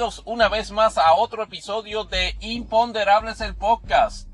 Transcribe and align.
Bienvenidos 0.00 0.22
una 0.24 0.48
vez 0.48 0.70
más 0.70 0.96
a 0.96 1.12
otro 1.12 1.42
episodio 1.42 2.04
de 2.04 2.34
Imponderables 2.40 3.42
el 3.42 3.54
podcast. 3.54 4.30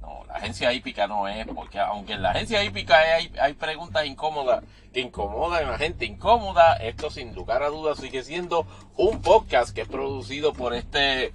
No, 0.00 0.24
la 0.26 0.34
agencia 0.34 0.72
hípica 0.72 1.06
no 1.06 1.28
es, 1.28 1.46
porque 1.46 1.78
aunque 1.78 2.14
en 2.14 2.22
la 2.22 2.32
agencia 2.32 2.64
hípica 2.64 2.98
hay, 2.98 3.32
hay 3.40 3.52
preguntas 3.52 4.04
incómodas 4.04 4.64
que 4.92 4.98
incomodan 4.98 5.64
a 5.64 5.70
la 5.70 5.78
gente 5.78 6.06
incómoda, 6.06 6.74
esto 6.74 7.08
sin 7.08 7.36
lugar 7.36 7.62
a 7.62 7.68
dudas 7.68 7.98
sigue 7.98 8.24
siendo 8.24 8.66
un 8.96 9.22
podcast 9.22 9.72
que 9.72 9.82
es 9.82 9.88
producido 9.88 10.54
por 10.54 10.74
este 10.74 11.32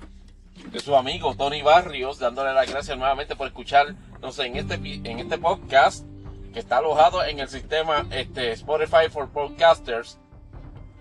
de 0.71 0.79
su 0.81 0.93
amigo 0.93 1.33
Tony 1.35 1.61
Barrios, 1.61 2.19
dándole 2.19 2.53
las 2.53 2.69
gracias 2.69 2.97
nuevamente 2.97 3.37
por 3.37 3.47
escuchar, 3.47 3.95
no 4.19 4.33
sé, 4.33 4.47
en 4.47 4.57
este, 4.57 4.73
en 4.73 5.19
este 5.19 5.37
podcast 5.37 6.05
que 6.51 6.59
está 6.59 6.79
alojado 6.79 7.23
en 7.23 7.39
el 7.39 7.47
sistema 7.47 8.05
este, 8.11 8.51
Spotify 8.51 9.07
for 9.09 9.29
Podcasters 9.29 10.19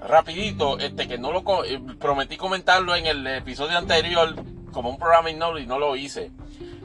rapidito, 0.07 0.79
este 0.79 1.09
que 1.09 1.19
no 1.19 1.33
lo 1.33 1.65
eh, 1.65 1.81
prometí 1.99 2.37
comentarlo 2.37 2.95
en 2.95 3.07
el 3.07 3.27
episodio 3.27 3.79
anterior 3.79 4.35
como 4.73 4.91
un 4.91 4.99
programming 4.99 5.39
note 5.39 5.63
y 5.63 5.67
no 5.67 5.79
lo 5.79 5.97
hice. 5.97 6.31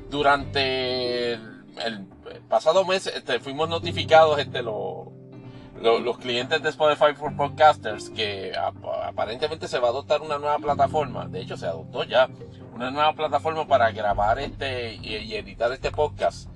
Durante 0.09 1.33
el, 1.33 2.07
pasado 2.47 2.85
mes 2.85 3.07
este, 3.07 3.39
fuimos 3.39 3.69
notificados 3.69 4.39
este, 4.39 4.61
los 4.61 6.17
clientes 6.19 6.61
de 6.61 6.69
Spotify 6.69 7.13
for 7.15 7.35
Podcasters 7.35 8.09
que 8.09 8.53
aparentemente 8.55 9.67
se 9.67 9.79
va 9.79 9.87
a 9.87 9.91
adoptar 9.91 10.21
una 10.21 10.37
nueva 10.37 10.57
plataforma. 10.57 11.27
De 11.27 11.41
hecho, 11.41 11.57
se 11.57 11.67
adoptó 11.67 12.03
ya 12.03 12.29
una 12.73 12.91
nueva 12.91 13.13
plataforma 13.13 13.67
para 13.67 13.91
grabar 13.91 14.39
este 14.39 14.95
y, 14.95 15.35
editar 15.35 15.71
este 15.71 15.91
podcast. 15.91 16.49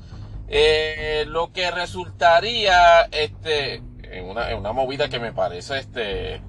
Eh, 0.48 1.26
lo 1.28 1.52
que 1.52 1.72
resultaría 1.72 3.04
este 3.12 3.82
en 4.04 4.26
una, 4.26 4.52
en 4.52 4.60
una 4.60 4.74
movida 4.74 5.10
que 5.10 5.20
me 5.20 5.32
parece 5.32 5.80
este 5.80 6.42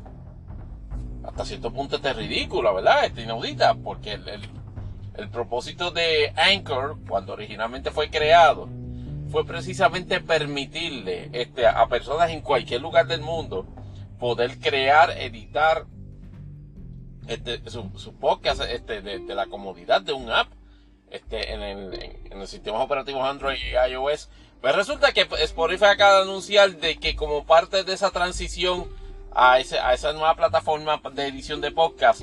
hasta 1.25 1.45
cierto 1.45 1.73
punto 1.73 1.97
este 1.97 2.13
ridícula, 2.13 2.73
¿verdad? 2.73 3.05
Este 3.05 3.23
inaudita, 3.23 3.75
porque 3.75 4.13
el, 4.13 5.31
propósito 5.31 5.91
de 5.91 6.33
Anchor, 6.37 6.99
cuando 7.09 7.33
originalmente 7.33 7.91
fue 7.91 8.11
creado, 8.11 8.69
fue 9.31 9.45
precisamente 9.45 10.21
permitirle 10.21 11.31
este, 11.33 11.67
a 11.67 11.87
personas 11.87 12.31
en 12.31 12.41
cualquier 12.41 12.83
lugar 12.83 13.07
del 13.07 13.21
mundo 13.21 13.67
poder 14.19 14.59
crear, 14.59 15.11
editar 15.11 15.87
este, 17.27 17.69
su, 17.71 17.91
su 17.97 18.15
podcast 18.15 18.63
este, 18.63 19.01
de, 19.03 19.35
la 19.35 19.47
comodidad 19.47 20.03
de 20.03 20.13
un 20.13 20.31
app 20.31 20.49
este, 21.11 21.53
en, 21.53 21.63
el, 21.63 21.95
en, 22.31 22.39
los 22.39 22.51
sistemas 22.51 22.83
operativos 22.83 23.23
Android 23.25 23.57
y 23.59 23.93
iOS. 23.93 24.29
Pues 24.61 24.75
resulta 24.75 25.13
que 25.13 25.27
Spotify 25.43 25.87
acaba 25.87 26.17
de 26.17 26.23
anunciar 26.23 26.77
de 26.77 26.97
que 26.97 27.17
como 27.17 27.45
parte 27.45 27.85
de 27.85 27.93
esa 27.93 28.11
transición 28.11 28.89
a, 29.35 29.59
ese, 29.59 29.79
a 29.79 29.93
esa 29.93 30.13
nueva 30.13 30.35
plataforma 30.37 31.01
de 31.13 31.27
edición 31.27 31.61
de 31.61 31.73
podcast, 31.73 32.23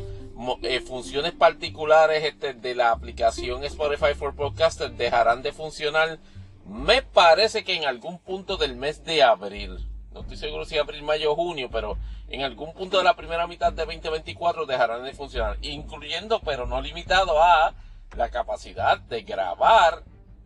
eh, 0.63 0.79
funciones 0.79 1.33
particulares 1.33 2.23
este, 2.23 2.53
de 2.53 2.73
la 2.73 2.91
aplicación 2.91 3.63
Spotify 3.65 4.13
for 4.15 4.33
Podcasters 4.33 4.97
dejarán 4.97 5.41
de 5.41 5.51
funcionar. 5.51 6.19
Me 6.65 7.01
parece 7.01 7.63
que 7.63 7.75
en 7.75 7.85
algún 7.85 8.19
punto 8.19 8.57
del 8.57 8.75
mes 8.75 9.03
de 9.03 9.23
abril, 9.23 9.87
no 10.13 10.21
estoy 10.21 10.37
seguro 10.37 10.65
si 10.65 10.77
abril, 10.77 11.03
mayo 11.03 11.35
junio, 11.35 11.69
pero 11.71 11.97
en 12.29 12.43
algún 12.43 12.73
punto 12.73 12.97
de 12.97 13.03
la 13.03 13.15
primera 13.15 13.45
mitad 13.45 13.73
de 13.73 13.85
2024 13.85 14.65
dejarán 14.65 15.03
de 15.03 15.13
funcionar, 15.13 15.57
incluyendo 15.61 16.39
pero 16.39 16.65
no 16.65 16.81
limitado 16.81 17.41
a 17.41 17.73
la 18.15 18.29
capacidad 18.29 18.99
de 18.99 19.23
grabar 19.23 20.03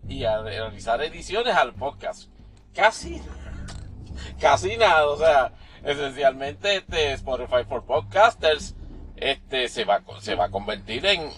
y 0.08 0.26
realizar 0.26 1.02
ediciones 1.04 1.56
al 1.56 1.74
podcast. 1.74 2.30
Casi, 2.74 3.22
casi 4.40 4.78
nada, 4.78 5.08
o 5.08 5.18
sea, 5.18 5.52
esencialmente 5.86 6.78
este 6.78 7.14
Spotify 7.14 7.64
for 7.68 7.86
Podcasters 7.86 8.76
este 9.16 9.70
se 9.70 9.86
va 9.86 10.02
se 10.20 10.36
va 10.36 10.46
a 10.46 10.52
convertir 10.52 11.06
en 11.06 11.30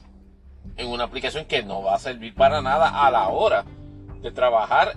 en 0.78 0.88
una 0.88 1.04
aplicación 1.04 1.46
que 1.46 1.64
no 1.64 1.84
va 1.84 1.96
a 1.96 2.00
servir 2.00 2.34
para 2.34 2.62
nada 2.62 3.06
a 3.06 3.12
la 3.12 3.28
hora 3.30 3.66
de 4.22 4.32
trabajar 4.32 4.94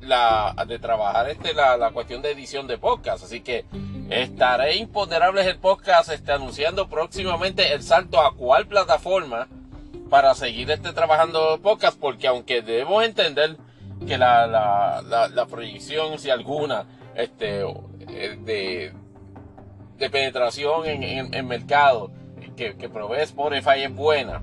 la 0.00 0.54
de 0.66 0.78
trabajar 0.78 1.28
este 1.28 1.52
la, 1.54 1.76
la 1.76 1.90
cuestión 1.90 2.22
de 2.22 2.30
edición 2.30 2.66
de 2.66 2.78
podcast. 2.78 3.24
Así 3.24 3.40
que 3.40 3.64
estaré 4.10 4.76
imponderables 4.76 5.46
el 5.46 5.58
podcast 5.58 6.10
este 6.10 6.32
anunciando 6.32 6.88
próximamente 6.88 7.72
el 7.72 7.82
salto 7.82 8.20
a 8.20 8.34
cuál 8.34 8.66
plataforma 8.66 9.48
para 10.10 10.34
seguir 10.34 10.70
este 10.70 10.92
trabajando 10.92 11.60
podcast 11.60 11.98
porque 11.98 12.28
aunque 12.28 12.62
debemos 12.62 13.04
entender 13.04 13.56
que 14.06 14.18
la, 14.18 14.46
la, 14.46 15.28
la 15.28 15.46
proyección 15.46 16.18
si 16.18 16.30
alguna 16.30 16.86
este 17.16 17.64
de, 18.06 18.92
de 19.98 20.10
penetración 20.10 20.86
en, 20.86 21.34
en, 21.34 21.46
mercado 21.46 22.10
que, 22.56 22.76
que, 22.76 22.88
provee 22.88 23.22
Spotify 23.22 23.82
es 23.84 23.94
buena. 23.94 24.42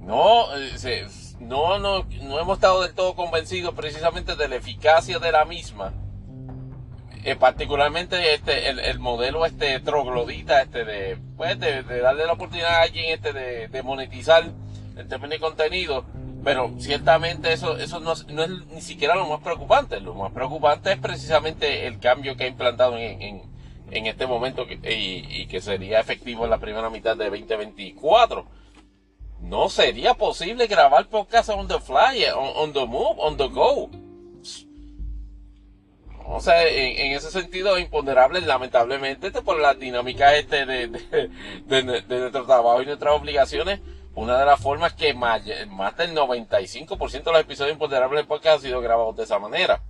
No, 0.00 0.46
eh, 0.56 1.06
no, 1.40 1.78
no, 1.78 2.04
no 2.22 2.40
hemos 2.40 2.58
estado 2.58 2.82
del 2.82 2.94
todo 2.94 3.14
convencidos 3.14 3.74
precisamente 3.74 4.36
de 4.36 4.48
la 4.48 4.56
eficacia 4.56 5.18
de 5.18 5.32
la 5.32 5.44
misma. 5.44 5.92
Eh, 7.24 7.34
particularmente 7.34 8.34
este, 8.34 8.68
el, 8.68 8.78
el, 8.78 9.00
modelo 9.00 9.44
este 9.44 9.80
troglodita 9.80 10.62
este 10.62 10.84
de, 10.84 11.18
pues, 11.36 11.58
de, 11.58 11.82
darle 11.82 12.24
la 12.24 12.34
oportunidad 12.34 12.70
a 12.70 12.82
alguien 12.82 13.12
este 13.12 13.32
de, 13.32 13.66
de 13.66 13.82
monetizar 13.82 14.44
el 14.96 15.08
término 15.08 15.32
de 15.32 15.40
contenido 15.40 16.04
pero 16.46 16.70
ciertamente 16.78 17.52
eso, 17.52 17.76
eso 17.76 17.98
no, 17.98 18.14
no, 18.28 18.44
es 18.44 18.66
ni 18.66 18.80
siquiera 18.80 19.16
lo 19.16 19.26
más 19.26 19.40
preocupante. 19.40 19.98
Lo 19.98 20.14
más 20.14 20.30
preocupante 20.30 20.92
es 20.92 20.98
precisamente 21.00 21.88
el 21.88 21.98
cambio 21.98 22.36
que 22.36 22.44
ha 22.44 22.46
implantado 22.46 22.96
en, 22.96 23.42
en, 23.90 24.06
este 24.06 24.28
momento 24.28 24.64
y, 24.64 25.26
y, 25.28 25.48
que 25.48 25.60
sería 25.60 25.98
efectivo 25.98 26.44
en 26.44 26.50
la 26.50 26.58
primera 26.58 26.88
mitad 26.88 27.16
de 27.16 27.30
2024. 27.30 28.46
No 29.40 29.68
sería 29.68 30.14
posible 30.14 30.68
grabar 30.68 31.08
podcast 31.08 31.48
on 31.48 31.66
the 31.66 31.80
fly, 31.80 32.24
on, 32.32 32.72
the 32.72 32.86
move, 32.86 33.16
on 33.18 33.36
the 33.36 33.48
go. 33.48 33.90
O 36.28 36.40
sea, 36.40 36.62
en, 36.62 37.10
ese 37.10 37.32
sentido, 37.32 37.76
imponderable, 37.76 38.40
lamentablemente, 38.40 39.32
por 39.32 39.58
la 39.58 39.74
dinámica 39.74 40.36
este 40.36 40.64
de, 40.64 40.86
de, 40.86 41.28
de 41.66 41.82
nuestro 41.82 42.46
trabajo 42.46 42.82
y 42.82 42.86
nuestras 42.86 43.14
obligaciones, 43.14 43.80
una 44.16 44.38
de 44.38 44.46
las 44.46 44.58
formas 44.60 44.94
que 44.94 45.12
más, 45.12 45.44
del 45.44 45.68
95% 45.68 47.22
de 47.22 47.32
los 47.32 47.40
episodios 47.42 47.74
imponderables 47.74 48.16
del 48.16 48.26
podcast 48.26 48.56
han 48.56 48.62
sido 48.62 48.80
grabados 48.80 49.14
de 49.14 49.24
esa 49.24 49.38
manera. 49.38 49.82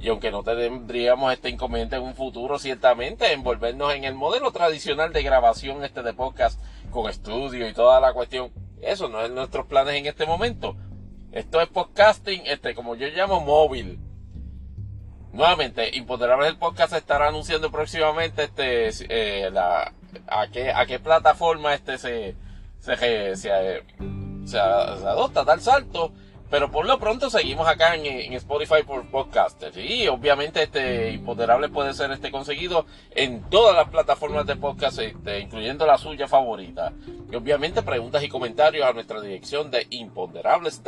Y 0.00 0.08
aunque 0.08 0.32
no 0.32 0.42
tendríamos 0.42 1.32
este 1.32 1.48
inconveniente 1.48 1.94
en 1.94 2.02
un 2.02 2.14
futuro, 2.14 2.58
ciertamente, 2.58 3.32
envolvernos 3.32 3.94
en 3.94 4.02
el 4.02 4.16
modelo 4.16 4.50
tradicional 4.50 5.12
de 5.12 5.22
grabación 5.22 5.84
este 5.84 6.02
de 6.02 6.12
podcast 6.12 6.60
con 6.90 7.08
estudio 7.08 7.68
y 7.68 7.72
toda 7.72 8.00
la 8.00 8.12
cuestión, 8.12 8.50
eso 8.82 9.08
no 9.08 9.24
es 9.24 9.30
nuestros 9.30 9.66
planes 9.66 9.94
en 9.94 10.06
este 10.06 10.26
momento. 10.26 10.76
Esto 11.30 11.60
es 11.60 11.68
podcasting, 11.68 12.42
este, 12.46 12.74
como 12.74 12.96
yo 12.96 13.06
llamo 13.08 13.40
móvil. 13.40 14.00
Nuevamente, 15.32 15.96
Imponderables 15.96 16.48
el 16.48 16.58
podcast 16.58 16.94
estará 16.94 17.28
anunciando 17.28 17.70
próximamente 17.70 18.44
este, 18.44 18.88
eh, 19.08 19.50
la, 19.52 19.92
a 20.26 20.48
qué, 20.48 20.72
a 20.72 20.84
qué 20.86 20.98
plataforma 20.98 21.74
este 21.74 21.98
se, 21.98 22.34
se, 22.78 23.36
se, 23.36 23.82
se, 24.44 24.58
adopta 24.58 25.44
tal 25.44 25.60
salto. 25.60 26.12
Pero 26.50 26.70
por 26.70 26.86
lo 26.86 26.98
pronto 26.98 27.28
seguimos 27.28 27.68
acá 27.68 27.94
en, 27.94 28.32
Spotify 28.32 28.82
por 28.86 29.06
podcasters. 29.10 29.76
Y 29.76 30.08
obviamente 30.08 30.62
este 30.62 31.10
Imponderable 31.10 31.68
puede 31.68 31.92
ser 31.92 32.10
este 32.10 32.30
conseguido 32.30 32.86
en 33.10 33.42
todas 33.50 33.76
las 33.76 33.88
plataformas 33.88 34.46
de 34.46 34.56
podcast, 34.56 34.98
este, 34.98 35.40
incluyendo 35.40 35.84
la 35.84 35.98
suya 35.98 36.26
favorita. 36.26 36.94
Y 37.30 37.36
obviamente 37.36 37.82
preguntas 37.82 38.22
y 38.22 38.30
comentarios 38.30 38.86
a 38.86 38.94
nuestra 38.94 39.20
dirección 39.20 39.70
de 39.70 39.86
imponderables 39.90 40.80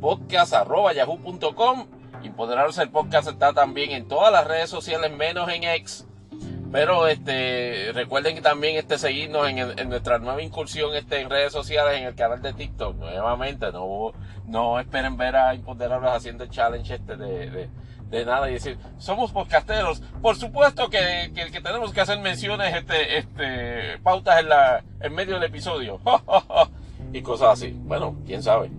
podcast 0.00 0.52
yahoo.com. 0.52 1.86
Imponderables 2.24 2.78
el 2.78 2.90
podcast 2.90 3.28
está 3.28 3.52
también 3.52 3.92
en 3.92 4.08
todas 4.08 4.32
las 4.32 4.44
redes 4.44 4.70
sociales 4.70 5.12
menos 5.12 5.48
en 5.50 5.62
X 5.62 6.04
pero 6.72 7.08
este, 7.08 7.90
recuerden 7.92 8.36
que 8.36 8.42
también 8.42 8.76
este, 8.76 8.96
seguirnos 8.96 9.48
en, 9.48 9.88
nuestra 9.88 10.18
nueva 10.18 10.40
incursión 10.40 10.94
este, 10.94 11.20
en 11.20 11.28
redes 11.28 11.52
sociales, 11.52 11.98
en 11.98 12.06
el 12.06 12.14
canal 12.14 12.40
de 12.42 12.52
TikTok. 12.52 12.96
Nuevamente, 12.96 13.72
no, 13.72 14.12
no 14.46 14.78
esperen 14.78 15.16
ver 15.16 15.34
a 15.34 15.54
Imponderables 15.54 16.12
haciendo 16.12 16.44
el 16.44 16.50
challenge 16.50 16.94
este 16.94 17.16
de, 17.16 17.68
de, 18.08 18.24
nada 18.24 18.48
y 18.48 18.54
decir, 18.54 18.78
somos 18.98 19.32
podcasteros. 19.32 20.00
Por 20.22 20.36
supuesto 20.36 20.88
que, 20.88 21.32
que, 21.34 21.60
tenemos 21.60 21.92
que 21.92 22.02
hacer 22.02 22.20
menciones, 22.20 22.74
este, 22.76 23.18
este, 23.18 23.98
pautas 24.02 24.40
en, 24.40 24.48
la, 24.48 24.84
en 25.00 25.12
medio 25.12 25.34
del 25.34 25.44
episodio. 25.44 26.00
y 27.12 27.22
cosas 27.22 27.54
así. 27.54 27.76
Bueno, 27.82 28.16
quién 28.24 28.44
sabe. 28.44 28.70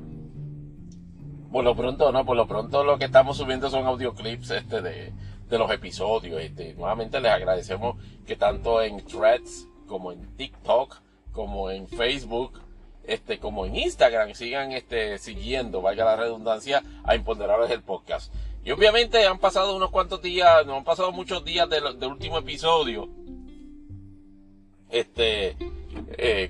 Por 1.52 1.66
lo 1.66 1.76
pronto, 1.76 2.14
no, 2.14 2.24
por 2.24 2.38
lo 2.38 2.48
pronto 2.48 2.86
lo 2.86 2.98
que 2.98 3.06
estamos 3.06 3.36
subiendo 3.36 3.70
son 3.70 3.86
audioclips 3.86 4.52
este 4.52 4.82
de 4.82 5.12
de 5.52 5.60
los 5.60 5.70
episodios. 5.70 6.42
Este, 6.42 6.74
nuevamente 6.74 7.20
les 7.20 7.32
agradecemos 7.32 7.98
que 8.26 8.36
tanto 8.36 8.82
en 8.82 9.06
Threads 9.06 9.68
como 9.86 10.12
en 10.12 10.36
TikTok, 10.38 10.98
como 11.34 11.70
en 11.70 11.88
Facebook, 11.88 12.60
este, 13.04 13.38
como 13.40 13.66
en 13.66 13.76
Instagram 13.76 14.34
sigan 14.34 14.72
este, 14.72 15.18
siguiendo, 15.20 15.82
valga 15.82 16.06
la 16.06 16.16
redundancia, 16.16 16.82
a 17.04 17.16
Imponderables 17.16 17.70
el 17.70 17.84
podcast. 17.84 18.34
Y 18.64 18.72
obviamente 18.72 19.26
han 19.26 19.40
pasado 19.40 19.76
unos 19.76 19.92
cuantos 19.92 20.22
días, 20.22 20.66
no 20.66 20.78
han 20.78 20.84
pasado 20.84 21.12
muchos 21.12 21.44
días 21.44 21.70
del, 21.70 21.84
último 22.06 22.38
episodio. 22.38 23.10
Este, 24.90 25.58
eh, 26.18 26.50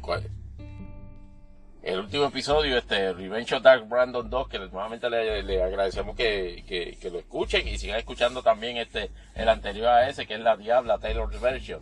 el 1.83 1.99
último 1.99 2.25
episodio, 2.25 2.77
este, 2.77 3.11
Revenge 3.13 3.55
of 3.55 3.63
Dark 3.63 3.87
Brandon 3.87 4.29
2, 4.29 4.47
que 4.47 4.59
nuevamente 4.59 5.09
le, 5.09 5.63
agradecemos 5.63 6.15
que, 6.15 6.63
que, 6.67 7.09
lo 7.09 7.19
escuchen 7.19 7.67
y 7.67 7.77
sigan 7.77 7.97
escuchando 7.97 8.43
también 8.43 8.77
este, 8.77 9.09
el 9.35 9.49
anterior 9.49 9.87
a 9.87 10.09
ese, 10.09 10.27
que 10.27 10.35
es 10.35 10.41
la 10.41 10.57
Diabla 10.57 10.99
Taylor's 10.99 11.39
Version. 11.41 11.81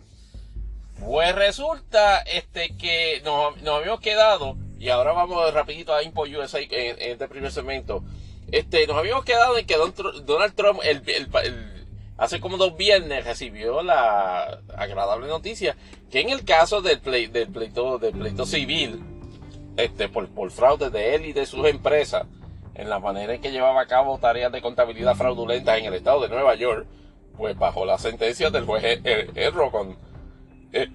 Pues 0.98 1.34
resulta, 1.34 2.18
este, 2.22 2.76
que 2.76 3.20
nos, 3.24 3.60
nos 3.62 3.80
habíamos 3.80 4.00
quedado, 4.00 4.56
y 4.78 4.88
ahora 4.88 5.12
vamos 5.12 5.52
rapidito 5.52 5.94
a 5.94 6.02
Impo 6.02 6.22
USA 6.22 6.60
en, 6.60 6.70
en 6.70 7.12
este 7.12 7.28
primer 7.28 7.52
segmento, 7.52 8.02
este, 8.52 8.86
nos 8.86 8.96
habíamos 8.96 9.24
quedado 9.24 9.58
en 9.58 9.66
que 9.66 9.76
Donald 10.24 10.54
Trump, 10.54 10.80
el, 10.82 11.02
hace 12.16 12.40
como 12.40 12.56
dos 12.56 12.76
viernes 12.76 13.24
recibió 13.24 13.82
la 13.82 14.60
agradable 14.76 15.26
noticia 15.28 15.76
que 16.10 16.20
en 16.20 16.30
el 16.30 16.44
caso 16.44 16.82
del, 16.82 17.00
del 17.02 17.48
pleito, 17.48 17.98
del 17.98 18.12
pleito 18.12 18.44
civil, 18.44 19.00
este, 19.76 20.08
por, 20.08 20.28
por 20.28 20.50
fraude 20.50 20.90
de 20.90 21.14
él 21.14 21.26
y 21.26 21.32
de 21.32 21.46
sus 21.46 21.66
empresas, 21.66 22.26
en 22.74 22.88
la 22.88 22.98
manera 22.98 23.34
en 23.34 23.40
que 23.40 23.52
llevaba 23.52 23.82
a 23.82 23.86
cabo 23.86 24.18
tareas 24.18 24.52
de 24.52 24.62
contabilidad 24.62 25.14
fraudulentas 25.14 25.78
en 25.78 25.86
el 25.86 25.94
estado 25.94 26.22
de 26.22 26.28
Nueva 26.28 26.54
York, 26.54 26.86
pues 27.36 27.58
bajo 27.58 27.84
la 27.84 27.98
sentencia 27.98 28.50
del 28.50 28.64
juez 28.64 29.00
Erro 29.34 29.70
con, 29.70 29.96
eh, 30.72 30.88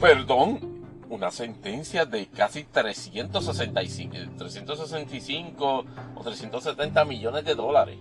perdón, 0.00 0.72
una 1.08 1.30
sentencia 1.30 2.06
de 2.06 2.26
casi 2.26 2.64
365, 2.64 4.16
365 4.38 5.84
o 6.14 6.22
370 6.22 7.04
millones 7.04 7.44
de 7.44 7.54
dólares. 7.54 7.98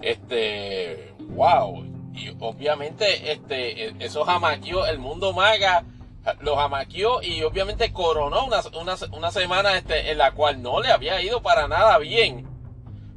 Este, 0.00 1.14
wow. 1.28 1.84
Y 2.14 2.34
obviamente, 2.40 3.32
este, 3.32 4.02
eso 4.02 4.24
jamaqueó 4.24 4.86
el 4.86 4.98
mundo 4.98 5.34
maga 5.34 5.84
lo 6.40 6.56
jamaqueó 6.56 7.22
y 7.22 7.42
obviamente 7.42 7.92
coronó 7.92 8.46
una, 8.46 8.60
una, 9.12 9.30
semana 9.30 9.76
este, 9.76 10.10
en 10.10 10.18
la 10.18 10.32
cual 10.32 10.62
no 10.62 10.80
le 10.80 10.90
había 10.90 11.20
ido 11.22 11.42
para 11.42 11.68
nada 11.68 11.98
bien. 11.98 12.46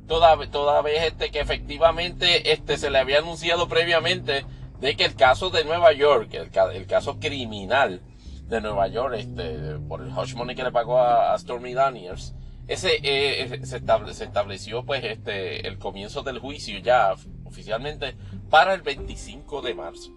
Toda, 0.07 0.37
toda 0.49 0.81
vez 0.81 1.03
este, 1.03 1.29
que 1.29 1.39
efectivamente 1.39 2.51
este, 2.51 2.77
se 2.77 2.89
le 2.89 2.97
había 2.97 3.19
anunciado 3.19 3.67
previamente 3.67 4.43
de 4.79 4.95
que 4.95 5.05
el 5.05 5.15
caso 5.15 5.51
de 5.51 5.63
Nueva 5.63 5.91
York, 5.93 6.33
el, 6.33 6.49
el 6.73 6.87
caso 6.87 7.19
criminal 7.19 8.01
de 8.47 8.61
Nueva 8.61 8.87
York, 8.87 9.15
este, 9.17 9.77
por 9.87 10.01
el 10.01 10.11
hush 10.11 10.33
money 10.33 10.55
que 10.55 10.63
le 10.63 10.71
pagó 10.71 10.99
a, 10.99 11.37
Stormy 11.37 11.73
Daniels, 11.73 12.33
ese 12.67 12.99
eh, 13.03 13.61
se, 13.63 13.79
se, 14.13 14.23
estableció 14.23 14.83
pues 14.85 15.03
este 15.03 15.67
el 15.67 15.79
comienzo 15.79 16.21
del 16.21 16.37
juicio 16.37 16.77
ya 16.79 17.15
oficialmente 17.45 18.15
para 18.49 18.73
el 18.73 18.81
25 18.81 19.61
de 19.61 19.73
marzo. 19.73 20.11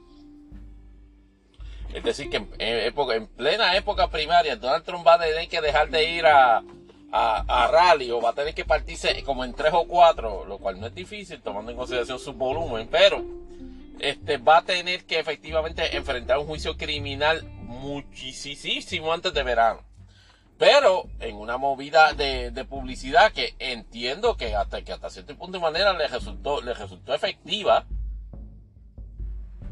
Es 1.92 2.02
decir, 2.02 2.30
que 2.30 2.46
en, 2.58 3.26
plena 3.28 3.76
época 3.76 4.08
primaria, 4.08 4.56
Donald 4.56 4.84
Trump 4.84 5.06
va 5.06 5.14
a 5.14 5.18
tener 5.20 5.48
que 5.48 5.60
dejar 5.60 5.90
de 5.90 6.10
ir 6.10 6.26
a, 6.26 6.62
a, 7.12 7.68
rally 7.70 8.10
o 8.10 8.20
va 8.20 8.30
a 8.30 8.34
tener 8.34 8.54
que 8.54 8.64
partirse 8.64 9.22
como 9.24 9.44
en 9.44 9.52
tres 9.52 9.72
o 9.74 9.86
cuatro, 9.86 10.44
lo 10.46 10.58
cual 10.58 10.80
no 10.80 10.86
es 10.86 10.94
difícil 10.94 11.40
tomando 11.42 11.70
en 11.70 11.76
consideración 11.76 12.18
su 12.18 12.32
volumen, 12.32 12.88
pero 12.90 13.22
este 14.00 14.38
va 14.38 14.58
a 14.58 14.62
tener 14.62 15.04
que 15.04 15.18
efectivamente 15.18 15.96
enfrentar 15.96 16.38
un 16.38 16.46
juicio 16.46 16.76
criminal 16.76 17.44
muchísimo 17.44 19.12
antes 19.12 19.34
de 19.34 19.42
verano. 19.42 19.80
Pero 20.58 21.08
en 21.20 21.36
una 21.36 21.56
movida 21.56 22.12
de, 22.12 22.50
de, 22.50 22.64
publicidad 22.64 23.32
que 23.32 23.54
entiendo 23.58 24.36
que 24.36 24.54
hasta 24.54 24.82
que 24.82 24.92
hasta 24.92 25.10
cierto 25.10 25.36
punto 25.36 25.58
de 25.58 25.62
manera 25.62 25.92
le 25.92 26.06
resultó, 26.06 26.62
le 26.62 26.72
resultó 26.72 27.14
efectiva, 27.14 27.84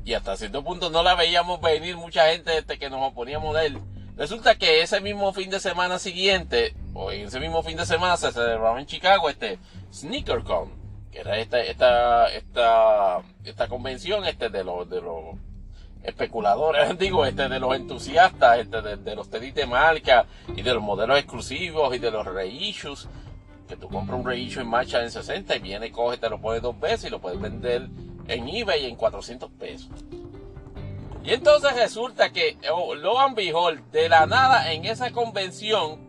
y 0.05 0.15
hasta 0.15 0.37
cierto 0.37 0.65
punto 0.65 0.91
no 0.91 1.03
la 1.03 1.15
veíamos 1.15 1.61
venir 1.61 1.97
mucha 1.97 2.31
gente 2.31 2.57
este, 2.57 2.79
que 2.79 2.91
nos 2.91 3.03
oponíamos 3.03 3.55
de 3.55 3.67
él. 3.67 3.79
Resulta 4.17 4.57
que 4.57 4.83
ese 4.83 5.01
mismo 5.01 5.33
fin 5.33 5.51
de 5.51 5.61
semana 5.61 5.99
siguiente, 5.99 6.75
o 6.93 7.11
en 7.11 7.27
ese 7.27 7.41
mismo 7.41 7.63
fin 7.63 7.77
de 7.77 7.87
semana, 7.87 8.17
se 8.17 8.33
celebraba 8.33 8.79
en 8.79 8.87
Chicago 8.87 9.31
este 9.31 9.59
SneakerCon, 9.93 10.73
que 11.11 11.21
era 11.21 11.39
esta, 11.39 11.61
esta, 11.61 12.29
esta, 12.29 13.23
esta 13.45 13.69
convención 13.69 14.25
este, 14.27 14.51
de 14.51 14.65
los, 14.65 14.89
de 14.91 15.01
los 15.01 15.37
especuladores, 16.03 16.99
digo, 16.99 17.25
este, 17.25 17.49
de 17.49 17.61
los 17.61 17.75
entusiastas, 17.75 18.59
este, 18.59 18.97
de, 18.97 19.17
los 19.17 19.31
tenis 19.31 19.55
de 19.55 19.67
marca 19.67 20.27
y 20.55 20.63
de 20.63 20.75
los 20.75 20.83
modelos 20.83 21.19
exclusivos 21.19 21.95
y 21.95 21.99
de 21.99 22.11
los 22.11 22.27
reissues, 22.27 23.09
que 23.69 23.77
tú 23.77 23.89
compras 23.89 24.19
un 24.19 24.27
reissue 24.27 24.61
en 24.61 24.69
marcha 24.69 25.03
en 25.03 25.11
60 25.11 25.57
y 25.57 25.59
viene, 25.61 25.93
coge, 25.93 26.19
te 26.19 26.29
lo 26.29 26.41
pones 26.41 26.61
dos 26.61 26.79
veces 26.79 27.07
y 27.07 27.11
lo 27.11 27.21
puedes 27.21 27.41
vender 27.41 27.89
en 28.33 28.49
eBay 28.49 28.87
en 28.87 28.97
400 28.97 29.51
pesos. 29.53 29.91
Y 31.23 31.33
entonces 31.33 31.75
resulta 31.75 32.31
que 32.31 32.57
oh, 32.73 32.95
Logan 32.95 33.35
Behold, 33.35 33.91
de 33.91 34.09
la 34.09 34.27
nada 34.27 34.73
en 34.73 34.85
esa 34.85 35.11
convención, 35.11 36.09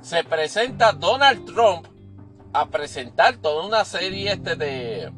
se 0.00 0.24
presenta 0.24 0.92
Donald 0.92 1.44
Trump 1.46 1.86
a 2.52 2.66
presentar 2.66 3.36
toda 3.36 3.66
una 3.66 3.84
serie 3.84 4.32
este 4.32 4.56
de. 4.56 5.12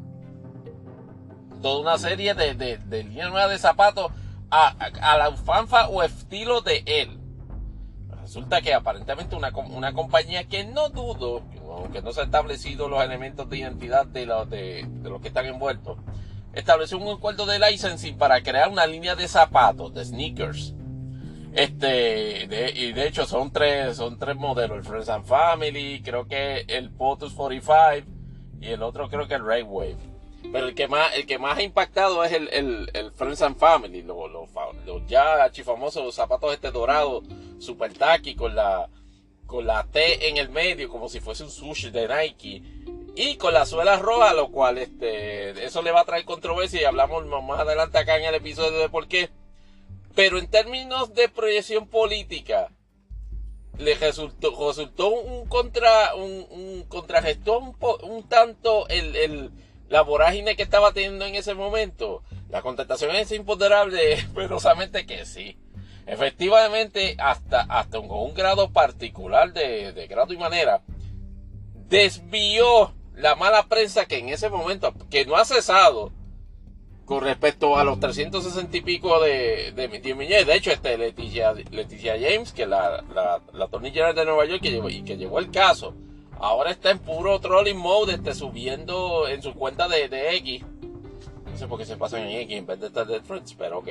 Toda 1.61 1.81
una 1.81 1.97
serie 1.97 2.33
de, 2.35 2.53
de, 2.53 2.77
de 2.77 3.03
línea 3.03 3.47
de 3.47 3.57
zapatos 3.57 4.11
a, 4.51 5.17
la 5.17 5.29
ufanfa 5.29 5.89
o 5.89 6.03
estilo 6.03 6.61
de 6.61 6.83
él. 6.85 7.19
Resulta 8.21 8.61
que 8.61 8.73
aparentemente 8.73 9.35
una, 9.35 9.49
una 9.49 9.93
compañía 9.93 10.47
que 10.47 10.63
no 10.63 10.89
dudo, 10.89 11.43
aunque 11.79 12.01
no 12.01 12.11
se 12.11 12.21
han 12.21 12.27
establecido 12.27 12.87
los 12.87 13.03
elementos 13.03 13.49
de 13.49 13.57
identidad 13.57 14.05
de 14.05 14.25
los, 14.25 14.49
de, 14.49 14.87
los 15.03 15.21
que 15.21 15.29
están 15.29 15.45
envueltos, 15.45 15.97
estableció 16.53 16.97
un 16.97 17.15
acuerdo 17.15 17.45
de 17.45 17.59
licensing 17.59 18.17
para 18.17 18.41
crear 18.41 18.69
una 18.69 18.85
línea 18.85 19.15
de 19.15 19.27
zapatos, 19.27 19.93
de 19.93 20.05
sneakers. 20.05 20.73
Este, 21.53 22.43
y 22.75 22.93
de 22.93 23.07
hecho 23.07 23.25
son 23.25 23.51
tres, 23.51 23.97
son 23.97 24.19
tres 24.19 24.35
modelos, 24.35 24.77
el 24.77 24.83
Friends 24.83 25.09
and 25.09 25.25
Family, 25.25 26.01
creo 26.03 26.27
que 26.27 26.65
el 26.67 26.91
POTUS 26.91 27.33
45 27.33 28.07
y 28.61 28.67
el 28.67 28.83
otro 28.83 29.09
creo 29.09 29.27
que 29.27 29.35
el 29.35 29.45
Ray 29.45 29.63
Wave. 29.63 29.97
Pero 30.51 30.67
el 30.67 30.75
que 30.75 30.87
más, 30.87 31.13
el 31.15 31.25
que 31.25 31.37
más 31.37 31.57
ha 31.57 31.63
impactado 31.63 32.23
es 32.23 32.31
el, 32.31 33.11
Friends 33.15 33.41
and 33.41 33.57
Family, 33.57 34.03
los, 34.03 34.49
ya 35.07 35.43
archifamosos 35.43 36.15
zapatos 36.15 36.53
este 36.53 36.71
dorado, 36.71 37.23
super 37.59 37.93
tacky 37.93 38.35
con 38.35 38.55
la, 38.55 38.87
con 39.49 39.65
la 39.65 39.83
T 39.83 40.29
en 40.29 40.37
el 40.37 40.49
medio, 40.49 40.87
como 40.87 41.09
si 41.09 41.19
fuese 41.19 41.43
un 41.43 41.49
sushi 41.49 41.89
de 41.89 42.07
Nike. 42.07 42.61
Y 43.15 43.35
con 43.35 43.53
la 43.53 43.65
suela 43.65 43.97
roja, 43.97 44.33
lo 44.33 44.49
cual 44.49 44.77
este, 44.77 45.65
eso 45.65 45.81
le 45.81 45.91
va 45.91 46.01
a 46.01 46.05
traer 46.05 46.23
controversia 46.23 46.81
y 46.81 46.85
hablamos 46.85 47.25
más 47.25 47.59
adelante 47.59 47.97
acá 47.97 48.17
en 48.17 48.25
el 48.25 48.35
episodio 48.35 48.77
de 48.79 48.87
por 48.87 49.07
qué. 49.07 49.29
Pero 50.15 50.37
en 50.37 50.47
términos 50.47 51.13
de 51.13 51.27
proyección 51.27 51.87
política, 51.87 52.69
le 53.77 53.95
resultó, 53.95 54.51
resultó 54.67 55.09
un 55.09 55.47
contra, 55.47 56.15
un, 56.15 56.45
un 56.51 56.85
un, 58.03 58.29
tanto 58.29 58.87
el 58.89 59.51
la 59.89 60.01
vorágine 60.01 60.55
que 60.55 60.63
estaba 60.63 60.93
teniendo 60.93 61.25
en 61.25 61.35
ese 61.35 61.55
momento? 61.55 62.23
La 62.49 62.61
contestación 62.61 63.15
es 63.15 63.31
imponderable, 63.31 64.17
perosamente 64.35 65.05
que 65.05 65.25
sí. 65.25 65.57
Efectivamente, 66.09 67.15
hasta, 67.19 67.61
hasta 67.61 67.99
con 67.99 68.11
un 68.11 68.33
grado 68.33 68.71
particular 68.71 69.53
de, 69.53 69.93
de 69.93 70.07
grado 70.07 70.33
y 70.33 70.37
manera, 70.37 70.81
desvió 71.87 72.93
la 73.15 73.35
mala 73.35 73.67
prensa 73.67 74.05
que 74.05 74.17
en 74.17 74.29
ese 74.29 74.49
momento, 74.49 74.91
que 75.11 75.25
no 75.25 75.35
ha 75.35 75.45
cesado, 75.45 76.11
con 77.05 77.21
respecto 77.21 77.77
a 77.77 77.83
los 77.83 77.99
360 77.99 78.77
y 78.77 78.81
pico 78.81 79.21
de, 79.21 79.71
de 79.75 79.87
mi 79.87 79.99
tío 79.99 80.15
De 80.15 80.55
hecho, 80.55 80.71
este 80.71 80.97
Leticia, 80.97 81.53
Leticia 81.53 82.15
James, 82.19 82.53
que 82.53 82.65
la, 82.65 83.03
la, 83.13 83.41
la 83.53 83.67
general 83.79 84.15
de 84.15 84.25
Nueva 84.25 84.45
York 84.45 84.61
que 84.61 84.71
llevó, 84.71 84.89
y 84.89 85.03
que 85.03 85.15
llevó 85.15 85.39
el 85.39 85.51
caso, 85.51 85.93
Ahora 86.39 86.71
está 86.71 86.89
en 86.89 86.99
puro 86.99 87.37
trolling 87.39 87.77
mode, 87.77 88.13
este, 88.13 88.33
subiendo 88.33 89.27
en 89.27 89.43
su 89.43 89.53
cuenta 89.53 89.89
de, 89.89 90.07
de 90.07 90.37
X. 90.37 90.63
No 91.51 91.57
sé 91.57 91.67
por 91.67 91.77
qué 91.77 91.85
se 91.85 91.97
pasan 91.97 92.21
en 92.21 92.37
X 92.43 92.57
en 92.57 92.65
vez 92.65 92.79
de 92.79 92.87
estar 92.87 93.05
de 93.05 93.19
Threads, 93.19 93.55
pero 93.55 93.79
ok. 93.79 93.89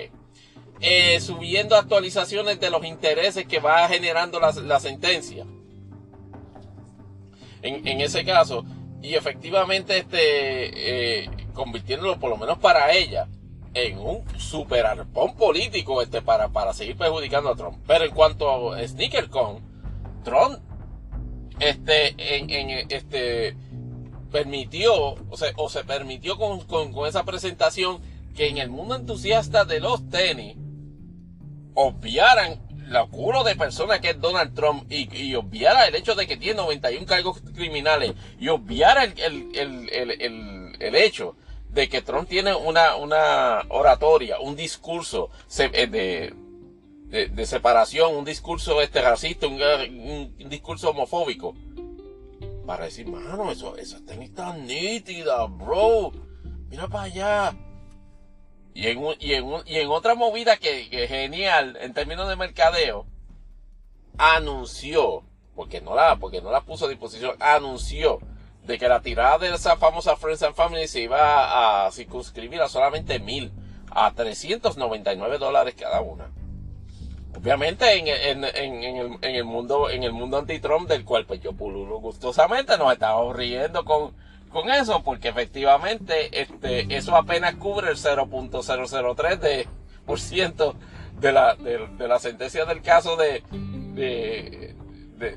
Eh, 0.80 1.20
subiendo 1.20 1.75
actualizaciones 1.76 2.61
de 2.61 2.70
los 2.70 2.85
intereses 2.85 3.47
que 3.47 3.58
va 3.58 3.88
generando 3.88 4.38
la, 4.38 4.52
la 4.52 4.80
sentencia. 4.80 5.44
En, 7.62 8.00
ese 8.00 8.25
caso. 8.25 8.64
Y 9.02 9.14
efectivamente, 9.14 9.99
este, 9.99 11.25
eh, 11.25 11.30
convirtiéndolo 11.52 12.18
por 12.18 12.30
lo 12.30 12.37
menos 12.37 12.58
para 12.58 12.92
ella 12.92 13.28
en 13.75 13.99
un 13.99 14.25
super 14.38 14.87
arpón 14.87 15.35
político 15.35 16.02
este, 16.02 16.23
para, 16.23 16.49
para 16.49 16.73
seguir 16.73 16.97
perjudicando 16.97 17.50
a 17.50 17.56
Trump. 17.56 17.78
Pero 17.87 18.04
en 18.04 18.12
cuanto 18.12 18.73
a 18.73 18.87
SneakerCon, 18.87 19.61
Trump 20.25 20.61
este, 21.61 22.14
este, 22.94 23.56
permitió, 24.30 24.94
o, 24.94 25.37
sea, 25.37 25.52
o 25.56 25.68
se 25.68 25.85
permitió 25.85 26.37
con, 26.37 26.61
esa 27.06 27.25
presentación 27.25 28.00
que 28.35 28.49
en 28.49 28.58
el 28.58 28.70
mundo 28.70 28.94
entusiasta 28.94 29.64
de 29.64 29.80
los 29.80 30.08
tenis 30.08 30.56
obviaran 31.80 32.61
la 32.88 33.06
culo 33.06 33.44
de 33.44 33.54
personas 33.54 34.00
que 34.00 34.11
es 34.11 34.20
Donald 34.20 34.52
Trump 34.54 34.90
y, 34.90 35.08
y, 35.16 35.35
obviara 35.37 35.87
el 35.87 35.94
hecho 35.94 36.16
de 36.16 36.26
que 36.26 36.37
tiene 36.37 36.56
91 36.56 37.06
cargos 37.06 37.40
criminales 37.54 38.14
y 38.40 38.49
obviara 38.49 39.04
el, 39.04 39.50
el, 39.54 39.88
el, 39.90 40.76
el 40.80 40.94
hecho 40.97 41.37
de 41.70 41.88
que 41.88 42.02
Trump 42.02 42.28
tiene 42.28 42.52
una, 42.54 42.97
una 42.97 43.62
oratoria, 43.68 44.40
un 44.40 44.56
discurso 44.56 45.30
eh, 45.58 45.87
de, 45.87 47.28
de, 47.28 47.47
separación, 47.47 48.16
un 48.16 48.25
discurso 48.25 48.82
este 48.82 49.00
racista, 49.00 49.47
un, 49.47 50.35
discurso 50.49 50.90
homofóbico. 50.90 51.54
Para 52.66 52.87
decir, 52.87 53.06
mano, 53.06 53.52
eso, 53.52 53.76
esa 53.76 54.04
tenis 54.04 54.35
tan 54.35 54.66
nítida, 54.66 55.47
bro. 55.47 56.12
Mira 56.70 56.88
para 56.88 57.04
allá. 57.04 57.67
Y 58.78 58.87
en, 58.87 59.00
y 59.18 59.35
en, 59.35 59.44
y 59.66 59.78
en 59.78 59.88
otra 59.88 60.14
movida 60.14 60.56
que, 60.56 60.88
que 60.88 61.08
genial 61.08 61.76
en 61.80 61.92
términos 61.94 62.28
de 62.28 62.37
mercadeo, 62.37 63.06
anunció, 64.16 65.25
porque 65.56 65.80
no 65.80 65.97
la, 65.97 66.14
porque 66.14 66.40
no 66.40 66.52
la 66.52 66.61
puso 66.61 66.87
a 66.87 66.88
disposición, 66.88 67.35
anunció 67.40 68.20
de 68.62 68.78
que 68.78 68.87
la 68.87 69.02
tirada 69.02 69.38
de 69.38 69.52
esa 69.52 69.76
famosa 69.78 70.14
Friends 70.14 70.44
and 70.44 70.54
Family 70.54 70.87
se 70.87 71.00
iba 71.00 71.87
a 71.87 71.90
circunscribir 71.90 72.62
a 72.62 72.68
solamente 72.68 73.18
mil, 73.18 73.50
a 73.90 74.12
399 74.12 75.38
dólares 75.38 75.75
cada 75.76 76.00
una. 76.00 76.30
Obviamente 77.37 77.99
en, 77.99 78.06
en, 78.06 78.44
el, 78.44 79.18
el, 79.23 79.44
mundo 79.44 79.90
en 79.90 80.04
el 80.04 80.12
mundo 80.12 80.38
anti-Trump 80.38 80.88
del 80.88 81.04
cual 81.04 81.26
pues 81.26 81.40
yo 81.40 81.52
pululo 81.52 81.99
gustosamente 81.99 82.78
nos 82.78 82.92
estamos 82.92 83.35
riendo 83.35 83.85
con, 83.85 84.14
con 84.49 84.71
eso 84.71 85.02
porque 85.02 85.28
efectivamente 85.28 86.40
este 86.40 86.97
eso 86.97 87.17
apenas 87.17 87.55
cubre 87.57 87.90
el 87.90 87.97
0.003 87.97 89.38
de 89.38 89.69
por 90.07 90.21
ciento 90.21 90.75
de 91.21 91.33
la 91.33 91.55
de, 91.55 92.09
la 92.09 92.19
sentencia 92.19 92.64
del 92.64 92.81
caso 92.83 93.17
de, 93.17 93.43
de, 93.95 94.75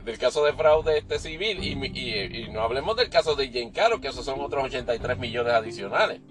del 0.04 0.18
caso 0.18 0.46
de 0.46 0.54
fraude 0.54 1.00
este 1.00 1.20
civil. 1.20 1.64
Y, 1.64 2.50
no 2.52 2.62
hablemos 2.62 2.96
del 2.96 3.10
caso 3.10 3.36
de 3.36 3.72
Caro 3.74 4.00
que 4.00 4.10
esos 4.10 4.26
son 4.26 4.40
otros 4.42 4.64
83 4.66 5.18
millones 5.18 5.54
adicionales. 5.54 6.22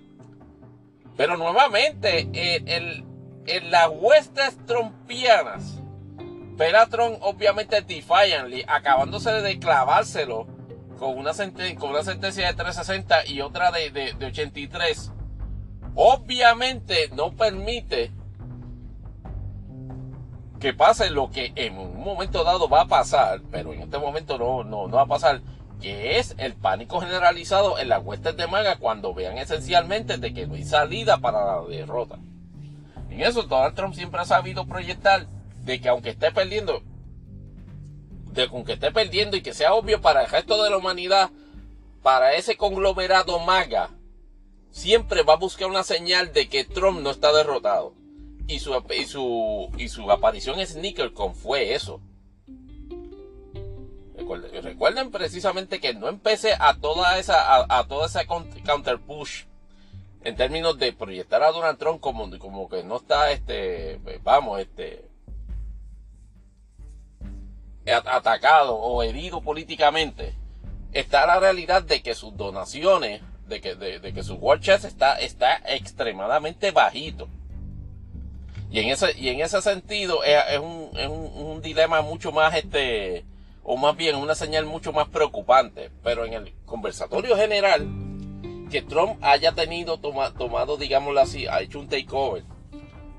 Pero 1.16 1.36
nuevamente 1.36 2.28
el 2.32 3.04
en 3.46 3.70
las 3.70 3.88
huestes 3.92 4.56
trompianas, 4.66 5.80
Peratron 6.56 7.16
obviamente 7.22 7.80
defiantly, 7.80 8.64
acabándose 8.68 9.30
de 9.30 9.58
clavárselo 9.58 10.46
con 11.00 11.16
una, 11.16 11.32
con 11.78 11.90
una 11.90 12.02
sentencia 12.02 12.46
de 12.46 12.52
360 12.52 13.26
y 13.26 13.40
otra 13.40 13.72
de, 13.72 13.90
de 13.90 14.26
83, 14.26 15.10
obviamente 15.94 17.08
no 17.14 17.32
permite 17.32 18.12
que 20.60 20.74
pase 20.74 21.08
lo 21.08 21.30
que 21.30 21.52
en 21.56 21.78
un 21.78 22.04
momento 22.04 22.44
dado 22.44 22.68
va 22.68 22.82
a 22.82 22.86
pasar, 22.86 23.40
pero 23.50 23.72
en 23.72 23.80
este 23.80 23.98
momento 23.98 24.36
no, 24.36 24.62
no, 24.62 24.88
no 24.88 24.96
va 24.96 25.02
a 25.02 25.06
pasar, 25.06 25.40
que 25.80 26.18
es 26.18 26.34
el 26.36 26.52
pánico 26.52 27.00
generalizado 27.00 27.78
en 27.78 27.88
las 27.88 28.04
huestes 28.04 28.36
de 28.36 28.46
maga 28.46 28.76
cuando 28.76 29.14
vean 29.14 29.38
esencialmente 29.38 30.18
de 30.18 30.34
que 30.34 30.46
no 30.46 30.54
hay 30.54 30.64
salida 30.64 31.16
para 31.16 31.46
la 31.46 31.62
derrota. 31.66 32.18
En 33.08 33.22
eso 33.22 33.44
Donald 33.44 33.74
Trump 33.74 33.94
siempre 33.94 34.20
ha 34.20 34.26
sabido 34.26 34.66
proyectar 34.66 35.26
de 35.64 35.80
que 35.80 35.88
aunque 35.88 36.10
esté 36.10 36.30
perdiendo, 36.30 36.82
de 38.32 38.48
que 38.48 38.54
aunque 38.54 38.74
esté 38.74 38.90
perdiendo 38.92 39.36
y 39.36 39.42
que 39.42 39.54
sea 39.54 39.74
obvio 39.74 40.00
para 40.00 40.22
el 40.22 40.30
resto 40.30 40.62
de 40.62 40.70
la 40.70 40.76
humanidad, 40.76 41.30
para 42.02 42.34
ese 42.34 42.56
conglomerado 42.56 43.38
maga, 43.40 43.90
siempre 44.70 45.22
va 45.22 45.34
a 45.34 45.38
buscar 45.38 45.68
una 45.68 45.82
señal 45.82 46.32
de 46.32 46.48
que 46.48 46.64
Trump 46.64 47.00
no 47.00 47.10
está 47.10 47.32
derrotado. 47.32 47.94
Y 48.46 48.58
su, 48.58 48.74
y 48.98 49.04
su, 49.04 49.70
y 49.76 49.88
su 49.88 50.10
aparición 50.10 50.58
en 50.58 50.66
SneakerCon 50.66 51.34
fue 51.34 51.74
eso. 51.74 52.00
Recuerden, 54.62 55.10
precisamente 55.10 55.80
que 55.80 55.94
no 55.94 56.08
empecé 56.08 56.54
a 56.58 56.74
toda 56.74 57.18
esa, 57.18 57.56
a, 57.56 57.78
a 57.80 57.88
toda 57.88 58.06
esa 58.06 58.26
counter 58.26 59.00
push 59.00 59.44
en 60.22 60.36
términos 60.36 60.78
de 60.78 60.92
proyectar 60.92 61.42
a 61.42 61.50
Donald 61.50 61.78
Trump 61.78 62.00
como, 62.00 62.38
como 62.38 62.68
que 62.68 62.84
no 62.84 62.96
está, 62.96 63.32
este, 63.32 63.98
vamos, 64.22 64.60
este, 64.60 65.09
atacado 67.86 68.76
o 68.76 69.02
herido 69.02 69.40
políticamente, 69.40 70.34
está 70.92 71.26
la 71.26 71.40
realidad 71.40 71.82
de 71.82 72.02
que 72.02 72.14
sus 72.14 72.36
donaciones, 72.36 73.22
de 73.46 73.60
que, 73.60 73.74
de, 73.74 74.12
que 74.12 74.22
su 74.22 74.34
war 74.34 74.60
chest 74.60 74.84
está, 74.84 75.18
está 75.18 75.60
extremadamente 75.66 76.70
bajito. 76.70 77.28
Y 78.70 78.80
en 78.80 78.90
ese, 78.90 79.18
y 79.18 79.28
en 79.28 79.40
ese 79.40 79.60
sentido 79.62 80.22
es, 80.22 80.58
un, 80.58 80.90
es 80.94 81.08
un, 81.08 81.60
dilema 81.60 82.02
mucho 82.02 82.30
más, 82.30 82.54
este, 82.54 83.24
o 83.64 83.76
más 83.76 83.96
bien 83.96 84.14
una 84.14 84.36
señal 84.36 84.64
mucho 84.64 84.92
más 84.92 85.08
preocupante. 85.08 85.90
Pero 86.04 86.24
en 86.24 86.34
el 86.34 86.54
conversatorio 86.66 87.36
general, 87.36 87.88
que 88.70 88.82
Trump 88.82 89.18
haya 89.22 89.52
tenido, 89.52 89.98
tomado, 89.98 90.76
digámoslo 90.76 91.20
así, 91.20 91.48
ha 91.48 91.60
hecho 91.60 91.80
un 91.80 91.88
takeover 91.88 92.44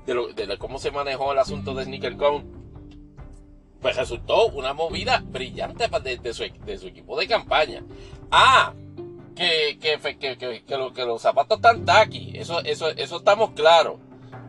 de, 0.06 0.58
cómo 0.58 0.78
se 0.78 0.90
manejó 0.90 1.32
el 1.32 1.38
asunto 1.38 1.74
de 1.74 1.84
SneakerCon, 1.84 2.61
pues 3.82 3.96
resultó 3.96 4.46
una 4.46 4.72
movida 4.72 5.22
brillante 5.24 5.88
de, 5.88 6.32
su, 6.32 6.44
equipo 6.44 7.18
de 7.18 7.26
campaña. 7.26 7.82
Ah, 8.30 8.72
que, 9.34 9.78
que, 9.80 11.04
los 11.04 11.20
zapatos 11.20 11.58
están 11.58 11.84
taqui, 11.84 12.32
eso, 12.36 12.60
eso, 12.60 12.88
eso 12.88 13.16
estamos 13.16 13.50
claros. 13.50 13.96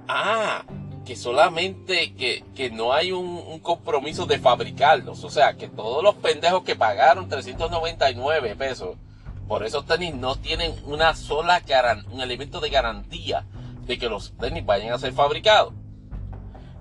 Ah, 0.08 0.64
que 1.04 1.16
solamente 1.16 2.14
que, 2.14 2.70
no 2.72 2.94
hay 2.94 3.12
un, 3.12 3.26
un, 3.26 3.60
compromiso 3.60 4.26
de 4.26 4.40
fabricarlos. 4.40 5.24
O 5.24 5.30
sea, 5.30 5.56
que 5.56 5.68
todos 5.68 6.04
los 6.04 6.16
pendejos 6.16 6.64
que 6.64 6.76
pagaron 6.76 7.28
399 7.28 8.56
pesos 8.56 8.96
por 9.48 9.66
eso 9.66 9.84
tenis 9.84 10.16
no 10.16 10.36
tienen 10.36 10.74
una 10.86 11.16
sola 11.16 11.62
un 12.12 12.22
elemento 12.22 12.60
de 12.60 12.70
garantía 12.70 13.46
de 13.86 13.98
que 13.98 14.08
los 14.08 14.34
tenis 14.38 14.66
vayan 14.66 14.94
a 14.94 15.00
ser 15.00 15.14
fabricados. 15.14 15.74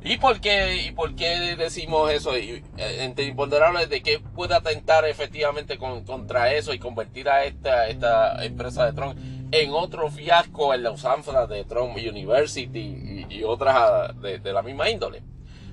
¿Y 0.05 0.17
por 0.17 0.41
qué, 0.41 0.85
y 0.87 0.91
por 0.91 1.15
qué 1.15 1.57
decimos 1.57 2.11
eso? 2.11 2.35
Eh, 2.35 2.63
entre 2.77 3.27
imponderables 3.27 3.89
de 3.89 4.03
que 4.03 4.19
puede 4.19 4.55
atentar 4.55 5.05
efectivamente 5.07 5.79
contra 5.79 6.53
eso 6.53 6.75
y 6.75 6.79
convertir 6.79 7.29
a 7.29 7.45
esta, 7.45 8.45
empresa 8.45 8.87
de 8.87 8.93
Trump 8.95 9.17
en 9.53 9.71
otro 9.71 10.11
fiasco 10.11 10.75
en 10.75 10.83
la 10.83 10.91
usanza 10.91 11.47
de 11.47 11.65
Trump 11.65 11.97
University 11.97 13.27
y, 13.29 13.43
otras 13.45 14.21
de, 14.21 14.53
la 14.53 14.63
misma 14.63 14.91
índole. 14.91 15.23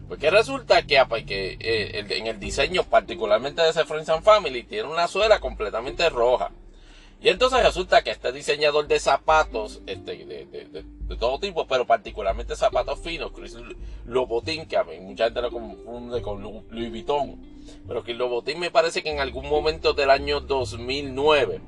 Porque 0.07 0.29
resulta 0.29 0.83
que, 0.83 1.03
pues, 1.07 1.23
que 1.23 1.57
eh, 1.59 2.05
en 2.09 2.27
el 2.27 2.39
diseño 2.39 2.83
particularmente 2.83 3.61
de 3.61 3.69
ese 3.69 3.85
Friends 3.85 4.09
and 4.09 4.23
Family 4.23 4.63
tiene 4.63 4.89
una 4.89 5.07
suela 5.07 5.39
completamente 5.39 6.09
roja. 6.09 6.51
Y 7.21 7.29
entonces 7.29 7.63
resulta 7.63 8.01
que 8.01 8.11
este 8.11 8.31
diseñador 8.31 8.87
de 8.87 8.99
zapatos, 8.99 9.81
este, 9.87 10.25
de, 10.25 10.45
de, 10.45 10.85
de, 11.09 11.17
todo 11.17 11.39
tipo, 11.39 11.67
pero 11.67 11.85
particularmente 11.85 12.55
zapatos 12.55 12.99
finos, 12.99 13.31
Chris 13.31 13.57
Lobotín, 14.05 14.65
que 14.67 14.77
a 14.77 14.83
mí 14.83 14.99
mucha 14.99 15.25
gente 15.25 15.41
lo 15.41 15.51
confunde 15.51 16.21
con 16.21 16.41
Louis 16.41 16.89
Vuitton, 16.89 17.39
pero 17.87 18.03
que 18.03 18.13
Lobotín 18.13 18.59
me 18.59 18.71
parece 18.71 19.03
que 19.03 19.09
en 19.09 19.19
algún 19.19 19.49
momento 19.49 19.93
del 19.93 20.09
año 20.09 20.39
2009, 20.39 21.61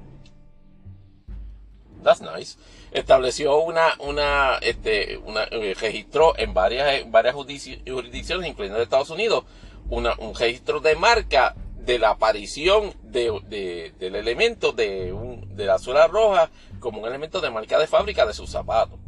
that's 2.03 2.21
nice, 2.21 2.57
estableció 2.91 3.59
una, 3.59 3.95
una, 3.99 4.57
este, 4.61 5.17
una, 5.17 5.43
eh, 5.43 5.75
registró 5.79 6.37
en 6.37 6.53
varias, 6.53 7.09
varias 7.09 7.35
jurisdicciones, 7.35 8.49
incluyendo 8.49 8.81
Estados 8.81 9.09
Unidos, 9.09 9.45
una, 9.89 10.13
un 10.19 10.35
registro 10.35 10.79
de 10.79 10.95
marca 10.95 11.55
de 11.85 11.97
la 11.97 12.11
aparición 12.11 12.93
de, 13.03 13.91
del 13.97 14.15
elemento 14.15 14.71
de, 14.71 15.11
un, 15.11 15.55
de 15.55 15.65
la 15.65 15.79
suela 15.79 16.07
roja 16.07 16.49
como 16.79 17.01
un 17.01 17.07
elemento 17.07 17.41
de 17.41 17.49
marca 17.49 17.79
de 17.79 17.87
fábrica 17.87 18.25
de 18.25 18.33
sus 18.33 18.49
zapatos. 18.49 18.99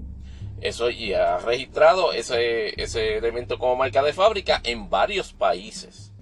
Eso 0.64 0.90
y 0.90 1.14
ha 1.14 1.40
registrado 1.40 2.14
ese, 2.14 2.82
ese 2.82 3.18
elemento 3.18 3.60
como 3.60 3.76
marca 3.76 4.02
de 4.02 4.14
fábrica 4.14 4.62
en 4.64 4.90
varios 4.90 5.34
países, 5.34 6.14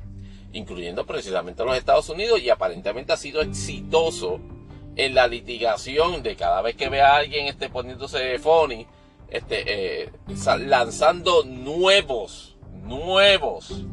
incluyendo 0.52 1.06
precisamente 1.06 1.64
los 1.64 1.78
Estados 1.78 2.10
Unidos, 2.10 2.42
y 2.42 2.50
aparentemente 2.50 3.14
ha 3.14 3.18
sido 3.18 3.42
exitoso 3.42 4.40
en 4.96 5.14
la 5.14 5.28
litigación 5.28 6.24
de 6.24 6.36
cada 6.36 6.64
vez 6.64 6.76
que 6.76 6.90
ve 6.90 7.02
a 7.02 7.18
alguien 7.18 7.46
este, 7.46 7.70
poniéndose 7.70 8.40
funny, 8.40 8.88
este, 9.30 10.06
eh, 10.06 10.12
lanzando 10.66 11.44
nuevos, 11.44 12.58
nuevos 12.82 13.86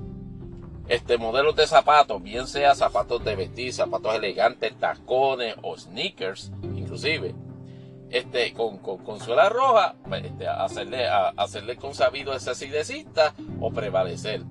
este 0.89 1.19
modelos 1.19 1.55
de 1.57 1.67
zapatos, 1.67 2.23
bien 2.23 2.47
sea 2.47 2.75
zapatos 2.75 3.23
de 3.23 3.37
vestir, 3.37 3.75
zapatos 3.75 4.15
elegantes, 4.15 4.73
tacones 4.81 5.57
o 5.61 5.77
sneakers, 5.77 6.51
inclusive, 6.75 7.35
este, 8.11 8.53
con, 8.55 8.79
con, 8.79 9.21
suela 9.21 9.49
roja, 9.49 9.95
pues, 10.09 10.25
este, 10.25 10.49
hacerle, 10.49 11.07
a, 11.07 11.29
hacerle 11.37 11.77
consabido 11.77 12.33
ese 12.35 12.55
sidecista 12.55 13.35
o 13.61 13.71
prevalecer. 13.71 14.43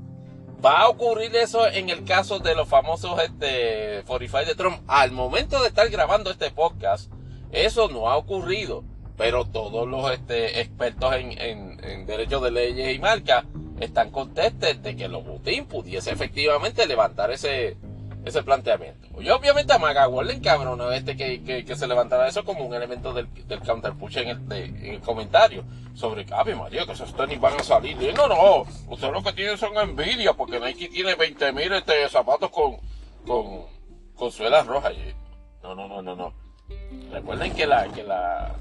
Va 0.63 0.81
a 0.81 0.89
ocurrir 0.89 1.35
eso 1.35 1.67
en 1.67 1.89
el 1.89 2.03
caso 2.03 2.39
de 2.39 2.55
los 2.55 2.67
famosos 2.67 3.21
este, 3.21 4.03
45 4.07 4.45
de 4.45 4.55
Trump. 4.55 4.81
Al 4.87 5.11
momento 5.11 5.61
de 5.61 5.67
estar 5.67 5.87
grabando 5.89 6.31
este 6.31 6.49
podcast, 6.49 7.11
eso 7.51 7.89
no 7.89 8.09
ha 8.09 8.17
ocurrido. 8.17 8.83
Pero 9.17 9.45
todos 9.45 9.87
los 9.87 10.11
este, 10.11 10.61
expertos 10.61 11.15
en, 11.15 12.05
derechos 12.05 12.41
de 12.43 12.51
leyes 12.51 12.95
y 12.95 12.99
marcas 12.99 13.45
están 13.79 14.11
contestes 14.11 14.81
de 14.83 14.95
que 14.95 15.07
Lobutín 15.07 15.65
pudiese 15.65 16.11
efectivamente 16.11 16.85
levantar 16.85 17.31
ese, 17.31 17.77
ese 18.27 18.43
planteamiento. 18.43 19.21
Y 19.21 19.29
obviamente 19.29 19.73
a 19.73 19.79
McGawal 19.79 20.27
le 20.27 20.33
encabrona 20.33 20.95
este 20.95 21.15
que, 21.15 21.43
que, 21.43 21.65
que, 21.65 21.75
se 21.75 21.87
levantara 21.87 22.27
eso 22.27 22.43
como 22.43 22.65
un 22.65 22.73
elemento 22.73 23.13
del, 23.13 23.27
del 23.47 23.59
counterpush 23.59 24.17
en 24.17 24.29
el, 24.29 24.51
en 24.51 24.85
el 24.85 25.01
comentario 25.01 25.63
sobre 25.93 26.25
Ave 26.31 26.55
María, 26.55 26.85
que 26.85 26.91
esos 26.91 27.15
tenis 27.15 27.39
van 27.39 27.59
a 27.59 27.63
salir. 27.63 27.97
No, 28.15 28.27
no, 28.27 28.65
usted 28.89 29.11
lo 29.11 29.23
que 29.23 29.33
tiene 29.33 29.57
son 29.57 29.77
envidia 29.77 30.33
porque 30.33 30.59
Nike 30.59 30.89
tiene 30.89 31.17
20.000 31.17 31.73
este, 31.77 32.09
zapatos 32.09 32.49
con, 32.51 32.77
con, 33.25 33.63
con 34.15 34.31
suelas 34.31 34.65
rojas. 34.67 34.93
No, 35.63 35.75
no, 35.75 35.87
no, 35.87 36.01
no, 36.01 36.15
no. 36.15 36.33
Recuerden 37.11 37.53
que 37.53 37.65
la, 37.65 37.87
que 37.87 38.03
la 38.03 38.53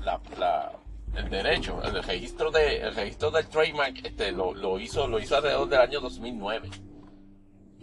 el 1.17 1.31
derecho, 1.31 1.83
el 1.83 2.03
registro 2.03 2.51
de, 2.51 2.81
el 2.81 2.95
registro 2.95 3.31
del 3.31 3.47
trademark, 3.49 4.05
este, 4.05 4.33
lo, 4.33 4.55
lo 4.55 4.79
hizo, 4.79 5.07
lo 5.07 5.19
hizo 5.19 5.37
alrededor 5.37 5.69
del 5.69 5.81
año 5.81 6.01
2009. 6.01 6.69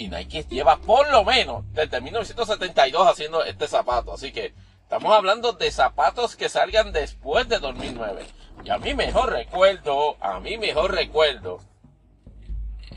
Y 0.04 0.10
Nike 0.10 0.46
lleva 0.50 0.76
por 0.76 1.10
lo 1.12 1.24
menos 1.24 1.64
desde 1.72 2.02
1972 2.02 3.08
haciendo 3.08 3.42
este 3.46 3.70
zapato. 3.70 4.12
Así 4.12 4.34
que 4.34 4.54
estamos 4.82 5.14
hablando 5.14 5.54
de 5.54 5.72
zapatos 5.72 6.36
que 6.36 6.50
salgan 6.50 6.92
después 6.92 7.48
de 7.48 7.60
2009. 7.60 8.26
Y 8.66 8.70
a 8.70 8.78
mí 8.80 8.94
mejor 8.94 9.32
recuerdo, 9.32 10.18
a 10.20 10.42
mí 10.42 10.58
mejor 10.58 10.94
recuerdo, 10.94 11.62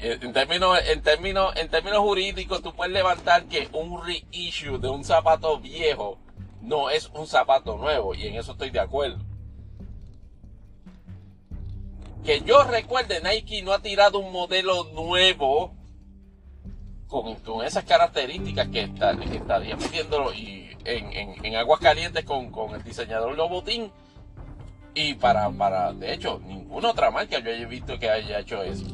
eh, 0.01 0.19
en 0.21 0.33
términos, 0.33 0.81
en 0.85 1.01
términos, 1.01 1.55
en 1.55 1.69
términos 1.69 2.01
jurídicos, 2.01 2.61
tú 2.61 2.75
puedes 2.75 2.93
levantar 2.93 3.45
que 3.45 3.69
un 3.73 4.05
reissue 4.05 4.79
de 4.79 4.89
un 4.89 5.05
zapato 5.05 5.61
viejo 5.61 6.19
no 6.61 6.91
es 6.91 7.09
un 7.15 7.29
zapato 7.29 7.77
nuevo. 7.77 8.17
Y 8.17 8.27
en 8.27 8.35
eso 8.35 8.51
estoy 8.51 8.71
de 8.71 8.81
acuerdo. 8.81 9.19
Que 12.25 12.41
yo 12.41 12.65
recuerde, 12.65 13.21
Nike 13.23 13.63
no 13.63 13.73
ha 13.73 13.79
tirado 13.79 14.19
un 14.19 14.33
modelo 14.33 14.83
nuevo 14.93 15.76
con, 17.07 17.35
con 17.37 17.65
esas 17.65 17.85
características 17.85 18.69
que, 18.69 18.83
está, 18.83 19.17
que 19.17 20.37
y 20.37 20.71
en, 20.85 21.13
en, 21.13 21.45
en, 21.45 21.57
aguas 21.57 21.81
calientes 21.81 22.25
con, 22.25 22.51
con 22.51 22.75
el 22.75 22.83
diseñador 22.83 23.37
Lobotín. 23.37 23.93
Y 24.95 25.15
para, 25.15 25.51
para, 25.51 25.93
de 25.93 26.15
hecho, 26.15 26.41
ninguna 26.45 26.91
otra 26.91 27.11
marca 27.11 27.39
yo 27.39 27.51
haya 27.51 27.67
visto 27.67 27.99
que 27.99 28.09
haya 28.09 28.39
hecho 28.41 28.63
eso. 28.63 28.87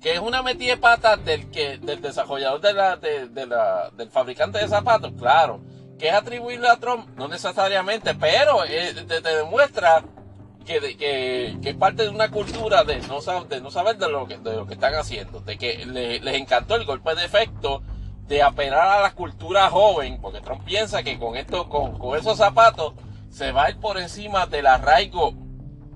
Que 0.00 0.12
es 0.12 0.18
una 0.18 0.42
metida 0.42 0.74
de 0.74 0.76
pata 0.76 1.16
del, 1.16 1.50
que, 1.50 1.78
del 1.78 2.02
desarrollador 2.02 2.60
de 2.60 2.74
la, 2.74 2.96
de, 2.96 3.28
de 3.28 3.46
la, 3.46 3.90
del 3.96 4.10
fabricante 4.10 4.58
de 4.58 4.68
zapatos, 4.68 5.12
claro. 5.18 5.62
Que 5.98 6.08
es 6.08 6.14
atribuirle 6.14 6.68
a 6.68 6.76
Trump, 6.76 7.08
no 7.16 7.28
necesariamente, 7.28 8.14
pero 8.14 8.64
eh, 8.66 8.92
te, 8.94 9.22
te 9.22 9.36
demuestra 9.36 10.04
que, 10.64 10.96
que, 10.96 11.58
que, 11.62 11.70
es 11.70 11.76
parte 11.76 12.04
de 12.04 12.08
una 12.08 12.30
cultura 12.30 12.84
de 12.84 12.98
no, 13.02 13.20
de 13.44 13.60
no 13.60 13.70
saber 13.70 13.98
de 13.98 14.08
lo, 14.08 14.26
que, 14.26 14.38
de 14.38 14.56
lo 14.56 14.66
que 14.66 14.74
están 14.74 14.94
haciendo, 14.94 15.40
de 15.40 15.56
que 15.58 15.84
le, 15.86 16.20
les 16.20 16.34
encantó 16.34 16.76
el 16.76 16.84
golpe 16.84 17.14
de 17.14 17.24
efecto 17.24 17.82
de 18.26 18.42
apelar 18.42 18.88
a 18.88 19.00
la 19.00 19.14
cultura 19.14 19.68
joven, 19.68 20.18
porque 20.20 20.40
Trump 20.40 20.64
piensa 20.64 21.02
que 21.02 21.18
con 21.18 21.36
esto, 21.36 21.68
con, 21.68 21.98
con 21.98 22.18
esos 22.18 22.38
zapatos, 22.38 22.94
se 23.30 23.52
va 23.52 23.64
a 23.64 23.70
ir 23.70 23.76
por 23.78 23.98
encima 23.98 24.46
del 24.46 24.66
arraigo, 24.66 25.32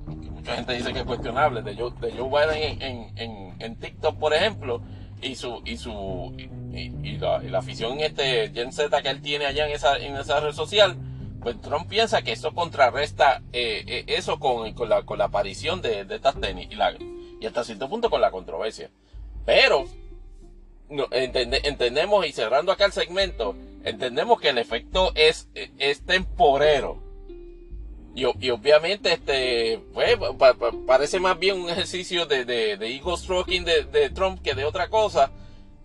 que 0.07 0.31
mucha 0.31 0.57
gente 0.57 0.75
dice 0.75 0.93
que 0.93 1.01
es 1.01 1.05
cuestionable, 1.05 1.63
de 1.63 1.75
Joe, 1.75 1.93
de 2.01 2.13
Joe 2.13 2.29
Biden 2.29 2.83
en, 2.83 3.13
en, 3.17 3.55
en, 3.59 3.77
TikTok, 3.77 4.19
por 4.19 4.35
ejemplo, 4.35 4.83
y 5.23 5.37
su, 5.37 5.63
y 5.65 5.77
su, 5.77 6.35
y, 6.37 7.17
la, 7.17 7.43
y 7.43 7.49
la 7.49 7.59
afición 7.59 8.01
este 8.01 8.51
Gen 8.53 8.73
Z 8.73 9.03
que 9.03 9.09
él 9.09 9.23
tiene 9.23 9.47
allá 9.47 9.67
en 9.67 9.73
esa, 9.73 9.97
en 9.97 10.17
esa 10.17 10.41
red 10.41 10.53
social, 10.53 10.97
pues 11.41 11.61
Trump 11.61 11.89
piensa 11.89 12.23
que 12.23 12.33
eso 12.33 12.53
contrarresta 12.53 13.43
eh, 13.53 13.85
eh, 13.87 14.05
eso 14.09 14.39
con, 14.39 14.73
con, 14.75 14.89
la, 14.89 15.03
con 15.03 15.19
la 15.19 15.27
aparición 15.27 15.81
de, 15.81 16.05
de 16.05 16.17
estas 16.17 16.41
tenis 16.41 16.69
y, 16.71 17.47
hasta 17.47 17.65
cierto 17.65 17.89
punto 17.89 18.11
con 18.11 18.21
la 18.21 18.31
controversia. 18.31 18.91
Pero 19.45 19.87
entendemos, 21.11 22.27
y 22.27 22.33
cerrando 22.33 22.73
acá 22.73 22.87
el 22.87 22.93
segmento, 22.93 23.55
entendemos 23.85 24.41
que 24.41 24.49
el 24.49 24.59
efecto 24.59 25.13
es, 25.15 25.49
es 25.55 26.05
temporero. 26.05 27.03
Y, 28.15 28.25
obviamente 28.25 29.13
este 29.13 29.81
pues, 29.95 30.17
pa, 30.39 30.55
pa, 30.55 30.73
parece 30.87 31.21
más 31.21 31.39
bien 31.39 31.61
un 31.61 31.71
ejercicio 31.71 32.27
de, 32.27 32.45
de, 32.45 32.77
de 32.77 32.97
ego 32.97 33.17
stroking 33.17 33.65
de, 33.65 33.85
de 33.85 34.11
Trump 34.11 34.43
que 34.43 34.55
de 34.55 34.65
otra 34.65 34.89
cosa. 34.89 35.31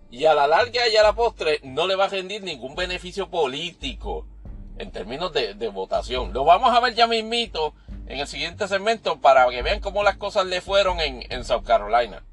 Y 0.10 0.26
a 0.26 0.34
la 0.34 0.48
larga 0.48 0.88
y 0.90 0.96
a 0.96 1.04
la 1.04 1.14
postre 1.14 1.60
no 1.64 1.86
le 1.86 1.96
va 1.96 2.06
a 2.06 2.10
rendir 2.10 2.42
ningún 2.42 2.76
beneficio 2.76 3.30
político 3.30 4.26
en 4.78 4.92
términos 4.92 5.32
de, 5.34 5.68
votación. 5.70 6.34
Lo 6.34 6.44
vamos 6.44 6.76
a 6.76 6.80
ver 6.80 6.94
ya 6.94 7.08
mismito 7.08 7.74
en 8.08 8.20
el 8.20 8.28
siguiente 8.28 8.68
segmento 8.68 9.20
para 9.20 9.48
que 9.50 9.62
vean 9.62 9.80
cómo 9.80 10.04
las 10.04 10.18
cosas 10.18 10.46
le 10.46 10.62
fueron 10.62 11.00
en, 11.00 11.46
South 11.46 11.64
Carolina. 11.64 12.24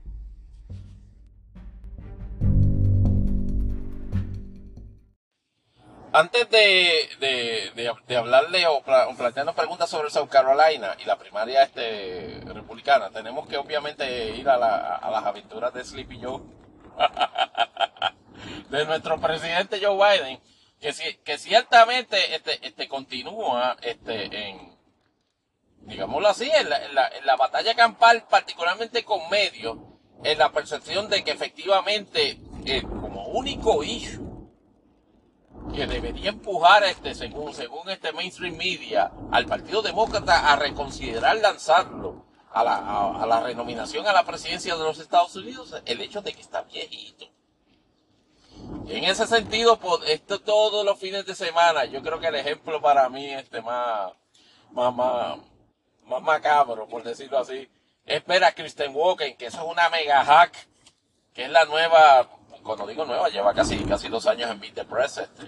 Antes 6.12 6.50
de 6.50 8.16
hablarle 8.16 8.66
o, 8.66 8.78
o, 8.78 9.16
plantearnos 9.16 9.54
preguntas 9.54 9.88
sobre 9.88 10.10
South 10.10 10.28
Carolina 10.28 10.96
y 11.00 11.04
la 11.04 11.16
primaria 11.16 11.62
este, 11.62 12.40
republicana, 12.46 13.10
tenemos 13.10 13.46
que 13.46 13.56
obviamente 13.56 14.30
ir 14.30 14.48
a, 14.48 14.56
la, 14.56 14.96
a 14.96 15.10
las 15.10 15.24
aventuras 15.24 15.72
de 15.72 15.84
Sleepy 15.84 16.20
Joe, 16.20 16.40
de 18.70 18.84
nuestro 18.86 19.20
presidente 19.20 19.80
Joe 19.80 19.94
Biden 19.94 20.40
que, 20.80 21.20
que 21.22 21.38
ciertamente 21.38 22.34
este, 22.34 22.66
este 22.66 22.88
continúa 22.88 23.76
este, 23.82 24.48
en, 24.48 24.76
digámoslo 25.82 26.28
así, 26.28 26.50
en 26.50 26.70
la, 26.70 26.84
en, 26.84 26.94
la, 26.94 27.08
en 27.08 27.26
la 27.26 27.36
batalla 27.36 27.74
campal, 27.74 28.26
particularmente 28.28 29.04
con 29.04 29.28
medios, 29.28 29.76
en 30.24 30.38
la 30.38 30.52
percepción 30.52 31.08
de 31.08 31.22
que 31.22 31.30
efectivamente, 31.30 32.38
eh, 32.64 32.82
como 32.82 33.28
único 33.28 33.82
issue 33.84 34.28
que 35.74 35.86
debería 35.86 36.30
empujar 36.30 36.82
este, 36.84 37.14
según, 37.14 37.54
según 37.54 37.88
este 37.90 38.12
mainstream 38.12 38.56
media, 38.56 39.12
al 39.30 39.46
Partido 39.46 39.82
Demócrata 39.82 40.50
a 40.50 40.56
reconsiderar 40.56 41.36
lanzarlo 41.36 42.26
a 42.52 42.64
la, 42.64 42.76
a, 42.76 43.22
a 43.22 43.26
la 43.26 43.40
renominación 43.40 44.06
a 44.06 44.12
la 44.12 44.24
presidencia 44.24 44.74
de 44.76 44.82
los 44.82 44.98
Estados 44.98 45.36
Unidos, 45.36 45.80
el 45.84 46.00
hecho 46.00 46.22
de 46.22 46.32
que 46.32 46.40
está 46.40 46.62
viejito. 46.62 47.26
En 48.90 49.04
ese 49.04 49.24
sentido, 49.28 49.78
esto 50.08 50.40
todos 50.40 50.84
los 50.84 50.98
fines 50.98 51.24
de 51.24 51.36
semana, 51.36 51.84
yo 51.84 52.02
creo 52.02 52.18
que 52.18 52.26
el 52.26 52.34
ejemplo 52.34 52.82
para 52.82 53.08
mí 53.08 53.24
este 53.32 53.62
más, 53.62 54.12
más, 54.72 54.92
más, 54.92 55.38
más 56.06 56.20
macabro, 56.20 56.88
por 56.88 57.04
decirlo 57.04 57.38
así, 57.38 57.70
es 58.04 58.26
ver 58.26 58.42
a 58.42 58.50
Kristen 58.50 58.90
Walken, 58.92 59.36
que 59.36 59.46
eso 59.46 59.58
es 59.58 59.70
una 59.70 59.88
mega 59.90 60.24
hack, 60.24 60.66
que 61.32 61.44
es 61.44 61.50
la 61.50 61.66
nueva, 61.66 62.28
cuando 62.64 62.84
digo 62.88 63.04
nueva, 63.04 63.28
lleva 63.28 63.54
casi, 63.54 63.78
casi 63.84 64.08
dos 64.08 64.26
años 64.26 64.50
en 64.50 64.58
Beat 64.58 64.74
the 64.74 64.84
Press, 64.84 65.18
este, 65.18 65.46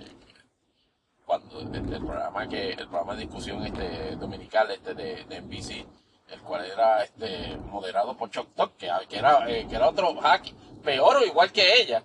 cuando 1.27 1.63
este, 1.63 1.79
el 1.79 2.07
programa 2.07 2.49
que, 2.49 2.71
el 2.71 2.89
programa 2.89 3.17
de 3.17 3.23
discusión 3.23 3.67
este 3.67 4.15
dominical 4.15 4.71
este 4.71 4.95
de, 4.95 5.25
de 5.25 5.41
NBC, 5.41 5.85
el 6.29 6.41
cual 6.43 6.65
era 6.65 7.03
este 7.03 7.57
moderado 7.57 8.17
por 8.17 8.31
Chuck 8.31 8.55
Talk, 8.55 8.77
que 8.77 8.87
era, 9.19 9.51
eh, 9.51 9.67
que 9.69 9.75
era 9.75 9.89
otro 9.89 10.15
hack, 10.21 10.45
peor 10.85 11.17
o 11.17 11.25
igual 11.25 11.51
que 11.51 11.81
ella 11.81 12.05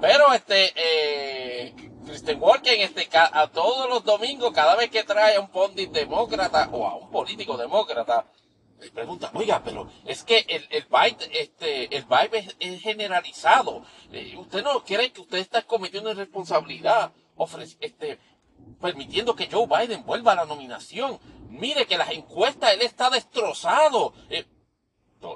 pero 0.00 0.32
este, 0.32 0.72
eh, 0.74 1.74
Kristen 2.04 2.42
Walken, 2.42 2.80
este, 2.80 3.08
a 3.14 3.46
todos 3.48 3.88
los 3.88 4.04
domingos, 4.04 4.52
cada 4.52 4.76
vez 4.76 4.90
que 4.90 5.04
trae 5.04 5.36
a 5.36 5.40
un 5.40 5.48
pondit 5.48 5.90
demócrata 5.90 6.68
o 6.72 6.86
a 6.86 6.96
un 6.96 7.10
político 7.10 7.56
demócrata, 7.56 8.26
le 8.82 8.90
pregunta, 8.90 9.30
oiga, 9.34 9.62
pero 9.64 9.88
es 10.04 10.24
que 10.24 10.44
el, 10.48 10.66
el 10.70 10.84
vibe, 10.86 11.40
este, 11.40 11.96
el 11.96 12.04
vibe 12.04 12.38
es, 12.38 12.56
es 12.58 12.82
generalizado. 12.82 13.84
Eh, 14.12 14.34
¿Usted 14.36 14.64
no 14.64 14.82
cree 14.84 15.12
que 15.12 15.20
usted 15.20 15.38
está 15.38 15.62
cometiendo 15.62 16.10
irresponsabilidad 16.10 17.12
ofrece, 17.36 17.76
este, 17.80 18.18
permitiendo 18.80 19.36
que 19.36 19.48
Joe 19.50 19.66
Biden 19.66 20.04
vuelva 20.04 20.32
a 20.32 20.36
la 20.36 20.46
nominación? 20.46 21.20
Mire 21.48 21.86
que 21.86 21.96
las 21.96 22.10
encuestas, 22.10 22.72
él 22.72 22.82
está 22.82 23.08
destrozado. 23.08 24.14
Eh, 24.28 24.44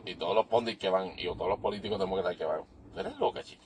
y 0.04 0.16
todos 0.16 0.34
los 0.34 0.46
pondits 0.46 0.80
que 0.80 0.88
van, 0.88 1.16
y 1.16 1.26
todos 1.26 1.48
los 1.48 1.60
políticos 1.60 2.00
demócratas 2.00 2.36
que 2.36 2.44
van, 2.44 2.62
eres 2.96 3.16
loca, 3.18 3.44
chica. 3.44 3.64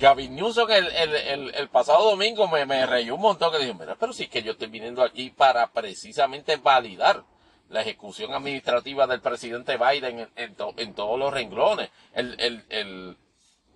Gavin 0.00 0.34
Newsom 0.34 0.70
el, 0.70 0.86
el, 0.88 1.54
el, 1.54 1.68
pasado 1.68 2.10
domingo 2.10 2.48
me, 2.48 2.64
me 2.64 2.86
reyó 2.86 3.14
un 3.16 3.20
montón 3.20 3.52
que 3.52 3.58
dijo, 3.58 3.74
mira, 3.74 3.96
pero 3.96 4.14
sí 4.14 4.28
que 4.28 4.42
yo 4.42 4.52
estoy 4.52 4.68
viniendo 4.68 5.02
aquí 5.02 5.28
para 5.30 5.70
precisamente 5.70 6.56
validar 6.56 7.22
la 7.68 7.82
ejecución 7.82 8.32
administrativa 8.32 9.06
del 9.06 9.20
presidente 9.20 9.76
Biden 9.76 10.20
en, 10.20 10.28
en, 10.36 10.54
to, 10.54 10.72
en 10.78 10.94
todos 10.94 11.18
los 11.18 11.32
renglones, 11.32 11.90
el, 12.14 13.16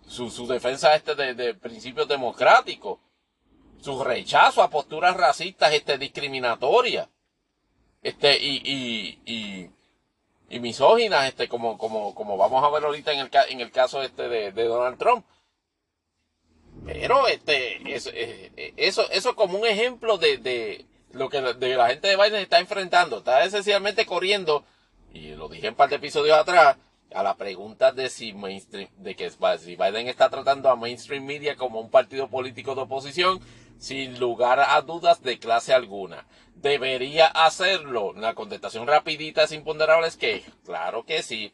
su, 0.06 0.30
su 0.30 0.46
defensa 0.46 0.94
este 0.94 1.14
de, 1.14 1.34
de, 1.34 1.54
principios 1.54 2.08
democráticos, 2.08 2.98
su 3.80 4.02
rechazo 4.02 4.62
a 4.62 4.70
posturas 4.70 5.16
racistas 5.16 5.74
este 5.74 5.98
discriminatorias, 5.98 7.06
este 8.02 8.36
y, 8.42 8.62
y, 8.64 9.18
y, 9.26 9.70
y 10.48 10.60
misóginas, 10.60 11.28
este 11.28 11.48
como, 11.48 11.76
como, 11.76 12.14
como 12.14 12.38
vamos 12.38 12.64
a 12.64 12.70
ver 12.70 12.84
ahorita 12.84 13.12
en 13.12 13.20
el, 13.20 13.30
en 13.50 13.60
el 13.60 13.70
caso 13.70 14.02
este 14.02 14.28
de, 14.28 14.52
de 14.52 14.64
Donald 14.64 14.98
Trump. 14.98 15.26
Pero 16.84 17.26
este, 17.28 17.94
eso, 17.94 18.10
eh, 18.12 18.74
eso, 18.76 19.10
eso 19.10 19.34
como 19.34 19.58
un 19.58 19.66
ejemplo 19.66 20.18
de, 20.18 20.38
de 20.38 20.86
lo 21.12 21.28
que 21.28 21.40
de 21.40 21.76
la 21.76 21.88
gente 21.88 22.08
de 22.08 22.16
Biden 22.16 22.40
está 22.40 22.58
enfrentando. 22.58 23.18
Está 23.18 23.44
esencialmente 23.44 24.06
corriendo, 24.06 24.64
y 25.12 25.30
lo 25.30 25.48
dije 25.48 25.68
en 25.68 25.74
parte 25.74 25.94
de 25.94 25.98
episodios 25.98 26.36
atrás, 26.36 26.76
a 27.14 27.22
la 27.22 27.36
pregunta 27.36 27.92
de 27.92 28.10
si 28.10 28.32
mainstream, 28.32 28.88
de 28.98 29.14
que 29.14 29.30
si 29.30 29.76
Biden 29.76 30.08
está 30.08 30.28
tratando 30.28 30.68
a 30.68 30.76
mainstream 30.76 31.24
media 31.24 31.56
como 31.56 31.80
un 31.80 31.90
partido 31.90 32.28
político 32.28 32.74
de 32.74 32.82
oposición, 32.82 33.40
sin 33.78 34.18
lugar 34.18 34.60
a 34.60 34.80
dudas 34.82 35.22
de 35.22 35.38
clase 35.38 35.72
alguna. 35.72 36.26
¿Debería 36.54 37.26
hacerlo? 37.26 38.12
La 38.14 38.34
contestación 38.34 38.86
rapidita 38.86 39.46
sin 39.46 39.58
imponderable 39.58 40.08
es 40.08 40.16
que, 40.16 40.42
claro 40.64 41.04
que 41.04 41.22
sí. 41.22 41.52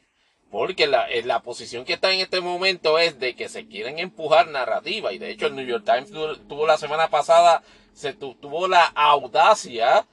Porque 0.50 0.86
la, 0.86 1.08
eh, 1.08 1.22
la 1.22 1.42
posición 1.42 1.84
que 1.84 1.92
está 1.92 2.12
en 2.12 2.20
este 2.20 2.40
momento 2.40 2.98
es 2.98 3.18
de 3.20 3.34
que 3.36 3.48
se 3.48 3.66
quieren 3.66 3.98
empujar 3.98 4.48
narrativa. 4.48 5.12
Y 5.12 5.18
de 5.18 5.30
hecho 5.30 5.46
el 5.46 5.54
New 5.56 5.66
York 5.66 5.84
Times 5.84 6.10
tuvo, 6.48 6.66
la 6.66 6.76
semana 6.76 7.08
pasada, 7.08 7.62
se 7.92 8.12
tuvo 8.14 8.66
la 8.66 8.84
audacia 8.84 10.06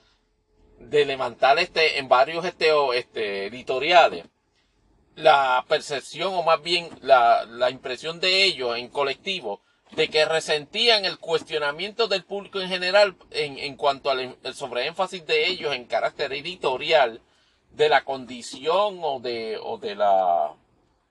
de 0.80 1.06
levantar 1.06 1.58
este, 1.58 1.98
en 1.98 2.08
varios 2.08 2.46
este, 2.46 2.72
este, 2.96 3.48
editoriales 3.48 4.26
la 5.18 5.66
percepción 5.68 6.34
o 6.36 6.44
más 6.44 6.62
bien 6.62 6.90
la, 7.02 7.44
la 7.46 7.72
impresión 7.72 8.20
de 8.20 8.44
ellos 8.44 8.78
en 8.78 8.88
colectivo 8.88 9.62
de 9.92 10.10
que 10.10 10.26
resentían 10.26 11.06
el 11.06 11.18
cuestionamiento 11.18 12.08
del 12.08 12.24
público 12.24 12.62
en 12.62 12.70
general 12.70 13.16
en, 13.32 13.58
en 13.58 13.76
cuanto 13.76 14.12
al 14.12 14.38
sobreénfasis 14.54 15.26
de 15.26 15.48
ellos 15.48 15.74
en 15.74 15.86
carácter 15.86 16.34
editorial 16.34 17.22
de 17.78 17.90
la 17.90 18.04
condición 18.04 19.00
o 19.04 19.20
de, 19.20 19.60
o 19.62 19.78
de 19.78 19.96
la 19.96 20.52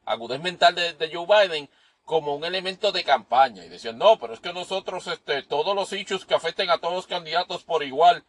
agudez 0.04 0.40
mental 0.42 0.74
de, 0.74 1.10
Joe 1.12 1.26
Biden 1.26 1.70
como 2.04 2.34
un 2.34 2.44
elemento 2.44 2.92
de 2.92 3.04
campaña. 3.04 3.64
Y 3.64 3.68
decían, 3.68 3.98
no, 3.98 4.18
pero 4.18 4.34
es 4.34 4.40
que 4.40 4.52
nosotros, 4.52 5.06
este, 5.06 5.42
todos 5.44 5.74
los 5.74 5.92
issues 5.92 6.26
que 6.26 6.34
afecten 6.34 6.68
a 6.70 6.78
todos 6.78 6.94
los 6.94 7.06
candidatos 7.06 7.62
por 7.62 7.84
igual, 7.84 8.24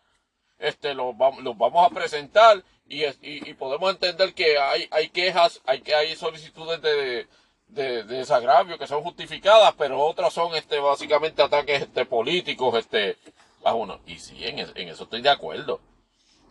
este, 0.59 0.93
los, 0.93 1.15
los 1.41 1.57
vamos 1.57 1.85
a 1.85 1.93
presentar 1.93 2.63
y, 2.87 3.03
y, 3.21 3.53
podemos 3.55 3.91
entender 3.91 4.33
que 4.33 4.57
hay, 4.57 4.87
hay 4.91 5.09
quejas, 5.09 5.61
hay, 5.65 5.83
hay 5.91 6.15
solicitudes 6.15 6.81
de, 6.81 7.27
de, 7.67 8.03
de, 8.03 8.03
desagravio 8.03 8.77
que 8.77 8.87
son 8.87 9.03
justificadas, 9.03 9.73
pero 9.77 9.99
otras 9.99 10.31
son, 10.33 10.55
este, 10.55 10.79
básicamente 10.79 11.41
ataques, 11.41 11.81
este, 11.81 12.05
políticos, 12.05 12.75
este, 12.75 13.17
a 13.63 13.73
uno. 13.73 13.99
Y 14.05 14.19
sí, 14.19 14.37
en 14.45 14.59
eso 14.59 15.03
estoy 15.03 15.21
de 15.21 15.29
acuerdo. 15.29 15.81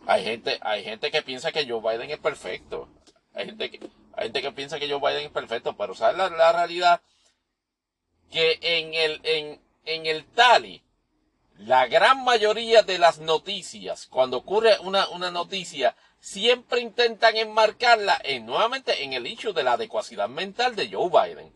Hay 0.07 0.23
gente, 0.23 0.57
hay 0.61 0.85
gente 0.85 1.11
que 1.11 1.21
piensa 1.21 1.51
que 1.51 1.67
Joe 1.67 1.81
Biden 1.81 2.09
es 2.09 2.17
perfecto. 2.17 2.87
Hay 3.33 3.47
gente 3.47 3.69
que, 3.69 3.89
hay 4.13 4.23
gente 4.23 4.41
que 4.41 4.51
piensa 4.53 4.79
que 4.79 4.89
Joe 4.89 5.01
Biden 5.01 5.25
es 5.25 5.31
perfecto, 5.31 5.75
pero 5.75 5.93
¿sabes 5.95 6.17
la, 6.17 6.29
la 6.29 6.53
realidad? 6.53 7.01
Que 8.31 8.57
en 8.61 8.93
el, 8.93 9.19
en, 9.25 9.61
en 9.83 10.05
el 10.05 10.23
Tali, 10.27 10.81
la 11.57 11.87
gran 11.87 12.23
mayoría 12.23 12.83
de 12.83 12.99
las 12.99 13.19
noticias, 13.19 14.07
cuando 14.07 14.37
ocurre 14.37 14.79
una, 14.79 15.09
una 15.09 15.29
noticia, 15.29 15.93
siempre 16.21 16.79
intentan 16.79 17.35
enmarcarla 17.35 18.17
en, 18.23 18.45
nuevamente 18.45 19.03
en 19.03 19.11
el 19.11 19.27
hecho 19.27 19.51
de 19.51 19.63
la 19.63 19.73
adecuacidad 19.73 20.29
mental 20.29 20.77
de 20.77 20.89
Joe 20.89 21.09
Biden. 21.09 21.51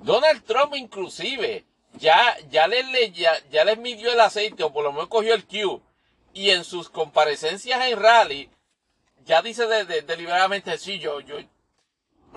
Donald 0.00 0.44
Trump 0.44 0.74
inclusive 0.74 1.64
ya, 1.94 2.36
ya, 2.50 2.66
les, 2.66 3.12
ya, 3.12 3.38
ya 3.48 3.64
les 3.64 3.78
midió 3.78 4.12
el 4.12 4.18
aceite 4.18 4.64
o 4.64 4.72
por 4.72 4.82
lo 4.82 4.92
menos 4.92 5.06
cogió 5.06 5.34
el 5.34 5.46
Q 5.46 5.82
y 6.38 6.52
en 6.52 6.62
sus 6.62 6.88
comparecencias 6.88 7.84
en 7.84 8.00
rally 8.00 8.48
ya 9.24 9.42
dice 9.42 9.66
deliberadamente, 9.66 10.78
sí, 10.78 11.00
yo, 11.00 11.20
yo, 11.20 11.36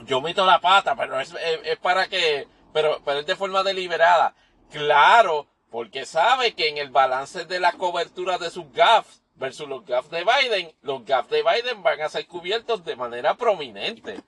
yo 0.05 0.21
meto 0.21 0.43
la 0.43 0.59
pata, 0.59 0.95
pero 0.95 1.19
es, 1.19 1.33
para 1.81 2.07
que, 2.07 2.47
pero, 2.73 2.99
pero 3.05 3.19
es 3.19 3.27
de 3.27 3.35
forma 3.35 3.61
deliberada. 3.61 4.33
Claro, 4.71 5.47
porque 5.69 6.05
sabe 6.05 6.53
que 6.53 6.67
en 6.67 6.79
el 6.79 6.89
balance 6.89 7.45
de 7.45 7.59
la 7.59 7.73
cobertura 7.73 8.39
de 8.39 8.49
sus 8.49 8.71
gaffs 8.73 9.21
versus 9.35 9.69
los 9.69 9.85
gaffs 9.85 10.09
de 10.09 10.25
Biden, 10.25 10.73
los 10.81 11.05
gaffs 11.05 11.29
de 11.29 11.43
Biden 11.43 11.83
van 11.83 12.01
a 12.01 12.09
ser 12.09 12.25
cubiertos 12.25 12.83
de 12.83 12.95
manera 12.95 13.35
prominente. 13.35 14.19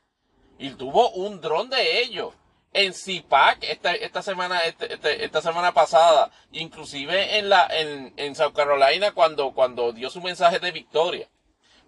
Y 0.60 0.70
tuvo 0.70 1.10
un 1.14 1.42
dron 1.42 1.70
de 1.70 2.00
ellos 2.02 2.34
en 2.74 2.94
CIPAC 2.94 3.64
esta, 3.64 3.94
esta 3.94 4.22
semana 4.22 4.60
este, 4.62 4.94
este, 4.94 5.24
esta 5.24 5.42
semana 5.42 5.74
pasada 5.74 6.32
inclusive 6.52 7.38
en 7.38 7.50
la 7.50 7.68
en, 7.68 8.14
en 8.18 8.36
South 8.36 8.54
Carolina 8.54 9.12
cuando 9.14 9.54
cuando 9.54 9.94
dio 9.94 10.10
su 10.10 10.22
mensaje 10.22 10.60
de 10.60 10.72
victoria. 10.72 11.30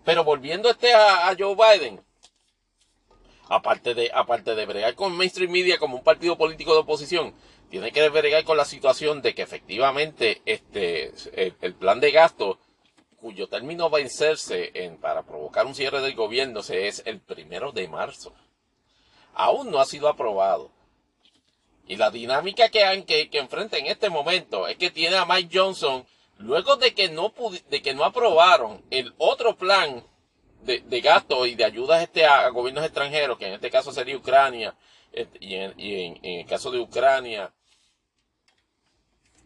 Pero 0.03 0.23
volviendo 0.23 0.69
este 0.69 0.93
a, 0.93 1.35
Joe 1.37 1.55
Biden 1.55 2.03
aparte 3.49 3.95
de 3.95 4.11
aparte 4.13 4.55
de 4.55 4.65
bregar 4.65 4.95
con 4.95 5.17
mainstream 5.17 5.51
media 5.51 5.77
como 5.79 5.97
un 5.97 6.03
partido 6.03 6.37
político 6.37 6.73
de 6.73 6.79
oposición 6.79 7.33
tiene 7.69 7.91
que 7.91 8.07
bregar 8.09 8.43
con 8.43 8.57
la 8.57 8.65
situación 8.65 9.21
de 9.21 9.33
que 9.33 9.41
efectivamente 9.41 10.41
este 10.45 11.13
el, 11.33 11.55
el 11.61 11.73
plan 11.73 11.99
de 11.99 12.11
gasto 12.11 12.59
cuyo 13.25 13.47
término 13.47 13.89
va 13.89 13.97
a 13.97 14.01
vencerse 14.01 14.69
en, 14.75 14.97
para 14.97 15.23
provocar 15.23 15.65
un 15.65 15.73
cierre 15.73 15.99
del 16.01 16.13
gobierno 16.13 16.61
se 16.61 16.87
es 16.87 17.01
el 17.07 17.19
primero 17.21 17.71
de 17.71 17.87
marzo. 17.87 18.35
Aún 19.33 19.71
no 19.71 19.79
ha 19.79 19.85
sido 19.85 20.07
aprobado 20.07 20.74
y 21.87 21.95
la 21.97 22.09
dinámica 22.09 22.69
que, 22.69 23.03
que, 23.05 23.29
que 23.29 23.37
enfrenta 23.37 23.77
en 23.77 23.87
este 23.87 24.09
momento 24.09 24.67
es 24.67 24.77
que 24.77 24.89
tiene 24.89 25.17
a 25.17 25.25
Mike 25.25 25.57
Johnson, 25.57 26.05
luego 26.37 26.77
de 26.77 26.93
que 26.93 27.09
no, 27.09 27.33
de 27.69 27.81
que 27.81 27.93
no 27.93 28.03
aprobaron 28.03 28.83
el 28.89 29.13
otro 29.17 29.55
plan 29.55 30.03
de, 30.63 30.79
de 30.79 31.01
gasto 31.01 31.45
y 31.45 31.55
de 31.55 31.63
ayudas 31.63 32.01
este 32.01 32.25
a, 32.25 32.49
gobiernos 32.49 32.83
extranjeros, 32.83 33.37
que 33.37 33.47
en 33.47 33.53
este 33.53 33.69
caso 33.69 33.91
sería 33.91 34.17
Ucrania, 34.17 34.75
este, 35.11 35.37
y, 35.39 35.55
en, 35.55 36.19
el 36.23 36.45
caso 36.45 36.71
de 36.71 36.79
Ucrania, 36.79 37.53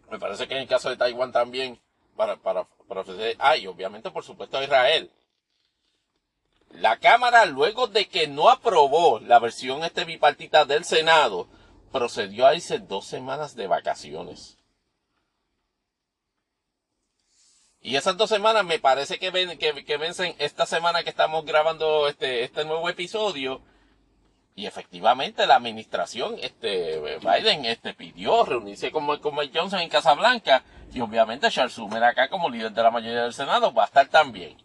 me 0.10 0.18
parece 0.18 0.48
que 0.48 0.54
en 0.54 0.62
el 0.62 0.68
caso 0.68 0.90
de 0.90 0.98
Taiwán 0.98 1.32
también, 1.32 1.80
para, 2.16 2.38
para, 2.38 2.66
para 2.88 3.02
ofrecer, 3.02 3.36
ah, 3.40 3.58
y 3.58 3.68
obviamente 3.68 4.12
por 4.12 4.24
supuesto 4.24 4.58
a 4.58 4.64
Israel. 4.64 5.12
La 6.72 6.98
Cámara, 6.98 7.46
luego 7.46 7.88
de 7.88 8.08
que 8.08 8.28
no 8.28 8.50
aprobó 8.50 9.20
la 9.20 9.40
versión 9.40 9.84
este 9.84 10.06
bipartita 10.06 10.66
del 10.66 10.86
Senado, 10.86 11.48
procedió 11.92 12.48
a 12.48 12.56
irse 12.56 12.80
dos 12.80 13.06
semanas 13.06 13.56
de 13.56 13.68
vacaciones. 13.68 14.58
Y 17.82 17.96
esas 17.96 18.18
dos 18.18 18.30
semanas 18.30 18.66
me 18.66 18.80
parece 18.80 19.20
que, 19.20 19.32
ven, 19.32 19.58
que, 19.58 19.86
que, 19.86 19.98
vencen 19.98 20.36
esta 20.38 20.66
semana 20.66 21.04
que 21.04 21.10
estamos 21.10 21.46
grabando 21.46 22.08
este, 22.08 22.44
este 22.44 22.66
nuevo 22.66 22.90
episodio. 22.90 23.62
Y 24.56 24.66
efectivamente 24.66 25.48
la 25.48 25.56
administración, 25.56 26.36
este, 26.42 27.00
Biden, 27.20 27.64
este, 27.64 27.94
pidió 27.94 28.44
reunirse 28.44 28.92
con, 28.92 29.18
con 29.20 29.36
Mike 29.36 29.58
Johnson 29.58 29.80
en 29.80 29.90
Casablanca. 29.90 30.64
Y 30.94 31.00
obviamente 31.00 31.50
Charles 31.50 31.74
Schumer 31.74 32.04
acá 32.04 32.28
como 32.30 32.50
líder 32.50 32.74
de 32.74 32.84
la 32.84 32.92
mayoría 32.92 33.24
del 33.24 33.34
Senado 33.34 33.74
va 33.74 33.84
a 33.84 33.88
estar 33.88 34.08
también. 34.10 34.58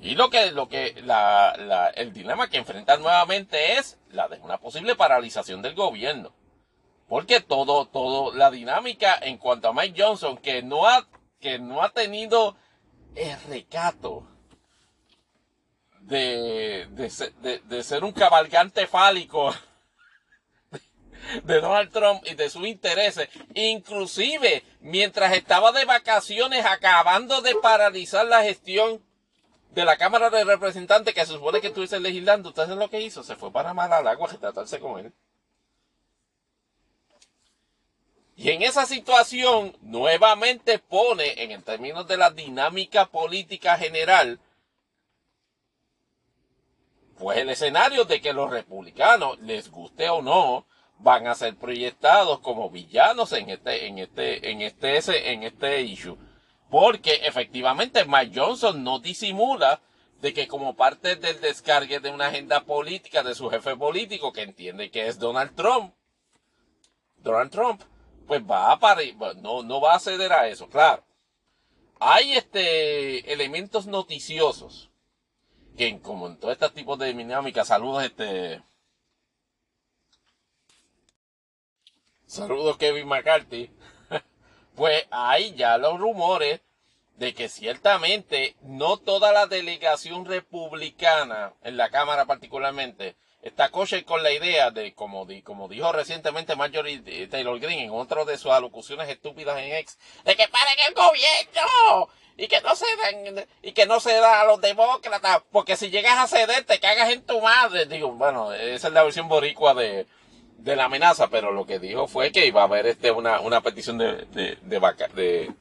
Y 0.00 0.14
lo 0.14 0.30
que, 0.30 0.52
lo 0.52 0.68
que, 0.68 0.94
la, 1.04 1.56
la, 1.58 1.88
el 1.88 2.12
dilema 2.12 2.48
que 2.48 2.58
enfrentan 2.58 3.02
nuevamente 3.02 3.74
es 3.74 3.98
la 4.10 4.28
de 4.28 4.38
una 4.38 4.58
posible 4.58 4.94
paralización 4.94 5.60
del 5.60 5.74
gobierno. 5.74 6.32
Porque 7.08 7.40
todo, 7.40 7.86
todo, 7.86 8.34
la 8.34 8.50
dinámica 8.50 9.18
en 9.20 9.38
cuanto 9.38 9.68
a 9.68 9.72
Mike 9.72 10.00
Johnson, 10.00 10.36
que 10.36 10.62
no 10.62 10.86
ha, 10.86 11.08
que 11.40 11.58
no 11.58 11.82
ha 11.82 11.90
tenido 11.90 12.56
el 13.16 13.40
recato 13.48 14.28
de, 16.00 16.86
de, 16.90 17.32
de, 17.40 17.58
de 17.58 17.82
ser 17.82 18.04
un 18.04 18.12
cabalgante 18.12 18.86
fálico 18.86 19.52
de 21.42 21.60
Donald 21.60 21.90
Trump 21.90 22.22
y 22.26 22.34
de 22.34 22.48
sus 22.48 22.66
intereses, 22.66 23.28
inclusive 23.54 24.62
mientras 24.80 25.32
estaba 25.34 25.72
de 25.72 25.84
vacaciones 25.84 26.64
acabando 26.64 27.40
de 27.40 27.54
paralizar 27.56 28.26
la 28.26 28.42
gestión 28.42 29.02
de 29.70 29.84
la 29.84 29.96
Cámara 29.96 30.30
de 30.30 30.44
Representantes 30.44 31.14
que 31.14 31.26
se 31.26 31.32
supone 31.32 31.60
que 31.60 31.68
estuviese 31.68 32.00
legislando, 32.00 32.48
¿ustedes 32.48 32.70
lo 32.70 32.90
que 32.90 33.00
hizo? 33.00 33.22
Se 33.22 33.36
fue 33.36 33.52
para 33.52 33.74
mal 33.74 33.92
al 33.92 34.06
agua 34.06 34.28
a 34.30 34.38
tratarse 34.38 34.80
con 34.80 35.00
él. 35.00 35.12
Y 38.36 38.50
en 38.50 38.62
esa 38.62 38.86
situación, 38.86 39.76
nuevamente 39.80 40.78
pone, 40.78 41.42
en 41.42 41.60
términos 41.62 42.06
de 42.06 42.16
la 42.16 42.30
dinámica 42.30 43.06
política 43.06 43.76
general, 43.76 44.38
pues 47.18 47.38
el 47.38 47.50
escenario 47.50 48.04
de 48.04 48.20
que 48.20 48.32
los 48.32 48.48
republicanos, 48.48 49.40
les 49.40 49.70
guste 49.70 50.08
o 50.08 50.22
no, 50.22 50.66
van 50.98 51.26
a 51.26 51.34
ser 51.34 51.56
proyectados 51.56 52.38
como 52.38 52.70
villanos 52.70 53.32
en 53.32 53.50
este, 53.50 53.86
en 53.86 53.98
este, 53.98 54.50
en 54.50 54.62
este, 54.62 55.32
en 55.32 55.42
este 55.42 55.82
issue. 55.82 56.16
Porque 56.70 57.20
efectivamente 57.24 58.04
Mike 58.04 58.38
Johnson 58.38 58.84
no 58.84 58.98
disimula 58.98 59.80
de 60.20 60.34
que 60.34 60.48
como 60.48 60.76
parte 60.76 61.16
del 61.16 61.40
descargue 61.40 62.00
de 62.00 62.10
una 62.10 62.26
agenda 62.26 62.64
política 62.64 63.22
de 63.22 63.34
su 63.34 63.48
jefe 63.48 63.76
político 63.76 64.32
que 64.32 64.42
entiende 64.42 64.90
que 64.90 65.06
es 65.06 65.18
Donald 65.18 65.54
Trump, 65.54 65.94
Donald 67.18 67.50
Trump, 67.50 67.82
pues 68.26 68.42
va 68.42 68.72
a 68.72 68.78
parir, 68.78 69.16
no, 69.36 69.62
no 69.62 69.80
va 69.80 69.94
a 69.94 70.00
ceder 70.00 70.32
a 70.32 70.48
eso, 70.48 70.68
claro. 70.68 71.04
Hay 72.00 72.32
este 72.32 73.32
elementos 73.32 73.86
noticiosos 73.86 74.90
que 75.76 75.98
como 76.00 76.26
en 76.26 76.36
todo 76.36 76.50
este 76.50 76.68
tipo 76.70 76.96
de 76.96 77.12
dinámica, 77.14 77.64
saludos 77.64 78.04
este 78.04 78.62
saludos 82.26 82.76
Kevin 82.76 83.08
McCarthy, 83.08 83.70
pues 84.78 85.06
hay 85.10 85.54
ya 85.54 85.76
los 85.76 85.98
rumores 85.98 86.60
de 87.16 87.34
que 87.34 87.48
ciertamente 87.48 88.54
no 88.62 88.96
toda 88.96 89.32
la 89.32 89.48
delegación 89.48 90.24
republicana, 90.24 91.52
en 91.64 91.76
la 91.76 91.90
Cámara 91.90 92.26
particularmente, 92.26 93.16
está 93.42 93.70
coche 93.70 94.04
con 94.04 94.22
la 94.22 94.30
idea 94.30 94.70
de, 94.70 94.94
como, 94.94 95.26
como 95.42 95.66
dijo 95.66 95.90
recientemente 95.90 96.54
Marjorie 96.54 97.26
Taylor 97.26 97.58
Greene 97.58 97.86
en 97.86 97.90
otra 97.90 98.24
de 98.24 98.38
sus 98.38 98.52
alocuciones 98.52 99.08
estúpidas 99.08 99.58
en 99.58 99.74
ex, 99.74 99.98
de 100.24 100.36
que 100.36 100.46
paren 100.46 100.76
el 100.86 100.94
gobierno 100.94 102.08
y 102.36 102.46
que 102.46 102.60
no 102.60 102.76
se 102.76 102.86
den, 102.86 103.48
y 103.62 103.72
que 103.72 103.86
no 103.86 103.98
se 103.98 104.14
da 104.14 104.42
a 104.42 104.44
los 104.44 104.60
demócratas, 104.60 105.42
porque 105.50 105.76
si 105.76 105.90
llegas 105.90 106.18
a 106.18 106.28
ceder 106.28 106.64
te 106.64 106.78
cagas 106.78 107.10
en 107.10 107.26
tu 107.26 107.40
madre. 107.40 107.86
Digo, 107.86 108.12
bueno, 108.12 108.52
esa 108.52 108.86
es 108.86 108.94
la 108.94 109.02
versión 109.02 109.28
boricua 109.28 109.74
de, 109.74 110.06
de 110.58 110.76
la 110.76 110.84
amenaza, 110.84 111.28
pero 111.28 111.52
lo 111.52 111.64
que 111.64 111.78
dijo 111.78 112.06
fue 112.08 112.32
que 112.32 112.46
iba 112.46 112.60
a 112.60 112.64
haber 112.64 112.86
este 112.86 113.10
una, 113.10 113.40
una 113.40 113.60
petición 113.62 113.96
de, 113.96 114.26
de, 114.26 114.58
de, 114.60 114.78
vaca, 114.78 115.08
de, 115.08 115.52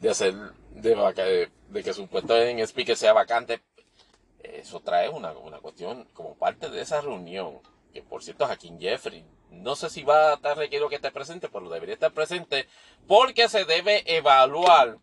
de 0.00 0.10
hacer 0.10 0.34
de, 0.70 0.94
vaca, 0.94 1.24
de, 1.24 1.50
que 1.82 1.92
su 1.92 2.06
puesto 2.06 2.40
en 2.40 2.60
speaker 2.60 2.96
sea 2.96 3.12
vacante. 3.12 3.60
Eso 4.42 4.80
trae 4.80 5.08
una, 5.08 5.32
una 5.32 5.58
cuestión 5.58 6.04
como 6.14 6.34
parte 6.36 6.70
de 6.70 6.80
esa 6.80 7.00
reunión. 7.00 7.58
Que 7.92 8.02
por 8.02 8.22
cierto, 8.22 8.46
Joaquín 8.46 8.78
Jeffrey, 8.80 9.24
no 9.50 9.74
sé 9.74 9.90
si 9.90 10.04
va 10.04 10.30
a 10.30 10.34
estar 10.34 10.56
requerido 10.56 10.88
que 10.88 10.96
esté 10.96 11.10
presente, 11.10 11.48
pero 11.48 11.68
debería 11.68 11.94
estar 11.94 12.12
presente 12.12 12.68
porque 13.08 13.48
se 13.48 13.64
debe 13.64 14.04
evaluar 14.16 14.98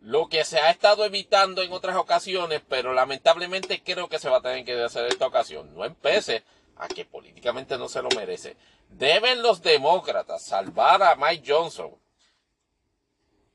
lo 0.00 0.28
que 0.28 0.44
se 0.44 0.58
ha 0.58 0.70
estado 0.70 1.04
evitando 1.04 1.62
en 1.62 1.72
otras 1.72 1.96
ocasiones, 1.96 2.62
pero 2.68 2.94
lamentablemente 2.94 3.82
creo 3.82 4.08
que 4.08 4.18
se 4.18 4.28
va 4.30 4.38
a 4.38 4.42
tener 4.42 4.64
que 4.64 4.82
hacer 4.82 5.06
esta 5.06 5.26
ocasión. 5.26 5.74
No 5.74 5.84
empece 5.84 6.42
a 6.76 6.88
que 6.88 7.04
políticamente 7.04 7.78
no 7.78 7.88
se 7.88 8.02
lo 8.02 8.08
merece. 8.10 8.56
Deben 8.90 9.42
los 9.42 9.62
demócratas 9.62 10.44
salvar 10.44 11.02
a 11.02 11.16
Mike 11.16 11.44
Johnson 11.46 11.94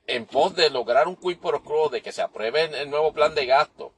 en 0.08 0.26
pos 0.26 0.56
de 0.56 0.70
lograr 0.70 1.08
un 1.08 1.16
quid 1.16 1.38
pro 1.38 1.90
de 1.90 2.02
que 2.02 2.12
se 2.12 2.22
apruebe 2.22 2.66
el 2.82 2.90
nuevo 2.90 3.14
plan 3.14 3.34
de 3.34 3.46
gasto, 3.46 3.94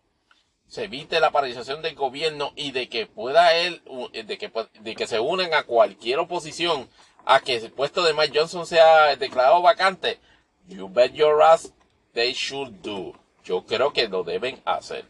se 0.67 0.85
evite 0.85 1.19
la 1.19 1.31
paralización 1.31 1.81
del 1.81 1.95
gobierno 1.95 2.51
y 2.55 2.71
de 2.71 2.89
que 2.89 3.05
pueda 3.05 3.55
él, 3.55 3.81
de 4.11 4.37
que, 4.37 4.51
de 4.79 4.95
que 4.95 5.07
se 5.07 5.19
unan 5.19 5.53
a 5.53 5.63
cualquier 5.63 6.19
oposición 6.19 6.89
a 7.25 7.39
que 7.39 7.55
el 7.55 7.71
puesto 7.71 8.03
de 8.03 8.13
Mike 8.13 8.37
Johnson 8.37 8.65
sea 8.65 9.15
declarado 9.15 9.61
vacante, 9.61 10.19
you 10.67 10.89
bet 10.89 11.13
your 11.13 11.41
ass 11.41 11.71
they 12.13 12.33
should 12.33 12.69
do. 12.81 13.13
Yo 13.43 13.65
creo 13.65 13.91
que 13.91 14.07
lo 14.07 14.23
deben 14.23 14.61
hacer. 14.65 15.05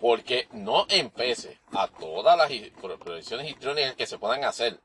Porque 0.00 0.48
no 0.52 0.86
empece 0.88 1.58
a 1.72 1.88
todas 1.88 2.36
las 2.36 2.50
proyecciones 2.98 3.48
histrónicas 3.48 3.94
que 3.94 4.06
se 4.06 4.18
puedan 4.18 4.44
hacer. 4.44 4.80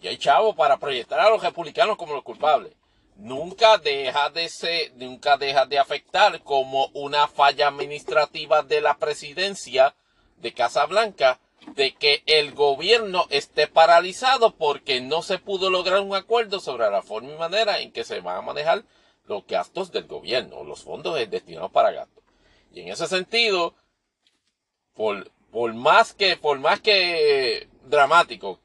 Y 0.00 0.08
hay 0.08 0.18
chavo 0.18 0.54
para 0.54 0.76
proyectar 0.76 1.20
a 1.20 1.30
los 1.30 1.42
republicanos 1.42 1.96
como 1.96 2.14
los 2.14 2.24
culpables. 2.24 2.74
Nunca 3.16 3.78
deja 3.78 4.28
de 4.30 4.48
ser, 4.48 4.92
nunca 4.96 5.38
deja 5.38 5.64
de 5.64 5.78
afectar 5.78 6.42
como 6.42 6.88
una 6.92 7.28
falla 7.28 7.68
administrativa 7.68 8.62
de 8.62 8.82
la 8.82 8.98
presidencia 8.98 9.94
de 10.36 10.52
Casa 10.52 10.84
Blanca 10.84 11.40
de 11.74 11.94
que 11.94 12.22
el 12.26 12.52
gobierno 12.52 13.26
esté 13.30 13.66
paralizado 13.66 14.54
porque 14.54 15.00
no 15.00 15.22
se 15.22 15.38
pudo 15.38 15.70
lograr 15.70 16.00
un 16.00 16.14
acuerdo 16.14 16.60
sobre 16.60 16.90
la 16.90 17.02
forma 17.02 17.32
y 17.32 17.36
manera 17.36 17.80
en 17.80 17.90
que 17.90 18.04
se 18.04 18.20
van 18.20 18.36
a 18.36 18.42
manejar 18.42 18.84
los 19.24 19.46
gastos 19.46 19.90
del 19.90 20.06
gobierno, 20.06 20.62
los 20.62 20.82
fondos 20.82 21.18
destinados 21.28 21.72
para 21.72 21.90
gastos. 21.90 22.15
Y 22.76 22.82
en 22.82 22.88
ese 22.88 23.06
sentido, 23.06 23.74
por, 24.94 25.30
por 25.50 25.72
más 25.72 26.12
que, 26.12 26.36
por 26.36 26.58
más 26.58 26.78
que 26.80 27.70
dramático 27.86 28.60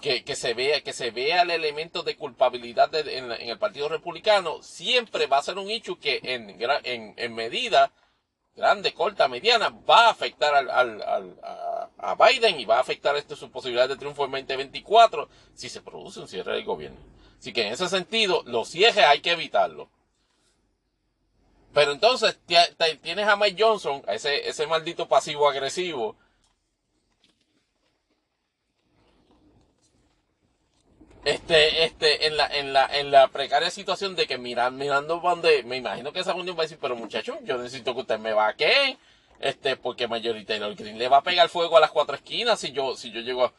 que, 0.00 0.24
que, 0.24 0.34
se 0.34 0.54
vea, 0.54 0.80
que 0.80 0.94
se 0.94 1.10
vea 1.10 1.42
el 1.42 1.50
elemento 1.50 2.02
de 2.02 2.16
culpabilidad 2.16 2.94
en, 2.94 3.30
el 3.30 3.58
Partido 3.58 3.90
Republicano, 3.90 4.62
siempre 4.62 5.26
va 5.26 5.36
a 5.36 5.42
ser 5.42 5.58
un 5.58 5.70
hecho 5.70 6.00
que 6.00 6.18
en, 6.22 6.58
en, 6.58 7.12
en 7.18 7.34
medida 7.34 7.92
grande, 8.56 8.94
corta, 8.94 9.28
mediana, 9.28 9.68
va 9.68 10.06
a 10.06 10.10
afectar 10.10 10.54
al, 10.54 10.70
al, 10.70 11.02
al 11.02 11.38
a, 11.98 12.14
Biden 12.14 12.58
y 12.58 12.64
va 12.64 12.78
a 12.78 12.80
afectar 12.80 13.14
esto 13.16 13.36
su 13.36 13.50
posibilidad 13.50 13.86
de 13.86 13.96
triunfo 13.96 14.24
en 14.24 14.30
2024 14.30 15.28
si 15.52 15.68
se 15.68 15.82
produce 15.82 16.20
un 16.20 16.28
cierre 16.28 16.54
del 16.54 16.64
gobierno. 16.64 17.00
Así 17.38 17.52
que 17.52 17.66
en 17.66 17.74
ese 17.74 17.86
sentido, 17.90 18.42
los 18.46 18.70
cierres 18.70 19.04
hay 19.04 19.20
que 19.20 19.32
evitarlo. 19.32 19.90
Pero 21.74 21.92
entonces 21.92 22.38
tienes 23.02 23.26
a 23.26 23.36
Mike 23.36 23.62
Johnson, 23.62 24.02
ese, 24.08 24.48
ese 24.48 24.66
maldito 24.66 25.08
pasivo 25.08 25.48
agresivo, 25.48 26.16
este, 31.24 31.84
este, 31.84 32.26
en 32.26 32.36
la, 32.36 32.46
en 32.46 32.72
la, 32.72 32.86
en 32.86 33.10
la 33.10 33.28
precaria 33.28 33.70
situación 33.70 34.14
de 34.14 34.26
que 34.26 34.38
miran, 34.38 34.76
mirando 34.76 35.18
donde, 35.18 35.64
me 35.64 35.76
imagino 35.76 36.12
que 36.12 36.20
esa 36.20 36.32
reunión 36.32 36.56
va 36.56 36.60
a 36.60 36.66
decir, 36.66 36.78
pero 36.80 36.94
muchacho, 36.94 37.38
yo 37.42 37.58
necesito 37.58 37.92
que 37.92 38.02
usted 38.02 38.18
me 38.20 38.32
vaque, 38.32 38.96
este, 39.40 39.76
porque 39.76 40.06
Majority 40.06 40.44
Taylor 40.44 40.74
Green 40.76 40.96
le 40.96 41.08
va 41.08 41.18
a 41.18 41.22
pegar 41.22 41.48
fuego 41.48 41.76
a 41.76 41.80
las 41.80 41.90
cuatro 41.90 42.14
esquinas 42.14 42.60
si 42.60 42.70
yo, 42.72 42.96
si 42.96 43.10
yo 43.10 43.20
llego 43.20 43.46
a... 43.46 43.52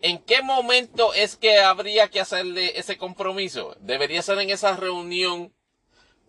¿En 0.00 0.18
qué 0.24 0.42
momento 0.42 1.14
es 1.14 1.36
que 1.36 1.60
habría 1.60 2.08
que 2.08 2.20
hacerle 2.20 2.78
ese 2.78 2.96
compromiso? 2.96 3.76
Debería 3.80 4.22
ser 4.22 4.38
en 4.40 4.50
esa 4.50 4.74
reunión, 4.76 5.52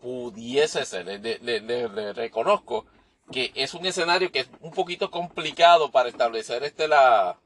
pudiese 0.04 0.86
ser, 0.86 1.06
le, 1.08 2.14
reconozco 2.14 2.86
que 3.32 3.54
es 3.56 3.74
un 3.74 3.86
escenario 3.86 4.34
que 4.34 4.42
es 4.42 4.50
un 4.60 4.72
poquito 4.72 5.10
complicado 5.10 5.92
para 5.92 6.10
establecer 6.10 6.62
este 6.64 6.90
la, 6.90 7.40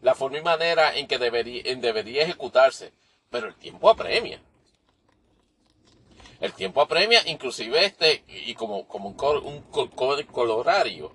la 0.00 0.14
forma 0.14 0.38
y 0.38 0.42
manera 0.42 0.96
en 0.96 1.08
que 1.08 1.18
debería, 1.18 1.62
debería 1.76 2.22
ejecutarse. 2.22 2.92
Pero 3.30 3.48
el 3.48 3.56
tiempo 3.56 3.90
apremia. 3.90 4.40
El 6.40 6.52
tiempo 6.52 6.80
apremia, 6.80 7.20
inclusive 7.26 7.84
este, 7.84 8.24
y 8.28 8.54
como, 8.54 8.86
como 8.86 9.08
un, 9.08 9.16
un 9.20 10.24
colorario 10.32 11.12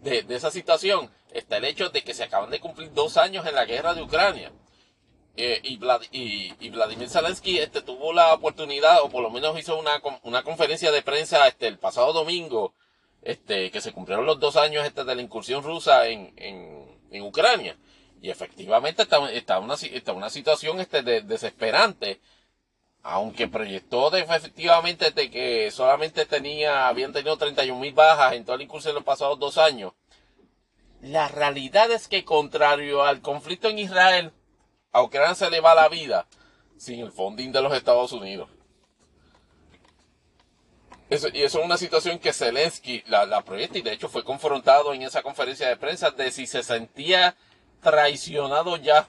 de, 0.00 0.24
esa 0.30 0.50
situación, 0.50 1.10
está 1.32 1.58
el 1.58 1.66
hecho 1.66 1.90
de 1.90 2.02
que 2.02 2.14
se 2.14 2.24
acaban 2.24 2.50
de 2.50 2.60
cumplir 2.60 2.92
dos 2.94 3.18
años 3.18 3.46
en 3.46 3.54
la 3.54 3.66
guerra 3.66 3.94
de 3.94 4.02
Ucrania. 4.02 4.52
Eh, 5.36 5.60
y, 5.64 6.70
Vladimir 6.70 7.08
Zelensky 7.08 7.58
este, 7.58 7.82
tuvo 7.82 8.12
la 8.12 8.32
oportunidad, 8.32 9.02
o 9.02 9.10
por 9.10 9.22
lo 9.22 9.30
menos 9.30 9.58
hizo 9.58 9.76
una, 9.78 10.00
una 10.22 10.44
conferencia 10.44 10.92
de 10.92 11.02
prensa 11.02 11.48
este, 11.48 11.66
el 11.66 11.78
pasado 11.78 12.12
domingo, 12.12 12.72
este, 13.22 13.70
que 13.72 13.80
se 13.80 13.92
cumplieron 13.92 14.26
los 14.26 14.38
dos 14.38 14.56
años 14.56 14.86
este, 14.86 15.02
de 15.02 15.14
la 15.14 15.22
incursión 15.22 15.64
rusa 15.64 16.06
en, 16.06 16.32
en, 16.36 17.22
Ucrania. 17.22 17.76
Y 18.20 18.30
efectivamente 18.30 19.02
está, 19.02 19.30
está, 19.30 19.60
una, 19.60 19.76
una 20.14 20.30
situación 20.30 20.80
este, 20.80 21.02
de, 21.02 21.22
desesperante. 21.22 22.20
Aunque 23.02 23.48
proyectó 23.48 24.14
efectivamente 24.16 25.12
que 25.30 25.70
solamente 25.70 26.26
tenía, 26.26 26.88
habían 26.88 27.12
tenido 27.12 27.36
31 27.36 27.78
mil 27.78 27.92
bajas 27.92 28.32
en 28.32 28.44
toda 28.44 28.56
la 28.58 28.64
incursión 28.64 28.92
en 28.92 28.96
los 28.96 29.04
pasados 29.04 29.38
dos 29.38 29.58
años. 29.58 29.92
La 31.02 31.28
realidad 31.28 31.90
es 31.90 32.08
que 32.08 32.24
contrario 32.24 33.04
al 33.04 33.20
conflicto 33.20 33.68
en 33.68 33.78
Israel, 33.78 34.32
a 34.94 35.02
Ucrania 35.02 35.34
se 35.34 35.50
le 35.50 35.60
va 35.60 35.74
la 35.74 35.88
vida 35.88 36.26
sin 36.78 37.00
el 37.00 37.10
funding 37.10 37.50
de 37.50 37.60
los 37.60 37.74
Estados 37.74 38.12
Unidos. 38.12 38.48
Y 41.10 41.42
eso 41.42 41.58
es 41.58 41.64
una 41.64 41.76
situación 41.76 42.18
que 42.18 42.32
Zelensky 42.32 43.02
la, 43.08 43.26
la 43.26 43.42
proyecta 43.42 43.76
y 43.76 43.82
de 43.82 43.92
hecho 43.92 44.08
fue 44.08 44.24
confrontado 44.24 44.94
en 44.94 45.02
esa 45.02 45.22
conferencia 45.22 45.68
de 45.68 45.76
prensa 45.76 46.12
de 46.12 46.30
si 46.30 46.46
se 46.46 46.62
sentía 46.62 47.36
traicionado 47.82 48.76
ya 48.76 49.08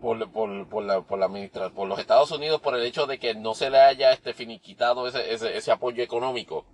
por, 0.00 0.30
por, 0.30 0.68
por, 0.68 0.84
la, 0.84 1.00
por, 1.00 1.18
la 1.18 1.28
por 1.70 1.88
los 1.88 1.98
Estados 1.98 2.30
Unidos 2.30 2.60
por 2.60 2.76
el 2.76 2.84
hecho 2.84 3.06
de 3.06 3.18
que 3.18 3.34
no 3.34 3.54
se 3.54 3.70
le 3.70 3.80
haya 3.80 4.12
este 4.12 4.34
finiquitado 4.34 5.08
ese, 5.08 5.32
ese, 5.32 5.56
ese 5.56 5.72
apoyo 5.72 6.02
económico. 6.02 6.66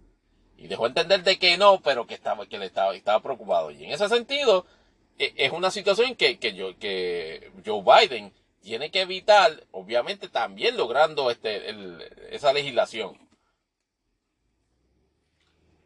Y 0.56 0.66
dejó 0.66 0.88
entender 0.88 1.22
de 1.22 1.38
que 1.38 1.56
no, 1.56 1.80
pero 1.80 2.06
que 2.06 2.14
estaba, 2.14 2.46
que 2.46 2.58
le 2.58 2.66
estaba, 2.66 2.96
estaba 2.96 3.22
preocupado. 3.22 3.70
Y 3.70 3.84
en 3.84 3.92
ese 3.92 4.08
sentido, 4.08 4.66
es 5.18 5.52
una 5.52 5.70
situación 5.70 6.14
que, 6.14 6.38
que, 6.38 6.54
yo, 6.54 6.78
que 6.78 7.50
Joe 7.64 7.82
Biden 7.82 8.32
tiene 8.60 8.90
que 8.90 9.00
evitar, 9.00 9.64
obviamente 9.72 10.28
también 10.28 10.76
logrando 10.76 11.30
este, 11.30 11.70
el, 11.70 12.02
esa 12.30 12.52
legislación. 12.52 13.18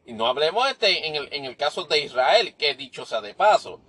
Y 0.04 0.14
no 0.14 0.26
hablemos 0.26 0.68
este, 0.68 1.06
en, 1.06 1.14
el, 1.14 1.28
en 1.32 1.44
el 1.44 1.56
caso 1.56 1.84
de 1.84 2.00
Israel, 2.00 2.54
que 2.56 2.74
dicho 2.74 3.06
sea 3.06 3.20
de 3.20 3.34
paso, 3.34 3.80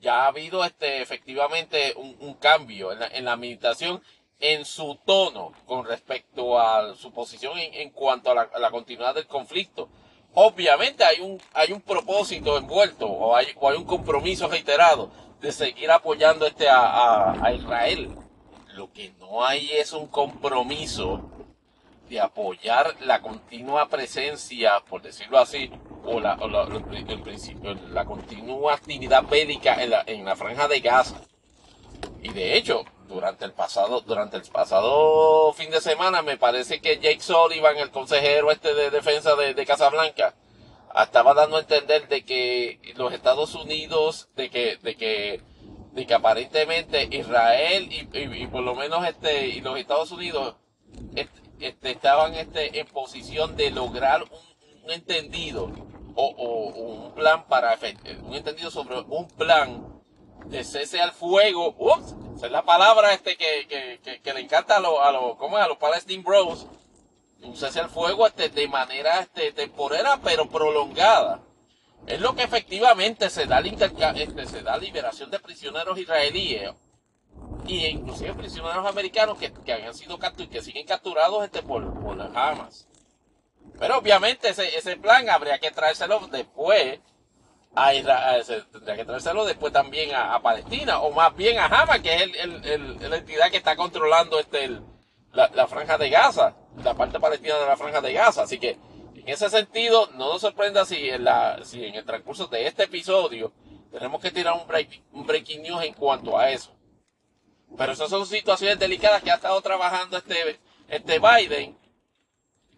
ya 0.00 0.24
ha 0.24 0.26
habido 0.26 0.64
este, 0.64 1.00
efectivamente 1.00 1.94
un, 1.96 2.34
cambio 2.34 2.92
en 2.92 3.00
la, 3.00 3.06
en 3.06 3.24
la, 3.24 3.32
administración 3.32 4.02
en 4.40 4.64
su 4.64 4.98
tono 5.06 5.52
con 5.66 5.86
respecto 5.86 6.58
a 6.58 6.94
su 6.96 7.12
posición 7.12 7.58
en, 7.58 7.90
cuanto 7.90 8.32
a 8.32 8.58
la, 8.58 8.70
continuidad 8.70 9.14
del 9.14 9.26
conflicto. 9.26 9.88
Obviamente 10.34 11.04
hay 11.04 11.20
un, 11.20 11.40
hay 11.52 11.72
un 11.72 11.80
propósito 11.80 12.56
envuelto 12.56 13.06
o 13.06 13.36
hay, 13.36 13.48
o 13.58 13.68
hay 13.68 13.76
un 13.76 13.84
compromiso 13.84 14.48
reiterado 14.48 15.10
de 15.40 15.52
seguir 15.52 15.90
apoyando 15.90 16.46
este 16.46 16.68
a, 16.68 17.32
a 17.32 17.52
Israel. 17.52 18.16
Lo 18.74 18.90
que 18.92 19.12
no 19.20 19.44
hay 19.44 19.70
es 19.72 19.92
un 19.92 20.06
compromiso 20.06 21.30
de 22.08 22.20
apoyar 22.20 22.94
la 23.00 23.22
continua 23.22 23.88
presencia, 23.88 24.80
por 24.88 25.02
decirlo 25.02 25.38
así, 25.38 25.70
o 26.04 26.20
la, 26.20 26.34
o 26.34 26.48
la, 26.48 26.64
el, 26.64 27.22
principio, 27.22 27.74
la 27.90 28.04
continua 28.04 28.74
actividad 28.74 29.24
bélica 29.24 29.82
en 29.82 29.90
la, 29.90 30.02
en 30.06 30.24
la 30.24 30.36
franja 30.36 30.68
de 30.68 30.80
Gaza. 30.80 31.20
Y 32.22 32.30
de 32.32 32.56
hecho, 32.56 32.84
durante 33.12 33.44
el 33.44 33.52
pasado, 33.52 34.00
durante 34.00 34.36
el 34.36 34.42
pasado 34.42 35.52
fin 35.52 35.70
de 35.70 35.80
semana, 35.80 36.22
me 36.22 36.36
parece 36.36 36.80
que 36.80 36.98
Jake 36.98 37.20
Sullivan, 37.20 37.76
el 37.78 37.90
consejero 37.90 38.50
este 38.50 38.74
de 38.74 38.90
defensa 38.90 39.36
de, 39.36 39.54
de 39.54 39.66
Casablanca, 39.66 40.34
estaba 41.00 41.34
dando 41.34 41.56
a 41.56 41.60
entender 41.60 42.08
de 42.08 42.24
que 42.24 42.80
los 42.96 43.12
Estados 43.12 43.54
Unidos, 43.54 44.28
de 44.36 44.50
que, 44.50 44.76
de 44.76 44.96
que, 44.96 45.40
de 45.92 46.06
que 46.06 46.14
aparentemente 46.14 47.08
Israel 47.10 47.88
y, 47.90 48.46
por 48.48 48.62
lo 48.62 48.74
menos 48.74 49.06
este, 49.06 49.48
y 49.48 49.60
los 49.60 49.78
Estados 49.78 50.10
Unidos 50.12 50.56
este, 51.60 51.90
estaban 51.90 52.34
este, 52.34 52.78
en 52.80 52.86
posición 52.86 53.56
de 53.56 53.70
lograr 53.70 54.22
un, 54.22 54.90
entendido 54.90 55.70
o, 56.14 56.26
o, 56.26 57.04
un 57.06 57.14
plan 57.14 57.46
para, 57.46 57.78
un 58.24 58.34
entendido 58.34 58.70
sobre 58.70 58.98
un 58.98 59.28
plan 59.28 59.91
de 60.46 60.64
cese 60.64 61.00
al 61.00 61.12
fuego, 61.12 61.74
ups, 61.78 62.14
esa 62.36 62.46
es 62.46 62.52
la 62.52 62.62
palabra 62.62 63.12
este 63.12 63.36
que, 63.36 63.66
que, 63.68 64.20
que, 64.20 64.34
le 64.34 64.40
encanta 64.40 64.76
a 64.76 64.80
los, 64.80 64.98
a 65.00 65.10
los, 65.12 65.36
¿cómo 65.36 65.58
es? 65.58 65.64
A 65.64 65.68
los 65.68 65.78
Palestine 65.78 66.22
Bros, 66.22 66.66
un 67.42 67.56
cese 67.56 67.80
al 67.80 67.90
fuego 67.90 68.26
este, 68.26 68.48
de 68.48 68.68
manera 68.68 69.20
este, 69.20 69.52
temporera 69.52 70.18
pero 70.22 70.48
prolongada. 70.48 71.40
Es 72.06 72.20
lo 72.20 72.34
que 72.34 72.42
efectivamente 72.42 73.30
se 73.30 73.46
da, 73.46 73.60
este, 73.60 74.46
se 74.46 74.62
da 74.62 74.76
liberación 74.76 75.30
de 75.30 75.38
prisioneros 75.38 75.98
israelíes 75.98 76.72
y 77.66 77.86
inclusive 77.86 78.34
prisioneros 78.34 78.84
americanos 78.86 79.38
que, 79.38 79.52
que 79.52 79.72
han 79.72 79.94
sido 79.94 80.18
capturados 80.18 80.46
y 80.46 80.58
que 80.58 80.62
siguen 80.62 80.86
capturados 80.86 81.44
este, 81.44 81.62
por, 81.62 82.00
por 82.02 82.16
las 82.16 82.34
Hamas. 82.34 82.88
Pero 83.78 83.98
obviamente 83.98 84.48
ese, 84.48 84.76
ese 84.76 84.96
plan 84.96 85.28
habría 85.30 85.58
que 85.58 85.70
traérselo 85.70 86.26
después 86.28 86.98
a 87.74 87.94
Israel, 87.94 88.44
tendría 88.70 88.96
que 88.96 89.04
traérselo 89.04 89.44
después 89.44 89.72
también 89.72 90.14
a, 90.14 90.40
Palestina, 90.40 91.00
o 91.00 91.10
más 91.12 91.34
bien 91.34 91.58
a 91.58 91.66
Hamas, 91.66 92.00
que 92.00 92.14
es 92.14 92.22
el, 92.40 93.10
la 93.10 93.16
entidad 93.16 93.50
que 93.50 93.56
está 93.56 93.76
controlando 93.76 94.38
este, 94.38 94.80
la, 95.32 95.66
franja 95.66 95.96
de 95.96 96.10
Gaza, 96.10 96.54
la 96.82 96.94
parte 96.94 97.18
palestina 97.18 97.58
de 97.58 97.66
la 97.66 97.76
franja 97.76 98.00
de 98.00 98.12
Gaza. 98.12 98.42
Así 98.42 98.58
que, 98.58 98.78
en 99.14 99.28
ese 99.28 99.48
sentido, 99.48 100.08
no 100.14 100.32
nos 100.32 100.40
sorprenda 100.40 100.84
si 100.84 101.08
en, 101.08 101.24
la, 101.24 101.64
si 101.64 101.84
en 101.84 101.94
el 101.94 102.04
transcurso 102.04 102.46
de 102.46 102.66
este 102.66 102.84
episodio 102.84 103.52
tenemos 103.90 104.20
que 104.20 104.30
tirar 104.30 104.54
un 105.12 105.26
breaking 105.26 105.62
news 105.62 105.82
en 105.82 105.94
cuanto 105.94 106.38
a 106.38 106.50
eso. 106.50 106.72
Pero 107.76 107.92
esas 107.92 108.10
son 108.10 108.26
situaciones 108.26 108.78
delicadas 108.78 109.22
que 109.22 109.30
ha 109.30 109.36
estado 109.36 109.60
trabajando 109.62 110.18
este, 110.18 110.60
este 110.88 111.18
Biden 111.18 111.78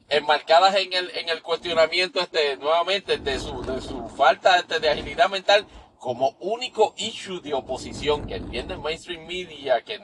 enmarcadas 0.09 0.75
en 0.77 0.93
el, 0.93 1.11
en 1.17 1.29
el 1.29 1.43
cuestionamiento 1.43 2.21
este, 2.21 2.57
nuevamente 2.57 3.19
de 3.19 3.39
su, 3.39 3.63
de 3.63 3.81
su 3.81 4.09
falta 4.09 4.59
este, 4.59 4.81
de 4.81 4.91
agilidad 4.91 5.29
mental 5.29 5.67
como 5.99 6.37
único 6.41 6.95
issue 6.99 7.41
de 7.41 7.55
oposición 7.55 8.27
que 8.27 8.37
entiende 8.37 8.77
mainstream 8.77 9.27
media 9.27 9.83
que, 9.83 9.99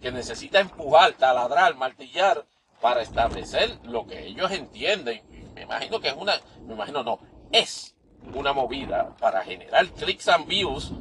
que 0.00 0.10
necesita 0.10 0.58
empujar, 0.60 1.12
taladrar, 1.12 1.76
martillar 1.76 2.44
para 2.80 3.02
establecer 3.02 3.78
lo 3.84 4.06
que 4.06 4.26
ellos 4.26 4.50
entienden. 4.50 5.22
Me 5.54 5.62
imagino 5.62 6.00
que 6.00 6.08
es 6.08 6.14
una, 6.14 6.34
me 6.66 6.74
imagino 6.74 7.02
no, 7.02 7.20
es 7.52 7.94
una 8.34 8.52
movida 8.52 9.16
para 9.16 9.42
generar 9.44 9.86
clicks 9.92 10.28
and 10.28 10.46
views, 10.46 10.92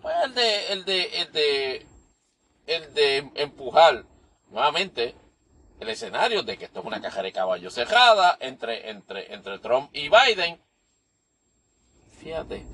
pues 0.00 0.14
el 0.24 0.34
de, 0.34 0.72
el 0.72 0.84
de, 0.84 1.02
el 1.20 1.32
de, 1.32 1.86
el 2.66 2.94
de 2.94 3.16
empujar 3.34 4.04
nuevamente 4.50 5.14
el 5.82 5.88
escenario 5.88 6.44
de 6.44 6.56
que 6.56 6.66
esto 6.66 6.80
es 6.80 6.86
una 6.86 7.00
caja 7.00 7.22
de 7.22 7.32
caballos 7.32 7.74
cerrada 7.74 8.36
entre, 8.40 8.88
entre, 8.88 9.34
entre 9.34 9.58
Trump 9.58 9.90
y 9.92 10.08
Biden. 10.08 10.60
Fíjate, 12.20 12.64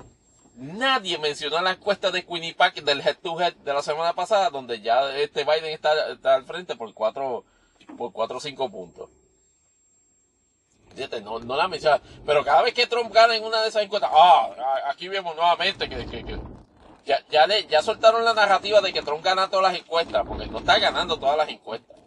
nadie 0.55 1.17
mencionó 1.17 1.59
la 1.59 1.71
encuesta 1.71 2.11
de 2.11 2.23
Quinnipiac 2.23 2.75
del 2.83 3.01
head 3.01 3.17
to 3.17 3.41
head 3.41 3.55
de 3.55 3.73
la 3.73 3.81
semana 3.81 4.13
pasada, 4.13 4.51
donde 4.51 4.79
ya 4.81 5.11
este 5.17 5.43
Biden 5.43 5.73
está, 5.73 6.11
está 6.11 6.35
al 6.35 6.45
frente 6.45 6.75
por 6.75 6.93
cuatro, 6.93 7.45
por 7.97 8.13
cuatro 8.13 8.37
o 8.37 8.39
cinco 8.39 8.69
puntos. 8.69 9.09
Fíjate, 10.95 11.21
no, 11.21 11.39
no 11.39 11.55
la 11.55 11.67
menciona. 11.67 11.99
Pero 12.27 12.45
cada 12.45 12.61
vez 12.61 12.75
que 12.75 12.85
Trump 12.85 13.11
gana 13.11 13.35
en 13.35 13.43
una 13.43 13.61
de 13.61 13.69
esas 13.69 13.83
encuestas, 13.83 14.11
ah, 14.13 14.49
aquí 14.85 15.07
vemos 15.07 15.35
nuevamente 15.35 15.89
que 15.89 16.37
ya, 17.05 17.25
ya, 17.31 17.47
le, 17.47 17.65
ya 17.65 17.81
soltaron 17.81 18.23
la 18.23 18.35
narrativa 18.35 18.81
de 18.81 18.93
que 18.93 19.01
Trump 19.01 19.23
gana 19.23 19.49
todas 19.49 19.71
las 19.71 19.81
encuestas, 19.81 20.23
porque 20.27 20.45
no 20.45 20.59
está 20.59 20.77
ganando 20.77 21.17
todas 21.17 21.37
las 21.37 21.49
encuestas. 21.49 21.98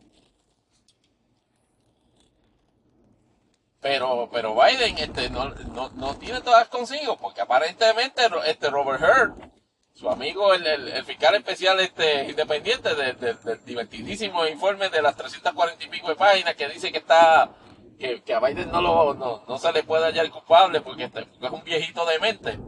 Pero, 3.83 4.29
pero 4.33 4.55
Biden 4.55 4.97
este, 4.97 5.29
no, 5.29 5.51
no, 5.75 5.90
no 5.90 6.14
tiene 6.14 6.40
todas 6.40 6.68
consigo, 6.68 7.16
porque 7.16 7.40
aparentemente 7.40 8.23
este 8.47 8.71
Robert 8.71 9.03
Hurt, 9.03 9.53
su 9.92 10.09
amigo, 10.09 10.55
el, 10.55 10.64
el, 10.64 11.05
fiscal 11.05 11.35
especial 11.35 11.81
este, 11.81 12.31
independiente 12.31 12.95
del 12.95 13.64
divertidísimo 13.64 14.47
informe 14.47 14.88
de 14.88 15.03
las 15.03 15.16
340 15.16 15.85
y 15.85 15.88
pico 15.88 16.09
de 16.09 16.14
páginas 16.14 16.55
que 16.55 16.68
dice 16.68 16.92
que 16.92 16.99
está, 16.99 17.51
que, 17.99 18.23
que 18.23 18.33
a 18.33 18.38
Biden 18.38 18.71
no, 18.71 18.81
lo, 18.81 19.14
no, 19.14 19.42
no, 19.49 19.59
se 19.59 19.73
le 19.73 19.83
puede 19.83 20.05
hallar 20.05 20.31
culpable 20.31 20.81
porque, 20.81 21.05
este, 21.05 21.27
es 21.40 21.51
un 21.51 21.64
viejito 21.64 22.07
de 22.07 22.21
mente. 22.21 22.61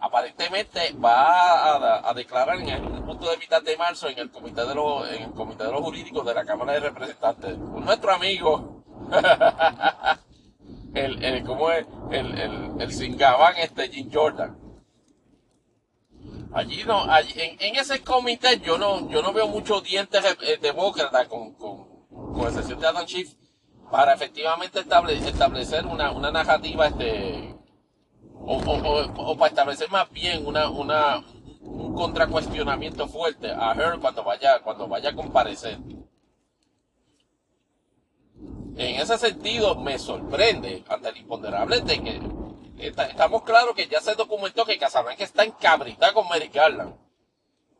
Aparentemente 0.00 0.94
va 0.94 1.74
a, 1.74 2.08
a, 2.08 2.14
declarar 2.14 2.56
en 2.56 2.70
el 2.70 3.02
punto 3.04 3.30
de 3.30 3.36
mitad 3.36 3.62
de 3.62 3.76
marzo 3.76 4.08
en 4.08 4.18
el 4.18 4.30
comité 4.30 4.66
de 4.66 4.74
los, 4.74 5.08
en 5.10 5.24
el 5.24 5.32
comité 5.32 5.64
de 5.64 5.72
los 5.72 5.82
jurídicos 5.82 6.26
de 6.26 6.34
la 6.34 6.44
Cámara 6.44 6.72
de 6.72 6.80
Representantes. 6.80 7.56
Nuestro 7.58 8.12
amigo 8.12 8.81
el, 10.94 11.24
el, 11.24 11.44
¿cómo 11.44 11.70
es? 11.70 11.86
El, 12.10 12.38
el, 12.38 12.80
el 12.80 12.92
Singabán 12.92 13.54
este 13.58 13.88
Jim 13.88 14.10
Jordan. 14.12 14.58
Allí 16.54 16.84
no, 16.84 17.04
allí, 17.10 17.32
en, 17.40 17.56
en, 17.60 17.76
ese 17.76 18.02
comité 18.02 18.60
yo 18.60 18.76
no, 18.76 19.08
yo 19.08 19.22
no 19.22 19.32
veo 19.32 19.48
muchos 19.48 19.82
dientes 19.82 20.22
eh, 20.42 20.58
demócratas 20.60 21.26
con, 21.28 21.54
con, 21.54 21.86
con 22.10 22.46
excepción 22.46 22.78
de 22.78 22.86
Adam 22.86 23.06
Schiff 23.06 23.34
para 23.90 24.12
efectivamente 24.14 24.80
establecer, 24.80 25.28
establecer 25.28 25.86
una, 25.86 26.10
una 26.12 26.30
narrativa 26.30 26.86
este, 26.86 27.56
o, 28.34 28.56
o, 28.58 29.30
o, 29.30 29.36
para 29.36 29.48
establecer 29.48 29.90
más 29.90 30.10
bien 30.10 30.46
una, 30.46 30.68
una, 30.68 31.24
un 31.62 31.94
contracuestionamiento 31.94 33.08
fuerte 33.08 33.50
a 33.50 33.72
Her 33.72 33.98
cuando 33.98 34.22
vaya, 34.22 34.60
cuando 34.60 34.88
vaya 34.88 35.10
a 35.10 35.14
comparecer 35.14 35.78
en 38.76 39.00
ese 39.00 39.18
sentido 39.18 39.74
me 39.76 39.98
sorprende 39.98 40.84
ante 40.88 41.10
el 41.10 41.18
imponderable 41.18 41.80
de 41.80 42.02
que 42.02 42.20
estamos 42.86 43.42
claros 43.42 43.74
que 43.74 43.86
ya 43.86 44.00
se 44.00 44.14
documentó 44.14 44.64
que 44.64 44.78
Casablanca 44.78 45.24
está 45.24 45.44
en 45.44 45.52
cabrita 45.52 46.12
con 46.12 46.28
Mary 46.28 46.50
Garland 46.52 46.94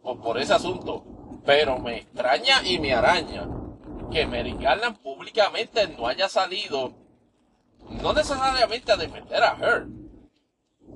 por, 0.02 0.20
por, 0.20 0.38
ese 0.38 0.52
asunto. 0.52 1.04
Pero 1.44 1.78
me 1.78 1.98
extraña 1.98 2.62
y 2.62 2.78
me 2.78 2.94
araña 2.94 3.48
que 4.10 4.26
Mary 4.26 4.56
Garland 4.58 4.98
públicamente 4.98 5.88
no 5.88 6.06
haya 6.06 6.28
salido, 6.28 6.92
no 7.88 8.12
necesariamente 8.12 8.92
a 8.92 8.96
defender 8.96 9.42
a 9.42 9.56
Her, 9.60 9.86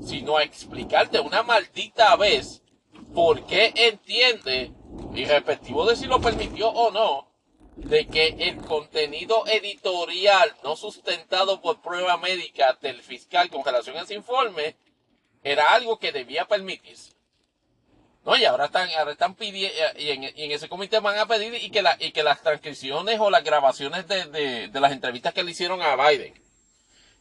sino 0.00 0.36
a 0.36 0.42
explicarte 0.42 1.18
una 1.20 1.42
maldita 1.42 2.14
vez 2.16 2.62
por 3.14 3.44
qué 3.46 3.72
entiende, 3.74 4.72
y 5.14 5.24
respectivo 5.24 5.86
de 5.86 5.96
si 5.96 6.06
lo 6.06 6.20
permitió 6.20 6.68
o 6.68 6.90
no, 6.90 7.28
de 7.76 8.06
que 8.06 8.28
el 8.38 8.56
contenido 8.56 9.46
editorial 9.46 10.54
no 10.64 10.76
sustentado 10.76 11.60
por 11.60 11.82
prueba 11.82 12.16
médica 12.16 12.76
del 12.80 13.02
fiscal 13.02 13.50
con 13.50 13.64
relación 13.64 13.96
a 13.96 14.02
ese 14.02 14.14
informe 14.14 14.76
era 15.44 15.74
algo 15.74 15.98
que 15.98 16.10
debía 16.10 16.46
permitirse. 16.46 17.12
No, 18.24 18.36
y 18.36 18.44
ahora 18.44 18.64
están, 18.64 18.88
ahora 18.98 19.12
están 19.12 19.36
pidiendo, 19.36 19.76
y 19.98 20.10
en, 20.10 20.24
y 20.24 20.32
en, 20.36 20.50
ese 20.50 20.68
comité 20.68 20.98
van 20.98 21.16
a 21.18 21.26
pedir 21.26 21.54
y 21.54 21.70
que, 21.70 21.82
la, 21.82 21.96
y 22.00 22.10
que 22.10 22.24
las 22.24 22.42
transcripciones 22.42 23.20
o 23.20 23.30
las 23.30 23.44
grabaciones 23.44 24.08
de, 24.08 24.24
de, 24.24 24.68
de 24.68 24.80
las 24.80 24.90
entrevistas 24.90 25.32
que 25.32 25.44
le 25.44 25.52
hicieron 25.52 25.80
a 25.80 25.94
Biden, 25.94 26.34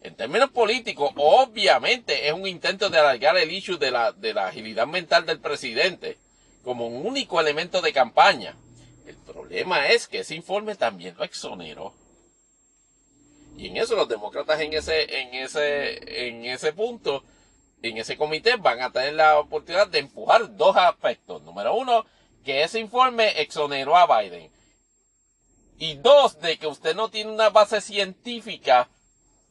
en 0.02 0.16
términos 0.16 0.50
políticos, 0.50 1.12
obviamente 1.16 2.28
es 2.28 2.34
un 2.34 2.48
intento 2.48 2.90
de 2.90 2.98
alargar 2.98 3.38
el 3.38 3.52
issue 3.52 3.78
de 3.78 3.92
la, 3.92 4.14
de 4.14 4.34
la 4.34 4.48
agilidad 4.48 4.88
mental 4.88 5.26
del 5.26 5.40
presidente 5.40 6.18
como 6.64 6.88
un 6.88 7.06
único 7.06 7.40
elemento 7.40 7.82
de 7.82 7.94
campaña 7.94 8.56
el 9.08 9.16
problema 9.18 9.88
es 9.90 10.08
que 10.08 10.20
ese 10.20 10.36
informe 10.36 10.76
también 10.76 11.16
lo 11.18 11.24
exoneró. 11.24 11.94
Y 13.58 13.68
en 13.68 13.78
eso 13.78 13.96
los 13.96 14.10
demócratas 14.10 14.60
en 14.60 14.74
ese, 14.74 15.22
en 15.22 15.34
ese, 15.34 16.28
en 16.28 16.46
ese 16.46 16.74
punto, 16.74 17.24
en 17.82 17.98
ese 17.98 18.18
comité 18.18 18.56
van 18.58 18.82
a 18.82 18.92
tener 18.92 19.14
la 19.14 19.40
oportunidad 19.40 19.88
de 19.88 20.00
empujar 20.00 20.56
dos 20.58 20.76
aspectos. 20.76 21.42
Número 21.44 21.76
uno, 21.76 22.06
que 22.44 22.64
ese 22.64 22.80
informe 22.80 23.42
exoneró 23.42 23.96
a 23.96 24.22
Biden. 24.22 24.52
Y 25.78 25.96
dos, 25.96 26.40
de 26.40 26.58
que 26.58 26.68
usted 26.68 26.96
no 26.96 27.10
tiene 27.10 27.32
una 27.32 27.50
base 27.50 27.82
científica 27.82 28.90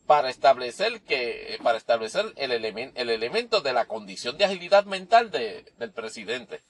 para 0.07 0.29
establecer 0.29 1.01
que, 1.03 1.59
para 1.63 1.79
establecer 1.79 2.33
el, 2.37 2.53
elemento 2.53 3.01
el 3.01 3.11
elemento 3.11 3.61
de 3.61 3.73
la 3.73 3.87
condición 3.87 4.37
de 4.37 4.45
agilidad 4.45 4.85
mental 4.85 5.31
de, 5.31 5.73
del 5.79 5.93
presidente. 5.93 6.63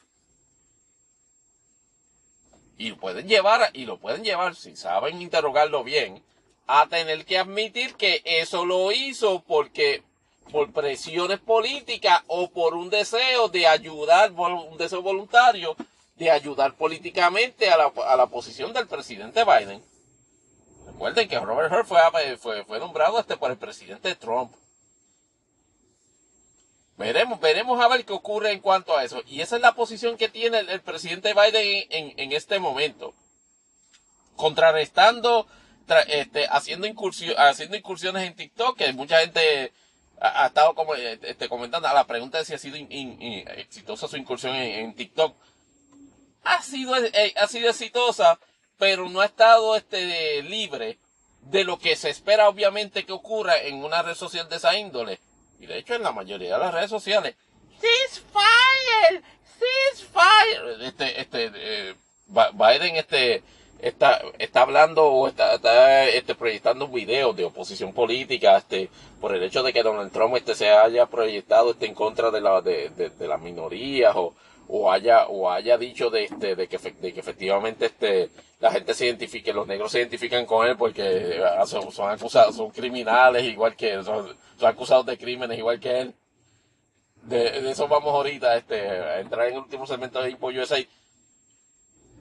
Y 2.77 2.91
lo 2.91 2.97
pueden 2.97 3.29
llevar, 3.29 3.71
y 3.73 3.85
lo 3.85 3.99
pueden 3.99 4.25
llevar, 4.25 4.55
si 4.57 4.77
saben 4.77 5.23
interrogarlo 5.23 5.85
bien, 5.85 6.23
a 6.67 6.87
tener 6.89 7.25
que 7.25 7.39
admitir 7.39 7.95
que 7.95 8.23
eso 8.25 8.65
lo 8.65 8.91
hizo 8.91 9.43
porque 9.47 10.03
por 10.51 10.73
presiones 10.73 11.39
políticas 11.41 12.23
o 12.27 12.51
por 12.51 12.75
un 12.75 12.91
deseo 12.91 13.49
de 13.49 13.67
ayudar, 13.67 14.33
un 14.33 14.77
deseo 14.77 15.03
voluntario 15.03 15.77
de 16.17 16.31
ayudar 16.31 16.75
políticamente 16.75 17.71
a 17.71 17.77
la, 17.77 17.93
a 18.07 18.17
la 18.17 18.27
posición 18.27 18.73
del 18.73 18.87
presidente 18.87 19.45
Biden. 19.45 19.83
Recuerden 20.87 21.29
que 21.29 21.41
Robert 21.41 21.73
Hurt 21.73 21.87
fue, 21.87 22.37
fue, 22.37 22.65
fue 22.65 22.79
nombrado 22.79 23.19
este 23.19 23.37
por 23.37 23.51
el 23.51 23.57
presidente 23.57 24.15
Trump. 24.15 24.53
Veremos, 26.97 27.41
veremos 27.41 27.81
a 27.81 27.89
ver 27.89 28.05
qué 28.05 28.13
ocurre 28.13 28.53
en 28.53 28.61
cuanto 28.61 28.97
a 28.97 29.03
eso. 29.03 29.23
Y 29.27 29.41
esa 29.41 29.57
es 29.57 29.63
la 29.63 29.75
posición 29.75 30.17
que 30.17 30.29
tiene 30.29 30.61
el, 30.61 30.81
presidente 30.81 31.35
Biden 31.35 31.87
en, 31.91 32.19
en, 32.19 32.33
este 32.33 32.61
momento. 32.61 33.15
Contrarrestando, 34.37 35.49
este, 36.07 36.47
haciendo, 36.49 36.87
haciendo 37.39 37.77
incursiones 37.77 38.23
en 38.25 38.37
TikTok, 38.37 38.77
que 38.77 38.93
mucha 38.93 39.19
gente 39.21 39.73
ha, 40.21 40.47
estado 40.47 40.75
como, 40.75 40.95
este, 40.95 41.49
comentando 41.49 41.89
a 41.89 41.95
la 41.95 42.07
pregunta 42.07 42.39
de 42.39 42.45
si 42.45 42.55
ha 42.55 42.59
sido 42.59 42.77
exitosa 42.77 44.07
su 44.07 44.17
incursión 44.17 44.55
en, 44.55 44.95
TikTok. 44.95 45.37
Ha 46.45 46.63
sido, 46.63 46.95
eh, 46.97 47.35
ha 47.37 47.49
sido 47.49 47.71
exitosa, 47.71 48.39
pero 48.79 49.09
no 49.09 49.21
ha 49.21 49.27
estado 49.27 49.75
este, 49.75 50.43
libre 50.45 50.99
de 51.41 51.65
lo 51.65 51.79
que 51.79 51.97
se 51.97 52.09
espera 52.09 52.49
obviamente 52.49 53.05
que 53.05 53.13
ocurra 53.13 53.59
en 53.59 53.83
una 53.83 54.03
red 54.03 54.15
social 54.15 54.49
de 54.49 54.57
esa 54.57 54.77
índole 54.79 55.19
y 55.61 55.67
de 55.67 55.79
hecho 55.79 55.95
en 55.95 56.03
la 56.03 56.13
mayoría 56.13 56.55
de 56.55 56.59
las 56.59 56.75
redes 56.75 56.91
sociales, 56.91 57.35
ceasefire, 57.81 59.23
ceasefire. 59.59 60.87
Este, 60.87 61.21
este, 61.21 61.51
eh, 61.55 61.95
Biden 62.27 62.97
este, 62.97 63.43
está, 63.79 64.21
está 64.39 64.63
hablando 64.63 65.05
o 65.05 65.29
está, 65.29 65.55
está 65.55 66.05
este, 66.09 66.35
proyectando 66.35 66.89
videos 66.89 67.37
de 67.37 67.45
oposición 67.45 67.93
política, 67.93 68.57
este, 68.57 68.89
por 69.21 69.35
el 69.35 69.43
hecho 69.43 69.63
de 69.63 69.73
que 69.73 69.83
Donald 69.83 70.13
Trump 70.13 70.37
este, 70.37 70.55
se 70.55 70.71
haya 70.71 71.07
proyectado 71.07 71.73
este, 71.73 71.87
en 71.87 71.95
contra 71.95 72.31
de, 72.31 72.41
la, 72.41 72.61
de, 72.61 72.91
de, 72.91 73.29
las 73.29 73.41
minorías 73.41 74.15
o, 74.17 74.35
o 74.69 74.91
haya, 74.91 75.27
o 75.27 75.51
haya 75.51 75.77
dicho 75.77 76.11
de, 76.11 76.25
este, 76.25 76.57
de, 76.57 76.67
que, 76.67 76.79
de 76.79 77.13
que 77.13 77.21
efectivamente 77.21 77.87
este, 77.87 78.31
la 78.65 78.71
gente 78.71 78.95
se 78.95 79.05
identifique, 79.05 79.53
los 79.53 79.67
negros 79.67 79.93
se 79.93 79.99
identifican 79.99 80.47
con 80.47 80.67
él 80.67 80.75
porque 80.75 81.39
ah, 81.45 81.67
son, 81.67 81.93
son 81.93 82.11
acusados, 82.11 82.57
son 82.57 82.71
criminales 82.71 83.45
igual 83.45 83.77
que 83.77 83.93
él, 83.93 84.03
son, 84.03 84.35
acusados 84.63 85.05
de 85.05 85.19
crímenes 85.19 85.59
igual 85.59 85.79
que 85.79 86.01
él. 86.01 86.15
De, 87.25 87.71
eso 87.71 87.87
vamos 87.89 88.15
ahorita 88.15 88.57
este, 88.57 88.81
a 88.89 89.21
entrar 89.21 89.49
en 89.49 89.57
el 89.57 89.61
último 89.61 89.87
segmento 89.87 90.23
de 90.23 90.31
Impo 90.31 90.47
USA. 90.47 90.79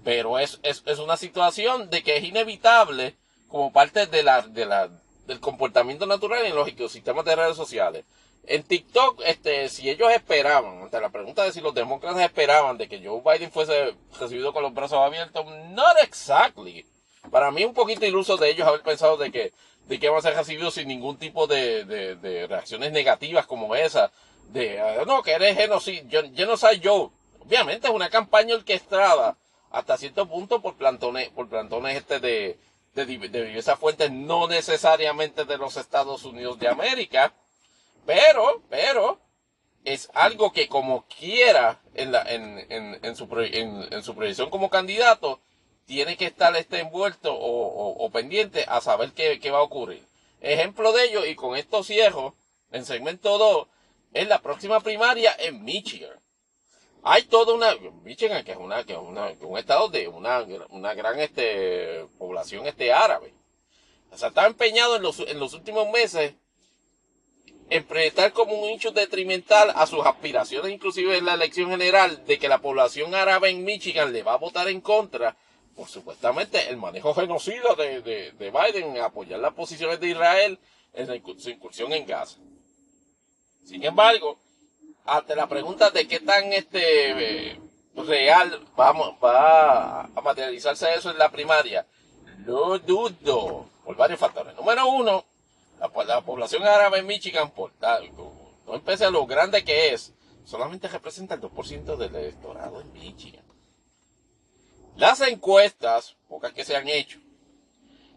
Pero 0.04 0.38
es, 0.38 0.60
es, 0.64 0.84
es 0.86 1.00
una 1.00 1.16
situación 1.16 1.89
de 1.89 2.04
que 2.04 2.18
es 2.18 2.26
inevitable 2.26 3.16
como 3.48 3.72
parte 3.72 4.06
de 4.06 4.22
la, 4.22 4.41
de 4.41 4.66
la, 4.66 4.89
del 5.26 5.39
comportamiento 5.39 6.06
natural 6.06 6.46
en 6.46 6.56
los 6.56 6.68
ecosistemas 6.68 7.24
de 7.24 7.38
redes 7.38 7.56
sociales. 7.56 8.04
En 8.46 8.64
TikTok, 8.64 9.22
este, 9.26 9.70
si 9.70 9.89
ellos 9.89 10.12
esperaban, 10.12 10.84
ante 10.84 11.00
la 11.00 11.10
pregunta 11.10 11.44
de 11.44 11.54
si 11.54 11.62
los 11.62 11.74
demócratas 11.74 12.22
esperaban 12.22 12.78
de 12.78 12.89
que 12.89 13.02
Joe 13.02 13.22
Biden 13.24 13.52
fuese 13.52 13.96
recibido 14.20 14.52
con 14.52 14.64
los 14.64 14.74
brazos 14.74 15.00
abiertos, 15.00 15.46
not 15.70 15.98
exactly. 16.02 16.86
Para 17.32 17.52
mí 17.52 17.64
un 17.64 17.74
poquito 17.74 18.06
iluso 18.06 18.36
de 18.36 18.50
ellos 18.50 18.68
haber 18.68 18.82
pensado 18.82 19.16
de 19.16 19.32
que, 19.32 19.54
de 19.88 19.98
que 19.98 20.10
van 20.10 20.20
a 20.20 20.22
ser 20.22 20.36
recibidos 20.36 20.74
sin 20.74 20.89
ningún 20.89 21.18
tipo 21.18 21.48
de, 21.48 21.86
de, 21.86 22.48
reacciones 22.48 22.91
negativas 22.91 23.48
como 23.48 23.76
esa. 23.76 24.12
De, 24.50 24.80
ah, 24.82 25.04
no, 25.08 25.24
que 25.24 25.32
eres 25.32 25.56
genocidio, 25.56 26.24
genocide 26.36 26.82
Joe. 26.84 27.10
Obviamente 27.39 27.88
es 27.88 27.94
una 27.94 28.10
campaña 28.10 28.56
orquestada 28.56 29.38
hasta 29.72 29.98
cierto 29.98 30.28
punto 30.28 30.62
por 30.62 30.76
plantones, 30.76 31.30
por 31.30 31.48
plantones 31.48 31.96
este 31.96 32.20
de, 32.20 32.60
de, 32.94 33.06
de 33.06 33.46
diversas 33.46 33.80
fuentes, 33.80 34.12
no 34.12 34.50
necesariamente 34.50 35.46
de 35.46 35.58
los 35.58 35.78
Estados 35.78 36.26
Unidos 36.26 36.60
de 36.60 36.68
América 36.68 37.34
pero, 38.06 38.62
pero, 38.70 39.20
es 39.84 40.10
algo 40.14 40.51
que 40.54 40.68
como 40.68 41.06
quiera 41.08 41.82
en, 41.93 42.12
la, 42.12 42.22
en, 42.24 42.60
en, 42.70 42.99
en 43.04 43.16
su, 43.16 43.28
en, 43.39 44.04
su 44.04 44.16
proyección 44.16 44.49
como 44.49 44.70
candidato, 44.70 45.41
tiene 45.86 46.16
que 46.16 46.26
estar 46.26 46.56
este 46.56 46.80
envuelto 46.80 47.34
o, 47.36 48.10
pendiente 48.12 48.66
a 48.68 48.80
saber 48.80 49.12
qué, 49.12 49.51
va 49.51 49.60
a 49.60 49.64
ocurrir. 49.64 50.06
Ejemplo 50.39 50.91
de 50.93 51.06
ello, 51.06 51.26
y 51.26 51.36
con 51.36 51.58
esto 51.58 51.84
cierro, 51.84 52.36
en 52.72 52.86
segmento 52.86 53.38
2, 53.38 53.68
es 54.14 54.28
la 54.28 54.41
próxima 54.41 54.80
primaria 54.80 55.36
en 55.39 55.64
Michigan. 55.64 56.18
Hay 57.04 57.24
toda 57.24 57.54
una, 57.54 57.76
Michigan, 58.04 58.45
que 58.45 58.51
es 58.51 58.58
una, 58.58 58.86
que 58.86 58.93
es 58.93 58.99
una, 58.99 59.34
un 59.41 59.58
estado 59.58 59.89
de 59.89 60.08
una, 60.08 60.93
gran 60.93 61.20
este, 61.20 62.06
población 62.18 62.66
este 62.66 62.93
árabe. 62.93 63.34
O 64.12 64.18
sea, 64.18 64.30
está 64.30 64.45
empeñado 64.45 64.95
en 64.95 65.39
los 65.39 65.54
últimos 65.54 65.89
meses 65.89 66.36
en 67.70 67.84
proyectar 67.86 68.34
como 68.34 68.53
un 68.53 68.70
hecho 68.70 68.91
detrimental 68.91 69.72
a 69.76 69.86
sus 69.88 70.05
aspiraciones, 70.05 70.72
inclusive 70.72 71.18
en 71.18 71.26
la 71.26 71.34
elección 71.34 71.70
general, 71.70 72.26
de 72.26 72.38
que 72.38 72.47
la 72.47 72.59
población 72.59 73.16
árabe 73.16 73.49
en 73.49 73.64
Michigan 73.64 74.14
le 74.14 74.24
va 74.24 74.34
a 74.34 74.38
votar 74.38 74.68
en 74.68 74.82
contra 74.82 75.36
por 75.76 75.88
supuestamente 75.88 76.70
el 76.70 76.78
manejo 76.78 77.14
genocida 77.16 77.74
de, 77.76 78.01
de, 78.01 78.32
de 78.32 78.51
Biden 78.51 78.95
en 78.95 79.01
apoyar 79.01 79.39
las 79.39 79.53
posiciones 79.53 79.99
de 79.99 80.09
Israel 80.09 80.59
en 80.93 81.07
su 81.39 81.49
incursión 81.49 81.91
en 81.93 82.05
Gaza. 82.05 82.38
Sin 83.66 83.84
embargo, 83.84 84.38
ante 85.05 85.36
la 85.36 85.47
pregunta 85.47 85.89
de 85.89 86.07
qué 86.07 86.20
tan 86.20 86.53
este 86.53 87.59
real 87.95 88.68
vamos, 88.76 89.16
va 89.24 90.01
a 90.01 90.22
materializarse 90.22 90.93
eso 90.93 91.11
en 91.11 91.18
la 91.18 91.32
primaria, 91.32 91.86
lo 92.45 92.78
dudo 92.80 93.70
por 93.84 93.95
varios 93.95 94.20
factores. 94.20 94.55
Número 94.55 94.88
uno, 94.88 95.26
la, 96.06 96.22
población 96.22 96.64
árabe 96.64 97.00
en 97.00 97.08
Michigan, 97.08 97.52
por 97.52 97.72
no 97.82 98.76
empecé 98.76 99.06
a 99.06 99.10
lo 99.10 99.26
grande 99.26 99.64
que 99.64 99.94
es, 99.94 100.14
solamente 100.46 100.88
representa 100.88 101.36
el 101.36 101.42
2% 101.42 101.98
del 101.98 102.16
electorado 102.16 102.82
en 102.82 102.92
Michigan. 102.94 103.44
Las 104.96 105.22
encuestas, 105.22 106.16
pocas 106.30 106.54
que 106.54 106.64
se 106.64 106.76
han 106.76 106.88
hecho, 106.88 107.20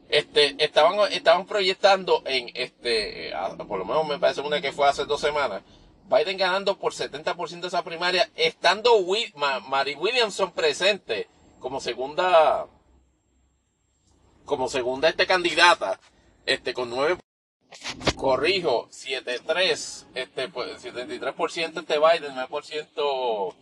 este, 0.08 0.54
estaban, 0.62 1.46
proyectando 1.46 2.22
en 2.26 2.50
este, 2.54 3.32
por 3.66 3.78
lo 3.78 3.84
menos 3.84 4.06
me 4.06 4.18
parece 4.18 4.40
una 4.40 4.60
que 4.60 4.72
fue 4.72 4.88
hace 4.88 5.04
dos 5.04 5.20
semanas, 5.20 5.62
Biden 6.08 6.36
ganando 6.36 6.78
por 6.78 6.92
70% 6.92 7.60
de 7.60 7.68
esa 7.68 7.82
primaria, 7.82 8.30
estando 8.36 8.92
Mary 9.68 9.94
Williamson 9.94 10.52
presente 10.52 11.28
como 11.58 11.80
segunda, 11.80 12.66
como 14.44 14.68
segunda 14.68 15.08
este 15.08 15.26
candidata, 15.26 15.98
este, 16.44 16.72
con 16.72 16.90
nueve 16.90 17.18
corrijo, 18.16 18.88
7-3, 18.90 20.06
este, 20.14 20.48
pues, 20.48 20.82
73% 20.84 21.80
este 21.80 21.98
Biden, 21.98 22.34
9% 22.34 23.54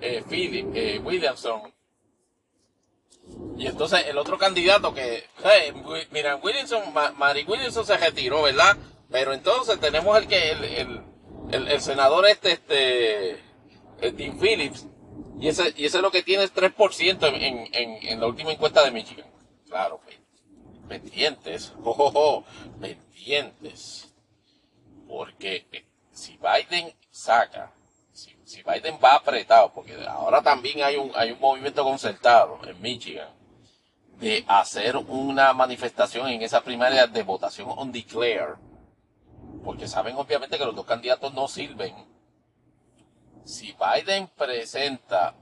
eh, 0.00 0.22
Philip, 0.28 0.66
eh, 0.74 1.00
Williamson. 1.02 1.72
Y 3.56 3.66
entonces 3.66 4.04
el 4.06 4.18
otro 4.18 4.36
candidato 4.38 4.92
que, 4.92 5.24
hey, 5.44 5.72
mira, 6.10 6.36
Williamson, 6.36 6.82
Mary 7.16 7.44
Williamson 7.46 7.86
se 7.86 7.96
retiró, 7.96 8.42
¿verdad? 8.42 8.76
Pero 9.10 9.32
entonces 9.32 9.78
tenemos 9.78 10.16
el 10.18 10.26
que, 10.26 10.50
el, 10.50 10.64
el, 11.52 11.68
el, 11.68 11.80
senador 11.80 12.26
este, 12.26 12.52
este, 12.52 13.30
el 14.00 14.16
Tim 14.16 14.38
Phillips, 14.40 14.86
y 15.38 15.48
ese, 15.48 15.72
y 15.76 15.84
ese 15.84 15.98
es 15.98 16.02
lo 16.02 16.10
que 16.10 16.22
tiene 16.22 16.44
es 16.44 16.54
3% 16.54 17.28
en, 17.28 17.74
en, 17.74 18.08
en 18.08 18.20
la 18.20 18.26
última 18.26 18.52
encuesta 18.52 18.84
de 18.84 18.90
Michigan. 18.90 19.26
Claro, 19.68 20.00
pendientes, 20.88 21.72
oh, 21.84 22.44
porque 25.08 25.66
eh, 25.72 25.84
si 26.10 26.38
Biden 26.38 26.92
saca, 27.10 27.72
si, 28.12 28.34
si, 28.44 28.62
Biden 28.62 28.98
va 29.02 29.16
apretado, 29.16 29.72
porque 29.72 29.94
ahora 30.06 30.42
también 30.42 30.82
hay 30.82 30.96
un, 30.96 31.12
hay 31.14 31.32
un 31.32 31.40
movimiento 31.40 31.84
concertado 31.84 32.58
en 32.66 32.80
Michigan 32.80 33.28
de 34.18 34.44
hacer 34.46 34.96
una 34.96 35.52
manifestación 35.52 36.28
en 36.28 36.42
esa 36.42 36.62
primaria 36.62 37.06
de 37.06 37.22
votación 37.22 37.68
on 37.76 37.90
declare, 37.92 38.54
porque 39.64 39.88
saben 39.88 40.16
obviamente 40.16 40.58
que 40.58 40.64
los 40.64 40.76
dos 40.76 40.86
candidatos 40.86 41.32
no 41.34 41.48
sirven. 41.48 41.94
Si 43.44 43.74
Biden 43.74 44.28
presenta, 44.28 45.34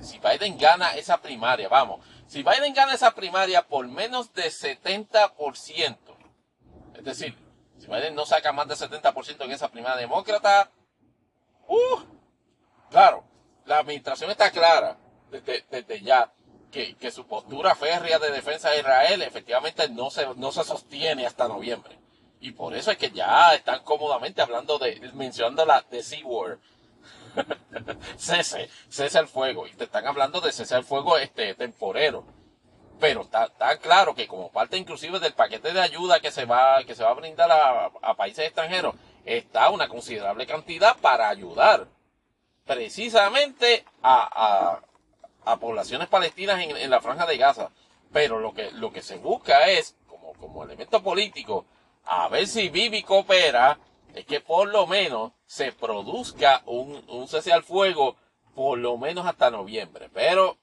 si 0.00 0.18
Biden 0.18 0.56
gana 0.58 0.94
esa 0.96 1.20
primaria, 1.20 1.68
vamos, 1.68 2.00
si 2.26 2.42
Biden 2.42 2.72
gana 2.72 2.94
esa 2.94 3.14
primaria 3.14 3.66
por 3.66 3.86
menos 3.88 4.32
de 4.32 4.44
70%, 4.44 6.09
es 6.96 7.04
decir, 7.04 7.36
si 7.78 7.86
Biden 7.86 8.14
no 8.14 8.26
saca 8.26 8.52
más 8.52 8.68
de 8.68 8.74
70% 8.74 9.44
en 9.44 9.52
esa 9.52 9.70
primaria 9.70 9.96
demócrata, 9.96 10.70
uh, 11.68 12.00
claro, 12.90 13.24
la 13.64 13.78
administración 13.78 14.30
está 14.30 14.50
clara 14.50 14.98
desde, 15.30 16.00
ya 16.02 16.32
que, 16.70 17.10
su 17.10 17.26
postura 17.26 17.74
férrea 17.74 18.18
de 18.18 18.30
defensa 18.30 18.70
de 18.70 18.80
Israel 18.80 19.22
efectivamente 19.22 19.88
no 19.88 20.10
se, 20.10 20.26
no 20.36 20.52
se 20.52 20.64
sostiene 20.64 21.26
hasta 21.26 21.48
noviembre. 21.48 21.98
Y 22.40 22.52
por 22.52 22.74
eso 22.74 22.90
es 22.90 22.96
que 22.96 23.10
ya 23.10 23.54
están 23.54 23.82
cómodamente 23.82 24.40
hablando 24.40 24.78
de, 24.78 25.10
mencionando 25.14 25.64
la 25.66 25.82
de 25.90 26.02
Sea-War. 26.02 26.58
cese, 28.16 28.68
cese 28.88 29.18
el 29.18 29.28
fuego. 29.28 29.66
Y 29.66 29.72
te 29.72 29.84
están 29.84 30.06
hablando 30.06 30.40
de 30.40 30.50
cese 30.50 30.74
el 30.76 30.84
fuego 30.84 31.18
este, 31.18 31.54
temporero. 31.54 32.24
Pero 33.00 33.22
está, 33.22 33.48
claro 33.80 34.14
que 34.14 34.28
como 34.28 34.52
parte 34.52 34.76
inclusive 34.76 35.18
del 35.18 35.32
paquete 35.32 35.72
de 35.72 35.80
ayuda 35.80 36.20
que 36.20 36.30
se 36.30 36.44
va, 36.44 36.84
que 36.84 36.94
se 36.94 37.02
va 37.02 37.10
a 37.10 37.14
brindar 37.14 37.50
a, 37.50 38.14
países 38.14 38.44
extranjeros, 38.46 38.94
está 39.24 39.70
una 39.70 39.88
considerable 39.88 40.46
cantidad 40.46 40.96
para 40.98 41.28
ayudar. 41.28 41.88
precisamente 42.66 43.84
a, 44.02 44.80
poblaciones 45.58 46.08
palestinas 46.08 46.60
en, 46.60 46.76
en, 46.76 46.90
la 46.90 47.00
franja 47.00 47.26
de 47.26 47.38
Gaza. 47.38 47.70
Pero 48.12 48.38
lo 48.38 48.52
que, 48.52 48.70
lo 48.72 48.92
que 48.92 49.02
se 49.02 49.16
busca 49.16 49.68
es, 49.68 49.96
como, 50.06 50.34
como 50.34 50.62
elemento 50.62 51.02
político, 51.02 51.64
a 52.04 52.28
ver 52.28 52.46
si 52.46 52.68
Bibi 52.68 53.02
coopera, 53.02 53.78
es 54.14 54.26
que 54.26 54.40
por 54.40 54.68
lo 54.68 54.86
menos 54.86 55.32
se 55.46 55.72
produzca 55.72 56.62
un, 56.66 57.02
un 57.08 57.28
cese 57.28 57.52
al 57.52 57.62
fuego 57.62 58.16
por 58.54 58.78
lo 58.78 58.96
menos 58.98 59.26
hasta 59.26 59.50
noviembre. 59.50 60.10
Pero 60.12 60.58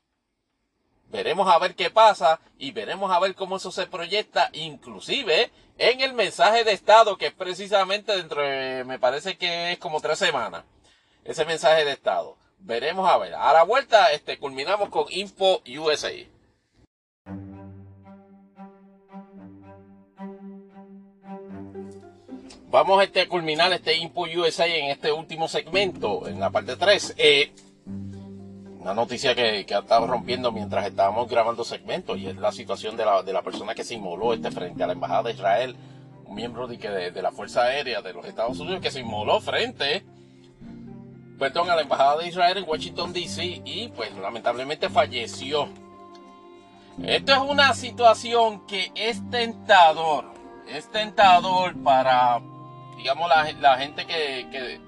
veremos 1.12 1.48
a 1.50 1.60
ver 1.60 1.76
qué 1.76 1.90
pasa 1.90 2.40
y 2.58 2.72
veremos 2.72 3.12
a 3.12 3.20
ver 3.20 3.36
cómo 3.36 3.58
eso 3.58 3.72
se 3.72 3.88
proyecta, 3.88 4.50
inclusive 4.54 5.52
en 5.78 6.02
el 6.02 6.14
mensaje 6.14 6.64
de 6.64 6.72
Estado, 6.72 7.18
que 7.18 7.28
es 7.28 7.34
precisamente 7.34 8.16
dentro 8.16 8.42
de, 8.42 8.84
me 8.86 9.00
parece 9.00 9.38
que 9.38 9.72
es 9.74 9.78
como 9.78 10.02
tres 10.02 10.20
semanas, 10.20 10.64
ese 11.24 11.46
mensaje 11.46 11.86
de 11.86 11.92
Estado. 11.92 12.38
Veremos 12.60 13.08
a 13.10 13.18
ver. 13.18 13.36
A 13.36 13.54
la 13.54 13.64
vuelta, 13.64 14.12
este, 14.12 14.40
culminamos 14.40 14.90
con 14.90 15.06
Info 15.12 15.62
USA. 15.78 16.12
Vamos 22.70 23.02
este, 23.04 23.28
culminar 23.28 23.72
este 23.72 23.96
Info 23.96 24.22
USA 24.22 24.66
en 24.66 24.86
este 24.92 25.12
último 25.12 25.48
segmento, 25.48 26.28
en 26.28 26.40
la 26.40 26.50
parte 26.50 26.76
3. 26.76 27.14
Eh, 27.18 27.52
una 28.88 29.02
noticia 29.02 29.36
que, 29.36 29.66
ha 29.76 29.80
estado 29.80 30.08
rompiendo 30.08 30.50
mientras 30.54 30.88
estábamos 30.88 31.28
grabando 31.28 31.66
segmentos 31.66 32.18
y 32.18 32.28
es 32.28 32.38
la 32.38 32.54
situación 32.54 32.96
de 32.96 33.04
la, 33.04 33.22
de 33.22 33.34
la 33.34 33.42
persona 33.42 33.76
que 33.76 33.84
se 33.84 33.96
inmoló 33.96 34.34
este 34.34 34.50
frente 34.50 34.82
a 34.82 34.88
la 34.88 34.94
Embajada 34.94 35.24
de 35.24 35.34
Israel, 35.34 35.76
un 36.26 36.34
miembro 36.34 36.68
de, 36.68 36.78
de, 36.78 37.12
de 37.12 37.22
la 37.22 37.34
Fuerza 37.34 37.64
Aérea 37.64 38.02
de 38.02 38.14
los 38.14 38.26
Estados 38.26 38.58
Unidos 38.62 38.80
que 38.80 38.90
se 38.90 39.02
inmoló 39.02 39.42
frente 39.42 40.06
perdón, 41.38 41.70
a 41.70 41.76
la 41.76 41.82
Embajada 41.82 42.20
de 42.20 42.30
Israel 42.30 42.60
en 42.60 42.64
Washington, 42.66 43.12
D.C. 43.12 43.62
y 43.66 43.90
pues 43.90 44.16
lamentablemente 44.16 44.88
falleció. 44.88 45.68
Esto 47.04 47.34
es 47.34 47.40
una 47.40 47.74
situación 47.74 48.66
que 48.68 48.94
es 48.96 49.22
tentador, 49.30 50.32
es 50.70 50.90
tentador 50.90 51.76
para, 51.84 52.40
digamos, 52.96 53.30
la, 53.60 53.78
gente 53.78 54.06
que, 54.06 54.48
que 54.50 54.80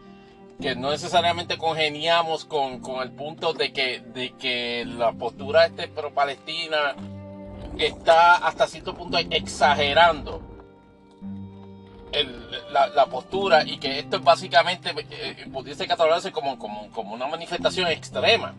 que 0.61 0.75
no 0.75 0.91
necesariamente 0.91 1.57
congeniamos 1.57 2.45
con, 2.45 2.81
el 3.01 3.11
punto 3.11 3.53
de 3.53 3.71
que, 3.71 4.01
de 4.01 4.31
que 4.35 4.85
la 4.85 5.13
postura 5.13 5.65
este 5.65 5.87
pro 5.87 6.13
palestina 6.13 6.95
está 7.77 8.35
hasta 8.35 8.67
cierto 8.67 8.93
punto 8.93 9.17
exagerando 9.17 10.41
la, 12.71 13.05
postura 13.05 13.63
y 13.65 13.77
que 13.77 13.99
esto 13.99 14.17
es 14.17 14.23
básicamente 14.23 14.91
eh, 15.11 15.47
pudiese 15.51 15.87
catalogarse 15.87 16.31
como, 16.31 16.57
como, 16.59 17.13
una 17.13 17.27
manifestación 17.27 17.87
extrema. 17.87 18.55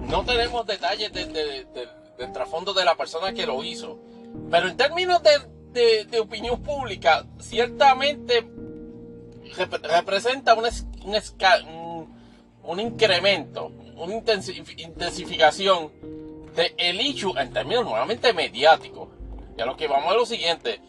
No 0.00 0.24
tenemos 0.24 0.66
detalles 0.66 1.12
del 1.12 2.32
trasfondo 2.32 2.74
de 2.74 2.84
la 2.84 2.96
persona 2.96 3.32
que 3.32 3.46
lo 3.46 3.62
hizo, 3.64 3.98
pero 4.50 4.68
en 4.68 4.76
términos 4.76 5.22
de, 5.22 6.04
de 6.04 6.20
opinión 6.20 6.62
pública, 6.62 7.24
ciertamente 7.38 8.44
representa 9.82 10.54
un, 10.54 10.66
un, 12.62 12.80
incremento, 12.80 13.72
una 13.96 14.14
intensificación 14.14 15.92
del 16.54 16.74
el 16.76 17.00
issue 17.00 17.36
en 17.38 17.52
términos 17.52 17.84
nuevamente 17.84 18.32
mediáticos. 18.32 19.08
Y 19.56 19.60
a 19.60 19.66
lo 19.66 19.76
que 19.76 19.86
vamos 19.86 20.10
a 20.10 20.14
lo 20.14 20.26
siguiente. 20.26 20.80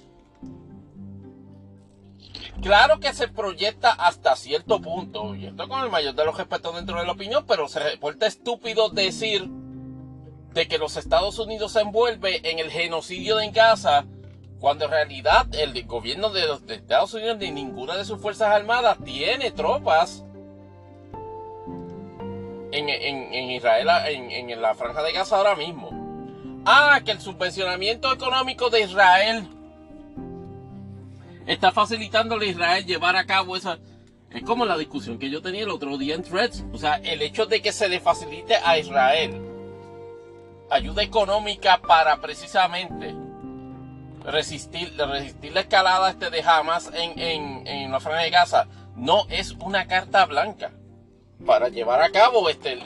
Claro 2.62 3.00
que 3.00 3.14
se 3.14 3.28
proyecta 3.28 3.92
hasta 3.92 4.36
cierto 4.36 4.82
punto, 4.82 5.36
y 5.36 5.46
esto 5.46 5.68
con 5.68 5.84
el 5.84 5.92
mayor 5.92 6.16
de 6.16 6.26
los 6.26 6.38
respetos 6.38 6.76
dentro 6.76 7.00
de 7.00 7.06
la 7.06 7.12
opinión, 7.12 7.46
pero 7.46 7.68
se 7.68 7.80
reporta 7.80 8.26
estúpido 8.26 8.90
decir 8.90 9.48
de 10.54 10.68
que 10.68 10.78
los 10.78 10.96
Estados 10.96 11.38
Unidos 11.38 11.74
se 11.74 11.82
envuelve 11.82 12.50
en 12.50 12.60
el 12.60 12.72
genocidio 12.72 13.36
de 13.36 13.52
Gaza 13.52 14.06
cuando 14.66 14.86
en 14.86 14.92
realidad 14.92 15.46
el 15.54 15.86
gobierno 15.86 16.32
de, 16.32 16.44
Estados 16.70 17.14
Unidos 17.14 17.38
ni 17.38 17.52
ninguna 17.52 17.98
de 17.98 18.04
sus 18.04 18.20
fuerzas 18.20 18.50
armadas 18.50 18.98
tiene 19.06 19.52
tropas 19.52 20.26
en, 22.72 23.52
Israel, 23.52 23.88
en, 24.08 24.60
la 24.60 24.74
franja 24.74 25.04
de 25.04 25.12
Gaza 25.12 25.38
ahora 25.38 25.56
mismo. 25.56 26.64
Ah, 26.66 27.00
que 27.06 27.12
el 27.12 27.22
subvencionamiento 27.22 28.12
económico 28.12 28.72
de 28.72 28.82
Israel 28.82 29.48
está 31.46 31.72
facilitando 31.72 32.34
a 32.34 32.44
Israel 32.44 32.88
llevar 32.88 33.16
a 33.18 33.28
cabo 33.28 33.56
esa... 33.56 33.78
Es 34.32 34.42
como 34.42 34.66
la 34.66 34.80
discusión 34.80 35.20
que 35.20 35.30
yo 35.30 35.44
tenía 35.44 35.62
el 35.62 35.70
otro 35.70 35.96
día 36.00 36.16
en 36.16 36.24
Threads. 36.24 36.66
O 36.74 36.80
sea, 36.80 36.96
el 37.04 37.22
hecho 37.22 37.46
de 37.46 37.62
que 37.62 37.72
se 37.72 37.88
le 37.88 38.00
facilite 38.00 38.56
a 38.56 38.80
Israel 38.80 39.40
ayuda 40.72 41.04
económica 41.04 41.80
para 41.84 42.20
precisamente 42.20 43.25
resistir, 44.26 44.96
resistir 44.98 45.54
la 45.54 45.62
escalada 45.62 46.10
este 46.10 46.30
de 46.30 46.42
Hamas 46.42 46.90
en, 46.94 47.68
en, 47.68 47.92
la 47.92 48.00
franja 48.00 48.24
de 48.24 48.30
Gaza 48.30 48.68
no 48.96 49.26
es 49.30 49.52
una 49.52 49.88
carta 49.88 50.26
blanca 50.26 50.72
para 51.46 51.70
llevar 51.70 52.02
a 52.02 52.10
cabo 52.10 52.50
este, 52.50 52.78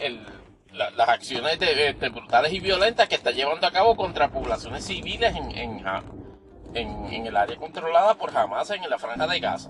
las 0.71 1.09
acciones 1.09 1.59
de, 1.59 1.89
este, 1.89 2.09
brutales 2.09 2.51
y 2.51 2.59
violentas 2.59 3.07
que 3.07 3.15
está 3.15 3.31
llevando 3.31 3.67
a 3.67 3.71
cabo 3.71 3.95
contra 3.95 4.29
poblaciones 4.29 4.85
civiles 4.85 5.35
en, 5.35 5.51
en, 5.51 5.85
en, 6.73 7.25
el 7.25 7.37
área 7.37 7.57
controlada 7.57 8.15
por 8.15 8.35
Hamas 8.35 8.69
en 8.71 8.87
la 8.89 8.97
franja 8.97 9.27
de 9.27 9.39
Gaza. 9.39 9.69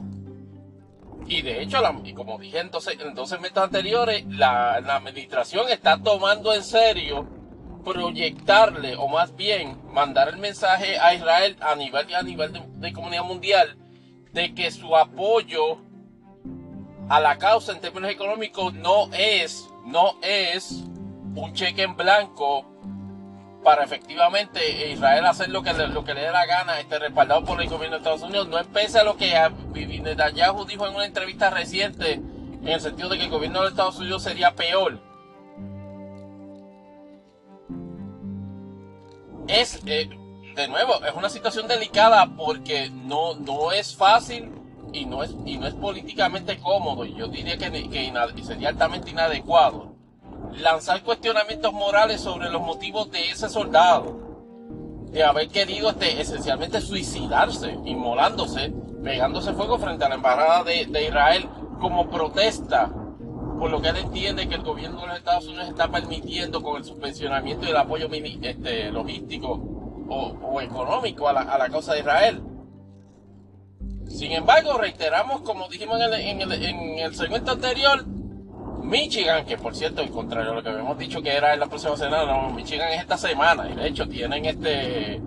Y 1.28 1.44
de 1.44 1.62
hecho, 1.62 1.80
como 2.16 2.40
dije 2.40 2.60
en 2.60 2.72
12, 2.72 2.94
en 2.94 3.14
12 3.14 3.38
meses 3.38 3.58
anteriores, 3.58 4.26
la, 4.26 4.82
la 4.82 4.96
administración 4.96 5.70
está 5.70 6.02
tomando 6.02 6.54
en 6.54 6.64
serio 6.64 7.39
proyectarle, 7.84 8.96
o 8.96 9.08
más 9.08 9.36
bien 9.36 9.78
mandar 9.92 10.30
el 10.30 10.38
mensaje 10.38 10.98
a 11.00 11.14
Israel 11.14 11.56
a 11.62 11.76
nivel, 11.76 12.14
a 12.14 12.22
nivel 12.22 12.54
de, 12.76 12.94
comunidad 12.94 13.24
mundial, 13.24 13.78
de 14.34 14.54
que 14.54 14.72
su 14.72 14.96
apoyo 14.96 15.78
a 17.10 17.20
la 17.20 17.38
causa 17.38 17.72
en 17.72 17.80
términos 17.80 18.12
económicos 18.12 18.74
no 18.74 19.10
es, 19.14 19.68
no 19.86 20.16
es 20.22 20.84
un 21.36 21.54
cheque 21.54 21.84
en 21.84 21.96
blanco 21.96 22.66
para 23.64 23.84
efectivamente 23.84 24.92
Israel 24.92 25.26
hacer 25.26 25.50
lo 25.50 25.64
que 25.64 25.74
le, 25.74 25.88
lo 25.88 26.04
que 26.04 26.14
le 26.14 26.22
dé 26.22 26.32
la 26.32 26.46
gana, 26.46 26.80
este, 26.80 27.00
respaldado 27.00 27.44
por 27.44 27.62
el 27.62 27.68
gobierno 27.68 27.98
de 27.98 28.02
Estados 28.02 28.22
Unidos, 28.22 28.48
no 28.48 28.58
empieza 28.58 29.04
lo 29.04 29.18
que 29.18 29.36
Netanyahu 29.74 30.66
dijo 30.66 30.88
en 30.88 30.96
una 30.96 31.06
entrevista 31.06 31.50
reciente, 31.50 32.14
en 32.14 32.68
el 32.68 32.80
sentido 32.80 33.10
de 33.10 33.18
que 33.18 33.26
el 33.26 33.30
gobierno 33.30 33.62
de 33.62 33.70
Estados 33.70 34.00
Unidos 34.00 34.24
sería 34.24 34.54
peor 34.56 35.09
es, 39.50 39.82
eh, 39.86 40.10
de 40.56 40.68
nuevo, 40.68 41.04
es 41.04 41.14
una 41.16 41.30
situación 41.30 41.68
delicada 41.68 42.30
porque 42.38 42.90
no, 42.90 43.34
no 43.36 43.72
es 43.72 43.96
fácil 43.96 44.52
y 44.94 45.06
no 45.06 45.24
es, 45.24 45.36
y 45.46 45.58
no 45.58 45.68
es 45.68 45.74
políticamente 45.74 46.60
cómodo. 46.60 47.04
Y 47.04 47.16
yo 47.16 47.28
diría 47.28 47.58
que, 47.58 47.72
que 47.90 48.44
sería 48.44 48.70
altamente 48.70 49.10
inadecuado 49.10 49.96
lanzar 50.54 51.04
cuestionamientos 51.04 51.74
morales 51.74 52.22
sobre 52.22 52.50
los 52.50 52.62
motivos 52.62 53.12
de 53.12 53.30
ese 53.30 53.50
soldado. 53.50 54.28
De 55.12 55.24
haber 55.24 55.48
querido 55.48 55.90
este, 55.90 56.22
esencialmente 56.22 56.80
suicidarse, 56.82 57.72
inmolándose, 57.86 58.72
pegándose 59.04 59.54
fuego 59.54 59.80
frente 59.80 60.06
a 60.06 60.10
la 60.10 60.16
embajada 60.16 60.64
de, 60.64 60.86
de 60.86 61.06
Israel 61.06 61.50
como 61.80 62.12
protesta 62.12 62.92
por 63.60 63.70
lo 63.70 63.82
que 63.82 63.90
él 63.90 63.98
entiende 63.98 64.48
que 64.48 64.56
el 64.56 64.64
gobierno 64.64 65.02
de 65.02 65.08
los 65.08 65.18
Estados 65.18 65.48
Unidos 65.48 65.68
está 65.68 65.90
permitiendo 65.92 66.64
con 66.64 66.78
el 66.78 66.86
subvencionamiento 66.86 67.66
y 67.66 67.70
el 67.70 67.78
apoyo 67.78 68.08
este, 68.12 68.90
logístico 68.90 69.62
o, 70.10 70.62
económico 70.62 71.28
a 71.28 71.34
la, 71.34 71.42
a 71.42 71.58
la, 71.58 71.70
causa 71.70 71.94
de 71.94 72.00
Israel. 72.00 72.42
Sin 74.08 74.32
embargo, 74.32 74.78
reiteramos, 74.78 75.42
como 75.42 75.68
dijimos 75.68 76.00
en 76.00 76.14
el, 76.14 76.22
en 76.22 76.42
el, 76.42 76.52
en 76.64 77.00
el 77.00 77.16
segmento 77.16 77.52
anterior, 77.52 78.06
Michigan, 78.82 79.46
que 79.46 79.58
por 79.58 79.76
cierto, 79.76 80.02
al 80.02 80.10
contrario 80.10 80.52
a 80.52 80.56
lo 80.56 80.64
que 80.64 80.70
habíamos 80.70 80.98
dicho 80.98 81.22
que 81.22 81.36
era 81.36 81.54
en 81.54 81.60
la 81.60 81.68
próxima 81.68 81.96
semana, 81.96 82.26
no, 82.26 82.50
Michigan 82.52 82.90
es 82.94 83.02
esta 83.02 83.18
semana, 83.18 83.70
y 83.70 83.76
de 83.76 83.88
hecho 83.88 84.08
tienen 84.08 84.46
este 84.46 85.22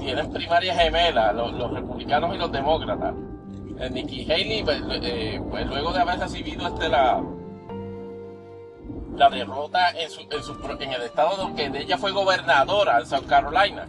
tienen 0.00 0.32
primarias 0.32 0.76
gemelas, 0.76 1.34
los, 1.34 1.70
republicanos 1.70 2.34
y 2.34 2.38
los 2.38 2.50
demócratas. 2.50 3.14
Eh, 3.78 3.90
Nikki 3.90 4.24
Haley, 4.30 4.62
pues, 4.64 4.82
eh, 5.02 5.40
pues, 5.50 5.66
luego 5.66 5.92
de 5.92 6.00
haber 6.00 6.18
recibido 6.18 6.66
este 6.66 6.88
la, 6.88 7.22
la 9.16 9.30
derrota 9.30 9.90
en, 9.90 10.10
su, 10.10 10.20
en, 10.22 10.42
su, 10.42 10.54
en 10.80 10.92
el 10.92 11.02
estado 11.02 11.36
donde 11.36 11.66
ella 11.80 11.98
fue 11.98 12.12
gobernadora, 12.12 12.98
en 12.98 13.06
South 13.06 13.26
Carolina. 13.26 13.88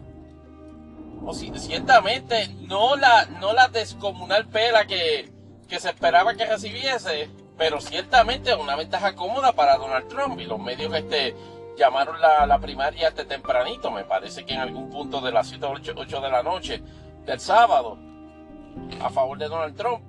O 1.26 1.34
si, 1.34 1.52
ciertamente 1.58 2.50
no 2.62 2.96
la, 2.96 3.26
no 3.40 3.54
la 3.54 3.68
descomunal 3.68 4.48
pela 4.48 4.86
que, 4.86 5.32
que 5.68 5.80
se 5.80 5.90
esperaba 5.90 6.36
que 6.36 6.46
recibiese, 6.46 7.30
pero 7.58 7.82
ciertamente 7.82 8.54
una 8.56 8.76
ventaja 8.76 9.16
cómoda 9.16 9.54
para 9.54 9.78
Donald 9.78 10.08
Trump 10.08 10.40
y 10.40 10.46
los 10.46 10.60
medios 10.60 10.92
que 10.92 11.00
este, 11.00 11.36
llamaron 11.78 12.20
la, 12.22 12.46
la 12.46 12.60
primaria 12.60 13.08
este 13.08 13.26
tempranito, 13.26 13.92
me 13.92 14.04
parece 14.04 14.46
que 14.46 14.54
en 14.54 14.60
algún 14.60 14.90
punto 14.90 15.22
de 15.22 15.32
las 15.32 15.48
7 15.48 15.66
o 15.66 15.72
8, 15.72 15.94
8 15.96 16.22
de 16.22 16.30
la 16.30 16.44
noche 16.44 16.82
del 17.26 17.40
sábado, 17.40 17.98
a 19.02 19.10
favor 19.10 19.38
de 19.38 19.48
Donald 19.48 19.76
Trump. 19.76 20.02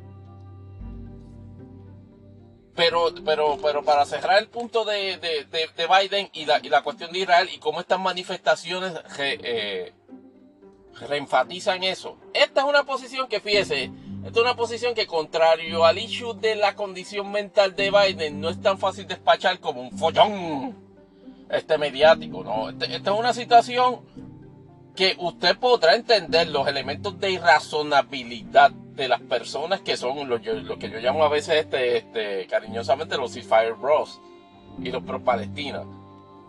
Pero, 2.77 3.13
pero, 3.25 3.59
pero 3.61 3.83
para 3.83 4.05
cerrar 4.05 4.39
el 4.39 4.49
punto 4.49 4.85
de, 4.85 5.17
de, 5.19 5.87
Biden 5.87 6.29
y 6.35 6.45
la, 6.45 6.61
y 6.63 6.69
la, 6.69 6.83
cuestión 6.83 7.11
de 7.11 7.21
Israel 7.21 7.49
y 7.53 7.59
cómo 7.59 7.81
estas 7.81 7.99
manifestaciones 7.99 8.93
eh, 9.19 9.93
reenfatizan 11.01 11.83
eso. 11.83 12.19
Esta 12.35 12.61
es 12.61 12.67
una 12.67 12.85
posición 12.85 13.29
que, 13.29 13.41
fíjese, 13.41 13.91
esta 14.25 14.41
es 14.41 14.45
una 14.45 14.57
posición 14.57 14.95
que 14.95 15.07
contrario 15.07 15.85
al 15.87 15.99
issue 15.99 16.35
de 16.35 16.55
la 16.55 16.75
condición 16.75 17.33
mental 17.33 17.75
de 17.75 17.91
Biden 17.91 18.41
no 18.41 18.51
es 18.51 18.61
tan 18.61 18.79
fácil 18.79 19.07
despachar 19.07 19.59
como 19.59 19.81
un 19.81 19.97
follón 19.97 20.77
este 21.51 21.79
mediático, 21.79 22.45
¿no? 22.45 22.69
Este, 22.69 22.95
esta 22.95 23.13
es 23.13 23.19
una 23.19 23.33
situación 23.33 24.01
que 24.95 25.17
usted 25.19 25.57
podrá 25.59 25.95
entender 25.95 26.49
los 26.49 26.67
elementos 26.69 27.19
de 27.21 27.31
irrazonabilidad 27.31 28.73
de 28.97 29.09
las 29.09 29.21
personas 29.21 29.83
que 29.83 29.97
son 29.97 30.29
lo, 30.29 30.41
que 30.41 30.91
yo 30.91 30.99
llamo 30.99 31.23
a 31.23 31.29
veces 31.29 31.57
este, 31.57 31.99
este 31.99 32.47
cariñosamente 32.47 33.19
los 33.19 33.39
Fire 33.39 33.75
Bros 33.75 34.21
y 34.83 34.91
los 34.91 35.03
pro 35.03 35.23
Palestina. 35.23 35.85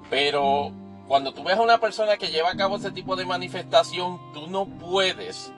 Pero 0.09 0.71
cuando 1.07 1.33
tú 1.33 1.43
ves 1.43 1.57
a 1.57 1.61
una 1.61 1.79
persona 1.79 2.17
que 2.17 2.29
lleva 2.29 2.51
a 2.51 2.55
cabo 2.55 2.77
ese 2.77 2.91
tipo 2.91 3.15
de 3.15 3.25
manifestación, 3.25 4.19
tú 4.33 4.47
no 4.47 4.65
puedes, 4.65 5.51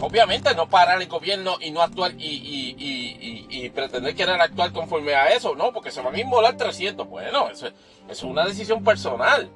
obviamente, 0.00 0.54
no 0.54 0.68
parar 0.68 1.02
el 1.02 1.08
gobierno 1.08 1.56
y 1.60 1.72
no 1.72 1.82
actuar 1.82 2.12
y, 2.16 3.68
pretender 3.74 4.14
querer 4.14 4.40
actuar 4.40 4.72
conforme 4.72 5.14
a 5.14 5.28
eso, 5.28 5.54
no, 5.56 5.72
porque 5.72 5.90
se 5.90 6.02
van 6.02 6.14
a 6.14 6.20
inmolar 6.20 6.56
300. 6.56 7.08
Bueno, 7.08 7.48
eso, 7.48 7.68
es 8.08 8.22
una 8.22 8.44
decisión 8.44 8.84
personal. 8.84 9.50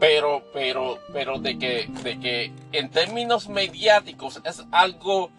Pero, 0.00 0.42
pero, 0.52 0.98
pero 1.12 1.38
de 1.38 1.58
que, 1.58 1.88
de 2.02 2.18
que 2.18 2.52
en 2.72 2.90
términos 2.90 3.48
mediáticos 3.48 4.40
es 4.44 4.64
algo 4.72 5.30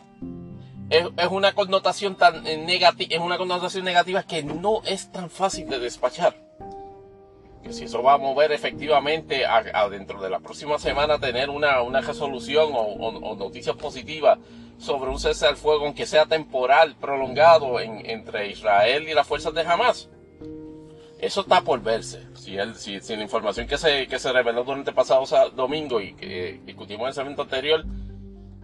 es, 0.89 1.07
una 1.29 1.53
connotación 1.53 2.15
tan 2.15 2.43
negativa, 2.43 3.15
es 3.15 3.19
una 3.19 3.37
connotación 3.37 3.83
negativa 3.83 4.23
que 4.23 4.43
no 4.43 4.81
es 4.85 5.11
tan 5.11 5.29
fácil 5.29 5.67
de 5.67 5.79
despachar 5.79 6.35
que 7.63 7.73
si 7.73 7.85
eso 7.85 8.01
va 8.01 8.13
a 8.13 8.17
mover 8.17 8.51
efectivamente 8.51 9.45
a, 9.45 9.87
dentro 9.89 10.21
de 10.21 10.29
la 10.29 10.39
próxima 10.39 10.79
semana 10.79 11.19
tener 11.19 11.49
una, 11.49 11.81
una 11.81 12.01
resolución 12.01 12.71
o, 12.73 13.35
noticias 13.35 13.75
positivas 13.75 14.39
sobre 14.79 15.11
un 15.11 15.19
cese 15.19 15.45
al 15.45 15.57
fuego, 15.57 15.85
aunque 15.85 16.07
sea 16.07 16.25
temporal, 16.25 16.95
prolongado 16.99 17.79
entre 17.79 18.49
Israel 18.49 19.07
y 19.07 19.13
las 19.13 19.27
fuerzas 19.27 19.53
de 19.53 19.61
Hamas. 19.61 20.09
Eso 21.21 21.41
está 21.41 21.61
por 21.61 21.81
verse. 21.83 22.27
Si, 22.33 22.57
el, 22.57 22.73
si, 22.73 22.99
la 23.15 23.21
información 23.21 23.67
que 23.67 23.77
se, 23.77 24.07
que 24.07 24.17
se 24.17 24.33
reveló 24.33 24.63
durante 24.63 24.89
el 24.89 24.95
pasado 24.95 25.23
domingo 25.51 26.01
y 26.01 26.13
que 26.15 26.59
discutimos 26.65 27.03
en 27.03 27.07
el 27.09 27.13
segmento 27.13 27.43
anterior 27.43 27.85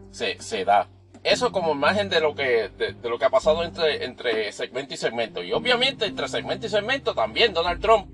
se, 0.09 0.41
se 0.41 0.65
da. 0.65 0.89
Eso 1.23 1.51
como 1.51 1.73
imagen 1.73 2.09
de 2.09 2.19
lo 2.19 2.33
que, 2.33 2.69
de, 2.69 2.93
de, 2.93 3.09
lo 3.09 3.19
que 3.19 3.25
ha 3.25 3.29
pasado 3.29 3.63
entre, 3.63 4.03
entre 4.03 4.51
segmento 4.51 4.95
y 4.95 4.97
segmento. 4.97 5.43
Y 5.43 5.53
obviamente 5.53 6.05
entre 6.05 6.27
segmento 6.27 6.65
y 6.65 6.69
segmento 6.69 7.13
también 7.13 7.53
Donald 7.53 7.79
Trump 7.79 8.09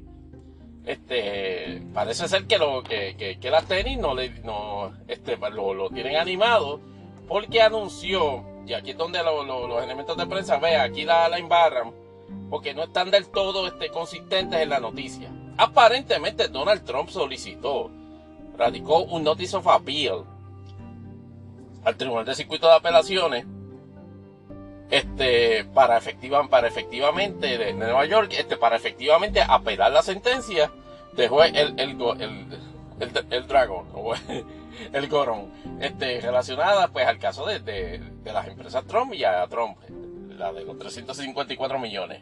este 0.86 1.82
parece 1.94 2.28
ser 2.28 2.46
que 2.46 2.58
lo 2.58 2.84
que, 2.84 3.16
que, 3.40 3.50
las 3.50 3.66
tenis 3.66 3.98
no 3.98 4.14
le 4.14 4.42
no 4.42 4.92
este 5.08 5.38
lo, 5.38 5.74
lo, 5.74 5.90
tienen 5.90 6.18
animado 6.18 6.82
porque 7.30 7.62
anunció 7.62 8.44
y 8.68 8.74
aquí 8.74 8.92
es 8.92 8.98
donde 8.98 9.24
los 9.24 9.82
elementos 9.82 10.18
de 10.18 10.26
prensa 10.26 10.58
ve 10.58 10.76
aquí 10.76 11.06
la, 11.06 11.30
la 11.30 11.38
embarran 11.38 12.03
porque 12.54 12.76
no 12.76 12.84
están 12.84 13.10
del 13.10 13.30
todo 13.30 13.66
este, 13.66 13.90
consistentes 13.90 14.60
en 14.60 14.70
la 14.70 14.80
noticia 14.80 15.32
aparentemente 15.58 16.50
Donald 16.50 16.84
Trump 16.84 17.10
solicitó 17.10 17.90
radicó 18.56 19.00
un 19.00 19.24
notice 19.24 19.58
of 19.58 19.68
appeal 19.68 20.24
al 21.84 21.96
Tribunal 21.96 22.26
de 22.26 22.36
Circuito 22.36 22.68
de 22.68 22.76
Apelaciones 22.76 23.48
este, 24.92 25.66
para, 25.74 25.98
efectiva, 25.98 26.48
para 26.48 26.68
efectivamente 26.68 27.58
de, 27.58 27.74
Nueva 27.74 28.06
York, 28.06 28.32
este, 28.38 28.56
para 28.56 28.76
efectivamente 28.76 29.42
apelar 29.42 29.92
la 29.92 30.04
sentencia, 30.04 30.72
dejó 31.14 31.44
el, 31.44 31.56
el, 31.58 31.80
el, 31.80 31.98
el, 33.00 33.26
el 33.32 33.48
dragón, 33.48 33.88
el 34.94 35.08
gorón, 35.08 35.52
este, 35.80 36.22
relacionada 36.22 36.90
pues 36.90 37.08
al 37.08 37.18
caso 37.18 37.48
de, 37.48 37.62
de, 37.62 37.98
de, 37.98 38.32
las 38.32 38.48
empresas 38.48 38.86
Trump 38.86 39.16
y 39.16 39.24
a 39.24 39.48
Trump, 39.48 39.76
la 40.38 40.54
de 40.54 40.64
los 40.64 40.78
354 40.78 41.80
millones. 41.80 42.22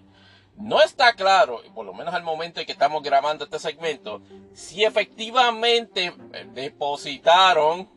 No 0.61 0.81
está 0.81 1.13
claro, 1.13 1.61
por 1.73 1.85
lo 1.85 1.93
menos 1.93 2.13
al 2.13 2.23
momento 2.23 2.59
en 2.59 2.65
que 2.65 2.71
estamos 2.71 3.01
grabando 3.01 3.45
este 3.45 3.59
segmento, 3.59 4.21
si 4.53 4.83
efectivamente 4.83 6.13
depositaron 6.53 7.89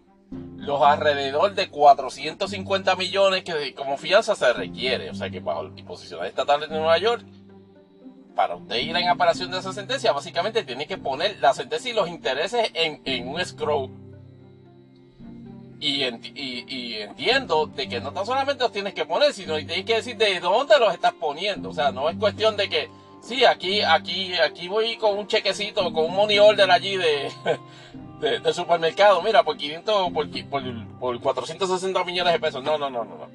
los 0.57 0.83
alrededor 0.83 1.55
de 1.55 1.69
450 1.69 2.97
millones 2.97 3.45
que 3.45 3.75
como 3.75 3.97
fianza 3.97 4.35
se 4.35 4.53
requiere. 4.53 5.11
O 5.11 5.15
sea 5.15 5.31
que 5.31 5.41
bajo 5.41 5.69
disposiciones 5.71 6.29
estatales 6.29 6.69
de 6.69 6.77
Nueva 6.77 6.99
York, 6.99 7.25
para 8.35 8.57
usted 8.57 8.77
ir 8.77 8.97
en 8.97 9.09
apelación 9.09 9.51
de 9.51 9.59
esa 9.59 9.73
sentencia, 9.73 10.13
básicamente 10.13 10.65
tiene 10.65 10.87
que 10.87 10.99
poner 10.99 11.39
la 11.41 11.55
sentencia 11.55 11.91
y 11.91 11.95
los 11.95 12.09
intereses 12.09 12.71
en, 12.75 13.29
un 13.29 13.41
escrow. 13.41 13.91
Y, 15.87 16.03
y, 16.03 16.95
entiendo 16.95 17.67
de 17.67 17.87
que 17.87 18.01
no 18.01 18.11
tan 18.11 18.25
solamente 18.25 18.65
los 18.65 18.73
tienes 18.73 18.95
que 18.95 19.05
poner, 19.05 19.35
sino 19.35 19.55
que 19.57 19.65
tienes 19.65 19.85
que 19.85 19.97
decir 19.97 20.17
de 20.17 20.41
dónde 20.41 20.79
los 20.79 20.95
estás 20.95 21.13
poniendo. 21.13 21.69
O 21.69 21.73
sea, 21.75 21.93
no 21.93 22.09
es 22.09 22.17
cuestión 22.17 22.57
de 22.57 22.71
que, 22.71 22.89
sí, 23.21 23.45
aquí, 23.45 23.83
aquí, 23.83 24.33
aquí 24.35 24.67
voy 24.67 24.97
con 24.97 25.19
un 25.19 25.27
chequecito, 25.27 25.93
con 25.93 26.07
un 26.07 26.15
money 26.15 26.39
order 26.39 26.71
allí 26.71 26.97
de, 26.97 27.31
de, 28.41 28.55
supermercado, 28.55 29.21
mira, 29.21 29.43
por 29.43 29.59
500, 29.59 30.11
por, 30.11 30.27
por, 30.99 31.21
460 31.21 32.05
millones 32.05 32.33
de 32.33 32.41
pesos. 32.41 32.63
No, 32.65 32.79
no, 32.79 32.89
no, 32.89 33.05
no, 33.05 33.29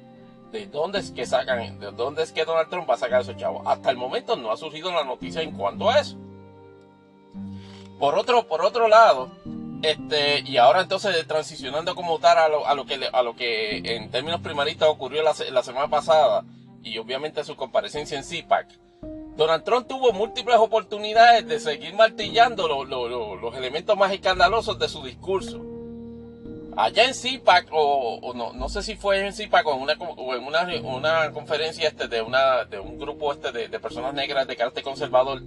¿De 0.50 0.66
dónde 0.66 0.98
es 0.98 1.12
que 1.12 1.26
sacan, 1.26 1.78
de 1.78 1.92
dónde 1.92 2.24
es 2.24 2.32
que 2.32 2.44
Donald 2.44 2.68
Trump 2.68 2.90
va 2.90 2.94
a 2.94 2.98
sacar 2.98 3.20
esos 3.20 3.36
chavos? 3.36 3.62
Hasta 3.64 3.92
el 3.92 3.96
momento 3.96 4.34
no 4.34 4.50
ha 4.50 4.56
surgido 4.56 4.90
la 4.90 5.04
noticia 5.04 5.40
en 5.40 5.52
cuanto 5.52 5.88
a 5.88 6.00
eso. 6.00 6.16
Por 8.00 8.18
otro, 8.18 8.48
por 8.48 8.64
otro 8.64 8.88
lado, 8.88 9.30
este, 9.82 10.40
y 10.40 10.56
ahora 10.56 10.82
entonces 10.82 11.26
transicionando 11.26 11.94
como 11.94 12.18
tal 12.18 12.38
a 12.38 12.48
lo, 12.48 12.66
a 12.66 12.74
lo 12.74 12.86
que, 12.86 13.08
a 13.12 13.22
lo 13.22 13.36
que 13.36 13.78
en 13.78 14.10
términos 14.10 14.40
primaristas 14.40 14.88
ocurrió 14.88 15.22
la, 15.22 15.34
la 15.50 15.62
semana 15.62 15.88
pasada, 15.88 16.44
y 16.82 16.98
obviamente 16.98 17.44
su 17.44 17.56
comparecencia 17.56 18.18
en 18.18 18.24
CPAC 18.24 18.68
Donald 19.40 19.64
Trump 19.64 19.86
tuvo 19.88 20.12
múltiples 20.12 20.56
oportunidades 20.58 21.48
de 21.48 21.60
seguir 21.60 21.94
martillando 21.94 22.68
los 22.84 23.56
elementos 23.56 23.96
más 23.96 24.12
escandalosos 24.12 24.78
de 24.78 24.86
su 24.86 25.02
discurso. 25.02 25.64
Allá 26.76 27.04
en 27.04 27.14
CIPAC, 27.14 27.68
o, 27.72 28.32
no, 28.34 28.52
no, 28.52 28.68
sé 28.68 28.82
si 28.82 28.96
fue 28.96 29.26
en 29.26 29.32
CIPAC 29.32 29.66
o 29.66 29.74
en 29.74 29.80
una, 29.80 29.92
en 29.94 30.44
una, 30.44 30.66
una 30.82 31.32
conferencia 31.32 31.88
este 31.88 32.06
de, 32.06 32.20
una, 32.20 32.64
de 32.66 32.78
un 32.78 32.98
grupo 32.98 33.32
este 33.32 33.50
de, 33.50 33.80
personas 33.80 34.12
negras 34.12 34.46
de 34.46 34.56
carácter 34.56 34.84
conservador, 34.84 35.42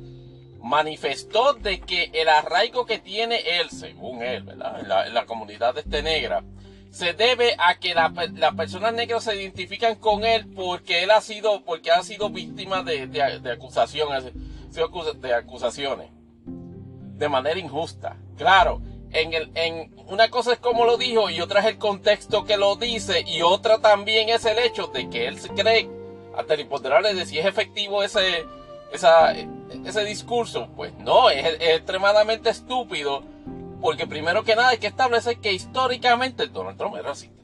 manifestó 0.63 1.53
de 1.53 1.81
que 1.81 2.09
el 2.13 2.29
arraigo 2.29 2.85
que 2.85 2.97
tiene 2.97 3.59
él, 3.59 3.69
según 3.69 4.23
él, 4.23 4.43
¿verdad? 4.43 4.79
En 4.79 4.87
la, 4.87 5.07
en 5.07 5.13
la 5.13 5.25
comunidad 5.25 5.77
este 5.77 6.01
negra, 6.01 6.43
se 6.89 7.13
debe 7.13 7.55
a 7.57 7.79
que 7.79 7.95
las 7.95 8.55
personas 8.55 8.93
negras 8.93 9.23
se 9.23 9.35
identifican 9.35 9.95
con 9.95 10.23
él 10.23 10.47
porque 10.55 11.03
él 11.03 11.11
ha 11.11 11.21
sido, 11.21 11.63
porque 11.65 11.91
ha 11.91 12.03
sido 12.03 12.29
víctima 12.29 12.83
de, 12.83 13.07
de, 13.07 13.51
acusaciones, 13.51 14.31
de 14.31 15.33
acusaciones 15.33 16.09
de 16.45 17.29
manera 17.29 17.59
injusta. 17.59 18.15
Claro, 18.37 18.81
en, 19.11 19.33
el, 19.33 19.51
en 19.55 19.91
una 20.07 20.29
cosa 20.29 20.53
es 20.53 20.59
como 20.59 20.85
lo 20.85 20.97
dijo 20.97 21.29
y 21.29 21.41
otra 21.41 21.61
es 21.61 21.65
el 21.65 21.77
contexto 21.77 22.45
que 22.45 22.57
lo 22.57 22.75
dice 22.75 23.23
y 23.27 23.41
otra 23.41 23.79
también 23.79 24.29
es 24.29 24.45
el 24.45 24.59
hecho 24.59 24.87
de 24.87 25.09
que 25.09 25.27
él 25.27 25.39
se 25.39 25.49
cree 25.49 25.89
hasta 26.37 26.53
el 26.53 26.61
imponderable 26.61 27.13
de 27.15 27.25
si 27.25 27.39
es 27.39 27.45
efectivo 27.45 28.03
ese, 28.03 28.45
esa, 28.93 29.33
ese 29.33 30.05
discurso. 30.05 30.69
Pues 30.75 30.93
no, 30.99 31.29
es, 31.29 31.45
extremadamente 31.59 32.49
estúpido 32.49 33.23
porque 33.81 34.07
primero 34.07 34.43
que 34.43 34.55
nada 34.55 34.69
hay 34.69 34.77
que 34.77 34.87
establecer 34.87 35.39
que 35.39 35.51
históricamente 35.51 36.47
Donald 36.47 36.77
Trump 36.77 36.95
es 36.95 37.03
racista. 37.03 37.43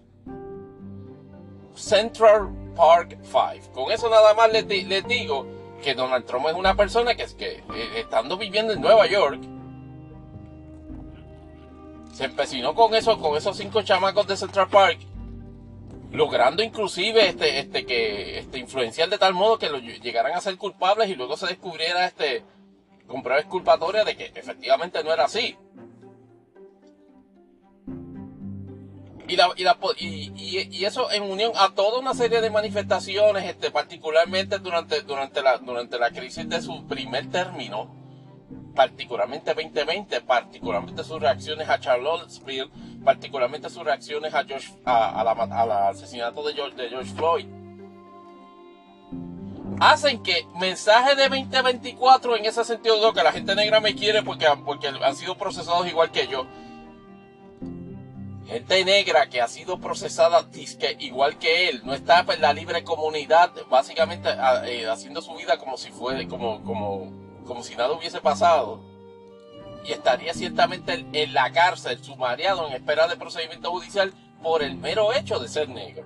Central 1.76 2.50
Park 2.76 3.18
5. 3.24 3.72
Con 3.74 3.92
eso 3.92 4.10
nada 4.10 4.34
más 4.34 4.52
les, 4.52 4.68
digo 5.08 5.46
que 5.84 5.94
Donald 5.96 6.26
Trump 6.26 6.48
es 6.48 6.54
una 6.54 6.76
persona 6.76 7.16
que, 7.16 7.26
que 7.38 7.64
eh, 7.74 8.00
estando 8.00 8.38
viviendo 8.38 8.74
en 8.74 8.82
Nueva 8.82 9.08
York, 9.08 9.42
se 12.14 12.26
empecinó 12.26 12.76
con 12.76 12.94
eso, 12.96 13.18
con 13.20 13.38
esos 13.38 13.56
cinco 13.56 13.82
chamacos 13.82 14.28
de 14.28 14.36
Central 14.36 14.68
Park, 14.70 15.00
logrando 16.12 16.64
inclusive 16.64 17.28
este, 17.28 17.60
este, 17.60 17.86
que, 17.86 18.40
este, 18.40 18.58
influenciar 18.58 19.10
de 19.10 19.18
tal 19.18 19.34
modo 19.34 19.60
que 19.60 19.70
lo 19.70 19.80
llegaran 19.80 20.34
a 20.34 20.42
ser 20.42 20.58
culpables 20.58 21.10
y 21.10 21.16
luego 21.16 21.38
se 21.38 21.48
descubriera 21.48 22.06
este, 22.06 22.44
con 23.08 23.22
pruebas 23.22 23.46
culpatorias 23.46 24.06
de 24.06 24.16
que 24.16 24.32
efectivamente 24.36 25.04
no 25.04 25.14
era 25.14 25.26
así. 25.26 25.58
Y, 29.28 29.36
la, 29.36 29.50
y, 29.56 29.64
la, 29.64 29.78
y, 30.00 30.32
y, 30.36 30.86
eso 30.86 31.12
en 31.12 31.22
unión 31.22 31.52
a 31.56 31.76
toda 31.76 32.00
una 32.00 32.16
serie 32.16 32.42
de 32.42 32.50
manifestaciones, 32.50 33.46
este, 33.46 33.70
particularmente 33.70 34.58
durante, 34.58 35.02
durante, 35.02 35.44
la, 35.44 35.60
durante 35.60 36.00
la 36.00 36.10
crisis 36.10 36.50
de 36.50 36.64
su 36.64 36.88
primer 36.88 37.30
término, 37.30 37.99
particularmente 38.76 39.54
2020, 39.54 40.22
particularmente 40.22 41.04
sus 41.04 41.20
reacciones 41.20 41.68
a 41.70 41.80
Charlottesville, 41.80 42.70
particularmente 43.04 43.70
sus 43.70 43.84
reacciones 43.84 44.34
a, 44.34 44.44
George, 44.44 44.70
a, 44.86 45.24
la, 45.24 45.32
al 45.32 45.72
asesinato 45.90 46.44
de 46.44 46.54
George, 46.54 47.14
Floyd. 47.16 47.46
hacen 49.80 50.22
que 50.22 50.46
mensaje 50.60 51.16
de 51.16 51.30
2024 51.30 52.36
en 52.36 52.46
ese 52.46 52.64
sentido 52.64 53.14
que 53.14 53.24
la 53.24 53.32
gente 53.32 53.56
negra 53.56 53.80
me 53.80 53.96
quiere 53.96 54.24
porque, 54.24 54.46
han 54.46 55.16
sido 55.16 55.38
procesados 55.38 55.88
igual 55.88 56.12
que 56.12 56.28
yo. 56.28 56.46
Gente 58.48 58.84
negra 58.84 59.28
que 59.30 59.42
ha 59.42 59.48
sido 59.48 59.80
procesada 59.80 60.44
igual 61.00 61.38
que 61.38 61.70
él, 61.70 61.82
no 61.86 61.94
está 61.94 62.26
en 62.28 62.42
la 62.42 62.52
libre 62.52 62.84
comunidad, 62.84 63.52
básicamente 63.70 64.28
eh, 64.66 64.88
haciendo 64.90 65.22
su 65.22 65.36
vida 65.36 65.58
como 65.60 65.78
si 65.78 65.92
fuera, 65.92 66.28
como, 66.28 66.64
como, 66.64 67.29
como 67.50 67.64
si 67.64 67.76
nada 67.76 67.92
hubiese 67.92 68.22
pasado. 68.22 68.80
Y 69.84 69.92
estaría 69.92 70.34
ciertamente 70.36 71.06
en 71.12 71.34
la 71.34 71.52
cárcel, 71.52 72.02
sumariado 72.04 72.68
en 72.68 72.74
espera 72.74 73.08
de 73.08 73.18
procedimiento 73.18 73.72
judicial 73.72 74.14
por 74.44 74.62
el 74.62 74.76
mero 74.78 75.12
hecho 75.14 75.40
de 75.40 75.48
ser 75.48 75.68
negro. 75.68 76.06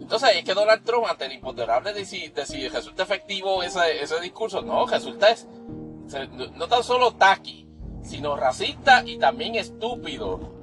Entonces 0.00 0.30
es 0.36 0.44
que 0.44 0.54
Donald 0.54 0.84
Trump, 0.84 1.06
ante 1.06 1.26
el 1.26 1.32
imponderable 1.32 1.92
de 1.92 2.04
si, 2.04 2.28
resulta 2.68 3.02
efectivo 3.02 3.64
ese, 3.64 4.00
ese 4.00 4.20
discurso, 4.20 4.62
no, 4.62 4.86
resulta 4.86 5.30
es 5.30 5.48
no 6.54 6.68
tan 6.68 6.84
solo 6.84 7.14
taqui, 7.14 7.66
sino 8.04 8.36
racista 8.36 9.02
y 9.04 9.18
también 9.18 9.56
estúpido. 9.56 10.54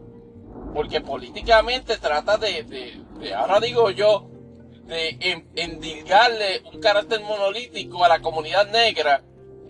Porque 0.74 1.02
políticamente 1.02 1.98
trata 1.98 2.38
de, 2.38 3.04
ahora 3.36 3.60
digo 3.60 3.90
yo, 3.90 4.30
de 4.86 5.44
endilgarle 5.56 6.64
un 6.72 6.80
carácter 6.80 7.20
monolítico 7.22 8.06
a 8.06 8.08
la 8.08 8.22
comunidad 8.22 8.72
negra 8.72 9.22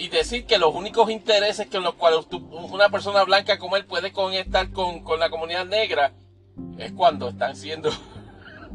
y 0.04 0.10
decir 0.10 0.46
que 0.46 0.58
los 0.58 0.76
únicos 0.76 1.10
intereses 1.10 1.68
con 1.68 1.82
los 1.82 1.94
cuales 1.94 2.28
una 2.52 2.90
persona 2.90 3.24
blanca 3.24 3.58
como 3.58 3.78
él 3.78 3.86
puede 3.86 4.12
conectar 4.12 4.70
con, 4.72 5.02
con 5.02 5.18
la 5.18 5.30
comunidad 5.30 5.66
negra 5.66 6.12
es 6.78 6.92
cuando 6.92 7.30
están 7.30 7.56
siendo 7.56 7.90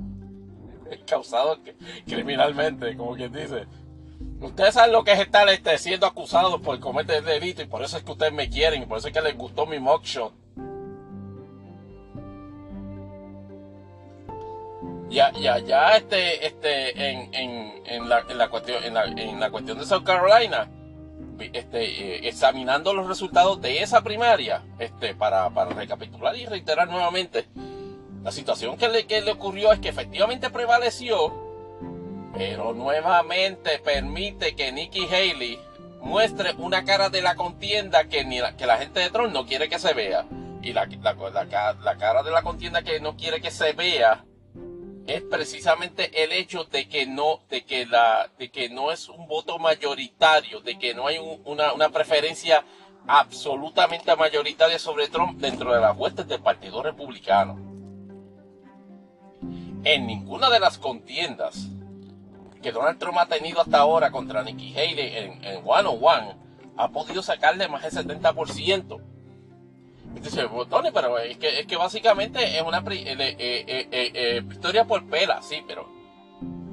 causados 1.07 1.59
criminalmente, 2.07 2.97
como 2.97 3.15
quien 3.15 3.31
dice. 3.31 3.67
Ustedes 4.41 4.73
saben 4.73 4.93
lo 4.93 5.05
que 5.05 5.13
es 5.13 5.21
estar 5.21 5.47
este, 5.51 5.77
siendo 5.77 6.07
acusado 6.07 6.63
por 6.63 6.81
cometer 6.81 7.23
delito 7.23 7.61
y 7.61 7.67
por 7.67 7.83
eso 7.83 7.99
es 7.99 8.05
que 8.05 8.13
ustedes 8.13 8.33
me 8.33 8.49
quieren 8.49 8.85
y 8.85 8.87
por 8.87 8.97
eso 8.97 9.09
es 9.09 9.13
que 9.13 9.21
les 9.21 9.37
gustó 9.37 9.67
mi 9.67 9.79
mugshot. 9.79 10.33
Ya, 15.11 15.31
ya, 15.33 15.59
ya, 15.59 15.95
este, 15.95 16.47
este, 16.47 17.11
en, 17.11 17.35
en, 17.35 17.83
en, 17.85 18.09
la, 18.09 18.25
en 18.31 18.39
la 18.39 18.49
cuestión, 18.49 18.83
en 18.83 18.95
la, 18.95 19.05
en 19.05 19.39
la 19.39 19.51
cuestión 19.51 19.79
de 19.79 19.85
South 19.85 20.05
Carolina, 20.05 20.71
este, 21.41 21.85
eh, 21.85 22.29
examinando 22.29 22.93
los 22.93 23.07
resultados 23.07 23.61
de 23.61 23.83
esa 23.83 24.03
primaria, 24.03 24.63
este, 24.79 25.15
para, 25.15 25.49
recapitular 25.49 26.37
y 26.37 26.47
reiterar 26.47 26.89
nuevamente, 26.89 27.47
la 28.23 28.33
situación 28.33 28.77
que 28.77 28.89
le, 28.89 29.31
ocurrió 29.31 29.73
es 29.73 29.81
que 29.81 29.89
efectivamente 29.89 30.51
prevaleció, 30.51 31.33
pero 32.35 32.73
nuevamente 32.75 33.79
permite 33.79 34.55
que 34.55 34.73
Nikki 34.73 35.07
Haley 35.07 35.59
muestre 36.01 36.55
una 36.59 36.85
cara 36.85 37.09
de 37.09 37.23
la 37.23 37.35
contienda 37.37 38.05
que, 38.05 38.25
ni 38.25 38.41
la, 38.41 38.79
gente 38.79 39.01
de 39.01 39.11
Trump 39.11 39.33
no 39.33 39.47
quiere 39.47 39.69
que 39.69 39.79
se 39.79 39.95
vea. 39.95 40.27
Y 40.61 40.73
la 40.73 40.89
cara 41.99 42.23
de 42.23 42.31
la 42.31 42.43
contienda 42.43 42.83
que 42.83 43.01
no 43.01 43.17
quiere 43.17 43.41
que 43.41 43.51
se 43.51 43.73
vea 43.73 44.25
es 45.09 45.23
precisamente 45.23 46.23
el 46.23 46.33
hecho 46.33 46.65
de 46.65 46.87
que 46.87 47.07
no, 47.07 47.41
de 47.49 47.65
que 47.65 47.87
la, 47.87 48.31
de 48.39 48.51
que 48.51 48.69
no 48.69 48.93
es 48.93 49.09
un 49.09 49.27
voto 49.27 49.59
mayoritario, 49.59 50.61
de 50.61 50.79
que 50.79 50.95
no 50.95 51.07
hay 51.07 51.19
una, 51.45 51.89
preferencia 51.89 52.63
absolutamente 53.07 54.15
mayoritaria 54.15 54.79
sobre 54.79 55.09
Trump 55.09 55.41
dentro 55.41 55.73
de 55.73 55.81
las 55.81 55.97
huestes 55.97 56.29
del 56.29 56.43
Partido 56.43 56.83
Republicano 56.83 57.59
en 59.83 60.07
ninguna 60.07 60.51
de 60.51 60.61
las 60.61 60.77
contiendas 60.77 61.69
que 62.61 62.71
Donald 62.71 62.99
Trump 62.99 63.17
ha 63.17 63.27
tenido 63.27 63.63
hasta 63.63 63.79
ahora 63.79 64.11
contra 64.11 64.43
Nikki 64.43 64.75
Haley 64.75 65.17
en, 65.17 65.45
en 65.45 65.63
One 65.65 65.89
on 65.89 65.99
One 66.03 66.37
ha 66.77 66.89
podido 66.89 67.23
sacarle 67.23 67.67
más 67.69 67.83
del 67.83 68.07
70%. 68.07 69.01
Dice, 70.21 70.49
pero 70.93 71.19
es 71.19 71.37
que, 71.39 71.61
es 71.61 71.67
que 71.67 71.77
básicamente 71.77 72.57
es 72.57 72.63
una 72.63 72.79
eh, 72.91 73.37
eh, 73.39 73.89
eh, 73.91 74.41
victoria 74.45 74.85
por 74.85 75.05
pela, 75.09 75.43
sí, 75.43 75.63
pero 75.67 75.89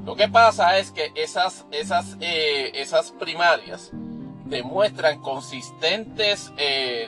lo 0.04 0.16
que 0.16 0.28
pasa 0.28 0.78
es 0.78 0.92
que 0.92 1.12
esas, 1.16 1.66
esas, 1.72 2.18
esas 2.20 3.12
primarias 3.12 3.92
demuestran 4.46 5.20
consistentes, 5.22 6.52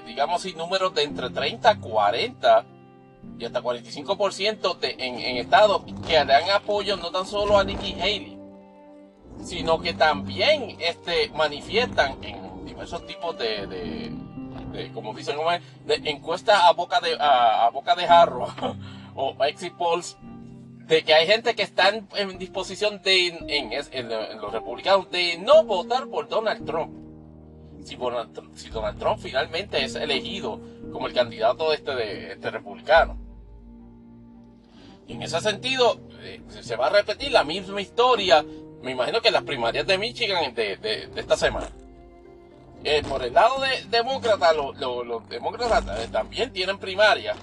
digamos, 0.05 0.45
y 0.45 0.53
números 0.53 0.93
de 0.95 1.03
entre 1.03 1.29
30 1.29 1.69
a 1.69 1.79
40 1.79 2.65
y 3.39 3.45
hasta 3.45 3.61
45% 3.61 4.79
de, 4.79 4.91
en, 4.97 5.19
en 5.19 5.37
estados 5.37 5.83
que 6.07 6.13
dan 6.13 6.49
apoyo 6.49 6.97
no 6.97 7.11
tan 7.11 7.25
solo 7.25 7.57
a 7.57 7.63
Nikki 7.63 7.93
Haley, 7.93 8.37
sino 9.43 9.79
que 9.79 9.93
también 9.93 10.77
este, 10.79 11.29
manifiestan 11.29 12.17
en 12.23 12.65
diversos 12.65 13.05
tipos 13.05 13.37
de, 13.37 14.11
como 14.93 15.13
dicen, 15.13 15.37
de 15.85 15.95
encuestas 16.09 16.61
a 16.63 16.73
boca 16.73 16.99
de, 16.99 17.15
a, 17.19 17.69
boca 17.71 17.95
de 17.95 18.07
jarro 18.07 18.47
o 19.15 19.35
exit 19.45 19.73
polls 19.73 20.17
de 20.87 21.03
que 21.03 21.13
hay 21.13 21.27
gente 21.27 21.53
que 21.53 21.63
está 21.63 21.89
en, 21.89 22.37
disposición 22.37 23.01
de, 23.01 23.27
en, 23.27 23.71
en, 23.73 24.09
los 24.39 24.51
republicanos 24.53 25.11
de 25.11 25.37
no 25.37 25.63
votar 25.63 26.07
por 26.07 26.29
Donald 26.29 26.65
Trump. 26.65 26.93
Si 27.83 27.95
Donald, 27.95 28.99
Trump 28.99 29.19
finalmente 29.19 29.83
es 29.83 29.95
elegido 29.95 30.59
como 30.91 31.07
el 31.07 31.13
candidato 31.13 31.73
este, 31.73 31.95
de 31.95 32.31
este 32.33 32.51
republicano. 32.51 33.17
Y 35.07 35.13
en 35.13 35.21
ese 35.21 35.39
sentido, 35.39 35.99
eh, 36.21 36.41
se 36.49 36.75
va 36.75 36.87
a 36.87 36.89
repetir 36.89 37.31
la 37.31 37.43
misma 37.43 37.81
historia, 37.81 38.43
me 38.81 38.91
imagino 38.91 39.21
que 39.21 39.31
las 39.31 39.43
primarias 39.43 39.87
de 39.87 39.97
Michigan 39.97 40.53
de, 40.53 41.09
esta 41.15 41.37
semana. 41.37 41.69
Por 43.09 43.23
el 43.23 43.33
lado 43.33 43.59
de 43.59 43.83
demócratas, 43.89 44.55
los 44.55 45.29
demócratas 45.29 45.83
eh, 45.99 46.07
también 46.11 46.53
tienen 46.53 46.77
primarias. 46.77 47.37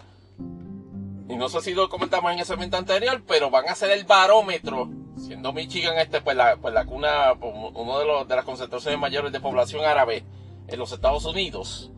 Y 1.28 1.36
no 1.36 1.48
sé 1.48 1.60
si 1.60 1.74
lo 1.74 1.88
comentamos 1.88 2.32
en 2.32 2.38
ese 2.38 2.54
evento 2.54 2.76
anterior, 2.76 3.22
pero 3.26 3.50
van 3.50 3.68
a 3.68 3.74
ser 3.74 3.90
el 3.90 4.04
barómetro, 4.04 4.88
siendo 5.16 5.52
Michigan 5.52 5.98
este, 5.98 6.20
pues 6.20 6.36
la, 6.36 6.56
pues 6.56 6.72
la 6.72 6.84
cuna, 6.84 7.32
uno 7.32 7.98
de, 7.98 8.04
los, 8.04 8.28
de 8.28 8.36
las 8.36 8.44
concentraciones 8.44 9.00
mayores 9.00 9.32
de 9.32 9.40
población 9.40 9.84
árabe 9.84 10.24
en 10.68 10.78
los 10.78 10.92
Estados 10.92 11.24
Unidos, 11.24 11.90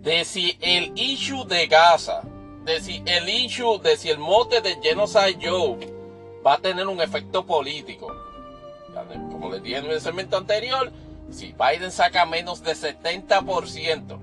de 0.00 0.24
si 0.24 0.58
el 0.60 0.92
issue 0.94 1.44
de 1.46 1.66
Gaza, 1.66 2.22
de 2.64 2.80
si 2.80 3.02
el 3.06 3.28
issue, 3.28 3.78
de 3.78 3.96
si 3.96 4.10
el 4.10 4.18
mote 4.18 4.60
de 4.60 4.78
Genocide 4.82 5.38
Joe 5.42 5.92
va 6.46 6.54
a 6.54 6.58
tener 6.58 6.86
un 6.86 7.00
efecto 7.00 7.44
político. 7.46 8.14
Como 9.30 9.50
les 9.50 9.62
dije 9.62 9.78
en 9.78 9.86
el 9.86 10.00
segmento 10.00 10.36
anterior, 10.36 10.90
si 11.30 11.52
Biden 11.52 11.90
saca 11.90 12.24
menos 12.24 12.62
de 12.62 12.72
70% 12.72 14.18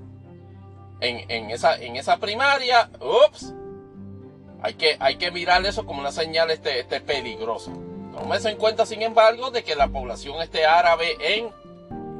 en, 0.99 1.29
en, 1.29 1.51
esa, 1.51 1.75
en 1.75 1.95
esa 1.95 2.17
primaria, 2.17 2.89
ups, 2.99 3.53
hay 4.61 4.75
que, 4.75 4.95
hay 4.99 5.17
que 5.17 5.31
mirar 5.31 5.65
eso 5.65 5.85
como 5.85 5.99
una 5.99 6.11
señal 6.11 6.49
este, 6.51 6.79
este 6.79 7.01
peligrosa. 7.01 7.71
Tómese 8.13 8.49
en 8.49 8.57
cuenta, 8.57 8.85
sin 8.85 9.01
embargo, 9.01 9.51
de 9.51 9.63
que 9.63 9.75
la 9.75 9.89
población 9.89 10.41
este 10.41 10.65
árabe 10.65 11.17
en, 11.19 11.49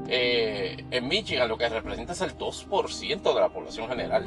eh, 0.09 0.83
en 0.91 1.07
Michigan 1.07 1.47
lo 1.47 1.57
que 1.57 1.69
representa 1.69 2.13
es 2.13 2.21
el 2.21 2.37
2% 2.37 3.33
de 3.33 3.39
la 3.39 3.49
población 3.49 3.87
general. 3.87 4.25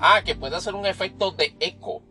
Ah, 0.00 0.22
que 0.24 0.34
puede 0.34 0.56
hacer 0.56 0.74
un 0.74 0.86
efecto 0.86 1.30
de 1.30 1.54
eco 1.60 2.02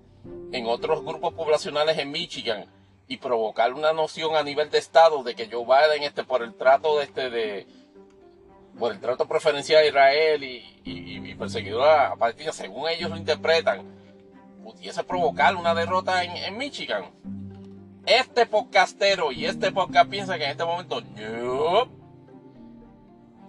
en 0.51 0.67
otros 0.67 1.03
grupos 1.03 1.33
poblacionales 1.33 1.97
en 1.97 2.11
Michigan 2.11 2.65
y 3.07 3.17
provocar 3.17 3.73
una 3.73 3.93
noción 3.93 4.35
a 4.35 4.43
nivel 4.43 4.69
de 4.69 4.79
estado 4.79 5.23
de 5.23 5.35
que 5.35 5.49
Joe 5.49 5.65
Biden 5.65 6.03
este 6.03 6.23
por 6.23 6.43
el 6.43 6.53
trato 6.53 6.97
de 6.97 7.05
este 7.05 7.29
de 7.29 7.67
por 8.77 8.91
el 8.91 8.99
trato 8.99 9.27
preferencial 9.27 9.83
a 9.83 9.87
Israel 9.87 10.43
y, 10.43 10.81
y, 10.83 11.35
perseguidor 11.35 11.87
a 11.87 12.15
Palestina, 12.15 12.51
según 12.51 12.89
ellos 12.89 13.09
lo 13.09 13.17
interpretan, 13.17 13.83
pudiese 14.63 15.03
provocar 15.03 15.55
una 15.55 15.73
derrota 15.73 16.23
en, 16.23 16.57
Michigan. 16.57 17.05
Este 18.05 18.45
podcastero 18.45 19.31
y 19.31 19.45
este 19.45 19.71
podcast 19.71 20.09
piensa 20.09 20.37
que 20.37 20.45
en 20.45 20.51
este 20.51 20.63
momento 20.63 21.01
no, 21.01 21.89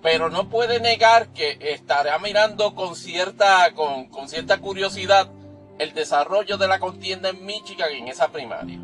pero 0.03 0.31
no 0.31 0.49
puede 0.49 0.81
negar 0.81 1.29
que 1.29 1.59
estará 1.61 2.19
mirando 2.19 2.75
con 2.75 2.97
cierta, 2.97 3.73
con, 3.75 4.29
cierta 4.29 4.59
curiosidad 4.59 5.31
el 5.79 5.95
desarrollo 5.95 6.57
de 6.57 6.69
la 6.69 6.81
contienda 6.81 7.29
en 7.29 7.45
Michigan 7.45 7.91
en 7.93 8.09
esa 8.09 8.29
primaria. 8.29 8.81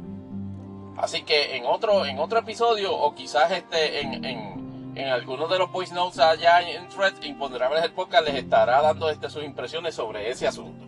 Así 0.97 1.23
que 1.23 1.57
en 1.57 1.67
otro, 1.67 2.07
en 2.07 2.19
otro 2.19 2.39
episodio, 2.39 2.95
o 2.95 3.15
quizás 3.15 3.51
este, 3.51 4.01
en, 4.01 4.25
en, 4.25 4.93
en 4.97 5.09
algunos 5.09 5.51
de 5.51 5.59
los 5.59 5.73
voice 5.73 5.95
notes 5.95 6.19
allá 6.21 6.61
en 6.61 6.89
Threads, 6.89 7.25
Imponderables 7.27 7.83
el 7.83 7.93
podcast 7.93 8.27
les 8.27 8.37
estará 8.37 8.81
dando 8.81 9.11
este, 9.11 9.29
sus 9.29 9.45
impresiones 9.45 9.95
sobre 9.95 10.31
ese 10.31 10.47
asunto. 10.47 10.87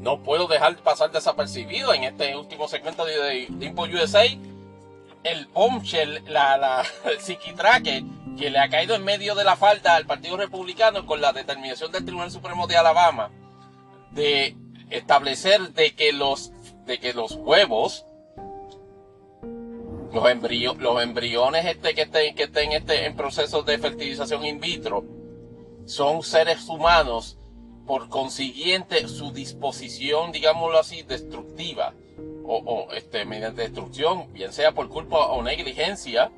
No 0.00 0.22
puedo 0.22 0.46
dejar 0.46 0.76
pasar 0.76 1.10
desapercibido 1.10 1.92
en 1.92 2.04
este 2.04 2.36
último 2.36 2.68
segmento 2.68 3.04
de, 3.04 3.46
de 3.48 3.66
Impo 3.66 3.82
USA 3.82 4.24
el 5.26 5.46
bombshell, 5.46 6.22
la, 6.26 6.56
la 6.56 6.84
psiquitraque 7.18 8.04
que 8.38 8.50
le 8.50 8.58
ha 8.58 8.68
caído 8.68 8.94
en 8.94 9.04
medio 9.04 9.34
de 9.34 9.44
la 9.44 9.56
falta 9.56 9.96
al 9.96 10.06
Partido 10.06 10.36
Republicano 10.36 11.06
con 11.06 11.20
la 11.20 11.32
determinación 11.32 11.90
del 11.90 12.04
Tribunal 12.04 12.30
Supremo 12.30 12.66
de 12.66 12.76
Alabama 12.76 13.30
de 14.12 14.56
establecer 14.90 15.72
de 15.72 15.94
que 15.94 16.12
los, 16.12 16.52
de 16.86 16.98
que 16.98 17.12
los 17.12 17.32
huevos 17.32 18.04
los, 20.12 20.78
los 20.78 21.02
embriones 21.02 21.66
este, 21.66 21.94
que 21.94 22.02
estén, 22.02 22.34
que 22.34 22.44
estén 22.44 22.72
este, 22.72 23.06
en 23.06 23.16
procesos 23.16 23.64
de 23.66 23.78
fertilización 23.78 24.44
in 24.46 24.60
vitro 24.60 25.04
son 25.84 26.22
seres 26.22 26.68
humanos, 26.68 27.38
por 27.86 28.08
consiguiente 28.08 29.06
su 29.06 29.32
disposición, 29.32 30.32
digámoslo 30.32 30.78
así, 30.78 31.02
destructiva 31.02 31.94
o, 32.44 32.88
este, 32.92 33.24
mediante 33.24 33.62
destrucción, 33.62 34.32
bien 34.32 34.52
sea 34.52 34.72
por 34.72 34.88
culpa 34.88 35.26
o 35.26 35.42
negligencia, 35.42 36.32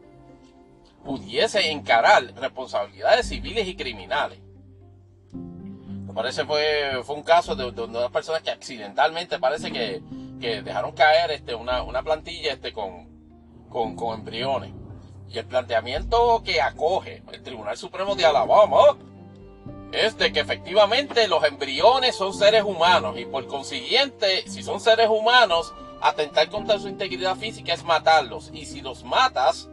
pudiese 1.05 1.70
encarar 1.70 2.34
responsabilidades 2.34 3.28
civiles 3.28 3.66
y 3.66 3.76
criminales. 3.76 4.38
Parece 6.14 6.44
fue, 6.44 7.01
fue 7.05 7.14
un 7.14 7.22
caso 7.22 7.55
de, 7.55 7.70
de 7.70 7.82
unas 7.82 8.11
personas 8.11 8.42
que 8.42 8.51
accidentalmente 8.51 9.38
parece 9.38 9.70
que, 9.70 10.03
que 10.39 10.62
dejaron 10.62 10.93
caer 10.93 11.30
este, 11.30 11.55
una, 11.55 11.82
una 11.82 12.03
plantilla 12.03 12.53
este, 12.53 12.72
con, 12.72 13.09
con, 13.68 13.97
con 13.97 14.18
embriones. 14.18 14.72
Y 15.30 15.39
el 15.39 15.47
planteamiento 15.47 16.43
que 16.45 16.61
acoge 16.61 17.22
el 17.32 17.43
Tribunal 17.43 17.76
Supremo 17.76 18.14
de 18.14 18.24
Alabama 18.24 18.97
es 19.93 20.16
de 20.18 20.32
que 20.32 20.41
efectivamente 20.41 21.28
los 21.28 21.45
embriones 21.45 22.16
son 22.16 22.34
seres 22.34 22.62
humanos 22.62 23.18
y 23.18 23.24
por 23.24 23.47
consiguiente, 23.47 24.45
si 24.49 24.62
son 24.62 24.80
seres 24.80 25.09
humanos, 25.09 25.74
atentar 26.01 26.49
contra 26.49 26.78
su 26.78 26.89
integridad 26.89 27.36
física 27.36 27.74
es 27.74 27.84
matarlos. 27.84 28.51
Y 28.53 28.66
si 28.66 28.80
los 28.80 29.05
matas 29.05 29.68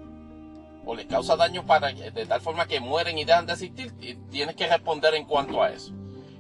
o 0.85 0.95
les 0.95 1.05
causa 1.07 1.35
daño 1.35 1.65
para, 1.65 1.91
de 1.91 2.25
tal 2.25 2.41
forma 2.41 2.67
que 2.67 2.79
mueren 2.79 3.17
y 3.17 3.25
dejan 3.25 3.45
de 3.45 3.53
existir, 3.53 3.93
tienes 4.29 4.55
que 4.55 4.67
responder 4.67 5.15
en 5.15 5.25
cuanto 5.25 5.61
a 5.61 5.69
eso. 5.69 5.91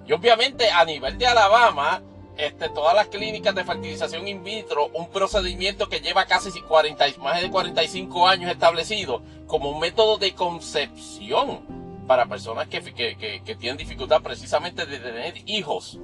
Y 0.05 0.13
obviamente 0.13 0.69
a 0.69 0.85
nivel 0.85 1.17
de 1.17 1.27
Alabama, 1.27 2.01
este, 2.37 2.69
todas 2.69 2.95
las 2.95 3.07
clínicas 3.07 3.55
de 3.55 3.63
fertilización 3.63 4.27
in 4.27 4.43
vitro, 4.43 4.87
un 4.93 5.09
procedimiento 5.09 5.87
que 5.87 6.01
lleva 6.01 6.25
casi 6.25 6.61
40, 6.61 7.05
más 7.19 7.41
de 7.41 7.49
45 7.49 8.27
años 8.27 8.51
establecido 8.51 9.21
como 9.47 9.69
un 9.69 9.79
método 9.79 10.17
de 10.17 10.33
concepción 10.33 11.61
para 12.07 12.25
personas 12.25 12.67
que, 12.67 12.81
que, 12.83 13.55
tienen 13.55 13.77
dificultad 13.77 14.21
precisamente 14.21 14.85
de 14.85 14.99
tener 14.99 15.33
hijos. 15.49 15.99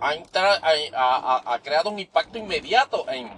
Ha, 0.00 1.58
creado 1.62 1.90
un 1.90 1.98
impacto 1.98 2.38
inmediato 2.38 3.06
en, 3.10 3.30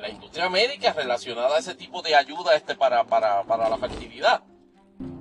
la 0.00 0.08
industria 0.08 0.48
médica 0.48 0.92
relacionada 0.92 1.56
a 1.56 1.58
ese 1.60 1.74
tipo 1.74 2.02
de 2.02 2.16
ayuda 2.16 2.56
este, 2.56 2.74
para 2.74 3.04
la 3.04 3.78
fertilidad. 3.78 4.42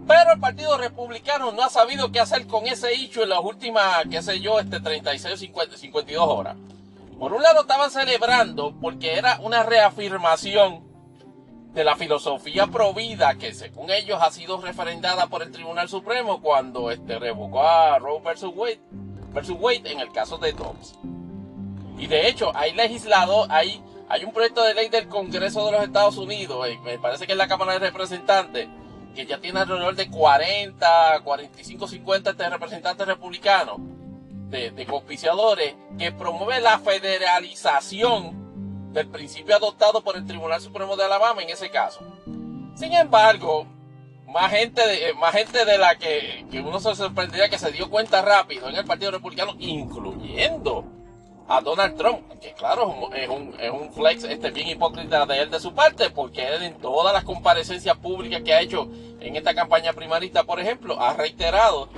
Pero 0.08 0.34
el 0.34 0.40
Partido 0.40 0.78
Republicano 0.78 1.52
no 1.52 1.64
ha 1.64 1.70
sabido 1.70 2.12
qué 2.12 2.20
hacer 2.20 2.48
con 2.48 2.66
ese 2.66 2.94
hecho 2.94 3.24
en 3.24 3.30
las 3.30 3.42
últimas, 3.44 4.06
qué 4.10 4.22
sé 4.24 4.40
yo, 4.40 4.60
este 4.60 4.80
36 4.80 5.34
o 5.34 5.38
50, 5.38 5.78
52 5.78 6.28
horas. 6.28 6.56
Por 7.20 7.34
un 7.34 7.44
lado 7.44 7.62
estaban 7.62 7.92
celebrando 7.92 8.74
porque 8.82 9.18
era 9.18 9.40
una 9.42 9.64
reafirmación 9.64 10.90
de 11.74 11.84
la 11.84 11.96
filosofía 11.96 12.68
provida 12.68 13.36
que 13.36 13.54
según 13.54 13.92
ellos 13.92 14.20
ha 14.22 14.32
sido 14.32 14.60
referendada 14.60 15.28
por 15.28 15.44
el 15.44 15.52
Tribunal 15.52 15.88
Supremo 15.88 16.42
cuando 16.42 16.90
este, 16.90 17.20
revocó 17.20 17.62
a 17.62 18.00
Roe 18.00 18.22
versus 18.22 18.52
Wade, 18.56 18.80
versus 19.34 19.58
Wade 19.60 19.92
en 19.92 20.00
el 20.00 20.12
caso 20.12 20.38
de 20.38 20.54
Dobbs. 20.54 20.98
Y 22.00 22.08
de 22.08 22.28
hecho 22.28 22.52
hay 22.56 22.74
legislado, 22.74 23.46
hay, 23.50 23.84
hay 24.08 24.24
un 24.24 24.32
proyecto 24.32 24.64
de 24.64 24.74
ley 24.74 24.90
del 24.90 25.08
Congreso 25.08 25.66
de 25.66 25.74
los 25.74 25.84
Estados 25.84 26.18
Unidos, 26.18 26.68
eh, 26.68 26.80
me 26.84 26.98
parece 26.98 27.28
que 27.28 27.34
es 27.34 27.38
la 27.38 27.48
Cámara 27.48 27.74
de 27.74 27.80
Representantes, 27.80 28.68
que 29.16 29.26
ya 29.26 29.40
tiene 29.40 29.60
alrededor 29.60 29.96
de 29.96 30.10
40, 30.10 31.22
45, 31.24 31.88
50 31.88 32.50
representantes 32.50 33.08
republicanos, 33.08 33.78
de, 34.50 34.72
de 34.72 34.86
que 35.98 36.12
promueve 36.12 36.62
la 36.62 36.80
federalización 36.80 38.94
del 38.94 39.08
principio 39.08 39.56
adoptado 39.56 40.04
por 40.04 40.18
el 40.18 40.26
Tribunal 40.26 40.62
Supremo 40.62 40.96
de 40.96 41.06
Alabama 41.06 41.42
en 41.42 41.50
ese 41.50 41.70
caso. 41.70 42.00
Sin 42.76 42.94
embargo, 42.94 43.68
más 44.28 44.52
gente 44.52 44.86
de, 44.88 45.14
más 45.14 45.34
gente 45.34 45.66
de 45.66 45.78
la 45.78 45.96
que, 45.96 46.46
que 46.50 46.62
uno 46.62 46.80
se 46.80 46.96
sorprendería 46.96 47.50
que 47.50 47.60
se 47.60 47.72
dio 47.72 47.90
cuenta 47.90 48.22
rápido 48.22 48.70
en 48.70 48.76
el 48.76 48.86
Partido 48.86 49.12
Republicano, 49.12 49.56
incluyendo 49.60 50.86
a 51.50 51.62
Donald 51.62 51.98
Trump, 51.98 52.40
que 52.40 52.54
claro, 52.54 53.10
es 53.12 53.28
un, 53.28 53.56
es 53.60 53.72
un 53.72 53.92
flex 53.92 54.24
este, 54.24 54.52
bien 54.52 54.68
hipócrita 54.68 55.26
de 55.26 55.42
él 55.42 55.50
de 55.50 55.60
su 55.60 55.74
parte, 55.74 56.12
porque 56.12 56.48
él 56.48 56.62
en 56.62 56.76
todas 56.76 57.12
las 57.12 57.24
comparecencias 57.24 57.98
públicas 57.98 58.44
que 58.44 58.54
ha 58.54 58.62
hecho 58.62 58.88
en 59.20 59.36
esta 59.36 59.56
campaña 59.56 59.94
primarista, 59.94 60.44
por 60.44 60.60
ejemplo, 60.60 61.02
ha 61.02 61.16
reiterado 61.16 61.90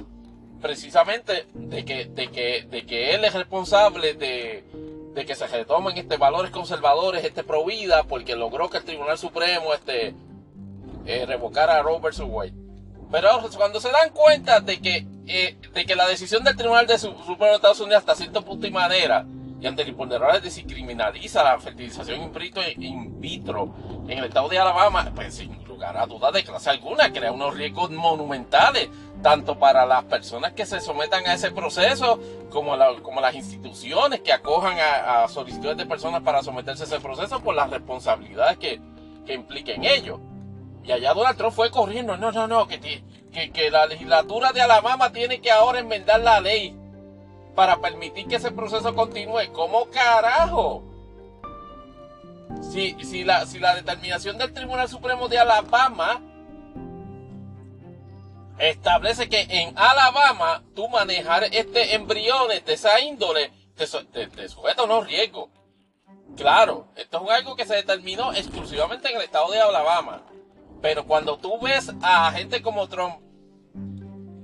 precisamente 0.61 1.47
de 1.53 1.83
que, 1.83 2.05
de 2.05 2.29
que, 2.29 2.65
de 2.69 2.85
que 2.85 3.13
él 3.13 3.25
es 3.25 3.33
responsable 3.33 4.13
de, 4.13 4.63
de 5.13 5.25
que 5.25 5.35
se 5.35 5.47
retomen 5.47 5.97
este, 5.97 6.15
valores 6.15 6.51
conservadores, 6.51 7.25
este 7.25 7.43
pro 7.43 7.65
vida, 7.65 8.03
porque 8.05 8.37
logró 8.37 8.69
que 8.69 8.77
el 8.77 8.85
Tribunal 8.85 9.17
Supremo 9.17 9.73
este, 9.73 10.15
eh, 11.05 11.25
revocara 11.25 11.75
a 11.75 11.81
Roe 11.81 11.99
vs. 11.99 12.21
Wade. 12.21 12.53
Pero 13.11 13.27
cuando 13.57 13.81
se 13.81 13.91
dan 13.91 14.11
cuenta 14.11 14.61
de 14.61 14.79
que, 14.79 15.05
eh, 15.27 15.57
de 15.73 15.85
que 15.85 15.95
la 15.97 16.07
decisión 16.07 16.41
del 16.45 16.55
Tribunal 16.55 16.87
de 16.87 16.97
Supremo 16.97 17.47
de 17.47 17.55
Estados 17.55 17.81
Unidos 17.81 17.99
hasta 17.99 18.15
cierto 18.15 18.45
punto 18.45 18.65
y 18.65 18.71
manera 18.71 19.25
y 19.61 19.67
ante 19.67 19.83
el 19.83 19.89
imponderable 19.89 20.41
descriminaliza 20.41 21.43
la 21.43 21.59
fertilización 21.59 22.31
in 22.79 23.21
vitro 23.21 23.71
en 24.07 24.17
el 24.17 24.25
estado 24.25 24.49
de 24.49 24.57
Alabama, 24.57 25.11
pues 25.13 25.35
sin 25.35 25.63
lugar 25.65 25.95
a 25.97 26.07
dudas 26.07 26.33
de 26.33 26.43
clase 26.43 26.71
alguna, 26.71 27.13
crea 27.13 27.31
unos 27.31 27.53
riesgos 27.53 27.91
monumentales, 27.91 28.89
tanto 29.21 29.59
para 29.59 29.85
las 29.85 30.05
personas 30.05 30.53
que 30.53 30.65
se 30.65 30.81
sometan 30.81 31.27
a 31.27 31.35
ese 31.35 31.51
proceso, 31.51 32.19
como, 32.49 32.75
las 32.75 33.35
instituciones 33.35 34.21
que 34.21 34.33
acojan 34.33 34.77
a, 34.79 35.27
solicitudes 35.27 35.77
de 35.77 35.85
personas 35.85 36.23
para 36.23 36.41
someterse 36.41 36.81
a 36.83 36.87
ese 36.87 36.99
proceso, 36.99 37.39
por 37.41 37.53
las 37.53 37.69
responsabilidades 37.69 38.57
que, 38.57 38.81
que 39.27 39.35
impliquen 39.35 39.83
ello. 39.83 40.19
Y 40.83 40.91
allá 40.91 41.13
Donald 41.13 41.37
Trump 41.37 41.53
fue 41.53 41.69
corriendo, 41.69 42.17
no, 42.17 42.31
no, 42.31 42.47
no, 42.47 42.67
que 42.67 43.69
la 43.69 43.85
legislatura 43.85 44.53
de 44.53 44.61
Alabama 44.63 45.11
tiene 45.11 45.39
que 45.39 45.51
ahora 45.51 45.79
enmendar 45.79 46.19
la 46.21 46.41
ley 46.41 46.80
para 47.55 47.77
permitir 47.81 48.27
que 48.27 48.35
ese 48.35 48.51
proceso 48.51 48.93
continúe. 48.95 49.51
¿Cómo 49.53 49.85
carajo? 49.89 50.83
Si, 52.61 52.95
si, 53.03 53.23
la, 53.23 53.45
si 53.45 53.59
la 53.59 53.75
determinación 53.75 54.37
del 54.37 54.53
Tribunal 54.53 54.89
Supremo 54.89 55.27
de 55.27 55.39
Alabama 55.39 56.21
establece 58.57 59.29
que 59.29 59.41
en 59.49 59.77
Alabama 59.77 60.63
tú 60.75 60.87
manejar 60.89 61.45
este 61.45 61.95
embrión 61.95 62.49
de 62.49 62.73
esa 62.73 62.99
índole 62.99 63.51
te, 63.75 64.27
te, 64.27 64.49
sujeta 64.49 64.83
a 64.83 64.85
unos 64.85 65.07
riesgos. 65.07 65.49
Claro, 66.37 66.87
esto 66.95 67.23
es 67.25 67.31
algo 67.31 67.55
que 67.55 67.65
se 67.65 67.75
determinó 67.75 68.33
exclusivamente 68.33 69.09
en 69.09 69.17
el 69.17 69.23
estado 69.23 69.51
de 69.51 69.59
Alabama. 69.59 70.23
Pero 70.81 71.05
cuando 71.05 71.37
tú 71.37 71.59
ves 71.59 71.91
a 72.01 72.31
gente 72.31 72.61
como 72.61 72.87
Trump 72.87 73.17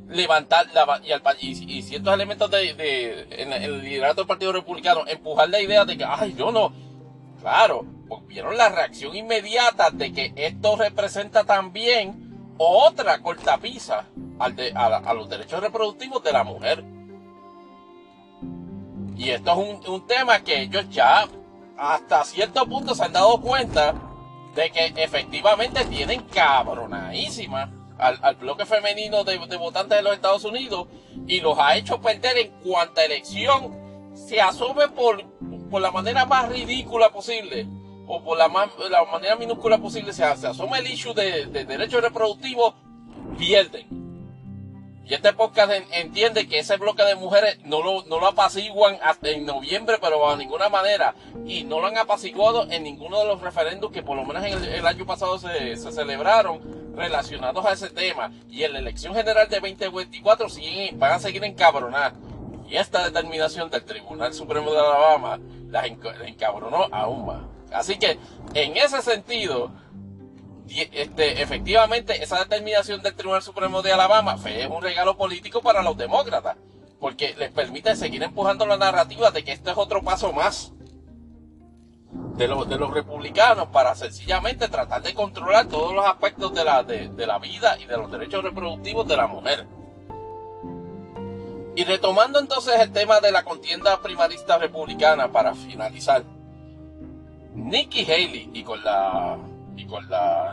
levantar 0.09 0.67
la, 0.73 1.01
y, 1.03 1.11
al, 1.11 1.21
y, 1.39 1.81
ciertos 1.81 2.13
elementos 2.13 2.49
de, 2.49 3.27
en, 3.29 3.53
el 3.53 3.81
liderato 3.81 4.21
del 4.21 4.27
Partido 4.27 4.53
Republicano 4.53 5.03
empujar 5.07 5.49
la 5.49 5.59
idea 5.59 5.85
de 5.85 5.97
que, 5.97 6.05
ay, 6.05 6.33
yo 6.37 6.51
no, 6.51 6.71
claro, 7.41 7.85
porque 8.07 8.27
vieron 8.27 8.57
la 8.57 8.69
reacción 8.69 9.15
inmediata 9.15 9.89
de 9.91 10.13
que 10.13 10.33
esto 10.35 10.75
representa 10.77 11.43
también 11.43 12.53
otra 12.57 13.19
cortapisa 13.19 14.05
al 14.39 14.55
de, 14.55 14.71
a, 14.73 15.13
los 15.13 15.29
derechos 15.29 15.61
reproductivos 15.61 16.23
de 16.23 16.31
la 16.31 16.43
mujer. 16.43 16.83
Y 19.17 19.31
esto 19.31 19.51
es 19.51 19.57
un, 19.87 19.93
un 19.93 20.07
tema 20.07 20.39
que 20.41 20.61
ellos 20.61 20.87
ya 20.89 21.27
hasta 21.77 22.23
cierto 22.23 22.65
punto 22.65 22.95
se 22.95 23.03
han 23.03 23.13
dado 23.13 23.41
cuenta 23.41 23.93
de 24.55 24.71
que 24.71 24.93
efectivamente 24.95 25.85
tienen 25.85 26.21
cabronadísima 26.23 27.76
al, 27.97 28.35
bloque 28.35 28.65
femenino 28.65 29.23
de, 29.23 29.37
votantes 29.37 29.97
de 29.97 30.03
los 30.03 30.13
Estados 30.13 30.43
Unidos 30.45 30.87
y 31.27 31.41
los 31.41 31.57
ha 31.59 31.75
hecho 31.75 31.99
perder 31.99 32.37
en 32.37 32.51
cuanta 32.63 33.03
elección 33.03 33.75
se 34.13 34.41
asume 34.41 34.87
por, 34.89 35.23
por 35.69 35.81
la 35.81 35.91
manera 35.91 36.25
más 36.25 36.49
ridícula 36.49 37.09
posible 37.09 37.67
o 38.07 38.23
por 38.23 38.37
la, 38.37 38.47
la 38.47 39.05
manera 39.11 39.35
minúscula 39.35 39.77
posible 39.77 40.13
se, 40.13 40.23
se 40.37 40.47
asume 40.47 40.79
el 40.79 40.87
issue 40.87 41.13
de, 41.13 41.47
de 41.47 41.65
derechos 41.65 42.01
reproductivos, 42.01 42.73
pierden. 43.37 44.06
Y 45.09 45.13
este 45.13 45.31
podcast 45.31 45.71
entiende 45.91 46.49
que 46.49 46.59
ese 46.59 46.75
bloque 46.75 47.01
de 47.03 47.15
mujeres 47.15 47.59
no 47.63 47.81
lo, 47.81 48.03
no 48.07 48.19
lo 48.19 48.27
apaciguan 48.27 48.97
hasta 49.01 49.29
en 49.29 49.45
noviembre, 49.45 49.97
pero 50.01 50.29
de 50.31 50.37
ninguna 50.37 50.67
manera. 50.67 51.15
Y 51.45 51.63
no 51.63 51.79
lo 51.79 51.87
han 51.87 51.97
apaciguado 51.97 52.69
en 52.69 52.83
ninguno 52.83 53.19
de 53.19 53.25
los 53.25 53.39
referendos 53.39 53.89
que 53.91 54.03
por 54.03 54.17
lo 54.17 54.25
menos 54.25 54.43
en 54.43 54.61
el, 54.65 54.85
año 54.85 55.05
pasado 55.05 55.39
se, 55.39 55.77
se, 55.77 55.93
celebraron 55.93 56.93
relacionados 56.93 57.65
a 57.65 57.71
ese 57.71 57.89
tema. 57.89 58.33
Y 58.49 58.63
en 58.63 58.73
la 58.73 58.79
elección 58.79 59.15
general 59.15 59.47
de 59.47 59.61
2024 59.61 60.49
siguen, 60.49 60.99
van 60.99 61.13
a 61.13 61.19
seguir 61.19 61.41
encabronar. 61.45 62.13
Y 62.67 62.75
esta 62.75 63.05
determinación 63.05 63.69
del 63.69 63.85
Tribunal 63.85 64.33
Supremo 64.33 64.73
de 64.73 64.79
Alabama 64.79 65.39
las 65.69 65.85
encabronó 65.85 66.89
aún 66.91 67.25
más. 67.25 67.43
Así 67.71 67.97
que, 67.97 68.19
en 68.53 68.75
ese 68.75 69.01
sentido, 69.01 69.71
este, 70.69 71.41
efectivamente, 71.41 72.23
esa 72.23 72.39
determinación 72.39 73.01
del 73.01 73.15
Tribunal 73.15 73.41
Supremo 73.41 73.81
de 73.81 73.93
Alabama 73.93 74.37
fue 74.37 74.67
un 74.67 74.81
regalo 74.81 75.17
político 75.17 75.61
para 75.61 75.81
los 75.81 75.97
demócratas, 75.97 76.57
porque 76.99 77.35
les 77.37 77.51
permite 77.51 77.95
seguir 77.95 78.23
empujando 78.23 78.65
la 78.65 78.77
narrativa 78.77 79.31
de 79.31 79.43
que 79.43 79.53
esto 79.53 79.71
es 79.71 79.77
otro 79.77 80.01
paso 80.03 80.33
más. 80.33 80.73
de, 82.37 82.47
los, 82.47 82.69
de 82.69 82.77
los 82.77 82.93
republicanos 82.93 83.67
para 83.69 83.95
sencillamente 83.95 84.67
tratar 84.69 85.01
de 85.01 85.13
controlar 85.13 85.67
todos 85.67 85.93
los 85.93 86.05
aspectos 86.05 86.53
de 86.53 86.63
la, 86.63 86.83
de, 86.83 87.09
de 87.09 87.25
la 87.27 87.39
vida 87.39 87.77
y 87.79 87.85
de 87.85 87.97
los 87.97 88.11
derechos 88.11 88.43
reproductivos 88.43 89.07
de 89.07 89.17
la 89.17 89.27
mujer. 89.27 89.67
Y 91.75 91.83
retomando 91.83 92.39
entonces 92.39 92.79
el 92.79 92.91
tema 92.91 93.19
de 93.19 93.31
la 93.31 93.43
contienda 93.43 94.01
primarista 94.01 94.57
republicana 94.57 95.31
para 95.31 95.53
finalizar, 95.53 96.23
Nikki 97.53 98.03
Haley 98.03 98.51
y 98.53 98.63
con 98.63 98.83
la 98.83 99.37
y 99.77 99.85
con 99.85 100.03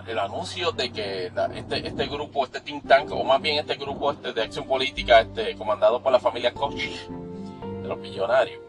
el 0.06 0.18
anuncio 0.18 0.70
de 0.72 0.92
que 0.92 1.26
este, 1.54 1.88
este 1.88 2.06
grupo, 2.06 2.44
este 2.44 2.60
think 2.60 2.86
tank, 2.86 3.10
o 3.10 3.24
más 3.24 3.40
bien 3.40 3.58
este 3.58 3.74
grupo 3.74 4.12
este 4.12 4.32
de 4.32 4.42
acción 4.42 4.66
política, 4.66 5.20
este 5.20 5.56
comandado 5.56 6.02
por 6.02 6.12
la 6.12 6.20
familia 6.20 6.52
Koch, 6.52 6.74
de 6.74 7.88
los 7.88 7.98
millonarios, 7.98 8.60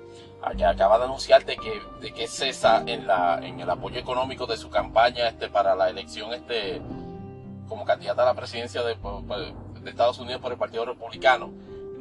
que 0.58 0.66
acaba 0.66 0.98
de 0.98 1.06
anunciar 1.06 1.46
de 1.46 1.58
que, 1.58 1.82
de 2.02 2.14
que 2.14 2.28
cesa 2.28 2.84
en, 2.86 3.06
la, 3.06 3.40
en 3.44 3.60
el 3.60 3.70
apoyo 3.70 4.00
económico 4.00 4.46
de 4.46 4.58
su 4.58 4.70
campaña 4.70 5.28
este, 5.28 5.50
para 5.50 5.76
la 5.76 5.90
elección 5.90 6.34
este, 6.34 6.82
como 7.68 7.84
candidata 7.84 8.24
a 8.24 8.26
la 8.26 8.34
presidencia 8.34 8.82
de, 8.82 8.96
de 8.96 9.90
Estados 9.90 10.20
Unidos 10.20 10.42
por 10.42 10.52
el 10.52 10.58
Partido 10.58 10.86
Republicano 10.86 11.52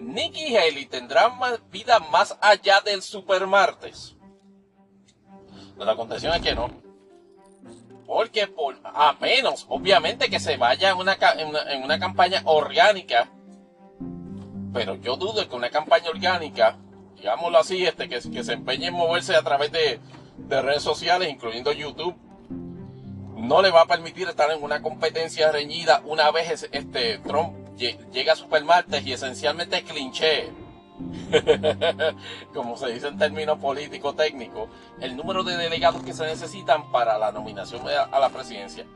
Nikki 0.04 0.56
Haley 0.56 0.86
tendrá 0.86 1.28
más 1.28 1.58
vida 1.70 1.98
más 1.98 2.36
allá 2.40 2.80
del 2.80 3.02
supermartes. 3.02 4.14
La 5.78 5.96
contención 5.96 6.34
es 6.34 6.42
que 6.42 6.54
no. 6.54 6.83
Porque 8.14 8.46
por, 8.46 8.76
a 8.84 9.16
menos, 9.20 9.66
obviamente, 9.68 10.30
que 10.30 10.38
se 10.38 10.56
vaya 10.56 10.90
en 10.90 10.98
una, 10.98 11.18
en 11.68 11.82
una, 11.82 11.98
campaña 11.98 12.42
orgánica. 12.44 13.28
Pero 14.72 14.94
yo 14.94 15.16
dudo 15.16 15.48
que 15.48 15.56
una 15.56 15.68
campaña 15.68 16.10
orgánica, 16.10 16.78
digámoslo 17.16 17.58
así, 17.58 17.84
este, 17.84 18.08
que, 18.08 18.20
que 18.20 18.44
se 18.44 18.52
empeñe 18.52 18.86
en 18.86 18.94
moverse 18.94 19.34
a 19.34 19.42
través 19.42 19.72
de, 19.72 19.98
de 20.36 20.62
redes 20.62 20.84
sociales, 20.84 21.28
incluyendo 21.28 21.72
YouTube, 21.72 22.14
no 23.36 23.60
le 23.60 23.72
va 23.72 23.80
a 23.80 23.86
permitir 23.86 24.28
estar 24.28 24.48
en 24.52 24.62
una 24.62 24.80
competencia 24.80 25.50
reñida 25.50 26.00
una 26.04 26.30
vez 26.30 26.68
este 26.70 27.18
Trump 27.18 27.52
llega 27.76 28.34
a 28.34 28.36
Supermartes 28.36 29.04
y 29.04 29.12
esencialmente 29.12 29.82
clinché, 29.82 30.52
como 32.54 32.76
se 32.76 32.92
dice 32.92 33.08
en 33.08 33.18
términos 33.18 33.58
políticos 33.58 34.16
técnicos, 34.16 34.68
el 35.00 35.16
número 35.16 35.42
de 35.42 35.56
delegados 35.56 36.02
que 36.02 36.12
se 36.12 36.24
necesitan 36.24 36.90
para 36.92 37.18
la 37.18 37.32
nominación 37.32 37.82
a 37.88 38.18
la 38.18 38.28
presidencia. 38.30 38.86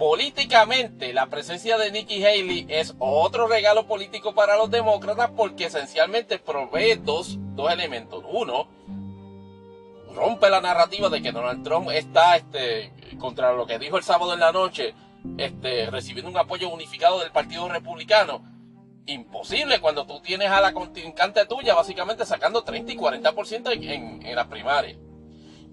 Políticamente, 0.00 1.12
la 1.12 1.26
presencia 1.26 1.76
de 1.76 1.92
Nikki 1.92 2.24
Haley 2.24 2.66
es 2.70 2.94
otro 2.98 3.46
regalo 3.46 3.86
político 3.86 4.34
para 4.34 4.56
los 4.56 4.70
demócratas 4.70 5.30
porque 5.36 5.66
esencialmente 5.66 6.38
provee 6.38 6.94
dos, 6.94 7.36
dos 7.54 7.70
elementos. 7.70 8.24
Uno, 8.32 8.66
rompe 10.14 10.48
la 10.48 10.62
narrativa 10.62 11.10
de 11.10 11.20
que 11.20 11.32
Donald 11.32 11.62
Trump 11.62 11.90
está 11.90 12.36
este, 12.36 12.94
contra 13.18 13.52
lo 13.52 13.66
que 13.66 13.78
dijo 13.78 13.98
el 13.98 14.02
sábado 14.02 14.32
en 14.32 14.40
la 14.40 14.52
noche 14.52 14.94
este, 15.36 15.90
recibiendo 15.90 16.30
un 16.30 16.38
apoyo 16.38 16.70
unificado 16.70 17.20
del 17.20 17.30
Partido 17.30 17.68
Republicano. 17.68 18.42
Imposible 19.06 19.80
cuando 19.80 20.06
tú 20.06 20.20
tienes 20.20 20.50
a 20.50 20.60
la 20.60 20.72
contrincante 20.72 21.44
tuya 21.46 21.74
básicamente 21.74 22.24
sacando 22.24 22.62
30 22.62 22.92
y 22.92 22.96
40% 22.96 23.72
en, 23.72 24.26
en 24.26 24.36
las 24.36 24.46
primarias. 24.46 24.98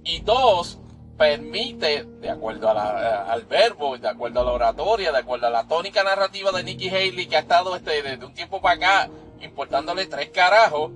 Y 0.03 0.21
dos, 0.21 0.79
permite, 1.17 2.03
de 2.03 2.29
acuerdo 2.29 2.69
al 2.69 3.43
verbo, 3.45 3.97
de 3.97 4.07
acuerdo 4.07 4.41
a 4.41 4.43
la 4.43 4.51
oratoria, 4.51 5.11
de 5.11 5.17
acuerdo 5.17 5.47
a 5.47 5.49
la 5.49 5.67
tónica 5.67 6.03
narrativa 6.03 6.51
de 6.51 6.63
Nikki 6.63 6.89
Haley, 6.89 7.25
que 7.25 7.35
ha 7.35 7.39
estado 7.39 7.75
este, 7.75 8.01
desde 8.03 8.25
un 8.25 8.33
tiempo 8.33 8.61
para 8.61 8.75
acá 8.75 9.09
importándole 9.41 10.05
tres 10.05 10.29
carajos, 10.29 10.91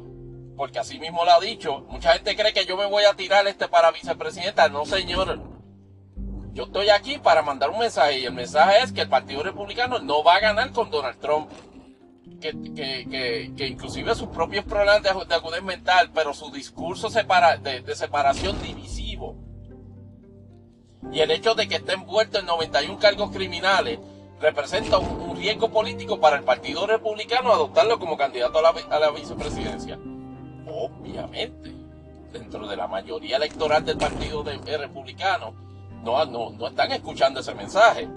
porque 0.55 0.79
así 0.79 0.99
mismo 0.99 1.25
lo 1.25 1.31
ha 1.31 1.39
dicho. 1.39 1.85
Mucha 1.89 2.13
gente 2.13 2.35
cree 2.35 2.53
que 2.53 2.65
yo 2.65 2.77
me 2.77 2.85
voy 2.85 3.03
a 3.03 3.15
tirar 3.15 3.47
este 3.47 3.67
para 3.67 3.91
vicepresidenta. 3.91 4.69
No, 4.69 4.85
señor. 4.85 5.39
Yo 6.53 6.63
estoy 6.65 6.89
aquí 6.89 7.17
para 7.17 7.41
mandar 7.41 7.69
un 7.69 7.79
mensaje 7.79 8.19
y 8.19 8.25
el 8.25 8.33
mensaje 8.33 8.83
es 8.83 8.91
que 8.91 9.01
el 9.01 9.09
Partido 9.09 9.41
Republicano 9.41 9.99
no 9.99 10.21
va 10.21 10.35
a 10.35 10.39
ganar 10.39 10.71
con 10.71 10.91
Donald 10.91 11.17
Trump. 11.19 11.49
Que, 12.39 13.51
que, 13.55 13.67
inclusive 13.67 14.15
sus 14.15 14.29
propios 14.29 14.65
problemas 14.65 15.03
de, 15.03 15.09
de 15.25 15.35
agudez 15.35 15.61
mental, 15.61 16.09
pero 16.13 16.33
su 16.33 16.51
discurso 16.51 17.09
separa, 17.09 17.57
de, 17.57 17.95
separación 17.95 18.59
divisivo. 18.61 19.35
Y 21.11 21.19
el 21.19 21.31
hecho 21.31 21.53
de 21.53 21.67
que 21.67 21.75
esté 21.75 21.93
envuelto 21.93 22.39
en 22.39 22.45
91 22.47 22.97
cargos 22.97 23.31
criminales 23.31 23.99
representa 24.39 24.97
un, 24.97 25.35
riesgo 25.35 25.71
político 25.71 26.19
para 26.19 26.37
el 26.37 26.43
Partido 26.43 26.85
Republicano 26.85 27.51
adoptarlo 27.51 27.99
como 27.99 28.17
candidato 28.17 28.59
a 28.59 28.61
la, 28.61 28.69
a 28.69 28.99
la 28.99 29.11
vicepresidencia. 29.11 29.99
Obviamente, 30.67 31.73
dentro 32.31 32.67
de 32.67 32.75
la 32.75 32.87
mayoría 32.87 33.37
electoral 33.37 33.83
del 33.85 33.97
Partido 33.97 34.43
Republicano, 34.43 35.53
no, 36.03 36.25
no, 36.25 36.51
no 36.51 36.67
están 36.67 36.91
escuchando 36.91 37.39
ese 37.39 37.53
mensaje. 37.53 38.07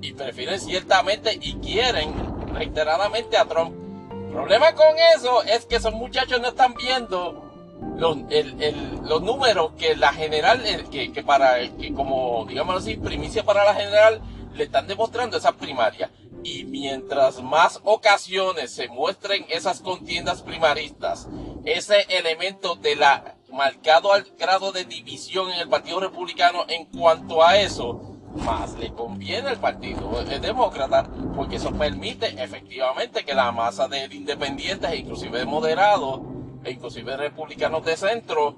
Y 0.00 0.12
prefieren 0.12 0.58
ciertamente 0.58 1.38
y 1.40 1.54
quieren 1.54 2.12
reiteradamente 2.52 3.36
a 3.36 3.44
Trump. 3.44 3.74
El 4.10 4.32
problema 4.32 4.74
con 4.74 4.96
eso 5.16 5.42
es 5.42 5.66
que 5.66 5.76
esos 5.76 5.92
muchachos 5.92 6.40
no 6.40 6.48
están 6.48 6.74
viendo 6.74 7.50
los, 7.96 9.22
números 9.22 9.72
que 9.78 9.96
la 9.96 10.12
general, 10.12 10.62
que, 10.90 11.12
que 11.12 11.22
para, 11.22 11.58
que 11.76 11.92
como, 11.92 12.46
digamos 12.48 12.76
así, 12.76 12.96
primicia 12.96 13.44
para 13.44 13.64
la 13.64 13.74
general, 13.74 14.22
le 14.54 14.64
están 14.64 14.86
demostrando 14.86 15.36
esa 15.36 15.52
primaria. 15.52 16.10
Y 16.44 16.64
mientras 16.64 17.42
más 17.42 17.80
ocasiones 17.84 18.72
se 18.72 18.88
muestren 18.88 19.46
esas 19.48 19.80
contiendas 19.80 20.42
primaristas, 20.42 21.28
ese 21.64 22.06
elemento 22.08 22.74
de 22.76 22.96
la 22.96 23.36
marcado 23.52 24.12
al 24.12 24.24
grado 24.38 24.72
de 24.72 24.84
división 24.84 25.50
en 25.50 25.60
el 25.60 25.68
Partido 25.68 26.00
Republicano 26.00 26.64
en 26.68 26.86
cuanto 26.86 27.44
a 27.44 27.58
eso, 27.58 28.11
más 28.36 28.78
le 28.78 28.92
conviene 28.92 29.48
al 29.48 29.58
Partido 29.58 30.24
Demócrata, 30.24 31.08
porque 31.36 31.56
eso 31.56 31.72
permite 31.72 32.42
efectivamente 32.42 33.24
que 33.24 33.34
la 33.34 33.52
masa 33.52 33.88
de 33.88 34.06
independientes, 34.14 34.94
inclusive 34.94 35.40
de 35.40 35.44
moderados, 35.44 36.20
e 36.64 36.72
inclusive 36.72 37.16
republicanos 37.16 37.84
de 37.84 37.96
centro, 37.96 38.56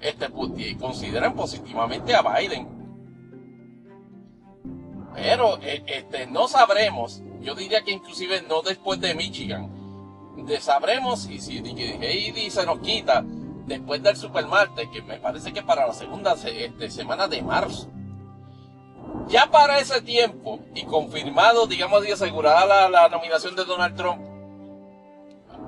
este, 0.00 0.28
consideren 0.78 1.34
positivamente 1.34 2.14
a 2.14 2.22
Biden. 2.22 2.68
Pero 5.14 5.58
e, 5.62 5.82
este, 5.86 6.26
no 6.26 6.48
sabremos, 6.48 7.22
yo 7.40 7.54
diría 7.54 7.82
que 7.82 7.92
inclusive 7.92 8.42
no 8.48 8.62
después 8.62 9.00
de 9.00 9.14
Michigan, 9.14 9.70
sabremos 10.60 11.22
si, 11.22 11.40
si 11.40 11.58
Heidi 11.58 12.50
se 12.50 12.66
nos 12.66 12.80
quita 12.80 13.24
después 13.66 14.02
del 14.02 14.16
Supermartes, 14.16 14.88
que 14.92 15.02
me 15.02 15.18
parece 15.18 15.52
que 15.52 15.62
para 15.62 15.86
la 15.86 15.92
segunda 15.92 16.34
este, 16.34 16.90
semana 16.90 17.28
de 17.28 17.42
marzo. 17.42 17.88
Ya 19.28 19.46
para 19.50 19.78
ese 19.78 20.02
tiempo, 20.02 20.60
y 20.74 20.84
confirmado, 20.84 21.66
digamos, 21.66 22.06
y 22.06 22.12
asegurada 22.12 22.88
la, 22.88 23.08
nominación 23.08 23.56
de 23.56 23.64
Donald 23.64 23.96
Trump, 23.96 24.20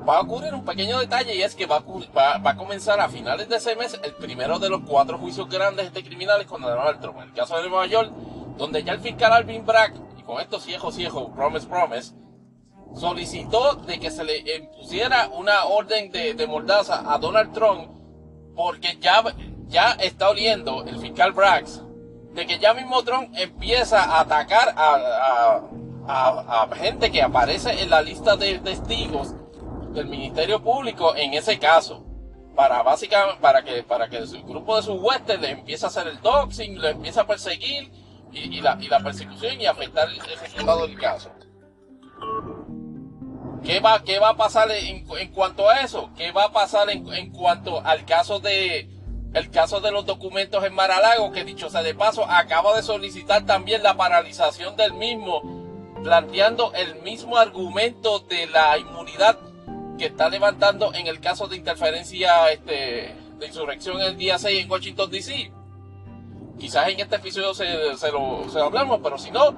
va 0.06 0.18
a 0.18 0.20
ocurrir 0.20 0.54
un 0.54 0.64
pequeño 0.64 0.98
detalle 0.98 1.34
y 1.34 1.42
es 1.42 1.54
que 1.54 1.66
va 1.66 1.78
a, 1.78 2.56
comenzar 2.56 3.00
a 3.00 3.08
finales 3.08 3.48
de 3.48 3.56
ese 3.56 3.74
mes 3.74 3.98
el 4.02 4.12
primero 4.14 4.58
de 4.58 4.68
los 4.68 4.82
cuatro 4.82 5.18
juicios 5.18 5.48
grandes 5.48 5.92
de 5.92 6.04
criminales 6.04 6.46
contra 6.46 6.70
Donald 6.70 7.00
Trump. 7.00 7.18
En 7.18 7.28
el 7.28 7.32
caso 7.32 7.56
de 7.56 7.68
Nueva 7.68 7.86
York, 7.86 8.12
donde 8.58 8.84
ya 8.84 8.92
el 8.92 9.00
fiscal 9.00 9.32
Alvin 9.32 9.64
Bragg, 9.64 9.94
y 10.18 10.22
con 10.22 10.40
esto 10.40 10.60
ciego 10.60 10.92
ciego, 10.92 11.32
promise 11.34 11.66
promise, 11.66 12.14
solicitó 12.94 13.74
de 13.74 13.98
que 13.98 14.10
se 14.10 14.22
le 14.22 14.38
impusiera 14.56 15.28
una 15.28 15.64
orden 15.64 16.12
de, 16.12 16.46
mordaza 16.46 17.12
a 17.12 17.18
Donald 17.18 17.52
Trump 17.52 17.88
porque 18.54 18.98
ya, 19.00 19.24
ya 19.66 19.92
está 19.92 20.28
oliendo 20.28 20.84
el 20.84 20.98
fiscal 20.98 21.32
Braggs 21.32 21.85
de 22.36 22.46
que 22.46 22.58
ya 22.58 22.74
mismo 22.74 23.02
Trump 23.02 23.30
empieza 23.34 24.04
a 24.04 24.20
atacar 24.20 24.74
a, 24.76 25.62
a, 26.06 26.68
gente 26.76 27.10
que 27.10 27.22
aparece 27.22 27.82
en 27.82 27.88
la 27.88 28.02
lista 28.02 28.36
de 28.36 28.58
testigos 28.58 29.34
del 29.94 30.06
Ministerio 30.06 30.62
Público 30.62 31.16
en 31.16 31.32
ese 31.32 31.58
caso. 31.58 32.04
Para 32.54 32.82
básicamente, 32.82 33.40
para 33.40 33.62
que, 33.62 33.82
para 33.82 34.08
que 34.08 34.18
el 34.18 34.26
grupo 34.44 34.76
de 34.76 34.82
sus 34.82 35.00
huestes 35.00 35.40
le 35.40 35.50
empiece 35.50 35.86
a 35.86 35.88
hacer 35.88 36.06
el 36.08 36.20
doxing, 36.20 36.78
le 36.78 36.90
empiece 36.90 37.20
a 37.20 37.26
perseguir 37.26 37.90
y, 38.32 38.60
la, 38.60 38.76
y 38.80 38.88
la 38.88 39.00
persecución 39.00 39.58
y 39.58 39.66
afectar 39.66 40.06
el 40.08 40.20
resultado 40.38 40.86
del 40.86 40.98
caso. 40.98 41.30
¿Qué 43.64 43.80
va, 43.80 44.04
qué 44.04 44.18
va 44.18 44.30
a 44.30 44.36
pasar 44.36 44.70
en, 44.70 45.06
en, 45.18 45.32
cuanto 45.32 45.68
a 45.68 45.80
eso? 45.80 46.10
¿Qué 46.16 46.32
va 46.32 46.44
a 46.44 46.52
pasar 46.52 46.90
en, 46.90 47.10
en, 47.12 47.30
cuanto 47.30 47.80
al 47.80 48.04
caso 48.04 48.40
de 48.40 48.95
el 49.36 49.50
caso 49.50 49.80
de 49.80 49.90
los 49.90 50.06
documentos 50.06 50.64
en 50.64 50.74
Maralago? 50.74 51.30
Que 51.30 51.44
dicho 51.44 51.68
sea 51.68 51.82
de 51.82 51.94
paso, 51.94 52.24
acaba 52.24 52.74
de 52.74 52.82
solicitar 52.82 53.44
también 53.44 53.82
la 53.82 53.94
paralización 53.94 54.76
del 54.76 54.94
mismo, 54.94 55.42
planteando 56.02 56.72
el 56.72 57.02
mismo 57.02 57.36
argumento 57.36 58.20
de 58.20 58.46
la 58.46 58.78
inmunidad 58.78 59.38
que 59.98 60.06
está 60.06 60.30
levantando 60.30 60.94
en 60.94 61.06
el 61.06 61.20
caso 61.20 61.48
de 61.48 61.56
interferencia 61.56 62.50
este, 62.50 63.14
de 63.38 63.46
insurrección 63.46 64.00
el 64.00 64.16
día 64.16 64.38
6 64.38 64.64
en 64.64 64.70
Washington 64.70 65.10
DC. 65.10 65.52
Quizás 66.58 66.88
en 66.88 67.00
este 67.00 67.16
episodio 67.16 67.52
se, 67.52 67.96
se, 67.98 68.10
lo, 68.10 68.48
se 68.48 68.58
lo 68.58 68.64
hablamos, 68.64 69.00
pero 69.02 69.18
si 69.18 69.30
no, 69.30 69.54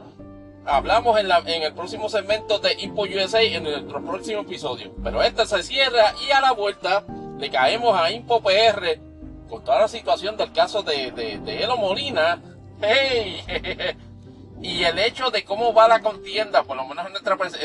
hablamos 0.66 1.20
en, 1.20 1.62
el 1.62 1.72
próximo 1.72 2.09
segmento 2.09 2.59
de 2.59 2.74
Impo 2.81 3.03
USA 3.03 3.43
en 3.43 3.62
nuestro 3.62 4.05
próximo 4.05 4.41
episodio. 4.41 4.93
Pero 5.05 5.22
esta 5.22 5.47
se 5.47 5.62
cierra 5.62 6.14
y 6.26 6.33
a 6.33 6.41
la 6.41 6.51
vuelta 6.51 7.05
le 7.39 7.49
caemos 7.49 7.97
a 7.97 8.11
Impo 8.11 8.41
PR 8.41 9.07
con 9.49 9.64
toda 9.64 9.80
la 9.80 9.88
situación 9.88 10.36
del 10.36 10.53
caso 10.53 10.82
de, 10.82 11.11
de, 11.11 11.62
Elo 11.62 11.76
Molina, 11.76 12.40
y 14.62 14.84
el 14.84 14.99
hecho 14.99 15.30
de 15.30 15.44
cómo 15.44 15.72
va 15.72 15.88
la 15.88 16.01
contienda, 16.01 16.62
por 16.62 16.76
lo 16.76 16.86
menos 16.86 17.07
en 17.07 17.12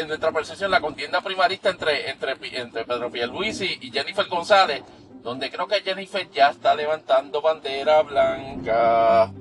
nuestra, 0.08 0.32
percepción, 0.32 0.72
la 0.72 0.82
contienda 0.82 1.22
primarista 1.22 1.70
entre, 1.70 2.10
entre, 2.10 2.34
entre 2.60 2.86
Pedro 2.86 3.12
Pierluisi 3.12 3.78
y 3.82 3.92
Jennifer 3.92 4.28
González, 4.28 4.84
donde 5.22 5.50
creo 5.50 5.68
que 5.68 5.82
Jennifer 5.82 6.30
ya 6.32 6.50
está 6.50 6.76
levantando 6.76 7.42
bandera 7.42 8.02
blanca 8.02 9.24
a 9.24 9.32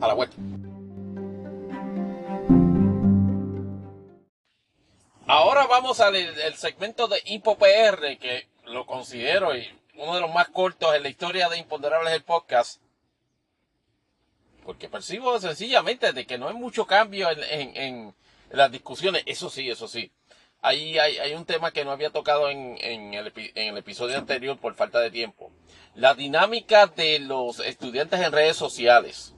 la 0.00 0.14
vuelta. 0.14 0.36
Ahora 5.26 5.66
vamos 5.66 6.00
al 6.00 6.16
el 6.16 6.54
segmento 6.54 7.08
de 7.08 7.22
InfoPR, 7.24 8.18
que 8.18 8.48
lo 8.66 8.84
considero 8.84 9.54
uno 9.96 10.14
de 10.14 10.20
los 10.20 10.32
más 10.32 10.48
cortos 10.48 10.94
en 10.94 11.02
la 11.02 11.08
historia 11.08 11.48
de 11.48 11.58
Imponderables 11.58 12.12
el 12.12 12.22
podcast. 12.22 12.80
Porque 14.64 14.88
percibo 14.88 15.38
sencillamente 15.40 16.12
de 16.12 16.26
que 16.26 16.38
no 16.38 16.48
hay 16.48 16.54
mucho 16.54 16.86
cambio 16.86 17.28
en, 17.30 18.14
las 18.50 18.70
discusiones. 18.70 19.22
Eso 19.26 19.50
sí, 19.50 19.68
eso 19.68 19.88
sí. 19.88 20.12
Ahí 20.60 20.98
hay, 20.98 21.34
un 21.34 21.44
tema 21.44 21.72
que 21.72 21.84
no 21.84 21.90
había 21.90 22.10
tocado 22.10 22.48
en, 22.48 22.78
el, 23.14 23.26
episodio 23.76 24.18
anterior 24.18 24.56
por 24.58 24.74
falta 24.74 25.00
de 25.00 25.10
tiempo. 25.10 25.50
La 25.94 26.14
dinámica 26.14 26.86
de 26.86 27.18
los 27.18 27.58
estudiantes 27.58 28.20
en 28.20 28.32
redes 28.32 28.56
sociales. 28.56 29.34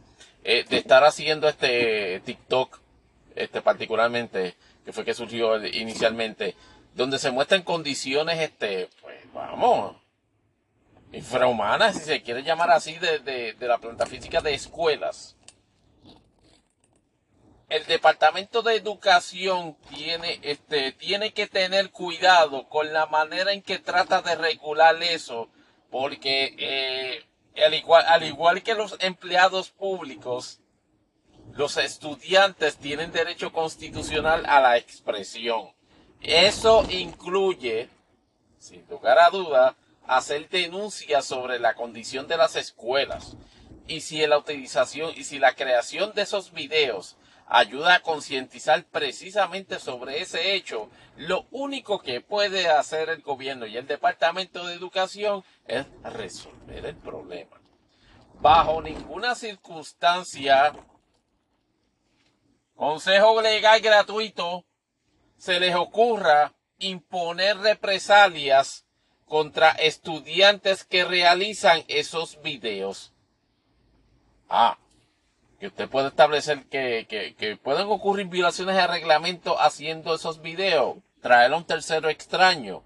Eh, 0.46 0.66
de 0.68 0.76
estar 0.76 1.02
haciendo 1.04 1.48
este 1.48 2.20
TikTok, 2.20 2.78
este 3.34 3.62
particularmente 3.62 4.54
que 4.84 4.92
fue 4.92 5.04
que 5.04 5.14
surgió 5.14 5.64
inicialmente, 5.66 6.54
donde 6.94 7.18
se 7.18 7.30
muestran 7.30 7.62
condiciones, 7.62 8.38
este, 8.40 8.88
pues 9.00 9.16
vamos, 9.32 9.96
infrahumanas, 11.16 11.96
si 11.96 12.04
se 12.04 12.22
quiere 12.22 12.42
llamar 12.42 12.70
así, 12.70 12.94
de, 12.96 13.18
de, 13.18 13.66
la 13.66 13.78
planta 13.78 14.06
física 14.06 14.40
de 14.40 14.54
escuelas. 14.54 15.36
El 17.68 17.84
Departamento 17.86 18.62
de 18.62 18.76
Educación 18.76 19.76
tiene, 19.88 20.38
este, 20.42 20.92
tiene 20.92 21.32
que 21.32 21.46
tener 21.46 21.90
cuidado 21.90 22.68
con 22.68 22.92
la 22.92 23.06
manera 23.06 23.52
en 23.52 23.62
que 23.62 23.78
trata 23.78 24.22
de 24.22 24.34
regular 24.34 25.02
eso, 25.02 25.48
porque 25.90 26.54
eh, 26.58 27.24
al, 27.64 27.74
igual, 27.74 28.04
al 28.06 28.22
igual 28.24 28.62
que 28.62 28.74
los 28.74 28.96
empleados 29.00 29.70
públicos, 29.70 30.60
los 31.52 31.76
estudiantes 31.76 32.76
tienen 32.76 33.12
derecho 33.12 33.52
constitucional 33.52 34.44
a 34.46 34.60
la 34.60 34.76
expresión. 34.76 35.72
Eso 36.20 36.84
incluye, 36.90 37.88
sin 38.58 38.86
lugar 38.88 39.18
a 39.18 39.30
duda, 39.30 39.76
hacer 40.06 40.48
denuncias 40.48 41.24
sobre 41.24 41.58
la 41.58 41.74
condición 41.74 42.26
de 42.26 42.36
las 42.36 42.56
escuelas. 42.56 43.36
Y 43.86 44.00
si 44.00 44.26
la 44.26 44.38
utilización 44.38 45.12
y 45.16 45.24
si 45.24 45.38
la 45.38 45.54
creación 45.54 46.14
de 46.14 46.22
esos 46.22 46.52
videos 46.52 47.16
ayuda 47.46 47.96
a 47.96 48.00
concientizar 48.00 48.84
precisamente 48.84 49.78
sobre 49.78 50.22
ese 50.22 50.54
hecho, 50.54 50.88
lo 51.16 51.46
único 51.50 52.00
que 52.00 52.20
puede 52.20 52.68
hacer 52.68 53.10
el 53.10 53.22
gobierno 53.22 53.66
y 53.66 53.76
el 53.76 53.86
Departamento 53.86 54.66
de 54.66 54.74
Educación 54.74 55.44
es 55.66 55.86
resolver 56.02 56.86
el 56.86 56.96
problema. 56.96 57.60
Bajo 58.40 58.80
ninguna 58.82 59.34
circunstancia 59.34 60.72
consejo 62.74 63.40
legal 63.40 63.80
gratuito, 63.80 64.64
se 65.36 65.60
les 65.60 65.74
ocurra 65.74 66.54
imponer 66.78 67.58
represalias 67.58 68.83
contra 69.26 69.70
estudiantes 69.70 70.84
que 70.84 71.04
realizan 71.04 71.84
esos 71.88 72.40
videos. 72.42 73.12
Ah, 74.48 74.78
que 75.58 75.68
usted 75.68 75.88
puede 75.88 76.08
establecer 76.08 76.64
que, 76.66 77.06
que, 77.08 77.56
pueden 77.56 77.86
ocurrir 77.88 78.26
violaciones 78.26 78.76
de 78.76 78.86
reglamento 78.86 79.60
haciendo 79.60 80.14
esos 80.14 80.42
videos. 80.42 80.98
Traer 81.22 81.52
a 81.52 81.56
un 81.56 81.64
tercero 81.64 82.08
extraño. 82.08 82.82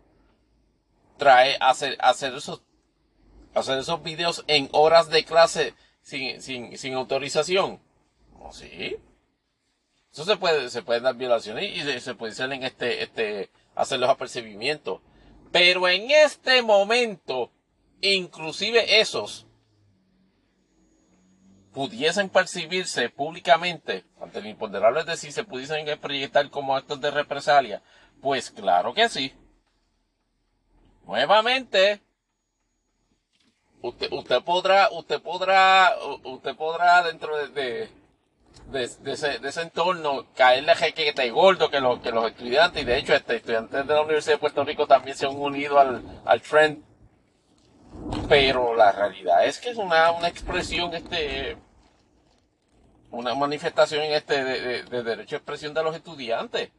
Trae, 1.16 1.56
hacer, 1.60 1.96
hacer 2.00 2.34
esos, 2.34 2.62
hacer 3.54 3.78
esos 3.78 4.02
videos 4.02 4.44
en 4.46 4.68
horas 4.72 5.10
de 5.10 5.24
clase 5.24 5.74
sin, 6.02 6.40
sin, 6.40 6.78
sin 6.78 6.94
autorización. 6.94 7.80
¿Oh, 8.38 8.52
sí? 8.52 8.96
Eso 10.12 10.24
se 10.24 10.36
puede, 10.36 10.70
se 10.70 10.82
pueden 10.82 11.02
dar 11.02 11.16
violaciones 11.16 11.64
y 11.76 12.00
se, 12.00 12.14
puede 12.14 12.32
hacer 12.32 12.52
en 12.52 12.62
este, 12.62 13.02
este, 13.02 13.50
hacer 13.74 13.98
los 13.98 14.08
apercibimientos. 14.08 15.00
Pero 15.50 15.88
en 15.88 16.10
este 16.10 16.62
momento, 16.62 17.50
inclusive 18.00 19.00
esos 19.00 19.46
pudiesen 21.72 22.28
percibirse 22.28 23.08
públicamente 23.08 24.04
ante 24.20 24.40
el 24.40 24.46
imponderable 24.46 25.00
es 25.00 25.06
decir, 25.06 25.32
se 25.32 25.44
pudiesen 25.44 25.86
proyectar 26.00 26.50
como 26.50 26.74
actos 26.74 27.00
de 27.00 27.10
represalia, 27.10 27.82
pues 28.20 28.50
claro 28.50 28.94
que 28.94 29.08
sí. 29.08 29.32
Nuevamente, 31.06 32.00
usted, 33.80 34.12
usted 34.12 34.42
podrá, 34.42 34.88
usted 34.90 35.22
podrá, 35.22 35.94
usted 36.24 36.56
podrá 36.56 37.02
dentro 37.04 37.36
de 37.36 37.48
de, 37.48 37.88
ese, 38.72 39.38
de 39.38 39.48
ese 39.48 39.62
entorno, 39.62 40.26
caerle 40.34 40.74
jequete 40.74 41.30
gordo 41.30 41.70
que, 41.70 41.80
lo, 41.80 42.00
que 42.00 42.10
los 42.10 42.26
estudiantes, 42.26 42.82
y 42.82 42.84
de 42.84 42.98
hecho 42.98 43.14
este, 43.14 43.36
estudiantes 43.36 43.86
de 43.86 43.94
la 43.94 44.02
Universidad 44.02 44.34
de 44.34 44.40
Puerto 44.40 44.64
Rico 44.64 44.86
también 44.86 45.16
se 45.16 45.26
han 45.26 45.36
unido 45.36 45.78
al, 45.78 46.02
al 46.24 46.42
trend. 46.42 46.84
Pero 48.28 48.74
la 48.74 48.92
realidad 48.92 49.44
es 49.46 49.58
que 49.58 49.70
es 49.70 49.76
una, 49.76 50.12
una 50.12 50.28
expresión, 50.28 50.94
este, 50.94 51.56
una 53.10 53.34
manifestación 53.34 54.04
este 54.04 54.44
de, 54.44 54.82
de, 54.84 55.02
derecho 55.02 55.36
a 55.36 55.38
expresión 55.38 55.72
de 55.72 55.82
los 55.82 55.96
estudiantes. 55.96 56.70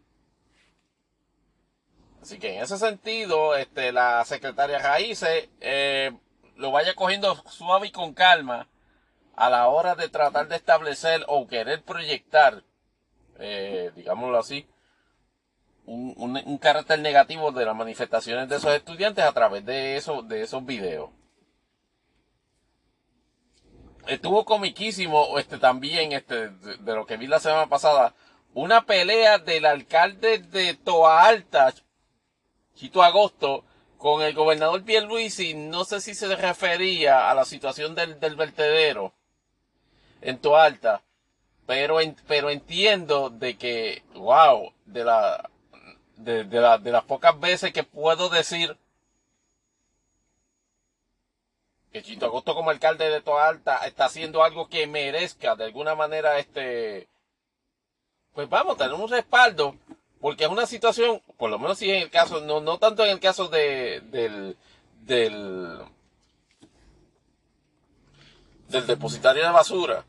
Así 2.22 2.38
que 2.38 2.56
en 2.56 2.64
ese 2.64 2.78
sentido, 2.78 3.56
este, 3.56 3.92
la 3.92 4.24
secretaria 4.26 4.78
Raíces 4.78 5.50
eh, 5.62 6.12
lo 6.56 6.72
vaya 6.72 6.94
cogiendo 6.94 7.36
suave 7.50 7.88
y 7.88 7.92
con 7.92 8.14
calma 8.14 8.68
a 9.40 9.50
la 9.50 9.70
hora 9.70 9.96
de 9.96 10.10
tratar 10.10 10.50
de 10.50 10.58
establecer 10.58 11.24
o 11.30 11.48
querer 11.48 11.82
proyectar, 11.82 12.62
eh, 13.40 13.90
digámoslo 13.96 14.38
así, 14.38 14.68
un, 15.86 16.58
carácter 16.58 17.00
negativo 17.00 17.54
de 17.54 17.66
las 17.66 17.74
manifestaciones 17.74 18.50
de 18.50 18.58
esos 18.58 18.74
estudiantes 18.74 19.24
a 19.24 19.32
través 19.32 19.66
de, 19.66 19.96
eso, 19.96 20.24
de 20.24 20.42
esos 20.42 20.66
videos. 20.66 21.10
Estuvo 24.08 24.44
comiquísimo 24.44 25.40
este, 25.40 25.58
también, 25.58 26.12
este, 26.12 26.50
de, 26.50 26.94
lo 26.94 27.06
que 27.06 27.16
vi 27.16 27.28
la 27.28 27.40
semana 27.40 27.68
pasada, 27.68 28.14
una 28.54 28.86
pelea 28.86 29.38
del 29.38 29.66
alcalde 29.66 30.40
de 30.40 30.74
Toa 30.74 31.24
Alta, 31.24 31.74
Chito 32.76 33.02
Agosto, 33.02 33.64
con 33.98 34.22
el 34.22 34.34
gobernador 34.34 34.84
Pierluisi, 34.84 35.54
no 35.54 35.86
sé 35.86 36.02
si 36.02 36.14
se 36.14 36.36
refería 36.36 37.32
a 37.32 37.34
la 37.34 37.46
situación 37.46 37.96
del, 37.96 38.20
del 38.20 38.36
vertedero 38.36 39.14
en 40.22 40.40
tu 40.40 40.56
alta. 40.56 41.02
Pero, 41.66 41.98
pero 42.28 42.50
entiendo 42.50 43.30
de 43.30 43.58
que, 43.58 44.04
wow, 44.16 44.74
de 44.86 45.04
la, 45.04 45.50
de, 46.18 46.44
la, 46.46 46.78
de 46.78 46.92
las 46.92 47.04
pocas 47.04 47.40
veces 47.40 47.72
que 47.72 47.84
puedo 47.84 48.30
decir 48.30 48.78
que 51.92 52.04
Chito 52.04 52.26
Agosto 52.26 52.56
como 52.56 52.70
alcalde 52.70 53.10
de 53.10 53.22
Toa 53.22 53.48
Alta 53.48 53.88
está 53.88 54.06
haciendo 54.06 54.44
algo 54.44 54.68
que 54.68 54.86
merezca 54.88 55.56
de 55.56 55.66
alguna 55.66 55.96
manera 55.96 56.38
este, 56.38 57.08
pues 58.34 58.50
vamos, 58.50 58.78
tener 58.78 58.94
un 58.94 59.10
respaldo, 59.10 59.76
porque 60.22 60.44
es 60.44 60.50
una 60.50 60.66
situación, 60.66 61.22
por 61.38 61.50
lo 61.50 61.60
menos 61.60 61.78
si 61.78 61.90
en 61.90 62.04
el 62.04 62.10
caso, 62.10 62.42
no, 62.42 62.62
no 62.62 62.78
tanto 62.78 63.04
en 63.04 63.12
el 63.12 63.20
caso 63.20 63.48
de, 63.48 64.02
del, 64.12 64.56
del, 65.02 65.80
del 68.68 68.88
depositario 68.88 69.44
de 69.44 69.52
basura. 69.52 70.06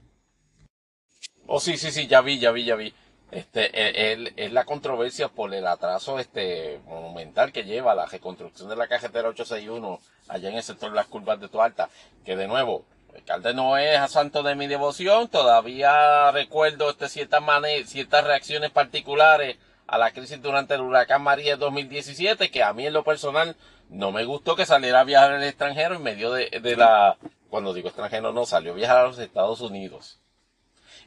Oh, 1.53 1.59
sí, 1.59 1.77
sí, 1.79 1.91
sí, 1.91 2.07
ya 2.07 2.21
vi, 2.21 2.39
ya 2.39 2.53
vi, 2.53 2.65
ya 2.65 2.77
vi. 2.77 2.95
Este, 3.33 3.71
e, 3.75 4.33
es 4.37 4.53
la 4.53 4.65
controversia 4.65 5.27
por 5.27 5.53
el 5.53 5.67
atraso 5.67 6.21
este 6.21 6.79
monumental 6.87 7.51
que 7.51 7.65
lleva 7.65 7.93
la 7.97 8.07
reconstrucción 8.07 8.69
de 8.69 8.77
la 8.77 8.87
carretera 8.87 9.31
861 9.31 9.99
allá 10.29 10.49
en 10.49 10.55
el 10.55 10.63
sector 10.63 10.91
de 10.91 10.95
las 10.95 11.07
curvas 11.07 11.41
de 11.41 11.49
Tualta, 11.49 11.89
que 12.25 12.37
de 12.37 12.47
nuevo, 12.47 12.85
el 13.09 13.17
alcalde 13.17 13.53
no 13.53 13.77
es 13.77 13.99
a 13.99 14.25
de 14.25 14.55
mi 14.55 14.69
devoción, 14.69 15.27
todavía 15.27 16.31
recuerdo 16.31 16.89
este, 16.89 17.09
ciertas, 17.09 17.43
ciertas 17.87 18.25
reacciones 18.25 18.71
particulares 18.71 19.57
a 19.89 19.99
la 19.99 20.13
crisis 20.13 20.41
durante 20.41 20.75
el 20.75 20.83
huracán 20.83 21.23
María 21.23 21.55
de 21.55 21.59
2017, 21.59 22.53
que 22.53 22.63
a 22.63 22.73
mí 22.73 22.87
en 22.87 22.93
lo 22.93 23.03
personal 23.03 23.57
no 23.89 24.13
me 24.13 24.25
gustó 24.25 24.55
que 24.55 24.67
saliera 24.67 25.01
a 25.01 25.05
viajar 25.05 25.33
al 25.33 25.43
extranjero 25.43 25.97
en 25.97 26.05
medio 26.05 26.31
de, 26.31 26.49
de 26.63 26.77
la, 26.77 27.17
cuando 27.49 27.75
digo 27.75 27.89
extranjero 27.89 28.33
no, 28.33 28.47
salió 28.47 28.71
a 28.71 28.77
viajar 28.77 28.99
a 28.99 29.09
los 29.09 29.19
Estados 29.19 29.61
Unidos. 29.61 30.20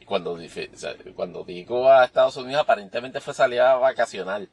Cuando, 0.04 0.38
cuando 1.14 1.44
digo 1.44 1.90
a 1.90 2.04
Estados 2.04 2.36
Unidos 2.36 2.62
aparentemente 2.62 3.20
fue 3.20 3.34
salida 3.34 3.74
vacacional. 3.76 4.50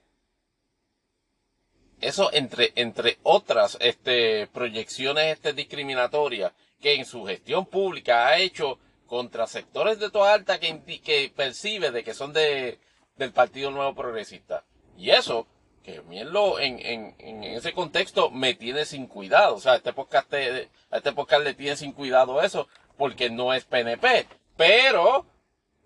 Eso 1.99 2.31
entre, 2.33 2.73
entre 2.75 3.19
otras 3.21 3.77
este, 3.79 4.47
proyecciones 4.47 5.33
este, 5.33 5.53
discriminatorias 5.53 6.51
que 6.81 6.95
en 6.95 7.05
su 7.05 7.25
gestión 7.25 7.67
pública 7.67 8.27
ha 8.27 8.39
hecho 8.39 8.79
contra 9.05 9.45
sectores 9.45 9.99
de 9.99 10.09
toda 10.09 10.33
alta 10.33 10.59
que, 10.59 11.31
percibe 11.35 11.91
de 11.91 12.03
que 12.03 12.13
son 12.13 12.33
de, 12.33 12.79
del 13.17 13.31
Partido 13.31 13.69
Nuevo 13.69 13.93
Progresista. 13.93 14.63
Y 14.97 15.11
eso, 15.11 15.45
que 15.83 16.01
lo 16.25 16.59
en, 16.59 16.79
en, 16.79 17.15
en, 17.19 17.43
ese 17.43 17.73
contexto 17.73 18.31
me 18.31 18.55
tiene 18.55 18.85
sin 18.85 19.07
cuidado. 19.07 19.55
O 19.55 19.59
sea, 19.59 19.75
este 19.75 19.93
podcast, 19.93 20.33
a 20.33 20.97
este 20.97 21.11
podcast 21.11 21.43
le 21.43 21.53
tiene 21.53 21.75
sin 21.75 21.91
cuidado 21.91 22.41
eso, 22.41 22.67
porque 22.97 23.29
no 23.29 23.53
es 23.53 23.65
PNP. 23.65 24.27
Pero 24.57 25.25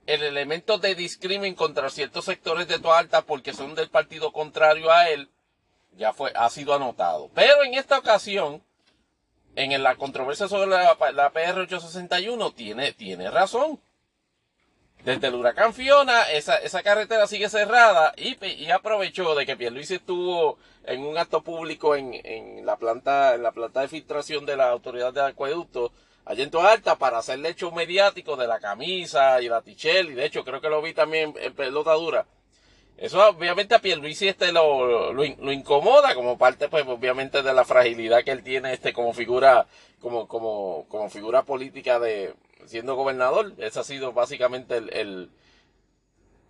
el 0.06 0.24
elemento 0.24 0.78
de 0.78 0.96
discrimen 0.96 1.56
contra 1.56 1.90
ciertos 1.90 2.26
sectores 2.26 2.68
de 2.68 2.80
toda 2.80 3.00
alta 3.00 3.24
porque 3.24 3.54
son 3.54 3.76
del 3.76 3.90
partido 3.90 4.32
contrario 4.32 4.92
a 4.92 5.10
él, 5.10 5.30
ya 5.98 6.14
fue, 6.14 6.32
ha 6.36 6.50
sido 6.50 6.74
anotado. 6.74 7.30
Pero 7.34 7.64
en 7.64 7.74
esta 7.74 7.98
ocasión, 7.98 8.62
en 9.56 9.82
la 9.82 9.96
controversia 9.96 10.48
sobre 10.48 10.70
la, 10.70 10.96
PR 11.32 11.60
861, 11.60 12.52
tiene, 12.52 12.92
tiene 12.94 13.32
razón. 13.32 13.80
Desde 15.04 15.28
el 15.28 15.36
huracán 15.36 15.74
Fiona, 15.74 16.24
esa, 16.32 16.58
esa 16.58 16.82
carretera 16.82 17.28
sigue 17.28 17.48
cerrada 17.48 18.14
y, 18.18 18.44
y 18.44 18.72
aprovechó 18.72 19.36
de 19.36 19.46
que 19.46 19.56
Pierluisi 19.56 19.96
estuvo 19.96 20.58
en 20.84 21.06
un 21.06 21.18
acto 21.18 21.42
público 21.44 21.96
en, 21.96 22.20
en 22.24 22.66
la 22.66 22.78
planta, 22.78 23.36
en 23.36 23.44
la 23.44 23.52
planta 23.52 23.82
de 23.82 23.88
filtración 23.88 24.48
de 24.48 24.58
la 24.58 24.70
autoridad 24.70 25.14
de 25.14 25.22
acueducto 25.22 25.92
allá 26.26 26.44
en 26.44 26.56
Alta 26.56 26.98
para 26.98 27.20
hacerle 27.20 27.50
hecho 27.50 27.72
mediático 27.72 28.36
de 28.36 28.48
la 28.48 28.60
camisa 28.60 29.42
y 29.42 29.48
la 29.48 29.62
tichel, 29.62 30.12
y 30.12 30.14
de 30.16 30.26
hecho 30.26 30.44
creo 30.44 30.60
que 30.60 30.70
lo 30.70 30.82
vi 30.82 30.94
también 30.94 31.34
en 31.40 31.54
pelota 31.54 31.94
dura. 31.94 32.26
Eso 32.98 33.28
obviamente 33.28 33.76
a 33.76 33.80
Pierluisi 33.80 34.30
este 34.30 34.54
lo, 34.54 35.12
lo, 35.12 35.24
lo, 35.24 35.52
incomoda 35.52 36.16
como 36.16 36.38
parte 36.38 36.70
pues 36.70 36.86
obviamente 36.88 37.44
de 37.44 37.54
la 37.54 37.66
fragilidad 37.66 38.24
que 38.24 38.32
él 38.32 38.42
tiene 38.42 38.72
este 38.72 38.94
como 38.94 39.14
figura 39.14 39.68
como 40.00 40.30
como 40.30 40.86
como 40.88 41.10
figura 41.10 41.44
política 41.44 42.00
de 42.00 42.34
siendo 42.66 42.96
gobernador. 42.96 43.54
Ese 43.58 43.80
ha 43.82 43.84
sido 43.84 44.14
básicamente 44.14 44.78
el, 44.78 45.30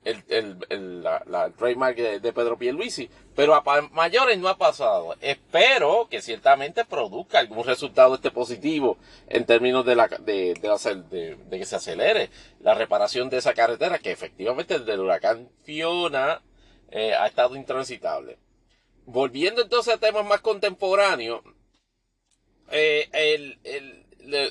el, 0.05 0.57
el 0.69 1.03
la, 1.03 1.23
la, 1.25 1.49
trademark 1.49 1.97
de, 1.97 2.19
de, 2.19 2.33
Pedro 2.33 2.57
Pierluisi. 2.57 3.09
Pero 3.35 3.55
a 3.55 3.81
mayores 3.91 4.37
no 4.37 4.47
ha 4.47 4.57
pasado. 4.57 5.15
Espero 5.19 6.07
que 6.09 6.21
ciertamente 6.21 6.85
produzca 6.85 7.39
algún 7.39 7.65
resultado 7.65 8.15
este 8.15 8.31
positivo 8.31 8.97
en 9.27 9.45
términos 9.45 9.85
de, 9.85 9.95
la, 9.95 10.07
de, 10.07 10.53
de, 10.53 11.57
que 11.57 11.65
se 11.65 11.75
acelere 11.75 12.29
la 12.61 12.75
reparación 12.75 13.29
de 13.29 13.37
esa 13.37 13.53
carretera 13.53 13.99
que 13.99 14.11
efectivamente 14.11 14.79
desde 14.79 14.93
el 14.93 15.01
huracán 15.01 15.49
Fiona 15.63 16.41
eh, 16.91 17.13
ha 17.13 17.27
estado 17.27 17.55
intransitable. 17.55 18.37
Volviendo 19.05 19.61
entonces 19.61 19.93
a 19.93 19.97
temas 19.99 20.25
más 20.25 20.41
contemporáneos, 20.41 21.41
eh, 22.71 23.09
el, 23.11 23.59
el, 23.63 24.05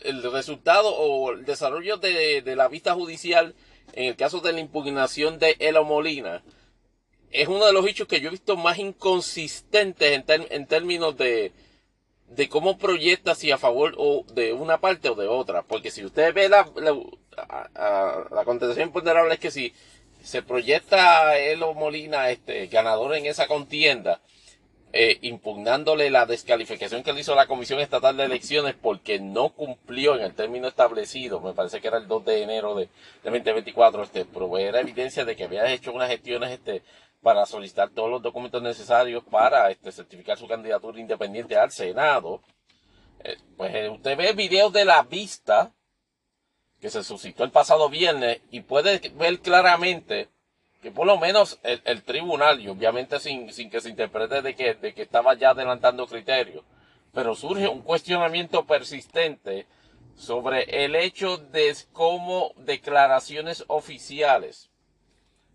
el, 0.05 0.32
resultado 0.32 0.94
o 0.94 1.32
el 1.32 1.44
desarrollo 1.44 1.97
de, 1.97 2.43
de 2.43 2.56
la 2.56 2.68
vista 2.68 2.94
judicial 2.94 3.55
en 3.93 4.05
el 4.06 4.16
caso 4.16 4.40
de 4.40 4.52
la 4.52 4.61
impugnación 4.61 5.39
de 5.39 5.56
Elo 5.59 5.85
Molina, 5.85 6.43
es 7.31 7.48
uno 7.48 7.66
de 7.66 7.73
los 7.73 7.86
hechos 7.86 8.09
que 8.09 8.20
yo 8.20 8.28
he 8.28 8.31
visto 8.31 8.56
más 8.56 8.78
inconsistentes 8.78 10.23
en, 10.28 10.66
términos 10.66 11.16
de, 11.16 11.52
de 12.28 12.48
cómo 12.48 12.78
proyecta 12.78 13.35
si 13.35 13.51
a 13.51 13.59
favor 13.59 13.94
o 13.98 14.24
de 14.32 14.52
una 14.52 14.78
parte 14.81 15.09
o 15.09 15.15
de 15.16 15.27
otra. 15.27 15.62
Porque 15.62 15.90
si 15.90 16.05
usted 16.05 16.32
ve 16.32 16.48
la, 16.48 16.70
la, 16.77 18.28
la 18.31 18.44
contestación 18.44 18.93
ponderable 18.93 19.35
es 19.35 19.40
que 19.40 19.51
si 19.51 19.73
se 20.23 20.43
proyecta 20.43 21.36
Elo 21.39 21.74
Molina 21.74 22.31
este, 22.31 22.66
ganador 22.69 23.15
en 23.16 23.27
esa 23.27 23.47
contienda, 23.47 24.20
eh, 24.97 25.19
impugnándole 25.23 26.09
la 26.09 26.25
descalificación 26.25 27.03
que 27.03 27.12
le 27.12 27.23
hizo 27.23 27.35
la 27.35 27.49
Comisión 27.49 27.81
Estatal 27.81 28.16
de 28.16 28.27
Elecciones 28.27 28.77
porque 28.81 29.19
no 29.19 29.49
cumplió 29.49 30.15
en 30.15 30.21
el 30.21 30.35
término 30.35 30.69
establecido, 30.69 31.41
me 31.41 31.53
parece 31.53 31.81
que 31.81 31.89
era 31.89 31.99
el 31.99 32.07
2 32.07 32.25
de 32.25 32.43
enero 32.45 32.77
de, 32.77 32.89
2024, 33.25 34.05
este, 34.05 34.25
proveer 34.25 34.77
evidencia 34.77 35.25
de 35.25 35.35
que 35.35 35.43
había 35.43 35.69
hecho 35.73 35.93
unas 35.93 36.09
gestiones 36.11 36.53
este, 36.53 36.85
para 37.21 37.45
solicitar 37.45 37.91
todos 37.91 38.09
los 38.09 38.23
documentos 38.23 38.62
necesarios 38.62 39.25
para 39.25 39.69
este, 39.73 39.91
certificar 39.91 40.39
su 40.39 40.47
candidatura 40.47 41.01
independiente 41.01 41.57
al 41.57 41.73
Senado. 41.73 42.41
Eh, 43.25 43.37
pues 43.57 43.75
eh, 43.75 43.89
usted 43.89 44.16
ve 44.16 44.33
videos 44.33 44.73
de 44.73 44.85
la 44.85 45.03
vista 45.03 45.73
que 46.81 46.89
se 46.89 47.03
suscitó 47.03 47.43
el 47.43 47.51
pasado 47.51 47.89
viernes 47.89 48.43
y 48.53 48.61
puede 48.61 49.01
ver 49.16 49.41
claramente 49.41 50.29
que 50.85 50.90
por 50.90 51.06
lo 51.06 51.16
menos 51.16 51.59
el, 51.62 52.02
tribunal, 52.02 52.61
y 52.61 52.69
obviamente 52.69 53.19
sin, 53.19 53.51
sin, 53.55 53.70
que 53.70 53.81
se 53.81 53.89
interprete 53.89 54.43
de 54.43 54.55
que, 54.55 54.74
de 54.74 54.93
que 54.93 55.01
estaba 55.01 55.32
ya 55.32 55.51
adelantando 55.51 56.06
criterios, 56.06 56.62
pero 57.15 57.35
surge 57.35 57.66
un 57.69 57.81
cuestionamiento 57.81 58.66
persistente 58.66 59.66
sobre 60.15 60.85
el 60.85 60.94
hecho 60.94 61.39
de 61.39 61.74
cómo 61.94 62.52
declaraciones 62.59 63.65
oficiales 63.69 64.69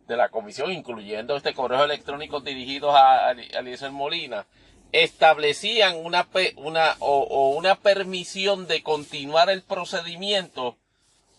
de 0.07 0.17
la 0.17 0.29
comisión, 0.29 0.71
incluyendo 0.71 1.35
este 1.35 1.53
correo 1.53 1.83
electrónico 1.83 2.39
dirigido 2.39 2.97
a, 2.97 3.29
Eliezer 3.29 3.91
Molina, 3.91 4.47
establecían 4.91 5.95
una, 5.95 6.27
una 6.55 6.95
o, 6.97 7.51
una 7.51 7.75
permisión 7.75 8.65
de 8.65 8.81
continuar 8.81 9.51
el 9.51 9.61
procedimiento 9.61 10.75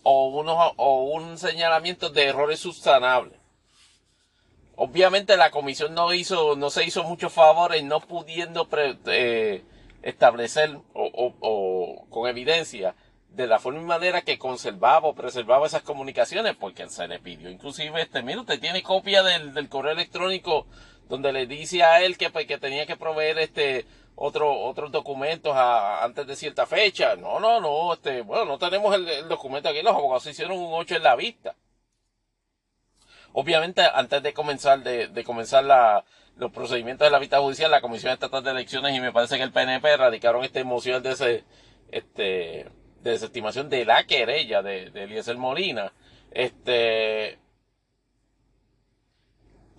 o, 0.03 0.29
unos, 0.29 0.71
o 0.77 1.03
un 1.03 1.37
señalamiento 1.37 2.09
de 2.09 2.27
errores 2.27 2.61
subsanables. 2.61 3.40
Obviamente 4.75 5.37
la 5.37 5.51
comisión 5.51 5.93
no 5.93 6.13
hizo, 6.13 6.55
no 6.55 6.69
se 6.69 6.85
hizo 6.85 7.03
mucho 7.03 7.29
favor 7.29 7.75
en 7.75 7.87
no 7.87 7.99
pudiendo 7.99 8.67
eh, 9.07 9.63
establecer 10.01 10.77
o, 10.93 12.05
con 12.09 12.27
evidencia 12.27 12.95
de 13.29 13.47
la 13.47 13.59
forma 13.59 13.81
y 13.81 13.85
manera 13.85 14.21
que 14.21 14.37
conservaba 14.37 15.07
o 15.07 15.15
preservaba 15.15 15.67
esas 15.67 15.83
comunicaciones, 15.83 16.55
porque 16.55 16.89
se 16.89 17.07
le 17.07 17.19
pidió 17.19 17.49
inclusive 17.49 18.01
este, 18.01 18.23
mira, 18.23 18.41
usted 18.41 18.59
tiene 18.59 18.83
copia 18.83 19.23
del, 19.23 19.69
correo 19.69 19.93
electrónico 19.93 20.65
donde 21.07 21.31
le 21.31 21.45
dice 21.45 21.83
a 21.83 22.01
él 22.01 22.17
que, 22.17 22.29
pues, 22.29 22.45
que 22.45 22.57
tenía 22.57 22.85
que 22.85 22.97
proveer 22.97 23.39
este 23.39 23.85
otro, 24.15 24.61
otros 24.61 24.91
documentos 24.91 25.55
antes 25.55 26.27
de 26.27 26.35
cierta 26.35 26.65
fecha. 26.65 27.15
No, 27.15 27.39
no, 27.39 27.59
no, 27.59 27.93
este, 27.93 28.21
bueno, 28.21 28.45
no 28.45 28.57
tenemos 28.57 28.93
el, 28.95 29.07
el 29.07 29.27
documento 29.27 29.69
aquí, 29.69 29.81
los 29.81 29.95
abogados 29.95 30.27
hicieron 30.27 30.57
un 30.57 30.73
8 30.73 30.95
en 30.95 31.03
la 31.03 31.15
vista. 31.15 31.55
Obviamente, 33.33 33.81
antes 33.93 34.21
de 34.23 34.33
comenzar, 34.33 34.83
de, 34.83 35.07
de 35.07 35.23
comenzar 35.23 35.63
los 36.37 36.51
procedimientos 36.51 37.05
de 37.05 37.11
la 37.11 37.19
vista 37.19 37.39
judicial, 37.39 37.71
la 37.71 37.81
Comisión 37.81 38.11
Estatal 38.13 38.43
de 38.43 38.51
Elecciones 38.51 38.95
y 38.95 38.99
me 38.99 39.11
parece 39.13 39.37
que 39.37 39.43
el 39.43 39.51
PNP 39.51 39.97
radicaron 39.97 40.43
esta 40.43 40.63
moción 40.63 41.01
de 41.01 41.11
ese, 41.11 41.43
este, 41.91 42.65
de 43.01 43.11
desestimación 43.11 43.69
de 43.69 43.85
la 43.85 44.03
querella 44.05 44.61
de, 44.61 44.89
de 44.89 45.03
Eliezer 45.03 45.37
Molina. 45.37 45.93
Este, 46.31 47.37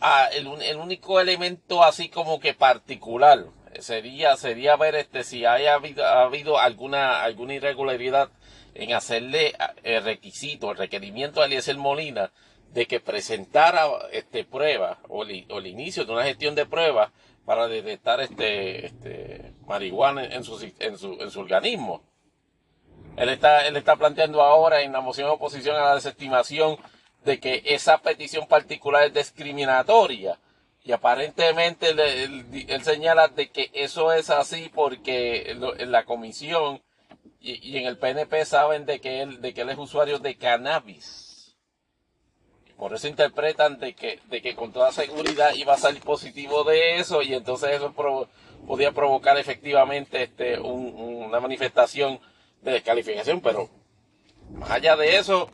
ah, 0.00 0.28
el, 0.32 0.46
el, 0.62 0.76
único 0.76 1.20
elemento 1.20 1.82
así 1.82 2.08
como 2.08 2.40
que 2.40 2.54
particular 2.54 3.46
sería, 3.78 4.36
sería 4.36 4.76
ver 4.76 4.94
este, 4.94 5.24
si 5.24 5.44
haya 5.44 5.74
habido, 5.74 6.04
ha 6.04 6.22
habido 6.22 6.58
alguna, 6.58 7.22
alguna 7.22 7.54
irregularidad 7.54 8.30
en 8.74 8.94
hacerle 8.94 9.54
el 9.82 10.02
requisito, 10.04 10.70
el 10.70 10.78
requerimiento 10.78 11.42
a 11.42 11.46
Eliezer 11.46 11.76
Molina 11.76 12.30
de 12.72 12.86
que 12.86 13.00
presentara 13.00 13.86
este 14.12 14.44
prueba 14.44 14.98
o, 15.08 15.24
el 15.24 15.66
inicio 15.66 16.04
de 16.04 16.12
una 16.12 16.24
gestión 16.24 16.54
de 16.54 16.66
pruebas 16.66 17.10
para 17.44 17.68
detectar 17.68 18.20
este, 18.20 18.86
este 18.86 19.52
marihuana 19.66 20.24
en 20.24 20.44
su, 20.44 20.58
en 20.78 20.96
su, 20.96 21.20
en 21.20 21.30
su 21.30 21.40
organismo. 21.40 22.02
Él 23.16 23.28
está, 23.28 23.66
él 23.66 23.76
está 23.76 23.96
planteando 23.96 24.42
ahora 24.42 24.80
en 24.82 24.92
la 24.92 25.00
moción 25.00 25.26
de 25.28 25.34
oposición 25.34 25.76
a 25.76 25.80
la 25.80 25.94
desestimación 25.96 26.78
de 27.24 27.38
que 27.38 27.62
esa 27.66 27.98
petición 27.98 28.46
particular 28.46 29.04
es 29.04 29.14
discriminatoria. 29.14 30.38
Y 30.84 30.92
aparentemente 30.92 31.90
él, 31.90 32.82
señala 32.82 33.28
de 33.28 33.50
que 33.50 33.70
eso 33.72 34.12
es 34.12 34.30
así 34.30 34.70
porque 34.74 35.52
en 35.52 35.92
la 35.92 36.04
comisión 36.04 36.82
y, 37.40 37.70
y, 37.70 37.78
en 37.78 37.86
el 37.86 37.98
PNP 37.98 38.44
saben 38.44 38.86
de 38.86 39.00
que 39.00 39.22
él, 39.22 39.40
de 39.40 39.52
que 39.52 39.60
él 39.60 39.70
es 39.70 39.78
usuario 39.78 40.18
de 40.18 40.36
cannabis. 40.36 41.31
Por 42.76 42.94
eso 42.94 43.08
interpretan 43.08 43.78
de 43.78 43.94
que, 43.94 44.20
de 44.28 44.42
que 44.42 44.56
con 44.56 44.72
toda 44.72 44.92
seguridad 44.92 45.54
iba 45.54 45.74
a 45.74 45.78
salir 45.78 46.02
positivo 46.02 46.64
de 46.64 46.96
eso 46.98 47.22
y 47.22 47.34
entonces 47.34 47.70
eso 47.70 47.92
podía 48.66 48.92
provocar 48.92 49.38
efectivamente 49.38 50.24
este, 50.24 50.58
una 50.58 51.40
manifestación 51.40 52.20
de 52.62 52.72
descalificación, 52.72 53.40
pero 53.40 53.68
más 54.50 54.70
allá 54.70 54.96
de 54.96 55.16
eso, 55.16 55.50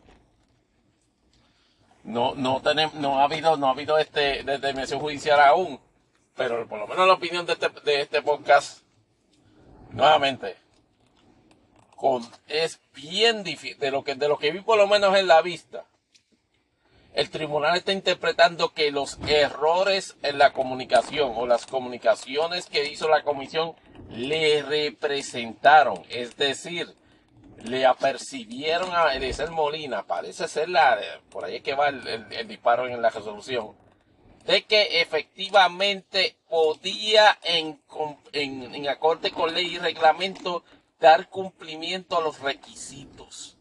no, 2.05 2.35
no 2.35 2.61
tenemos, 2.63 2.95
no 2.95 3.21
ha 3.21 3.25
habido, 3.25 3.57
no 3.57 3.69
ha 3.69 3.71
habido 3.71 3.99
este, 3.99 4.43
determinación 4.43 5.01
judicial 5.01 5.41
aún, 5.41 5.81
pero 6.37 6.67
por 6.69 6.79
lo 6.79 6.87
menos 6.87 7.07
la 7.07 7.15
opinión 7.15 7.47
de 7.47 7.55
este, 7.55 7.69
de 7.85 8.01
este 8.03 8.23
podcast, 8.23 8.83
nuevamente, 9.91 10.57
con, 11.97 12.23
es 12.47 12.81
bien 12.95 13.43
difícil, 13.43 13.79
de 13.79 13.91
lo 13.91 14.05
que, 14.05 14.15
de 14.15 14.29
lo 14.29 14.39
que 14.39 14.53
vi 14.53 14.61
por 14.61 14.79
lo 14.79 14.87
menos 14.87 15.17
en 15.17 15.27
la 15.27 15.43
vista, 15.43 15.85
el 17.19 17.31
tribunal 17.31 17.77
está 17.77 17.91
interpretando 17.91 18.73
que 18.73 18.93
los 18.93 19.19
errores 19.27 20.17
en 20.23 20.39
la 20.39 20.53
comunicación 20.53 21.33
o 21.35 21.49
las 21.49 21.67
comunicaciones 21.67 22.67
que 22.67 22.89
hizo 22.89 23.09
la 23.09 23.25
comisión 23.25 23.75
le 24.09 24.63
representaron. 24.63 26.01
Es 26.11 26.37
decir, 26.37 26.95
le 27.65 27.87
apercibieron 27.87 28.95
a 28.95 29.13
Eliezer 29.15 29.51
Molina, 29.51 30.05
parece 30.05 30.47
ser 30.47 30.69
la, 30.69 30.97
por 31.29 31.45
ahí 31.45 31.57
es 31.57 31.63
que 31.65 31.75
va 31.75 31.89
el, 31.89 32.47
disparo 32.47 32.87
en 32.87 33.03
la 33.03 33.11
resolución, 33.11 33.75
de 34.47 34.63
que 34.63 35.01
efectivamente 35.01 36.37
podía 36.49 37.37
en, 37.43 37.81
acorde 38.89 39.33
con 39.33 39.53
ley 39.53 39.75
y 39.75 39.79
reglamento 39.79 40.63
dar 41.01 41.29
cumplimiento 41.29 42.17
a 42.17 42.23
los 42.23 42.39
requisitos. 42.39 43.58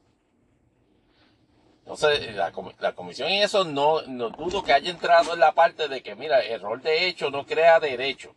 Entonces, 1.87 2.35
la, 2.35 2.51
la, 2.81 2.91
comisión 2.91 3.29
en 3.29 3.43
eso 3.43 3.63
no, 3.63 4.01
no 4.01 4.29
dudo 4.29 4.61
que 4.61 4.73
haya 4.73 4.91
entrado 4.91 5.33
en 5.33 5.39
la 5.39 5.53
parte 5.53 5.87
de 5.87 6.03
que, 6.03 6.15
mira, 6.15 6.41
el 6.41 6.59
rol 6.59 6.81
de 6.81 7.07
hecho 7.07 7.29
no 7.31 7.45
crea 7.45 7.79
derecho. 7.79 8.35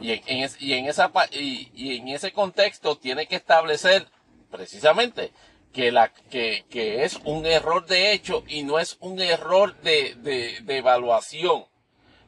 Y 0.00 0.12
en, 0.12 0.48
y 0.60 0.74
en, 0.74 0.86
esa, 0.86 1.10
y, 1.32 1.96
en 1.96 2.06
ese 2.06 2.30
contexto 2.30 2.96
tiene 2.96 3.26
que 3.26 3.34
establecer 3.34 4.06
precisamente 4.52 5.32
que, 5.72 5.90
la, 5.90 6.12
que, 6.30 6.64
que 6.70 7.02
es 7.02 7.18
un 7.24 7.44
error 7.44 7.86
de 7.86 8.12
hecho 8.12 8.44
y 8.46 8.62
no 8.62 8.78
es 8.78 8.98
un 9.00 9.20
error 9.20 9.76
de, 9.80 10.14
de, 10.18 10.60
de 10.60 10.76
evaluación. 10.76 11.64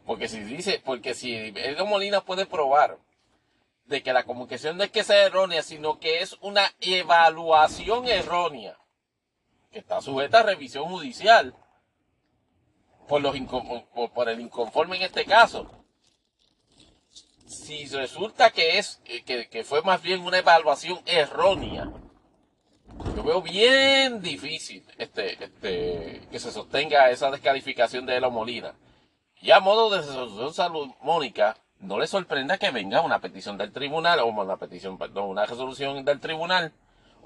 Porque 0.05 0.26
si 0.26 0.40
dice, 0.40 0.82
porque 0.84 1.14
si 1.14 1.36
Edo 1.36 1.86
Molina 1.86 2.22
puede 2.22 2.46
probar 2.46 2.98
de 3.84 4.02
que 4.02 4.12
la 4.12 4.24
comunicación 4.24 4.76
no 4.76 4.82
es 4.82 4.90
que 4.90 5.05
sea 5.05 5.24
errónea, 5.24 5.62
sino 5.62 6.00
que 6.00 6.18
es 6.18 6.36
una 6.40 6.68
evaluación 6.80 8.09
errónea, 8.09 8.76
que 9.70 9.78
está 9.78 10.01
sujeta 10.01 10.40
a 10.40 10.43
revisión 10.45 10.85
judicial 10.85 11.55
por, 13.07 13.20
los 13.20 13.35
por 14.15 14.28
el 14.28 14.40
inconforme 14.40 14.97
en 14.97 15.03
este 15.03 15.24
caso 15.24 15.78
si 17.49 17.86
resulta 17.86 18.51
que 18.51 18.78
es 18.78 19.01
que, 19.24 19.65
fue 19.65 19.82
más 19.82 20.03
bien 20.03 20.20
una 20.23 20.39
evaluación 20.39 21.01
errónea, 21.07 21.90
yo 23.16 23.23
veo 23.23 23.43
bien 23.43 24.20
difícil 24.20 24.85
este, 24.99 25.43
este, 25.43 26.28
que 26.31 26.40
se 26.40 26.53
sostenga 26.53 27.11
esa 27.11 27.31
descalificación 27.31 28.07
de 28.07 28.16
Elo 28.16 28.31
Molina. 28.31 28.74
Y 29.40 29.51
a 29.53 29.61
modo 29.61 29.89
de 29.90 29.99
resolución 29.99 30.53
salomónica, 30.53 31.57
no 31.78 31.99
le 31.99 32.07
sorprenda 32.07 32.59
que 32.59 32.70
venga 32.70 33.03
una 33.03 33.20
petición 33.20 33.57
del 33.57 33.73
tribunal, 33.73 34.19
o 34.20 34.27
una 34.27 34.57
petición, 34.57 34.99
perdón, 34.99 35.28
una 35.28 35.47
resolución 35.47 36.05
del 36.05 36.20
tribunal, 36.20 36.73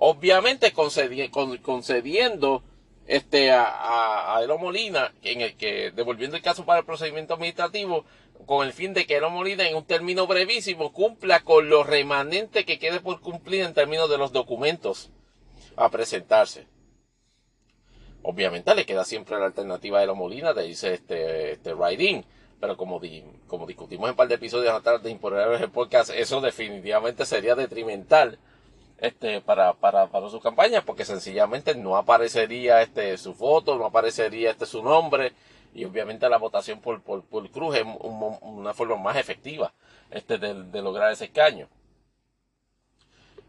obviamente 0.05 0.73
concediendo 0.73 2.65
este, 3.07 3.53
a, 3.53 4.37
a, 4.37 4.43
Elo 4.43 4.59
Molina, 4.59 5.13
en 5.23 5.43
el 5.43 5.57
que, 5.57 5.93
devolviendo 5.93 6.37
el 6.37 6.43
caso 6.43 6.65
para 6.65 6.81
el 6.81 6.85
procedimiento 6.85 7.35
administrativo, 7.35 8.05
con 8.45 8.67
el 8.67 8.73
fin 8.73 8.95
de 8.95 9.07
que 9.07 9.19
Elo 9.19 9.31
Molina, 9.31 9.65
en 9.69 9.77
un 9.77 9.85
término 9.85 10.27
brevísimo, 10.27 10.93
cumpla 10.93 11.45
con 11.45 11.69
lo 11.69 11.85
remanente 11.85 12.65
que 12.65 12.81
quede 12.81 12.99
por 12.99 13.21
cumplir 13.21 13.63
en 13.63 13.75
términos 13.75 14.11
de 14.11 14.19
los 14.19 14.33
documentos 14.33 15.11
a 15.77 15.89
presentarse. 15.89 16.67
Obviamente 18.25 18.75
le 18.75 18.85
queda 18.85 19.05
siempre 19.05 19.39
la 19.39 19.47
alternativa 19.47 19.99
de 19.99 20.05
Elo 20.05 20.17
Molina 20.17 20.53
de 20.53 20.67
irse 20.67 20.95
este, 20.95 21.53
este 21.53 21.75
pero 22.59 22.77
como, 22.77 22.99
discutimos 22.99 24.07
en 24.07 24.11
un 24.11 24.17
par 24.17 24.27
de 24.27 24.35
episodios 24.35 24.75
atrás 24.75 25.01
de 25.01 25.11
imponer 25.11 25.63
el 25.63 25.71
podcast, 25.71 26.11
eso 26.11 26.41
definitivamente 26.41 27.25
sería 27.25 27.55
detrimental 27.55 28.41
este, 29.03 29.41
para, 29.41 29.75
para, 29.75 30.07
para 30.07 30.31
su 30.31 30.39
campaña, 30.39 30.85
porque 30.85 31.05
sencillamente 31.05 31.75
no 31.75 31.97
aparecería 31.97 32.83
este, 32.83 33.19
su 33.19 33.35
foto, 33.35 33.77
no 33.77 33.87
aparecería 33.87 34.53
este, 34.53 34.65
su 34.65 34.81
nombre, 34.81 35.33
y 35.75 35.85
obviamente 35.85 36.29
la 36.29 36.39
votación 36.39 36.81
por, 36.81 37.03
por, 37.03 37.25
por 37.25 37.51
cruz 37.51 37.77
es 37.77 37.85
una 37.85 38.73
forma 38.73 38.97
más 38.97 39.17
efectiva 39.17 39.73
este, 40.13 40.39
de, 40.39 40.83
lograr 40.83 41.11
ese 41.11 41.25
escaño. 41.25 41.69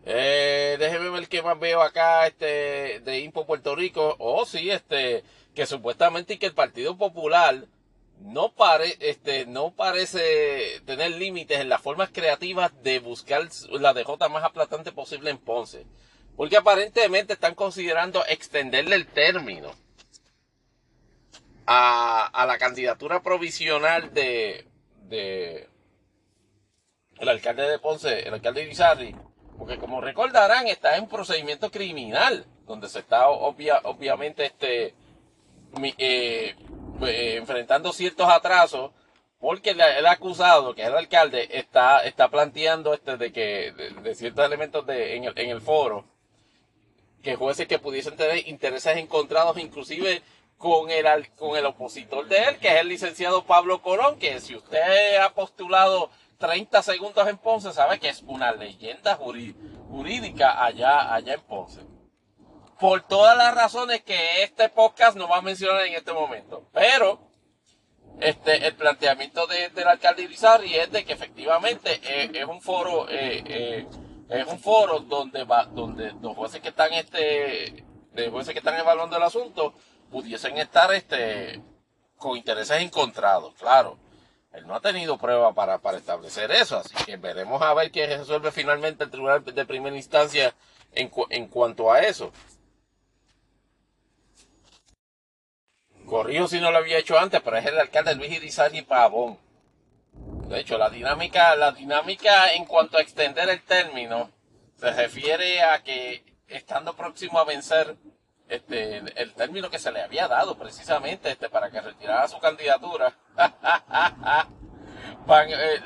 Eh, 0.05 0.75
déjeme 0.79 1.09
ver 1.11 1.27
qué 1.29 1.43
más 1.43 1.59
veo 1.59 1.83
acá 1.83 2.25
este, 2.25 3.01
de 3.01 3.19
Impo 3.19 3.45
Puerto 3.45 3.75
Rico. 3.75 4.15
Oh, 4.17 4.45
sí, 4.45 4.71
este, 4.71 5.23
que 5.53 5.67
supuestamente 5.67 6.39
que 6.39 6.47
el 6.47 6.55
Partido 6.55 6.97
Popular 6.97 7.65
no, 8.19 8.53
este, 8.99 9.45
no 9.45 9.71
parece 9.71 10.81
tener 10.85 11.11
límites 11.11 11.59
en 11.59 11.69
las 11.69 11.81
formas 11.81 12.09
creativas 12.11 12.71
de 12.83 12.99
buscar 12.99 13.47
la 13.71 13.93
DJ 13.93 14.29
más 14.29 14.43
aplastante 14.43 14.91
posible 14.91 15.29
en 15.29 15.37
Ponce. 15.37 15.85
Porque 16.35 16.57
aparentemente 16.57 17.33
están 17.33 17.53
considerando 17.53 18.25
extenderle 18.27 18.95
el 18.95 19.07
término 19.07 19.71
a, 21.65 22.25
a 22.27 22.45
la 22.45 22.57
candidatura 22.57 23.21
provisional 23.21 24.13
de, 24.13 24.65
de 25.09 25.69
el 27.19 27.29
alcalde 27.29 27.69
de 27.69 27.79
Ponce, 27.79 28.27
el 28.27 28.33
alcalde 28.33 28.63
Irizarry, 28.63 29.15
porque 29.57 29.77
como 29.77 30.01
recordarán, 30.01 30.67
está 30.67 30.97
en 30.97 31.03
un 31.03 31.09
procedimiento 31.09 31.71
criminal, 31.71 32.45
donde 32.65 32.89
se 32.89 32.99
está 32.99 33.29
obvia, 33.29 33.79
obviamente 33.83 34.45
este, 34.45 34.93
eh, 35.97 36.55
eh, 37.01 37.35
enfrentando 37.37 37.91
ciertos 37.91 38.29
atrasos 38.29 38.91
porque 39.39 39.71
el, 39.71 40.05
acusado, 40.05 40.73
que 40.73 40.83
es 40.83 40.87
el 40.87 40.95
alcalde, 40.95 41.49
está, 41.51 41.99
está 42.05 42.29
planteando 42.29 42.93
este 42.93 43.17
de 43.17 43.33
que 43.33 43.73
de, 44.01 44.15
ciertos 44.15 44.45
elementos 44.45 44.85
de, 44.85 45.17
en, 45.17 45.25
el, 45.25 45.37
en 45.37 45.49
el 45.49 45.59
foro 45.59 46.05
que 47.21 47.35
jueces 47.35 47.67
que 47.67 47.77
pudiesen 47.77 48.15
tener 48.15 48.47
intereses 48.47 48.95
encontrados, 48.97 49.57
inclusive 49.57 50.21
con 50.57 50.89
el, 50.89 51.05
con 51.35 51.57
el 51.57 51.65
opositor 51.65 52.27
de 52.27 52.37
él, 52.37 52.57
que 52.59 52.69
es 52.69 52.81
el 52.81 52.87
licenciado 52.87 53.43
Pablo 53.43 53.81
Corón, 53.81 54.17
que 54.17 54.39
si 54.39 54.55
usted 54.55 55.17
ha 55.17 55.33
postulado 55.33 56.09
30 56.37 56.81
segundos 56.81 57.27
en 57.27 57.37
Ponce, 57.37 57.73
sabe 57.73 57.99
que 57.99 58.09
es 58.09 58.21
una 58.25 58.53
leyenda 58.53 59.15
jurídica 59.15 60.63
allá, 60.63 61.13
allá 61.13 61.33
en 61.33 61.41
Ponce 61.41 61.92
por 62.83 63.01
todas 63.07 63.37
las 63.37 63.55
razones 63.55 64.03
que 64.03 64.43
este 64.43 64.67
podcast 64.67 65.15
no 65.15 65.29
va 65.29 65.37
a 65.37 65.41
mencionar 65.41 65.85
en 65.85 65.93
este 65.93 66.11
momento. 66.11 66.67
Pero 66.73 67.17
este, 68.19 68.67
el 68.67 68.75
planteamiento 68.75 69.47
del 69.47 69.87
alcalde 69.87 70.23
Irizarry 70.23 70.75
es 70.75 70.91
de 70.91 71.05
que 71.05 71.13
efectivamente 71.13 72.01
eh, 72.03 72.29
es 72.33 72.43
un 72.43 72.61
foro, 72.61 73.07
eh, 73.07 73.41
eh, 73.45 73.87
es 74.27 74.47
un 74.47 74.59
foro 74.59 74.99
donde 74.99 75.45
va, 75.45 75.63
donde 75.63 76.11
los 76.21 76.35
jueces 76.35 76.59
que 76.59 76.67
están 76.67 76.91
este, 76.91 77.85
los 78.15 78.31
jueces 78.31 78.51
que 78.51 78.59
están 78.59 78.77
evaluando 78.77 79.15
el 79.15 79.23
asunto 79.23 79.73
pudiesen 80.11 80.57
estar 80.57 80.93
este 80.93 81.61
con 82.17 82.35
intereses 82.35 82.81
encontrados, 82.81 83.53
claro. 83.53 83.97
Él 84.51 84.67
no 84.67 84.75
ha 84.75 84.81
tenido 84.81 85.17
prueba 85.17 85.53
para, 85.53 85.77
para 85.77 85.99
establecer 85.99 86.51
eso, 86.51 86.79
así 86.79 86.93
que 87.05 87.15
veremos 87.15 87.61
a 87.61 87.73
ver 87.73 87.91
qué 87.91 88.07
resuelve 88.07 88.51
finalmente 88.51 89.05
el 89.05 89.09
tribunal 89.09 89.41
de 89.45 89.65
primera 89.65 89.95
instancia 89.95 90.53
en, 90.91 91.09
en 91.29 91.47
cuanto 91.47 91.89
a 91.89 92.01
eso. 92.01 92.33
Corrijo 96.05 96.47
si 96.47 96.59
no 96.59 96.71
lo 96.71 96.77
había 96.77 96.97
hecho 96.97 97.17
antes, 97.17 97.41
pero 97.41 97.57
es 97.57 97.65
el 97.65 97.79
alcalde 97.79 98.15
Luis 98.15 98.31
Irizarry 98.31 98.81
Pavón. 98.81 99.37
De 100.47 100.59
hecho, 100.59 100.77
la 100.77 100.89
dinámica, 100.89 101.55
la 101.55 101.71
dinámica 101.71 102.53
en 102.53 102.65
cuanto 102.65 102.97
a 102.97 103.01
extender 103.01 103.49
el 103.49 103.61
término 103.63 104.29
se 104.75 104.91
refiere 104.91 105.61
a 105.61 105.81
que 105.81 106.23
estando 106.47 106.95
próximo 106.95 107.39
a 107.39 107.45
vencer 107.45 107.95
este, 108.47 108.97
el 108.97 109.33
término 109.33 109.69
que 109.69 109.79
se 109.79 109.91
le 109.91 110.01
había 110.01 110.27
dado 110.27 110.55
precisamente 110.57 111.31
este, 111.31 111.49
para 111.49 111.71
que 111.71 111.81
retirara 111.81 112.27
su 112.27 112.37
candidatura, 112.39 113.17
eh, 115.47 115.79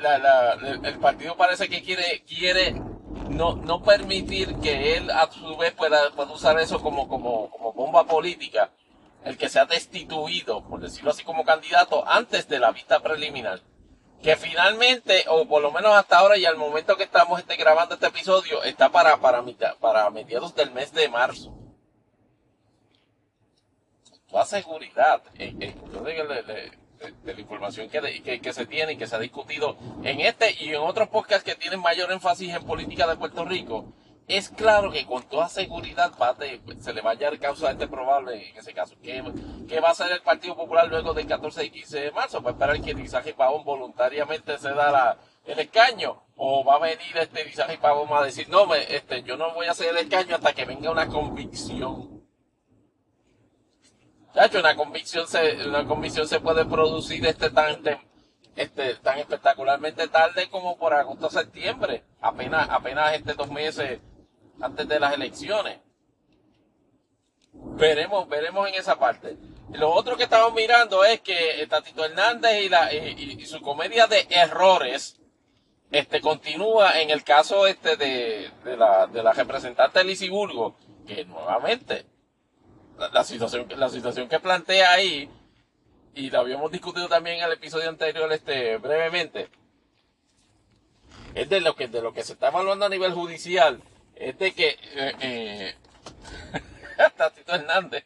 el 0.82 0.98
partido 0.98 1.36
parece 1.36 1.68
que 1.68 1.82
quiere, 1.82 2.24
quiere 2.26 2.72
no, 3.30 3.54
no 3.54 3.82
permitir 3.82 4.56
que 4.56 4.96
él 4.96 5.10
a 5.10 5.30
su 5.30 5.56
vez 5.56 5.72
pueda, 5.72 6.08
usar 6.30 6.58
eso 6.58 6.80
como, 6.80 7.08
como 7.08 7.48
bomba 7.72 8.04
política 8.04 8.70
el 9.24 9.36
que 9.36 9.48
sea 9.48 9.66
destituido, 9.66 10.64
por 10.64 10.80
decirlo 10.80 11.10
así, 11.10 11.24
como 11.24 11.44
candidato 11.44 12.06
antes 12.08 12.48
de 12.48 12.58
la 12.58 12.72
vista 12.72 13.00
preliminar. 13.00 13.60
Que 14.22 14.36
finalmente, 14.36 15.24
o 15.28 15.46
por 15.46 15.62
lo 15.62 15.70
menos 15.70 15.92
hasta 15.94 16.18
ahora 16.18 16.36
y 16.36 16.44
al 16.44 16.56
momento 16.56 16.96
que 16.96 17.04
estamos 17.04 17.38
este, 17.38 17.56
grabando 17.56 17.94
este 17.94 18.06
episodio, 18.06 18.62
está 18.64 18.88
para, 18.90 19.16
para, 19.18 19.44
para 19.80 20.10
mediados 20.10 20.54
del 20.54 20.72
mes 20.72 20.92
de 20.92 21.08
marzo. 21.08 21.54
Toda 24.28 24.44
seguridad, 24.44 25.22
eh, 25.38 25.54
eh, 25.60 26.72
de, 27.24 27.32
la 27.32 27.40
información 27.40 27.88
que, 27.88 28.22
que, 28.22 28.40
que, 28.40 28.52
se 28.52 28.66
tiene 28.66 28.92
y 28.92 28.96
que 28.96 29.06
se 29.06 29.14
ha 29.14 29.20
discutido 29.20 29.78
en 30.02 30.20
este 30.20 30.52
y 30.60 30.70
en 30.70 30.80
otros 30.80 31.08
podcasts 31.08 31.44
que 31.44 31.54
tienen 31.54 31.80
mayor 31.80 32.10
énfasis 32.10 32.52
en 32.52 32.64
política 32.64 33.06
de 33.06 33.16
Puerto 33.16 33.44
Rico, 33.44 33.92
es 34.28 34.50
claro 34.50 34.92
que 34.92 35.06
con 35.06 35.22
toda 35.22 35.48
seguridad 35.48 36.12
se 36.80 36.92
le 36.92 37.00
va 37.00 37.10
a 37.10 37.12
hallar 37.14 37.38
causa 37.38 37.70
este 37.70 37.88
probable 37.88 38.50
en 38.50 38.56
ese 38.58 38.74
caso. 38.74 38.94
¿Qué, 39.02 39.22
va 39.80 39.88
a 39.88 39.92
hacer 39.92 40.12
el 40.12 40.20
Partido 40.20 40.54
Popular 40.54 40.86
luego 40.86 41.14
del 41.14 41.26
14 41.26 41.64
y 41.64 41.70
15 41.70 42.00
de 42.00 42.10
marzo? 42.12 42.42
¿Va 42.42 42.50
a 42.50 42.52
esperar 42.52 42.80
que 42.82 42.94
Disaje 42.94 43.32
Pavón 43.32 43.64
voluntariamente 43.64 44.58
se 44.58 44.68
da 44.68 45.18
el 45.46 45.58
escaño? 45.58 46.22
¿O 46.36 46.62
va 46.62 46.74
a 46.74 46.78
venir 46.78 47.16
este 47.16 47.42
Disaje 47.42 47.78
Pavón 47.78 48.12
a 48.12 48.22
decir, 48.22 48.50
no, 48.50 48.72
este, 48.74 49.22
yo 49.22 49.38
no 49.38 49.54
voy 49.54 49.66
a 49.66 49.70
hacer 49.70 49.88
el 49.88 49.96
escaño 49.96 50.36
hasta 50.36 50.52
que 50.52 50.66
venga 50.66 50.90
una 50.90 51.08
convicción? 51.08 52.18
hecho 54.44 54.60
una 54.60 54.76
convicción 54.76 55.26
se, 55.26 55.66
una 55.66 55.84
convicción 55.84 56.28
se 56.28 56.38
puede 56.38 56.64
producir 56.64 57.26
este 57.26 57.50
tan, 57.50 57.82
este, 58.54 58.94
tan 58.96 59.18
espectacularmente 59.18 60.06
tarde 60.08 60.48
como 60.50 60.76
por 60.76 60.92
agosto 60.92 61.30
septiembre. 61.30 62.04
Apenas, 62.20 62.68
apenas 62.70 63.14
este 63.14 63.34
dos 63.34 63.50
meses 63.50 64.00
antes 64.60 64.88
de 64.88 65.00
las 65.00 65.14
elecciones. 65.14 65.78
Veremos, 67.52 68.28
veremos 68.28 68.68
en 68.68 68.74
esa 68.74 68.98
parte. 68.98 69.36
Lo 69.72 69.90
otro 69.90 70.16
que 70.16 70.24
estamos 70.24 70.54
mirando 70.54 71.04
es 71.04 71.20
que 71.20 71.66
Tatito 71.68 72.04
Hernández 72.04 72.62
y, 72.62 72.68
la, 72.68 72.92
y, 72.92 73.44
su 73.46 73.60
comedia 73.60 74.06
de 74.06 74.26
errores 74.30 75.20
este, 75.90 76.20
continúa 76.20 77.00
en 77.00 77.10
el 77.10 77.24
caso 77.24 77.66
este 77.66 77.96
de, 77.96 78.50
de, 78.64 78.76
la, 78.76 79.06
de 79.06 79.22
la 79.22 79.32
representante 79.32 80.04
Lizy 80.04 80.28
Burgo, 80.28 80.76
que 81.06 81.24
nuevamente 81.24 82.06
la, 83.12 83.24
situación, 83.24 83.66
la 83.76 83.88
situación 83.88 84.28
que 84.28 84.40
plantea 84.40 84.92
ahí, 84.92 85.30
y 86.14 86.30
la 86.30 86.40
habíamos 86.40 86.72
discutido 86.72 87.08
también 87.08 87.38
en 87.38 87.44
el 87.44 87.52
episodio 87.52 87.88
anterior 87.88 88.32
este, 88.32 88.76
brevemente, 88.78 89.48
es 91.34 91.48
de 91.48 91.60
lo 91.60 91.76
que, 91.76 91.88
de 91.88 92.02
lo 92.02 92.12
que 92.12 92.24
se 92.24 92.32
está 92.32 92.48
evaluando 92.48 92.86
a 92.86 92.88
nivel 92.88 93.12
judicial, 93.12 93.80
es 94.18 94.38
de 94.38 94.52
que 94.52 94.68
eh, 94.94 95.14
eh 95.20 95.74
Tatito 97.16 97.54
Hernández 97.54 98.04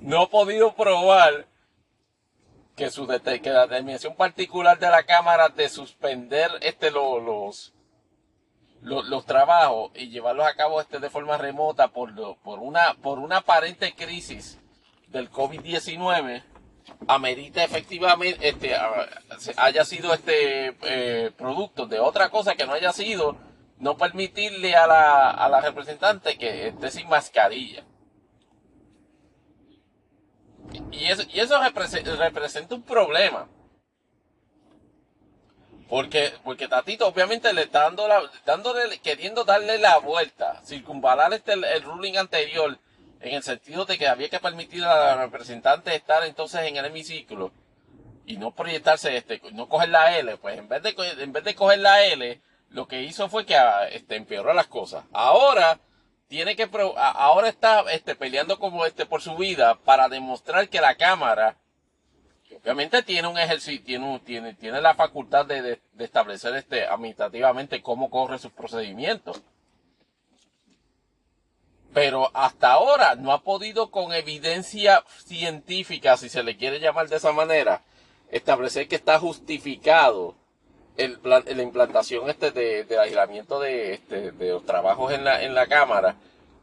no 0.00 0.22
ha 0.22 0.30
podido 0.30 0.74
probar 0.74 1.46
que 2.76 2.90
su 2.90 3.06
que 3.06 3.50
la 3.50 3.66
determinación 3.66 4.14
particular 4.14 4.78
de 4.78 4.88
la 4.88 5.02
Cámara 5.02 5.48
de 5.48 5.68
suspender 5.68 6.50
este 6.60 6.90
los, 6.90 7.72
los, 8.82 9.26
trabajos 9.26 9.90
y 9.94 10.10
llevarlos 10.10 10.46
a 10.46 10.54
cabo 10.54 10.80
este 10.80 11.00
de 11.00 11.10
forma 11.10 11.36
remota 11.36 11.88
por, 11.88 12.12
por 12.38 12.60
una 12.60 12.94
por 12.94 13.18
una 13.18 13.38
aparente 13.38 13.94
crisis 13.94 14.58
del 15.08 15.30
COVID-19 15.30 16.42
amerita 17.08 17.64
efectivamente 17.64 18.48
este 18.48 18.76
haya 19.56 19.84
sido 19.84 20.14
este 20.14 20.76
eh, 20.82 21.32
producto 21.36 21.86
de 21.86 21.98
otra 21.98 22.30
cosa 22.30 22.54
que 22.54 22.66
no 22.66 22.74
haya 22.74 22.92
sido 22.92 23.36
no 23.80 23.96
permitirle 23.96 24.74
a 24.74 24.86
la, 24.86 25.30
a 25.30 25.48
la 25.48 25.60
representante 25.60 26.36
que 26.36 26.68
esté 26.68 26.90
sin 26.90 27.08
mascarilla. 27.08 27.84
Y 30.90 31.06
eso, 31.06 31.22
y 31.32 31.40
eso 31.40 31.58
representa 31.60 32.74
un 32.74 32.82
problema. 32.82 33.48
Porque, 35.88 36.32
porque 36.44 36.68
Tatito 36.68 37.06
obviamente 37.06 37.52
le 37.54 37.62
está 37.62 37.82
dando 37.82 38.06
la, 38.06 38.20
dándole, 38.44 38.98
queriendo 38.98 39.44
darle 39.44 39.78
la 39.78 39.98
vuelta, 39.98 40.60
circunvalar 40.64 41.32
este, 41.32 41.54
el 41.54 41.82
ruling 41.82 42.18
anterior, 42.18 42.78
en 43.20 43.34
el 43.34 43.42
sentido 43.42 43.86
de 43.86 43.96
que 43.96 44.06
había 44.06 44.28
que 44.28 44.38
permitir 44.38 44.84
a 44.84 44.94
la 44.94 45.16
representante 45.16 45.94
estar 45.94 46.24
entonces 46.24 46.60
en 46.62 46.76
el 46.76 46.84
hemiciclo 46.84 47.52
y 48.26 48.36
no 48.36 48.54
proyectarse, 48.54 49.16
este, 49.16 49.40
no 49.52 49.68
coger 49.68 49.88
la 49.88 50.18
L, 50.18 50.36
pues 50.36 50.58
en 50.58 50.68
vez 50.68 50.82
de, 50.82 50.94
en 51.22 51.32
vez 51.32 51.44
de 51.44 51.54
coger 51.54 51.78
la 51.78 52.04
L, 52.04 52.42
lo 52.70 52.86
que 52.86 53.02
hizo 53.02 53.28
fue 53.28 53.46
que 53.46 53.56
ah, 53.56 53.88
este, 53.88 54.16
empeoró 54.16 54.52
las 54.52 54.66
cosas. 54.66 55.04
Ahora 55.12 55.80
tiene 56.28 56.56
que 56.56 56.68
ahora 56.96 57.48
está 57.48 57.80
este, 57.90 58.14
peleando 58.14 58.58
como 58.58 58.84
este 58.84 59.06
por 59.06 59.22
su 59.22 59.36
vida 59.36 59.76
para 59.76 60.08
demostrar 60.08 60.68
que 60.68 60.80
la 60.80 60.94
cámara 60.94 61.56
obviamente 62.62 63.02
tiene 63.02 63.28
un 63.28 63.38
ejercicio 63.38 64.20
tiene 64.24 64.54
tiene 64.54 64.80
la 64.80 64.94
facultad 64.94 65.46
de, 65.46 65.80
establecer 65.98 66.54
este 66.54 66.86
administrativamente 66.86 67.82
cómo 67.82 68.10
corre 68.10 68.38
sus 68.38 68.52
procedimientos 68.52 69.42
pero 71.94 72.30
hasta 72.34 72.72
ahora 72.72 73.14
no 73.14 73.32
ha 73.32 73.42
podido 73.42 73.90
con 73.90 74.12
evidencia 74.12 75.04
científica 75.24 76.16
si 76.18 76.28
se 76.28 76.42
le 76.42 76.56
quiere 76.56 76.80
llamar 76.80 77.08
de 77.08 77.16
esa 77.16 77.32
manera 77.32 77.82
establecer 78.30 78.86
que 78.88 78.96
está 78.96 79.18
justificado 79.18 80.34
el, 80.98 81.18
la 81.22 81.62
implantación 81.62 82.28
este 82.28 82.50
de, 82.50 82.84
del 82.84 82.98
aislamiento 82.98 83.60
de, 83.60 83.94
este, 83.94 84.32
de 84.32 84.50
los 84.50 84.66
trabajos 84.66 85.12
en 85.12 85.24
la, 85.24 85.42
en 85.42 85.54
la 85.54 85.66
Cámara, 85.68 86.16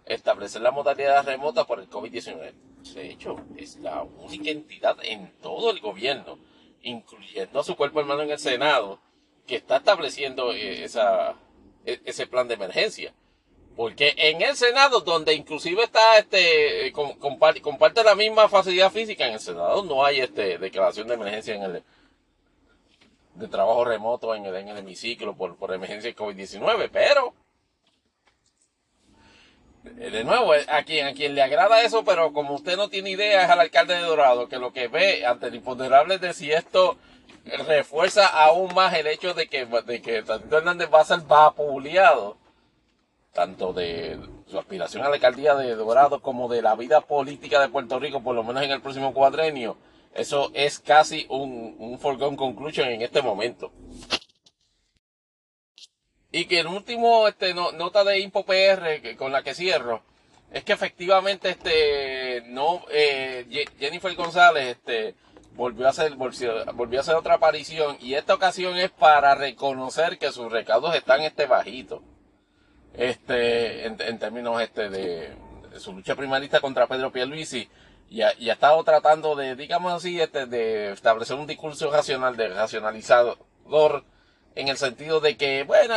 establecer 0.05 0.61
la 0.61 0.71
modalidad 0.71 1.25
remota 1.25 1.65
por 1.65 1.79
el 1.79 1.89
COVID-19. 1.89 2.53
De 2.93 3.09
hecho, 3.09 3.37
es 3.57 3.77
la 3.77 4.03
única 4.03 4.51
entidad 4.51 4.97
en 5.03 5.31
todo 5.41 5.71
el 5.71 5.79
gobierno, 5.79 6.37
incluyendo 6.83 7.59
a 7.59 7.63
su 7.63 7.75
cuerpo 7.75 8.01
hermano 8.01 8.21
en 8.21 8.31
el 8.31 8.39
Senado, 8.39 8.99
que 9.47 9.55
está 9.55 9.77
estableciendo 9.77 10.51
eh, 10.53 10.83
esa, 10.83 11.35
e, 11.85 12.01
ese 12.03 12.27
plan 12.27 12.47
de 12.47 12.55
emergencia. 12.55 13.13
Porque 13.75 14.13
en 14.17 14.41
el 14.41 14.55
Senado, 14.55 14.99
donde 14.99 15.33
inclusive 15.33 15.83
está 15.83 16.17
este, 16.17 16.91
comparte, 17.19 17.61
comparte 17.61 18.03
la 18.03 18.15
misma 18.15 18.47
facilidad 18.49 18.91
física, 18.91 19.27
en 19.27 19.33
el 19.33 19.39
Senado 19.39 19.83
no 19.83 20.05
hay 20.05 20.19
este 20.19 20.57
declaración 20.57 21.07
de 21.07 21.15
emergencia 21.15 21.55
en 21.55 21.63
el, 21.63 21.83
de 23.35 23.47
trabajo 23.47 23.85
remoto 23.85 24.33
en 24.35 24.45
el, 24.45 24.55
en 24.55 24.69
el 24.69 24.77
hemiciclo 24.77 25.35
por, 25.35 25.55
por 25.57 25.73
emergencia 25.73 26.09
de 26.09 26.15
COVID-19, 26.15 26.89
pero 26.91 27.33
eh, 29.99 30.09
de 30.09 30.23
nuevo, 30.23 30.55
eh, 30.55 30.65
a 30.67 30.83
quien, 30.83 31.07
a 31.07 31.13
quien 31.13 31.35
le 31.35 31.43
agrada 31.43 31.83
eso, 31.83 32.03
pero 32.03 32.33
como 32.33 32.55
usted 32.55 32.77
no 32.77 32.89
tiene 32.89 33.11
idea, 33.11 33.43
es 33.43 33.49
al 33.49 33.59
alcalde 33.59 33.95
de 33.95 34.01
Dorado, 34.01 34.47
que 34.47 34.57
lo 34.57 34.73
que 34.73 34.87
ve 34.87 35.25
ante 35.25 35.47
el 35.47 35.55
imponderable 35.55 36.17
de 36.17 36.33
si 36.33 36.51
esto 36.51 36.97
refuerza 37.67 38.27
aún 38.27 38.73
más 38.73 38.93
el 38.95 39.07
hecho 39.07 39.33
de 39.33 39.47
que, 39.47 39.65
de 39.65 40.01
que 40.01 40.23
Tantito 40.23 40.57
Hernández 40.57 40.89
va 40.91 41.01
a 41.01 41.05
ser 41.05 41.19
vapuleado, 41.21 42.37
tanto 43.33 43.73
de 43.73 44.17
su 44.47 44.57
aspiración 44.57 45.03
a 45.03 45.09
la 45.09 45.15
alcaldía 45.15 45.55
de 45.55 45.75
Dorado 45.75 46.21
como 46.21 46.47
de 46.47 46.61
la 46.61 46.75
vida 46.75 47.01
política 47.01 47.59
de 47.59 47.69
Puerto 47.69 47.99
Rico, 47.99 48.23
por 48.23 48.35
lo 48.35 48.43
menos 48.43 48.63
en 48.63 48.71
el 48.71 48.81
próximo 48.81 49.13
cuadrenio, 49.13 49.77
eso 50.15 50.49
es 50.53 50.79
casi 50.79 51.25
un, 51.29 51.75
un 51.77 51.99
foregone 51.99 52.37
conclusion 52.37 52.87
en 52.89 53.01
este 53.01 53.21
momento. 53.21 53.71
Y 56.31 56.45
que 56.45 56.59
el 56.59 56.67
último 56.67 57.27
este, 57.27 57.53
nota 57.53 58.03
de 58.03 58.19
Impo 58.19 58.45
PR 58.45 59.15
con 59.17 59.31
la 59.31 59.43
que 59.43 59.53
cierro 59.53 60.03
es 60.51 60.63
que 60.63 60.73
efectivamente 60.73 61.49
este 61.49 62.43
no 62.47 62.83
eh, 62.91 63.65
Jennifer 63.79 64.13
González 64.15 64.77
este 64.77 65.15
volvió 65.53 65.87
a 65.87 65.89
hacer 65.89 66.15
volvió, 66.15 66.99
a 66.99 67.01
hacer 67.01 67.15
otra 67.15 67.35
aparición 67.35 67.97
y 67.99 68.13
esta 68.13 68.33
ocasión 68.33 68.77
es 68.77 68.91
para 68.91 69.35
reconocer 69.35 70.17
que 70.17 70.31
sus 70.31 70.51
recaudos 70.51 70.95
están 70.95 71.21
este 71.21 71.45
bajitos 71.45 72.01
este 72.93 73.85
en, 73.85 74.19
términos 74.19 74.61
este 74.61 74.89
de, 74.89 75.35
de, 75.71 75.79
su 75.79 75.93
lucha 75.93 76.15
primarista 76.15 76.59
contra 76.59 76.87
Pedro 76.87 77.11
Pierluisi 77.11 77.67
y 78.09 78.21
ha, 78.21 78.31
estado 78.31 78.83
tratando 78.83 79.35
de, 79.35 79.55
digamos 79.55 79.93
así, 79.93 80.19
este, 80.19 80.45
de 80.45 80.91
establecer 80.91 81.35
un 81.37 81.47
discurso 81.47 81.91
racional, 81.91 82.37
de 82.37 82.49
racionalizador, 82.49 83.37
en 84.55 84.67
el 84.67 84.77
sentido 84.77 85.19
de 85.19 85.35
que, 85.37 85.63
bueno, 85.63 85.95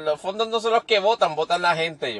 los 0.00 0.20
fondos 0.20 0.48
no 0.48 0.60
son 0.60 0.72
los 0.72 0.84
que 0.84 0.98
votan, 0.98 1.34
votan 1.34 1.62
la 1.62 1.76
gente. 1.76 2.16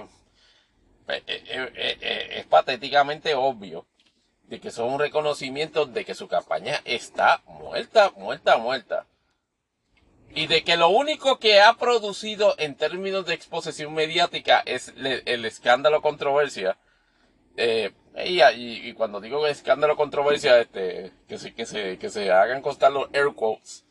Eh, 1.09 1.23
eh, 1.27 1.70
eh, 1.77 2.28
es 2.39 2.47
patéticamente 2.47 3.35
obvio 3.35 3.86
de 4.44 4.61
que 4.61 4.70
son 4.70 4.93
un 4.93 5.01
reconocimiento 5.01 5.86
de 5.86 6.05
que 6.05 6.15
su 6.15 6.28
campaña 6.28 6.81
está 6.85 7.43
muerta, 7.47 8.11
muerta, 8.16 8.57
muerta. 8.57 9.07
Y 10.35 10.47
de 10.47 10.65
que 10.65 10.77
lo 10.77 10.89
único 10.89 11.39
que 11.39 11.61
ha 11.61 11.74
producido 11.74 12.55
en 12.59 12.74
términos 12.74 13.27
de 13.27 13.35
exposición 13.35 13.94
mediática 13.94 14.62
es 14.66 14.93
el 14.97 15.44
escándalo 15.44 16.03
controversia 16.03 16.77
eh, 17.56 17.92
y, 18.24 18.42
y, 18.88 18.92
cuando 18.94 19.20
digo 19.20 19.46
escándalo 19.46 19.96
controversia, 19.96 20.60
este, 20.60 21.12
que 21.28 21.38
se, 21.38 21.54
que 21.54 21.66
se, 21.66 21.98
que 21.98 22.08
se 22.08 22.30
hagan 22.30 22.62
constar 22.62 22.92
los 22.92 23.08
air 23.12 23.34
quotes, 23.34 23.84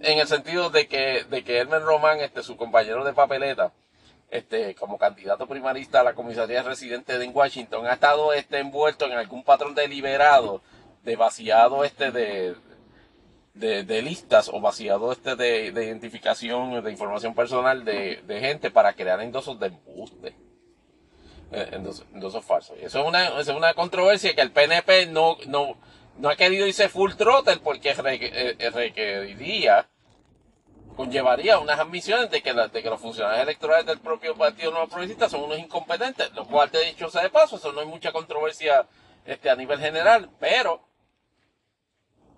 en 0.00 0.18
el 0.18 0.26
sentido 0.26 0.70
de 0.70 0.88
que, 0.88 1.24
de 1.30 1.44
que 1.44 1.58
Hermen 1.58 1.82
Román, 1.82 2.20
este, 2.20 2.42
su 2.42 2.56
compañero 2.56 3.04
de 3.04 3.12
papeleta, 3.12 3.72
este, 4.30 4.74
como 4.74 4.98
candidato 4.98 5.46
primarista 5.46 6.00
a 6.00 6.04
la 6.04 6.14
comisaría 6.14 6.62
residente 6.62 7.18
de 7.18 7.28
Washington, 7.28 7.86
ha 7.86 7.92
estado 7.92 8.32
este, 8.32 8.58
envuelto 8.58 9.06
en 9.06 9.12
algún 9.12 9.44
patrón 9.44 9.74
deliberado 9.74 10.62
de 11.04 11.16
vaciado 11.16 11.84
este 11.84 12.10
de, 12.10 12.54
de, 13.54 13.84
de 13.84 14.02
listas 14.02 14.48
o 14.48 14.60
vaciado 14.60 15.12
este 15.12 15.36
de, 15.36 15.72
de 15.72 15.84
identificación 15.84 16.82
de 16.82 16.90
información 16.90 17.34
personal 17.34 17.84
de, 17.84 18.22
de 18.26 18.40
gente 18.40 18.70
para 18.70 18.94
crear 18.94 19.20
endosos 19.20 19.60
de 19.60 19.66
embuste. 19.66 20.34
Eh, 21.54 21.68
endosos, 21.72 22.44
falsos. 22.46 22.78
Y 22.80 22.86
eso 22.86 23.00
es 23.00 23.06
una, 23.06 23.38
es 23.38 23.48
una 23.48 23.74
controversia 23.74 24.34
que 24.34 24.40
el 24.40 24.52
PNP 24.52 25.06
no, 25.06 25.36
no, 25.48 25.76
no 26.16 26.30
ha 26.30 26.36
querido 26.36 26.66
irse 26.66 26.88
full 26.88 27.12
throttle 27.12 27.58
porque 27.58 27.90
eh, 27.90 28.70
requeriría, 28.70 29.86
conllevaría 30.96 31.58
unas 31.58 31.78
admisiones 31.78 32.30
de 32.30 32.42
que, 32.42 32.54
de 32.54 32.82
que 32.82 32.88
los 32.88 32.98
funcionarios 32.98 33.42
electorales 33.42 33.84
del 33.84 34.00
propio 34.00 34.34
Partido 34.34 34.70
Nuevo 34.70 34.88
Progresista 34.88 35.28
son 35.28 35.42
unos 35.42 35.58
incompetentes, 35.58 36.32
lo 36.32 36.46
cual 36.46 36.70
te 36.70 36.80
he 36.80 36.86
dicho 36.86 37.10
sea 37.10 37.22
de 37.22 37.28
paso, 37.28 37.56
eso 37.56 37.70
no 37.72 37.80
hay 37.80 37.86
mucha 37.86 38.12
controversia 38.12 38.86
este, 39.26 39.50
a 39.50 39.54
nivel 39.54 39.78
general, 39.78 40.30
pero 40.40 40.80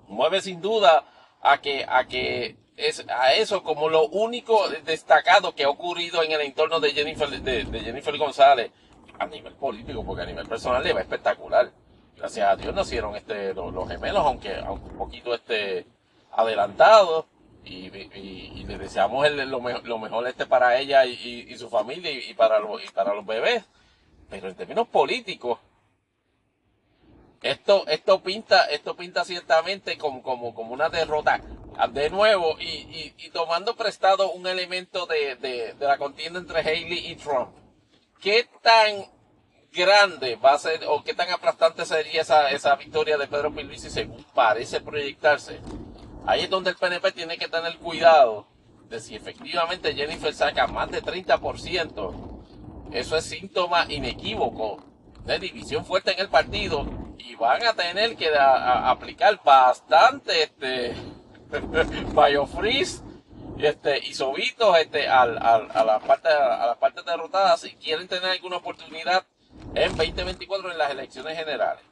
mueve 0.08 0.40
sin 0.40 0.60
duda 0.60 1.04
a 1.40 1.60
que, 1.60 1.86
a 1.88 2.08
que 2.08 2.56
es 2.76 3.04
a 3.08 3.34
eso 3.34 3.62
como 3.62 3.88
lo 3.88 4.08
único 4.08 4.68
destacado 4.84 5.54
que 5.54 5.62
ha 5.62 5.68
ocurrido 5.68 6.20
en 6.24 6.32
el 6.32 6.40
entorno 6.40 6.80
de 6.80 6.90
Jennifer, 6.90 7.28
de 7.28 7.80
Jennifer 7.80 8.18
González 8.18 8.72
a 9.18 9.26
nivel 9.26 9.54
político, 9.54 10.04
porque 10.04 10.22
a 10.22 10.26
nivel 10.26 10.46
personal 10.46 10.82
le 10.82 10.92
va 10.92 11.00
espectacular. 11.00 11.70
Gracias 12.16 12.48
a 12.48 12.56
Dios 12.56 12.74
nacieron 12.74 13.16
este, 13.16 13.54
los, 13.54 13.88
gemelos, 13.88 14.24
aunque, 14.24 14.56
aunque 14.56 14.88
un 14.90 14.98
poquito 14.98 15.34
este, 15.34 15.86
adelantados. 16.32 17.26
y, 17.64 17.90
le 17.90 18.78
deseamos 18.78 19.30
lo, 19.30 19.98
mejor 19.98 20.26
este 20.26 20.46
para 20.46 20.78
ella 20.78 21.04
y, 21.06 21.54
su 21.56 21.68
familia 21.68 22.10
y, 22.10 22.34
para 22.34 22.58
los, 22.58 22.82
y 22.84 22.88
para 22.88 23.14
los 23.14 23.26
bebés. 23.26 23.64
Pero 24.30 24.48
en 24.48 24.54
términos 24.54 24.88
políticos, 24.88 25.58
esto, 27.42 27.86
esto 27.88 28.22
pinta, 28.22 28.64
esto 28.66 28.96
pinta 28.96 29.24
ciertamente 29.24 29.98
como, 29.98 30.22
como, 30.22 30.54
como 30.54 30.72
una 30.72 30.88
derrota 30.88 31.40
de 31.92 32.08
nuevo 32.08 32.56
y, 32.58 33.12
tomando 33.32 33.76
prestado 33.76 34.30
un 34.32 34.46
elemento 34.46 35.06
de, 35.06 35.36
de, 35.36 35.74
la 35.78 35.98
contienda 35.98 36.38
entre 36.38 36.60
Haley 36.60 37.10
y 37.10 37.16
Trump. 37.16 37.50
¿Qué 38.24 38.48
tan 38.62 39.04
grande 39.70 40.36
va 40.36 40.54
a 40.54 40.58
ser 40.58 40.80
o 40.88 41.04
qué 41.04 41.12
tan 41.12 41.28
aplastante 41.28 41.84
sería 41.84 42.22
esa, 42.22 42.50
esa 42.52 42.74
victoria 42.74 43.18
de 43.18 43.28
Pedro 43.28 43.52
Pierluisi 43.52 43.90
según 43.90 44.24
parece 44.34 44.80
proyectarse? 44.80 45.60
Ahí 46.24 46.44
es 46.44 46.48
donde 46.48 46.70
el 46.70 46.76
PNP 46.76 47.12
tiene 47.12 47.36
que 47.36 47.48
tener 47.48 47.76
cuidado 47.76 48.46
de 48.88 48.98
si 48.98 49.14
efectivamente 49.14 49.94
Jennifer 49.94 50.32
saca 50.32 50.66
más 50.66 50.90
de 50.90 51.02
30%. 51.02 52.92
Eso 52.92 53.14
es 53.14 53.26
síntoma 53.26 53.84
inequívoco 53.92 54.82
de 55.26 55.38
división 55.38 55.84
fuerte 55.84 56.12
en 56.12 56.20
el 56.20 56.30
partido 56.30 56.86
y 57.18 57.34
van 57.34 57.62
a 57.66 57.74
tener 57.74 58.16
que 58.16 58.30
aplicar 58.34 59.38
bastante 59.44 60.44
este 60.44 60.94
biofreeze 62.14 63.02
este, 63.58 63.98
y 63.98 64.14
sobitos 64.14 64.76
este, 64.78 65.08
al, 65.08 65.38
a 65.38 65.84
las 65.84 66.02
partes 66.02 66.32
a 66.32 66.66
las 66.66 66.76
partes 66.78 67.04
derrotadas 67.04 67.60
si 67.60 67.74
quieren 67.76 68.08
tener 68.08 68.30
alguna 68.30 68.56
oportunidad 68.56 69.24
en 69.74 69.96
2024 69.96 70.72
en 70.72 70.78
las 70.78 70.90
elecciones 70.90 71.36
generales. 71.36 71.82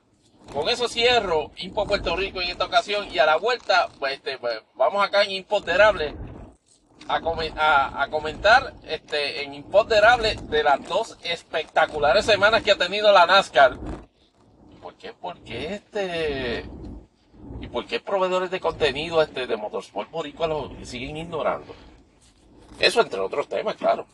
Con 0.52 0.68
eso 0.68 0.88
cierro 0.88 1.50
Impo 1.56 1.86
Puerto 1.86 2.16
Rico 2.16 2.42
en 2.42 2.48
esta 2.50 2.66
ocasión 2.66 3.08
y 3.10 3.18
a 3.18 3.26
la 3.26 3.36
vuelta, 3.36 3.88
pues, 3.98 4.14
este, 4.14 4.38
pues, 4.38 4.60
vamos 4.74 5.02
acá 5.04 5.22
en 5.22 5.30
Imponderable 5.30 6.14
a, 7.08 8.02
a, 8.02 8.08
comentar 8.10 8.74
este, 8.84 9.44
en 9.44 9.54
Imponderable 9.54 10.34
de 10.34 10.62
las 10.62 10.86
dos 10.86 11.16
espectaculares 11.22 12.26
semanas 12.26 12.62
que 12.62 12.72
ha 12.72 12.76
tenido 12.76 13.12
la 13.12 13.26
NASCAR. 13.26 13.78
¿Por 14.82 14.94
qué? 14.96 15.12
¿Por 15.12 15.38
qué 15.42 15.74
este... 15.74 16.68
¿Y 17.72 17.74
por 17.74 17.86
qué 17.86 18.00
proveedores 18.00 18.50
de 18.50 18.60
contenido 18.60 19.22
este, 19.22 19.46
de 19.46 19.56
Motorsport 19.56 20.10
Boricua 20.10 20.46
lo 20.46 20.70
siguen 20.84 21.16
ignorando? 21.16 21.74
Eso 22.78 23.00
entre 23.00 23.18
otros 23.18 23.48
temas, 23.48 23.76
claro. 23.76 24.04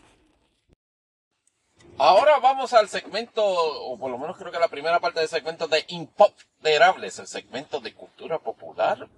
Ahora 1.99 2.39
vamos 2.39 2.73
al 2.73 2.89
segmento, 2.89 3.43
o 3.45 3.99
por 3.99 4.13
lo 4.13 4.19
menos 4.19 4.37
creo 4.37 4.53
que 4.53 4.61
la 4.61 4.69
primera 4.69 5.01
parte 5.01 5.19
del 5.19 5.29
segmento 5.29 5.67
de 5.67 5.85
Imponderables, 5.89 7.19
el 7.19 7.27
segmento 7.27 7.81
de 7.81 7.95
cultura 7.95 8.39
popular, 8.39 9.09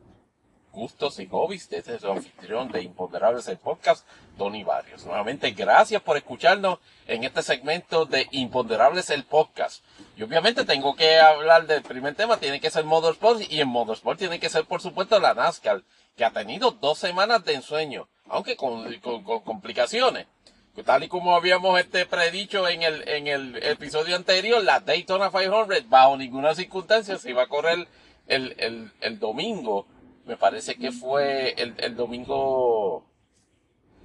gustos 0.72 1.18
y 1.18 1.26
hobbies, 1.26 1.68
desde 1.68 1.98
su 1.98 2.10
anfitrión 2.10 2.72
de 2.72 2.80
Imponderables, 2.80 3.46
el 3.48 3.58
podcast, 3.58 4.06
Tony 4.40 4.64
Barrios. 4.64 5.04
Nuevamente, 5.04 5.50
gracias 5.50 6.00
por 6.00 6.16
escucharnos 6.16 6.78
en 7.06 7.24
este 7.24 7.42
segmento 7.42 8.06
de 8.06 8.26
Imponderables, 8.30 9.10
el 9.10 9.24
podcast. 9.24 9.84
Y 10.16 10.22
obviamente 10.22 10.64
tengo 10.64 10.96
que 10.96 11.20
hablar 11.20 11.66
del 11.66 11.82
primer 11.82 12.14
tema, 12.14 12.38
tiene 12.38 12.58
que 12.58 12.70
ser 12.70 12.84
Motorsport, 12.84 13.42
y 13.52 13.60
en 13.60 13.68
Motorsport 13.68 14.18
tiene 14.18 14.40
que 14.40 14.48
ser, 14.48 14.64
por 14.64 14.80
supuesto, 14.80 15.20
la 15.20 15.34
NASCAR, 15.34 15.82
que 16.16 16.24
ha 16.24 16.30
tenido 16.30 16.70
dos 16.70 16.96
semanas 16.96 17.44
de 17.44 17.52
ensueño, 17.52 18.08
aunque 18.30 18.56
con 18.56 18.90
complicaciones 19.44 20.26
tal 20.82 21.04
y 21.04 21.08
como 21.08 21.34
habíamos 21.34 21.78
este 21.78 22.06
predicho 22.06 22.68
en 22.68 22.82
el, 22.82 23.06
en 23.08 23.26
el 23.26 23.56
episodio 23.62 24.16
anterior, 24.16 24.62
la 24.62 24.80
Daytona 24.80 25.30
500 25.30 25.88
bajo 25.88 26.16
ninguna 26.16 26.54
circunstancia 26.54 27.18
se 27.18 27.30
iba 27.30 27.42
a 27.42 27.48
correr 27.48 27.86
el, 28.26 28.90
el, 29.00 29.18
domingo. 29.18 29.86
Me 30.24 30.36
parece 30.36 30.76
que 30.76 30.92
fue 30.92 31.54
el, 31.58 31.74
el 31.78 31.96
domingo, 31.96 33.04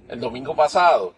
el 0.08 0.20
domingo 0.20 0.54
pasado. 0.54 1.14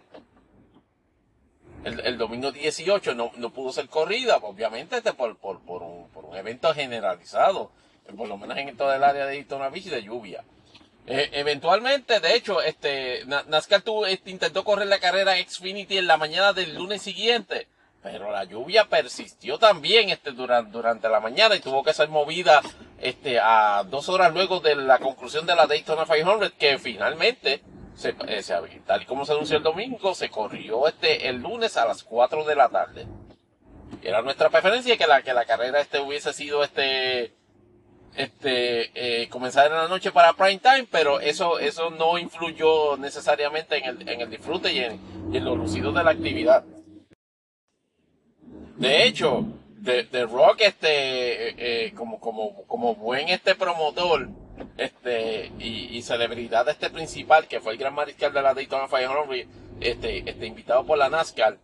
El, 1.85 2.19
domingo 2.19 2.51
18 2.51 3.15
no, 3.15 3.31
no 3.37 3.51
pudo 3.51 3.73
ser 3.73 3.89
corrida, 3.89 4.37
obviamente 4.39 4.97
este 4.97 5.13
por, 5.13 5.39
por, 5.39 5.61
por, 5.61 5.83
un, 5.83 6.09
por 6.09 6.25
un 6.25 6.37
evento 6.37 6.75
generalizado, 6.75 7.71
por 8.17 8.29
lo 8.29 8.37
menos 8.37 8.59
en 8.59 8.77
todo 8.77 8.93
el 8.93 9.05
área 9.05 9.25
de 9.25 9.37
Daytona 9.37 9.71
Beach 9.71 9.87
de 9.87 10.03
lluvia. 10.03 10.45
Eh, 11.07 11.31
eventualmente, 11.33 12.21
de 12.21 12.35
hecho, 12.35 12.61
este, 12.61 13.25
NASCAR 13.25 13.83
este, 14.09 14.31
intentó 14.31 14.65
correr 14.65 14.89
la 14.89 14.99
carrera 14.99 15.37
Xfinity 15.37 15.97
en 15.97 16.07
la 16.07 16.19
mañana 16.19 16.53
del 16.53 16.75
lunes 16.75 17.01
siguiente, 17.01 17.69
pero 18.03 18.31
la 18.31 18.45
lluvia 18.45 18.85
persistió 18.91 19.59
también 19.59 20.11
este, 20.11 20.33
durante, 20.33 20.71
durante 20.71 21.09
la 21.09 21.21
mañana 21.21 21.57
y 21.57 21.61
tuvo 21.61 21.83
que 21.83 21.95
ser 21.95 22.11
movida 22.11 22.61
este, 23.01 23.39
a 23.41 23.85
dos 23.89 24.11
horas 24.11 24.35
luego 24.35 24.61
de 24.61 24.75
la 24.77 24.99
conclusión 24.99 25.47
de 25.47 25.57
la 25.57 25.67
Daytona 25.67 26.05
500, 26.05 26.53
que 26.59 26.79
finalmente, 26.79 27.63
se, 27.99 28.11
eh, 28.29 28.81
tal 28.87 29.03
y 29.03 29.07
como 29.07 29.27
se 29.27 29.33
anunció 29.33 29.57
el 29.57 29.63
domingo, 29.65 30.15
se 30.15 30.31
corrió 30.31 30.87
este, 30.87 31.29
el 31.29 31.43
lunes 31.43 31.77
a 31.77 31.85
las 31.85 32.05
4 32.05 32.45
de 32.45 32.55
la 32.55 32.69
tarde. 32.69 33.07
Era 34.03 34.23
nuestra 34.23 34.51
preferencia 34.51 34.97
que 34.97 35.07
la, 35.07 35.23
que 35.23 35.35
la 35.35 35.45
carrera 35.45 35.81
este 35.81 35.99
hubiese 35.99 36.33
sido 36.33 36.63
este, 36.63 37.33
este, 38.15 39.23
eh, 39.23 39.29
comenzar 39.29 39.67
en 39.67 39.73
la 39.73 39.89
noche 39.89 40.13
para 40.13 40.33
prime 40.35 40.59
time, 40.59 40.87
pero 40.91 41.19
eso, 41.19 41.59
eso 41.59 41.91
no 41.91 42.19
influyó 42.19 42.97
necesariamente 42.97 43.79
en 43.79 43.85
el, 43.85 44.09
en 44.09 44.21
el 44.21 44.31
disfrute 44.31 44.73
y 44.73 44.79
en, 44.79 45.01
en 45.33 45.45
lo 45.45 45.57
lucido 45.57 45.91
de 45.91 46.05
la 46.05 46.13
actividad. 46.13 46.65
De 48.77 49.05
hecho, 49.07 49.45
de, 49.79 50.05
de 50.05 50.25
Rock, 50.25 50.61
este, 50.61 51.49
eh, 51.49 51.55
eh, 51.59 51.93
como, 51.97 52.21
como, 52.21 52.63
como 52.67 52.95
buen 52.95 53.29
este 53.29 53.57
promotor, 53.57 54.29
este, 54.77 55.53
y, 55.59 55.97
y, 55.97 56.03
celebridad 56.03 56.69
este 56.69 56.91
principal, 56.91 57.49
que 57.49 57.61
fue 57.61 57.73
el 57.73 57.79
gran 57.79 57.95
mariscal 57.95 58.33
de 58.33 58.43
la 58.43 58.55
Daytona 58.55 58.89
500, 58.89 59.47
este, 59.81 60.29
este, 60.29 60.47
invitado 60.47 60.85
por 60.85 60.99
la 60.99 61.09
NASCAR, 61.09 61.59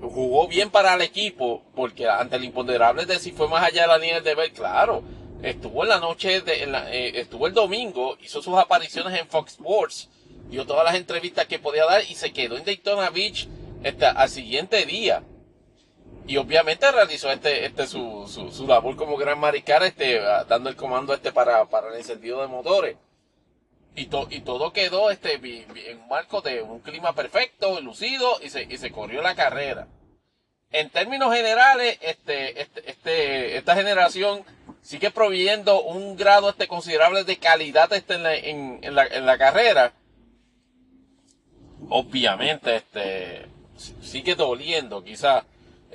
jugó 0.00 0.46
bien 0.48 0.70
para 0.70 0.94
el 0.94 1.02
equipo, 1.02 1.62
porque 1.74 2.08
ante 2.08 2.36
el 2.36 2.44
imponderable 2.44 3.06
de 3.06 3.18
si 3.18 3.32
fue 3.32 3.48
más 3.48 3.64
allá 3.64 3.82
de 3.82 3.88
la 3.88 3.98
línea 3.98 4.20
de 4.20 4.34
ver, 4.34 4.52
claro, 4.52 5.02
estuvo 5.42 5.82
en 5.82 5.88
la 5.88 6.00
noche, 6.00 6.40
de, 6.40 6.64
eh, 6.64 7.12
estuvo 7.20 7.46
el 7.46 7.54
domingo, 7.54 8.16
hizo 8.22 8.42
sus 8.42 8.56
apariciones 8.56 9.18
en 9.18 9.28
Fox 9.28 9.52
Sports, 9.52 10.08
dio 10.50 10.66
todas 10.66 10.84
las 10.84 10.94
entrevistas 10.94 11.46
que 11.46 11.58
podía 11.58 11.84
dar 11.86 12.02
y 12.08 12.14
se 12.14 12.32
quedó 12.32 12.56
en 12.56 12.64
Daytona 12.64 13.10
Beach 13.10 13.48
este, 13.82 14.06
al 14.06 14.28
siguiente 14.28 14.84
día. 14.86 15.22
Y 16.26 16.38
obviamente 16.38 16.90
realizó 16.90 17.30
este, 17.30 17.66
este 17.66 17.86
su, 17.86 18.26
su, 18.28 18.50
su 18.50 18.66
labor 18.66 18.96
como 18.96 19.16
gran 19.16 19.38
maricar, 19.38 19.84
este, 19.84 20.18
dando 20.48 20.68
el 20.68 20.76
comando 20.76 21.14
este 21.14 21.30
para, 21.30 21.64
para 21.66 21.90
el 21.90 21.96
encendido 21.96 22.40
de 22.40 22.48
motores. 22.48 22.96
Y, 23.94 24.06
to, 24.06 24.26
y 24.28 24.40
todo 24.40 24.72
quedó 24.72 25.10
este, 25.10 25.34
en 25.34 26.00
un 26.00 26.08
marco 26.08 26.40
de 26.40 26.62
un 26.62 26.80
clima 26.80 27.14
perfecto, 27.14 27.80
lucido, 27.80 28.38
y 28.42 28.50
se, 28.50 28.64
y 28.64 28.76
se 28.76 28.90
corrió 28.90 29.22
la 29.22 29.36
carrera. 29.36 29.86
En 30.72 30.90
términos 30.90 31.32
generales, 31.32 31.96
este, 32.02 32.60
este, 32.60 32.90
este, 32.90 33.56
esta 33.56 33.76
generación 33.76 34.44
sigue 34.82 35.12
proveyendo 35.12 35.80
un 35.82 36.16
grado 36.16 36.50
este 36.50 36.66
considerable 36.66 37.22
de 37.22 37.38
calidad 37.38 37.92
este 37.92 38.14
en, 38.14 38.22
la, 38.24 38.34
en, 38.34 38.94
la, 38.94 39.06
en 39.06 39.26
la 39.26 39.38
carrera. 39.38 39.92
Obviamente, 41.88 42.76
este, 42.76 43.46
sigue 44.02 44.34
doliendo 44.34 45.04
quizás 45.04 45.44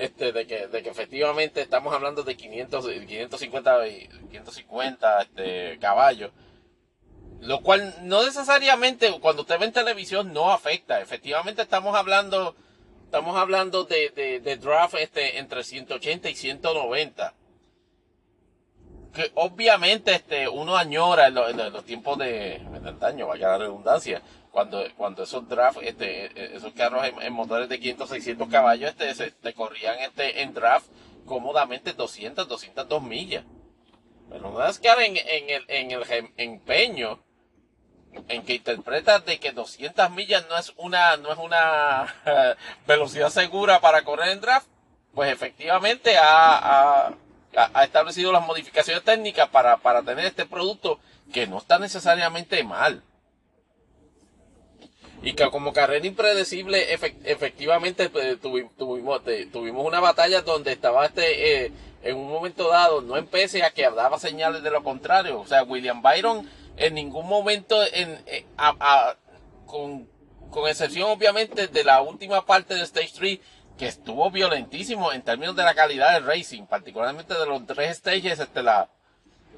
este, 0.01 0.31
de 0.31 0.47
que, 0.47 0.67
de 0.67 0.81
que 0.81 0.89
efectivamente 0.89 1.61
estamos 1.61 1.93
hablando 1.93 2.23
de 2.23 2.35
500, 2.35 2.85
550, 3.07 3.83
550 4.31 5.21
este, 5.21 5.77
caballos. 5.79 6.31
Lo 7.39 7.61
cual 7.61 7.95
no 8.01 8.23
necesariamente 8.23 9.11
cuando 9.19 9.43
usted 9.43 9.59
ve 9.59 9.65
en 9.65 9.73
televisión 9.73 10.33
no 10.33 10.51
afecta. 10.51 11.01
Efectivamente 11.01 11.61
estamos 11.61 11.95
hablando, 11.95 12.55
estamos 13.05 13.37
hablando 13.37 13.83
de, 13.83 14.39
de, 14.43 14.57
draft 14.57 14.95
este, 14.95 15.37
entre 15.37 15.63
180 15.63 16.29
y 16.29 16.35
190 16.35 17.35
que 19.13 19.29
obviamente 19.35 20.13
este 20.13 20.47
uno 20.47 20.77
añora 20.77 21.27
en, 21.27 21.35
los 21.73 21.83
tiempos 21.83 22.17
de, 22.17 22.59
de 22.59 22.89
antaño, 22.89 23.27
vaya 23.27 23.49
la 23.49 23.57
redundancia, 23.57 24.21
cuando, 24.51 24.83
cuando 24.97 25.23
esos 25.23 25.47
draft, 25.47 25.79
este, 25.81 26.25
e, 26.25 26.55
esos 26.55 26.73
carros 26.73 27.05
en, 27.21 27.33
motores 27.33 27.69
de 27.69 27.79
500, 27.79 28.09
600 28.09 28.49
caballos, 28.49 28.89
este, 28.89 29.13
se, 29.15 29.31
te 29.31 29.53
corrían 29.53 29.99
este, 29.99 30.41
en 30.41 30.53
draft 30.53 30.87
cómodamente 31.25 31.93
200, 31.93 32.47
202 32.47 33.03
millas. 33.03 33.45
Pero 34.29 34.57
que 34.81 35.05
en, 35.05 35.17
en 35.17 35.49
el, 35.49 35.65
en 35.67 35.91
el 35.91 36.31
empeño 36.37 37.19
en 38.27 38.43
que 38.43 38.55
interpretas 38.55 39.25
de 39.25 39.39
que 39.39 39.51
200 39.51 40.11
millas 40.11 40.45
no 40.49 40.57
es 40.57 40.73
una, 40.77 41.17
no 41.17 41.31
es 41.31 41.37
una 41.37 42.13
velocidad 42.87 43.29
segura 43.29 43.79
para 43.79 44.03
correr 44.03 44.29
en 44.29 44.41
draft, 44.41 44.67
pues 45.13 45.31
efectivamente 45.31 46.17
ha, 46.17 47.07
ha 47.07 47.13
ha, 47.55 47.83
establecido 47.83 48.31
las 48.31 48.45
modificaciones 48.45 49.03
técnicas 49.03 49.49
para, 49.49 49.77
tener 50.03 50.25
este 50.25 50.45
producto 50.45 50.99
que 51.33 51.47
no 51.47 51.57
está 51.57 51.79
necesariamente 51.79 52.63
mal. 52.63 53.03
Y 55.21 55.33
que 55.33 55.49
como 55.49 55.73
carrera 55.73 56.05
impredecible 56.05 56.93
efectivamente 56.93 58.09
pues, 58.09 58.39
tuvimos, 58.39 59.21
tuvimos, 59.51 59.85
una 59.85 59.99
batalla 59.99 60.41
donde 60.41 60.71
estaba 60.71 61.05
este 61.05 61.65
eh, 61.65 61.71
en 62.03 62.17
un 62.17 62.31
momento 62.31 62.69
dado, 62.69 63.01
no 63.01 63.15
empecé 63.17 63.63
a 63.63 63.71
que 63.71 63.83
daba 63.83 64.17
señales 64.17 64.63
de 64.63 64.71
lo 64.71 64.83
contrario. 64.83 65.39
O 65.39 65.45
sea, 65.45 65.63
William 65.63 66.01
Byron 66.01 66.49
en 66.77 66.95
ningún 66.95 67.27
momento, 67.27 67.81
en, 67.93 68.19
eh, 68.25 68.45
con, 69.67 70.07
con 70.49 70.67
excepción 70.67 71.11
obviamente 71.11 71.67
de 71.67 71.83
la 71.83 72.01
última 72.01 72.45
parte 72.45 72.73
de 72.73 72.81
Stage 72.81 73.11
3, 73.15 73.39
que 73.77 73.87
estuvo 73.87 74.29
violentísimo 74.31 75.11
en 75.11 75.21
términos 75.21 75.55
de 75.55 75.63
la 75.63 75.73
calidad 75.73 76.13
del 76.13 76.25
racing, 76.25 76.65
particularmente 76.65 77.33
de 77.33 77.45
los 77.45 77.65
tres 77.67 77.97
stages, 77.97 78.39
este, 78.39 78.63
la, 78.63 78.89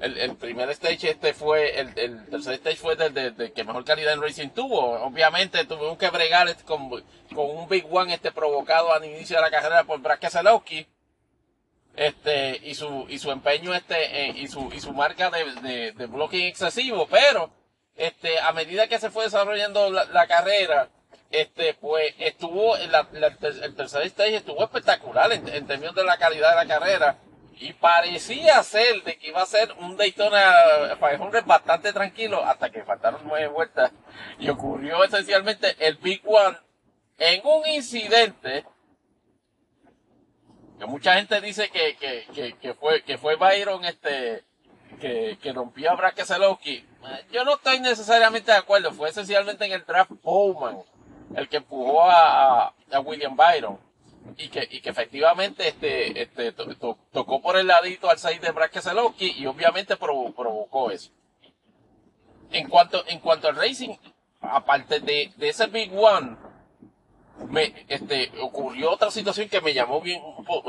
el, 0.00 0.36
primer 0.36 0.68
stage 0.70 1.10
este 1.10 1.34
fue, 1.34 1.78
el, 1.78 2.26
tercer 2.26 2.54
stage 2.54 2.76
fue 2.76 2.96
del 2.96 3.36
de, 3.36 3.52
que 3.52 3.64
mejor 3.64 3.84
calidad 3.84 4.12
en 4.12 4.22
racing 4.22 4.50
tuvo. 4.50 5.00
Obviamente 5.02 5.64
tuvimos 5.64 5.98
que 5.98 6.10
bregar 6.10 6.48
este, 6.48 6.64
con, 6.64 6.90
con 6.90 7.50
un 7.50 7.68
Big 7.68 7.86
One 7.90 8.14
este 8.14 8.32
provocado 8.32 8.92
al 8.92 9.04
inicio 9.04 9.36
de 9.36 9.42
la 9.42 9.50
carrera 9.50 9.84
por 9.84 10.00
Brad 10.00 10.18
Keselowski. 10.18 10.86
Este, 11.96 12.60
y 12.64 12.74
su, 12.74 13.06
y 13.08 13.18
su 13.20 13.30
empeño 13.30 13.72
este, 13.72 14.26
eh, 14.26 14.34
y 14.36 14.48
su, 14.48 14.72
y 14.74 14.80
su 14.80 14.92
marca 14.92 15.30
de, 15.30 15.92
de, 15.92 16.06
blocking 16.06 16.46
excesivo, 16.46 17.06
pero, 17.06 17.50
este, 17.94 18.40
a 18.40 18.52
medida 18.52 18.88
que 18.88 18.98
se 18.98 19.10
fue 19.10 19.24
desarrollando 19.24 19.90
la, 19.90 20.04
la 20.06 20.26
carrera, 20.26 20.88
este, 21.34 21.74
pues 21.74 22.14
estuvo, 22.18 22.76
la, 22.76 23.08
el 23.12 23.74
tercer 23.74 24.02
stage 24.02 24.36
estuvo 24.36 24.62
espectacular 24.62 25.32
en, 25.32 25.66
términos 25.66 25.94
de 25.94 26.04
la 26.04 26.16
calidad 26.16 26.50
de 26.50 26.56
la 26.56 26.66
carrera. 26.66 27.18
Y 27.56 27.72
parecía 27.72 28.62
ser 28.62 29.02
de 29.04 29.16
que 29.16 29.28
iba 29.28 29.40
a 29.42 29.46
ser 29.46 29.72
un 29.78 29.96
Daytona 29.96 30.98
500 30.98 31.46
bastante 31.46 31.92
tranquilo 31.92 32.44
hasta 32.44 32.70
que 32.70 32.82
faltaron 32.82 33.20
nueve 33.24 33.48
vueltas. 33.48 33.92
Y 34.38 34.48
ocurrió 34.48 35.02
esencialmente 35.04 35.76
el 35.78 35.96
Big 35.96 36.22
One 36.24 36.58
en 37.18 37.40
un 37.46 37.66
incidente 37.68 38.64
que 40.78 40.86
mucha 40.86 41.14
gente 41.14 41.40
dice 41.40 41.70
que, 41.70 41.96
que, 41.96 42.26
que, 42.34 42.52
que 42.54 42.74
fue, 42.74 43.02
que 43.02 43.16
fue 43.16 43.36
Byron 43.36 43.84
este, 43.84 44.42
que, 45.00 45.38
que 45.40 45.52
rompió 45.52 45.90
a 45.90 45.94
Brad. 45.94 46.14
Yo 47.30 47.44
no 47.44 47.54
estoy 47.54 47.80
necesariamente 47.80 48.50
de 48.50 48.58
acuerdo. 48.58 48.92
Fue 48.92 49.10
esencialmente 49.10 49.64
en 49.64 49.72
el 49.72 49.84
draft 49.84 50.12
Bowman 50.22 50.78
el 51.36 51.48
que 51.48 51.58
empujó 51.58 52.02
a, 52.02 52.74
a, 52.90 53.00
William 53.00 53.36
Byron 53.36 53.78
y 54.36 54.48
que, 54.48 54.66
y 54.70 54.80
que 54.80 54.90
efectivamente 54.90 55.68
este, 55.68 56.22
este 56.22 56.52
tocó 56.52 57.42
por 57.42 57.56
el 57.56 57.66
ladito 57.66 58.10
al 58.10 58.18
6 58.18 58.40
de 58.40 58.52
Brad 58.52 58.70
Keselowski 58.70 59.34
y 59.38 59.46
obviamente 59.46 59.96
provocó 59.96 60.90
eso. 60.90 61.10
En 62.50 62.68
cuanto, 62.68 63.04
en 63.06 63.18
cuanto 63.20 63.48
al 63.48 63.56
racing, 63.56 63.94
aparte 64.40 65.00
de, 65.00 65.32
de 65.36 65.48
ese 65.48 65.66
Big 65.66 65.92
One, 65.92 66.36
me, 67.48 67.86
este, 67.88 68.30
ocurrió 68.40 68.92
otra 68.92 69.10
situación 69.10 69.48
que 69.48 69.60
me 69.60 69.74
llamó 69.74 70.00
bien, 70.00 70.22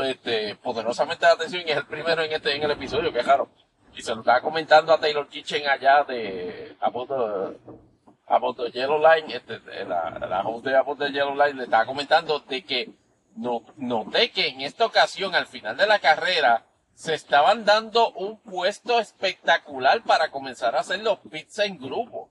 este, 0.03 0.55
poderosamente 0.55 1.25
la 1.25 1.33
atención 1.33 1.63
y 1.65 1.71
es 1.71 1.77
el 1.77 1.85
primero 1.85 2.23
en 2.23 2.31
este, 2.31 2.55
en 2.55 2.63
el 2.63 2.71
episodio, 2.71 3.13
que 3.13 3.19
claro. 3.19 3.49
Y 3.95 4.01
se 4.01 4.13
lo 4.13 4.21
estaba 4.21 4.41
comentando 4.41 4.91
a 4.91 4.99
Taylor 4.99 5.27
Kitchen 5.29 5.67
allá 5.67 6.03
de, 6.03 6.75
About 6.81 8.57
the 8.57 8.71
Yellow 8.71 8.99
Line, 8.99 9.33
este, 9.33 9.59
la, 9.85 10.09
la 10.19 10.41
host 10.41 10.65
de 10.65 10.75
About 10.75 10.99
Yellow 10.99 11.35
Line 11.35 11.53
le 11.53 11.63
estaba 11.65 11.85
comentando 11.85 12.39
de 12.39 12.63
que 12.63 12.89
noté 13.35 14.31
que 14.31 14.47
en 14.47 14.61
esta 14.61 14.85
ocasión, 14.85 15.35
al 15.35 15.47
final 15.47 15.77
de 15.77 15.87
la 15.87 15.99
carrera, 15.99 16.65
se 16.93 17.13
estaban 17.13 17.65
dando 17.65 18.11
un 18.13 18.39
puesto 18.39 18.99
espectacular 18.99 20.01
para 20.03 20.31
comenzar 20.31 20.75
a 20.75 20.79
hacer 20.79 21.01
los 21.01 21.19
pits 21.19 21.59
en 21.59 21.77
grupo. 21.77 22.29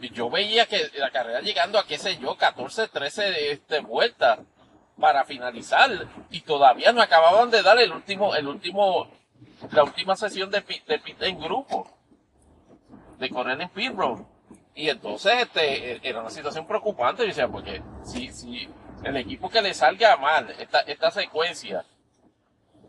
Y 0.00 0.10
yo 0.10 0.30
veía 0.30 0.66
que 0.66 0.90
la 0.94 1.10
carrera 1.10 1.40
llegando 1.40 1.78
a, 1.78 1.86
qué 1.86 1.98
sé 1.98 2.18
yo, 2.18 2.36
14, 2.36 2.88
13 2.88 3.52
este, 3.52 3.80
vueltas 3.80 4.40
para 4.98 5.24
finalizar. 5.24 5.90
Y 6.30 6.40
todavía 6.40 6.92
no 6.92 7.02
acababan 7.02 7.50
de 7.50 7.62
dar 7.62 7.78
el 7.78 7.92
último, 7.92 8.34
el 8.34 8.48
último, 8.48 9.08
la 9.70 9.84
última 9.84 10.16
sesión 10.16 10.50
de 10.50 10.62
pit, 10.62 10.84
de 10.86 10.98
pit 10.98 11.22
en 11.22 11.38
grupo. 11.38 11.86
De 13.18 13.28
correr 13.28 13.60
en 13.60 13.68
pit 13.68 13.92
road. 13.94 14.20
Y 14.74 14.88
entonces 14.88 15.34
este, 15.42 16.08
era 16.08 16.20
una 16.20 16.30
situación 16.30 16.66
preocupante, 16.66 17.28
o 17.28 17.32
sea, 17.32 17.46
porque 17.46 17.82
si 18.04 18.68
el 19.04 19.16
equipo 19.16 19.48
que 19.50 19.62
le 19.62 19.74
salga 19.74 20.16
mal 20.16 20.54
esta, 20.58 20.80
esta 20.80 21.10
secuencia 21.10 21.84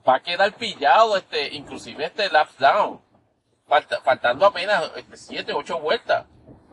va 0.07 0.15
a 0.15 0.19
quedar 0.21 0.53
pillado, 0.53 1.17
este, 1.17 1.53
inclusive 1.53 2.05
este 2.05 2.29
lap 2.29 2.49
down, 2.59 3.01
faltando 4.03 4.45
apenas 4.45 4.91
este, 4.95 5.17
siete, 5.17 5.53
ocho 5.53 5.79
vueltas. 5.79 6.25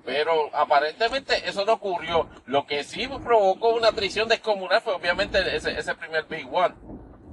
Pero 0.05 0.51
aparentemente 0.55 1.49
eso 1.49 1.65
no 1.65 1.75
ocurrió. 1.75 2.29
Lo 2.47 2.67
que 2.67 2.83
sí 2.85 3.07
provocó 3.07 3.75
una 3.75 3.93
traición 3.93 4.29
descomunal 4.29 4.81
fue 4.81 4.95
obviamente 4.95 5.39
ese, 5.55 5.79
ese 5.79 5.95
primer 5.95 6.25
Big 6.25 6.49
One. 6.53 6.75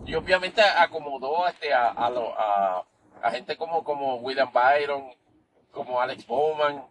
Y 0.05 0.15
obviamente 0.15 0.61
acomodó 0.61 1.47
este, 1.47 1.73
a, 1.73 1.87
a, 1.89 2.07
a, 2.07 2.83
a 3.21 3.31
gente 3.31 3.57
como, 3.57 3.83
como 3.83 4.17
William 4.17 4.51
Byron, 4.51 5.05
como 5.71 5.99
Alex 5.99 6.27
Bowman, 6.27 6.85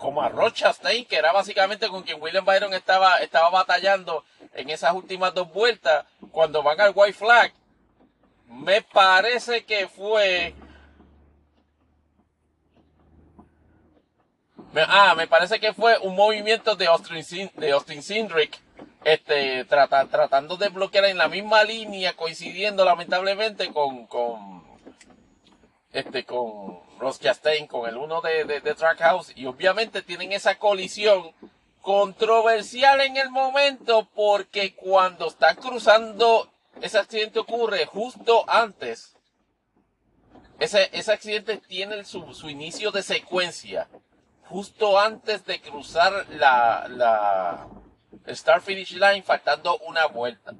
como 0.00 0.22
a 0.22 0.30
Rocha 0.30 0.72
Stein, 0.72 1.04
que 1.04 1.16
era 1.16 1.30
básicamente 1.30 1.86
con 1.88 2.02
quien 2.02 2.20
William 2.20 2.44
Byron 2.44 2.72
estaba, 2.72 3.18
estaba 3.18 3.50
batallando 3.50 4.24
en 4.54 4.70
esas 4.70 4.94
últimas 4.94 5.34
dos 5.34 5.52
vueltas, 5.52 6.06
cuando 6.32 6.62
van 6.62 6.80
al 6.80 6.92
White 6.94 7.18
Flag, 7.18 7.52
me 8.46 8.82
parece 8.82 9.64
que 9.64 9.86
fue... 9.86 10.54
Ah, 14.74 15.14
me 15.16 15.26
parece 15.26 15.60
que 15.60 15.74
fue 15.74 15.98
un 15.98 16.16
movimiento 16.16 16.76
de 16.76 16.86
Austin, 16.86 17.50
de 17.54 17.72
Austin 17.72 18.02
Sindrick, 18.02 18.58
este, 19.04 19.64
tratando 19.66 20.56
de 20.56 20.68
bloquear 20.68 21.06
en 21.06 21.18
la 21.18 21.28
misma 21.28 21.62
línea, 21.64 22.14
coincidiendo 22.14 22.84
lamentablemente 22.84 23.70
con, 23.72 24.06
con, 24.06 24.69
este, 25.92 26.24
con 26.24 26.80
Ross 26.98 27.20
Chastain 27.20 27.66
con 27.66 27.88
el 27.88 27.96
uno 27.96 28.20
de, 28.20 28.44
de, 28.44 28.60
de 28.60 28.74
Trackhouse 28.74 29.32
y 29.36 29.46
obviamente 29.46 30.02
tienen 30.02 30.32
esa 30.32 30.58
colisión 30.58 31.32
controversial 31.80 33.00
en 33.00 33.16
el 33.16 33.30
momento 33.30 34.08
porque 34.14 34.74
cuando 34.74 35.28
está 35.28 35.54
cruzando 35.54 36.50
ese 36.80 36.98
accidente 36.98 37.38
ocurre 37.38 37.86
justo 37.86 38.44
antes 38.48 39.16
ese, 40.58 40.90
ese 40.92 41.12
accidente 41.12 41.56
tiene 41.56 42.04
su, 42.04 42.34
su 42.34 42.50
inicio 42.50 42.90
de 42.90 43.02
secuencia 43.02 43.88
justo 44.50 44.98
antes 44.98 45.44
de 45.46 45.60
cruzar 45.60 46.26
la, 46.30 46.86
la 46.88 47.68
Star 48.26 48.60
Finish 48.60 48.94
Line 48.94 49.22
faltando 49.22 49.78
una 49.78 50.06
vuelta. 50.06 50.52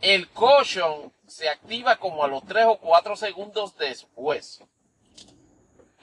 El 0.00 0.28
caution 0.30 1.12
se 1.26 1.48
activa 1.48 1.96
como 1.96 2.24
a 2.24 2.28
los 2.28 2.44
3 2.44 2.66
o 2.66 2.78
4 2.78 3.16
segundos 3.16 3.76
después 3.76 4.62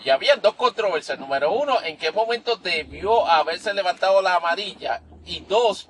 y 0.03 0.09
había 0.09 0.35
dos 0.35 0.55
controversias. 0.55 1.19
Número 1.19 1.51
uno, 1.51 1.81
en 1.83 1.97
qué 1.97 2.11
momento 2.11 2.55
debió 2.55 3.25
haberse 3.27 3.73
levantado 3.73 4.21
la 4.21 4.35
amarilla. 4.35 5.01
Y 5.25 5.41
dos, 5.41 5.87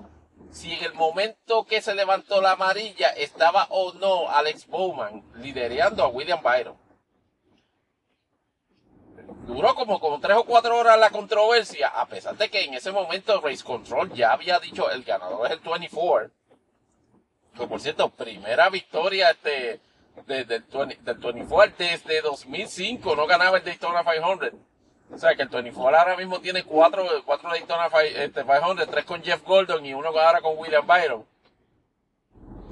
si 0.52 0.74
en 0.74 0.84
el 0.84 0.94
momento 0.94 1.66
que 1.66 1.82
se 1.82 1.96
levantó 1.96 2.42
la 2.42 2.52
amarilla 2.52 3.10
estaba 3.10 3.68
o 3.70 3.94
no 3.94 4.30
Alex 4.30 4.68
Bowman 4.68 5.24
liderando 5.36 6.04
a 6.04 6.08
William 6.08 6.42
Byron. 6.42 6.78
Duró 9.48 9.74
como, 9.76 10.00
como 10.00 10.20
tres 10.20 10.38
o 10.38 10.44
cuatro 10.44 10.78
horas 10.78 11.00
la 11.00 11.10
controversia, 11.10 11.88
a 11.88 12.06
pesar 12.06 12.38
de 12.38 12.50
que 12.50 12.64
en 12.64 12.74
ese 12.74 12.92
momento 12.92 13.40
Race 13.42 13.64
Control 13.64 14.14
ya 14.14 14.34
había 14.34 14.60
dicho 14.60 14.90
el 14.92 15.04
ganador 15.04 15.48
es 15.48 15.54
el 15.54 15.60
24. 15.60 16.32
Que 17.58 17.68
por 17.68 17.80
cierto, 17.82 18.10
primera 18.10 18.70
victoria 18.70 19.32
este, 19.32 19.80
del, 20.26 20.48
del 20.48 21.18
24 21.18 21.76
desde 21.78 22.22
2005 22.22 23.16
no 23.16 23.28
ganaba 23.28 23.58
el 23.58 23.64
Daytona 23.64 24.04
500. 24.04 24.52
O 25.14 25.18
sea 25.18 25.36
que 25.36 25.44
el 25.44 25.50
24 25.50 25.98
ahora 25.98 26.18
mismo 26.18 26.40
tiene 26.40 26.64
cuatro, 26.64 27.06
cuatro 27.26 27.50
Daytona 27.50 27.90
500, 27.90 28.80
este, 28.80 28.92
tres 28.92 29.06
con 29.06 29.22
Jeff 29.22 29.44
Gordon 29.44 29.86
y 29.86 29.94
uno 29.94 30.10
ahora 30.10 30.42
con 30.42 30.58
William 30.58 30.88
Byron. 30.88 31.26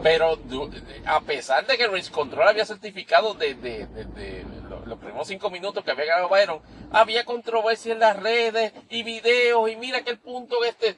Pero 0.01 0.39
a 1.05 1.19
pesar 1.21 1.67
de 1.67 1.77
que 1.77 1.87
Race 1.87 2.09
Control 2.09 2.47
había 2.47 2.65
certificado 2.65 3.33
desde 3.33 3.85
de, 3.87 4.45
los 4.85 4.97
primeros 4.97 5.27
cinco 5.27 5.49
minutos 5.49 5.83
que 5.83 5.91
había 5.91 6.05
ganado 6.05 6.29
Byron, 6.29 6.61
había 6.91 7.25
controversia 7.25 7.91
en 7.91 7.99
las 7.99 8.17
redes 8.17 8.71
y 8.89 9.03
videos 9.03 9.69
y 9.69 9.75
mira 9.75 10.01
que 10.01 10.11
el 10.11 10.19
punto 10.19 10.63
este. 10.63 10.95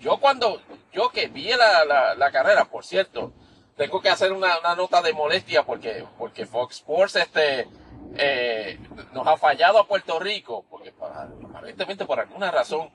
Yo 0.00 0.18
cuando, 0.18 0.60
yo 0.92 1.10
que 1.10 1.28
vi 1.28 1.48
la, 1.50 2.14
la, 2.14 2.30
carrera, 2.30 2.66
por 2.66 2.84
cierto, 2.84 3.32
tengo 3.76 4.00
que 4.00 4.08
hacer 4.08 4.32
una, 4.32 4.58
una, 4.58 4.74
nota 4.74 5.02
de 5.02 5.12
molestia 5.12 5.64
porque, 5.64 6.04
porque 6.18 6.46
Fox 6.46 6.76
Sports 6.76 7.16
este, 7.16 7.68
eh, 8.16 8.78
nos 9.12 9.26
ha 9.26 9.36
fallado 9.36 9.78
a 9.78 9.86
Puerto 9.86 10.18
Rico, 10.18 10.64
porque 10.70 10.92
aparentemente 11.00 12.04
por 12.04 12.20
alguna 12.20 12.50
razón 12.50 12.90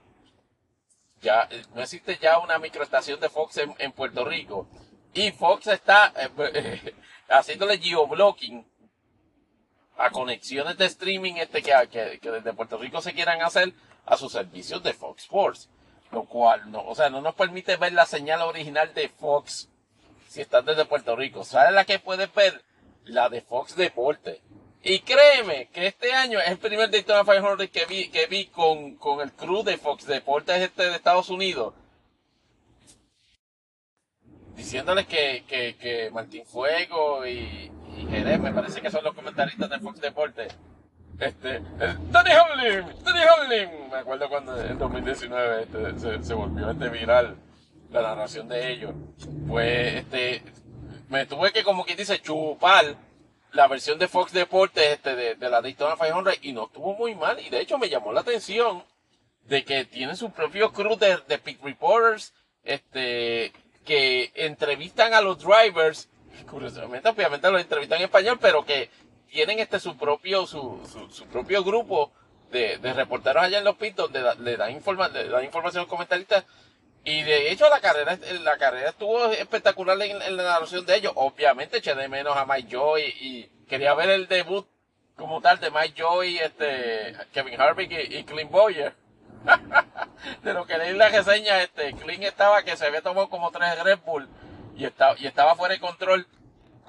ya 1.22 1.48
no 1.76 1.82
existe 1.82 2.18
ya 2.20 2.40
una 2.40 2.58
microestación 2.58 3.20
de 3.20 3.30
Fox 3.30 3.58
en, 3.58 3.76
en 3.78 3.92
Puerto 3.92 4.26
Rico 4.26 4.68
y 5.14 5.32
Fox 5.32 5.68
está 5.68 6.14
eh, 6.16 6.30
eh, 6.54 6.96
haciéndole 7.30 7.78
geoblocking 7.78 8.66
a 9.98 10.10
conexiones 10.10 10.78
de 10.78 10.86
streaming 10.86 11.36
este 11.36 11.62
que, 11.62 11.74
que, 11.92 12.20
que 12.20 12.32
desde 12.32 12.54
Puerto 12.54 12.78
Rico 12.78 13.02
se 13.02 13.14
quieran 13.14 13.42
hacer 13.42 13.74
a 14.06 14.18
sus 14.18 14.32
servicios 14.32 14.82
de 14.82 14.94
Fox 14.94 15.24
Sports. 15.24 15.70
Lo 16.12 16.26
cual, 16.26 16.70
no, 16.70 16.84
o 16.86 16.96
sea, 16.96 17.10
no 17.10 17.22
nos 17.22 17.36
permite 17.36 17.78
ver 17.78 17.94
la 17.94 18.06
señal 18.06 18.42
original 18.42 18.94
de 18.94 19.08
Fox 19.10 19.70
si 20.28 20.42
estás 20.42 20.66
desde 20.66 20.86
Puerto 20.86 21.16
Rico. 21.16 21.44
¿Sabes 21.44 21.74
la 21.74 21.86
que 21.86 22.00
puedes 22.00 22.34
ver? 22.34 22.62
La 23.06 23.30
de 23.30 23.42
Fox 23.42 23.76
Deporte. 23.76 24.42
Y 24.84 25.00
créeme 25.00 25.68
que 25.68 25.88
este 25.88 26.14
año 26.14 26.40
es 26.40 26.50
el 26.50 26.58
primer 26.58 26.90
Daytona 26.90 27.24
500 27.24 27.70
que 27.70 27.86
vi, 27.86 28.10
que 28.10 28.26
vi 28.26 28.48
con, 28.48 28.96
con 28.96 29.22
el 29.22 29.32
crew 29.32 29.64
de 29.64 29.78
Fox 29.78 30.06
Deportes 30.06 30.62
este 30.62 30.84
de 30.84 30.96
Estados 30.96 31.30
Unidos. 31.30 31.74
Diciéndoles 34.56 35.06
que, 35.08 35.44
que, 35.48 35.76
que 35.76 36.10
Martín 36.12 36.46
Fuego 36.46 37.26
y, 37.26 37.72
y 37.98 38.08
Jerez, 38.10 38.40
me 38.40 38.54
parece 38.54 38.82
que 38.82 38.90
son 38.90 39.04
los 39.04 39.14
comentaristas 39.14 39.70
de 39.70 39.80
Fox 39.80 40.02
Deportes. 40.02 40.58
Este, 41.22 41.62
Danny 42.10 42.32
Hamlin, 42.32 42.96
Danny 43.04 43.20
Hamlin. 43.22 43.90
Me 43.92 43.98
acuerdo 43.98 44.28
cuando 44.28 44.60
en 44.60 44.76
2019 44.80 45.64
este, 45.64 46.24
se, 46.24 46.34
volvió 46.34 46.72
este 46.72 46.90
viral 46.90 47.38
la 47.92 48.02
narración 48.02 48.48
de 48.48 48.72
ellos. 48.72 48.96
Pues, 49.48 49.98
este, 49.98 50.42
me 51.10 51.28
tuve 51.28 51.52
que 51.52 51.64
como 51.64 51.86
quien 51.86 51.98
dice 51.98 52.20
chupar 52.24 52.96
la 53.54 53.68
versión 53.68 54.00
de 54.00 54.08
Fox 54.08 54.34
Deportes 54.34 54.94
este, 54.94 55.16
de, 55.16 55.36
de 55.36 55.50
la 55.52 55.62
Daytona 55.62 55.96
500 55.96 56.40
y 56.42 56.54
no 56.54 56.66
estuvo 56.66 56.96
muy 56.96 57.14
mal. 57.14 57.40
Y 57.40 57.52
de 57.52 57.62
hecho 57.62 57.78
me 57.78 57.90
llamó 57.90 58.12
la 58.14 58.22
atención 58.22 58.84
de 59.46 59.64
que 59.64 59.86
tienen 59.86 60.18
su 60.18 60.32
propio 60.32 60.74
crew 60.74 60.98
de, 60.98 61.20
de 61.28 61.38
Pit 61.38 61.62
Reporters, 61.62 62.34
este, 62.64 63.54
que 63.86 64.32
entrevistan 64.34 65.14
a 65.14 65.22
los 65.22 65.38
drivers. 65.38 66.10
Curiosamente, 66.50 67.10
obviamente 67.10 67.52
los 67.52 67.62
entrevistan 67.62 68.00
en 68.00 68.06
español, 68.06 68.40
pero 68.42 68.66
que 68.66 68.90
tienen 69.32 69.60
este 69.60 69.80
su 69.80 69.98
propio, 69.98 70.46
su, 70.46 70.80
su, 71.12 71.26
propio 71.28 71.64
grupo 71.64 72.12
de, 72.52 72.78
reporteros 72.94 73.44
allá 73.44 73.60
en 73.60 73.64
los 73.64 73.78
pits 73.78 73.96
donde 73.96 74.22
da, 74.22 74.36
le 74.36 74.58
dan 74.58 74.72
informa, 74.72 75.08
le 75.08 75.30
dan 75.30 75.44
información 75.44 75.80
a 75.80 75.84
los 75.84 75.90
comentaristas 75.90 76.46
y 77.04 77.24
de 77.24 77.52
hecho 77.52 77.68
la 77.70 77.80
carrera, 77.80 78.20
la 78.44 78.58
carrera 78.58 78.90
estuvo 78.90 79.26
espectacular 79.32 80.00
en, 80.02 80.38
la 80.38 80.44
narración 80.44 80.86
de 80.86 80.98
ellos. 80.98 81.14
Obviamente 81.16 81.78
eché 81.78 81.96
de 81.96 82.08
menos 82.08 82.38
a 82.38 82.46
Mike 82.46 82.70
Joy 82.70 83.02
y 83.22 83.46
quería 83.68 83.96
ver 83.96 84.10
el 84.12 84.28
debut 84.28 84.68
como 85.16 85.42
tal 85.42 85.60
de 85.60 85.72
Mike 85.72 85.96
Joy, 85.96 86.38
este, 86.38 87.16
Kevin 87.34 87.60
Harvick 87.60 87.92
y, 87.92 88.18
y 88.18 88.24
Clint 88.24 88.52
Boyer. 88.52 88.94
de 90.44 90.54
lo 90.54 90.66
que 90.68 90.78
leí 90.78 90.94
la 90.94 91.10
reseña, 91.10 91.64
este, 91.64 91.94
Clint 91.94 92.24
estaba 92.24 92.62
que 92.64 92.78
se 92.78 92.86
había 92.86 93.02
tomado 93.02 93.30
como 93.30 93.50
tres 93.50 93.84
Red 93.84 94.00
Bull 94.06 94.30
y 94.76 94.86
estaba, 94.86 95.16
y 95.18 95.26
estaba 95.26 95.56
fuera 95.56 95.74
de 95.74 95.80
control. 95.80 96.28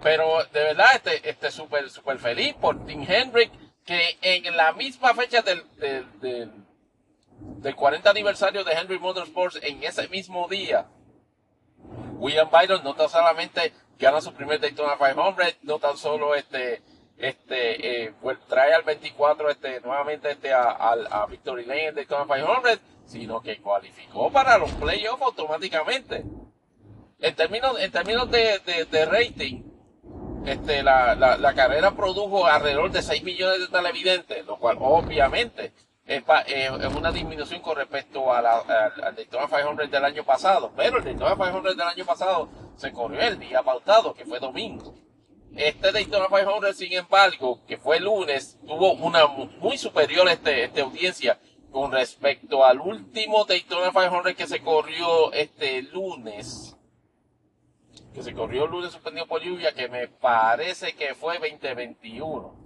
Pero 0.02 0.44
de 0.52 0.64
verdad, 0.64 0.88
este, 0.94 1.28
este 1.28 1.50
súper, 1.50 1.88
súper 1.90 2.18
feliz 2.18 2.54
por 2.54 2.84
Tim 2.84 3.04
Hendrick, 3.08 3.52
que 3.84 4.18
en 4.22 4.56
la 4.56 4.72
misma 4.72 5.14
fecha 5.14 5.42
del, 5.42 5.64
del, 5.78 6.20
del 6.20 6.62
del 7.58 7.74
40 7.76 8.10
aniversario 8.10 8.64
de 8.64 8.72
Henry 8.72 8.98
Motorsports 8.98 9.58
en 9.62 9.82
ese 9.82 10.08
mismo 10.08 10.48
día. 10.48 10.86
William 12.18 12.48
Byron 12.50 12.82
no 12.84 12.94
tan 12.94 13.08
solamente 13.08 13.72
gana 13.98 14.20
su 14.20 14.32
primer 14.32 14.60
Daytona 14.60 14.96
500, 14.96 15.58
no 15.62 15.78
tan 15.78 15.96
solo 15.96 16.34
este, 16.34 16.82
este, 17.18 18.04
eh, 18.04 18.14
pues, 18.20 18.38
trae 18.48 18.74
al 18.74 18.82
24 18.82 19.50
este, 19.50 19.80
nuevamente 19.80 20.30
este, 20.30 20.52
a, 20.52 20.62
a, 20.62 20.92
a 20.92 21.26
Victory 21.26 21.64
Lane 21.64 21.88
en 21.88 21.94
Daytona 21.94 22.24
500, 22.24 22.78
sino 23.06 23.40
que 23.40 23.60
cualificó 23.60 24.30
para 24.30 24.58
los 24.58 24.70
playoffs 24.72 25.22
automáticamente. 25.22 26.24
En 27.18 27.34
términos, 27.36 27.78
en 27.80 27.92
términos 27.92 28.30
de, 28.30 28.58
de, 28.60 28.84
de 28.84 29.04
rating, 29.04 29.62
este, 30.46 30.82
la, 30.82 31.14
la, 31.14 31.36
la 31.36 31.54
carrera 31.54 31.92
produjo 31.92 32.46
alrededor 32.46 32.90
de 32.90 33.02
6 33.02 33.22
millones 33.22 33.60
de 33.60 33.68
televidentes, 33.68 34.44
lo 34.46 34.58
cual 34.58 34.76
obviamente 34.80 35.72
es, 36.04 36.22
es, 36.46 36.94
una 36.94 37.12
disminución 37.12 37.60
con 37.60 37.76
respecto 37.76 38.32
a 38.32 38.42
la, 38.42 38.58
al, 38.58 39.04
al 39.04 39.14
Daytona 39.14 39.46
500 39.46 39.90
del 39.90 40.04
año 40.04 40.24
pasado. 40.24 40.72
Pero 40.76 40.98
el 40.98 41.04
Daytona 41.04 41.36
500 41.36 41.76
del 41.76 41.86
año 41.86 42.04
pasado 42.04 42.48
se 42.76 42.92
corrió 42.92 43.20
el 43.20 43.38
día 43.38 43.62
pautado, 43.62 44.14
que 44.14 44.24
fue 44.24 44.40
domingo. 44.40 44.94
Este 45.56 45.92
Daytona 45.92 46.26
500, 46.28 46.76
sin 46.76 46.92
embargo, 46.94 47.60
que 47.66 47.76
fue 47.76 48.00
lunes, 48.00 48.58
tuvo 48.66 48.92
una 48.94 49.26
muy 49.26 49.76
superior 49.76 50.28
este, 50.28 50.64
este 50.64 50.80
audiencia 50.80 51.38
con 51.70 51.92
respecto 51.92 52.64
al 52.64 52.80
último 52.80 53.44
Daytona 53.44 53.90
500 53.90 54.34
que 54.34 54.46
se 54.46 54.60
corrió 54.60 55.32
este 55.32 55.82
lunes. 55.82 56.76
Que 58.14 58.22
se 58.22 58.34
corrió 58.34 58.64
el 58.64 58.70
lunes 58.70 58.92
suspendido 58.92 59.26
por 59.26 59.42
lluvia, 59.42 59.72
que 59.72 59.88
me 59.88 60.08
parece 60.08 60.94
que 60.94 61.14
fue 61.14 61.38
2021. 61.38 62.62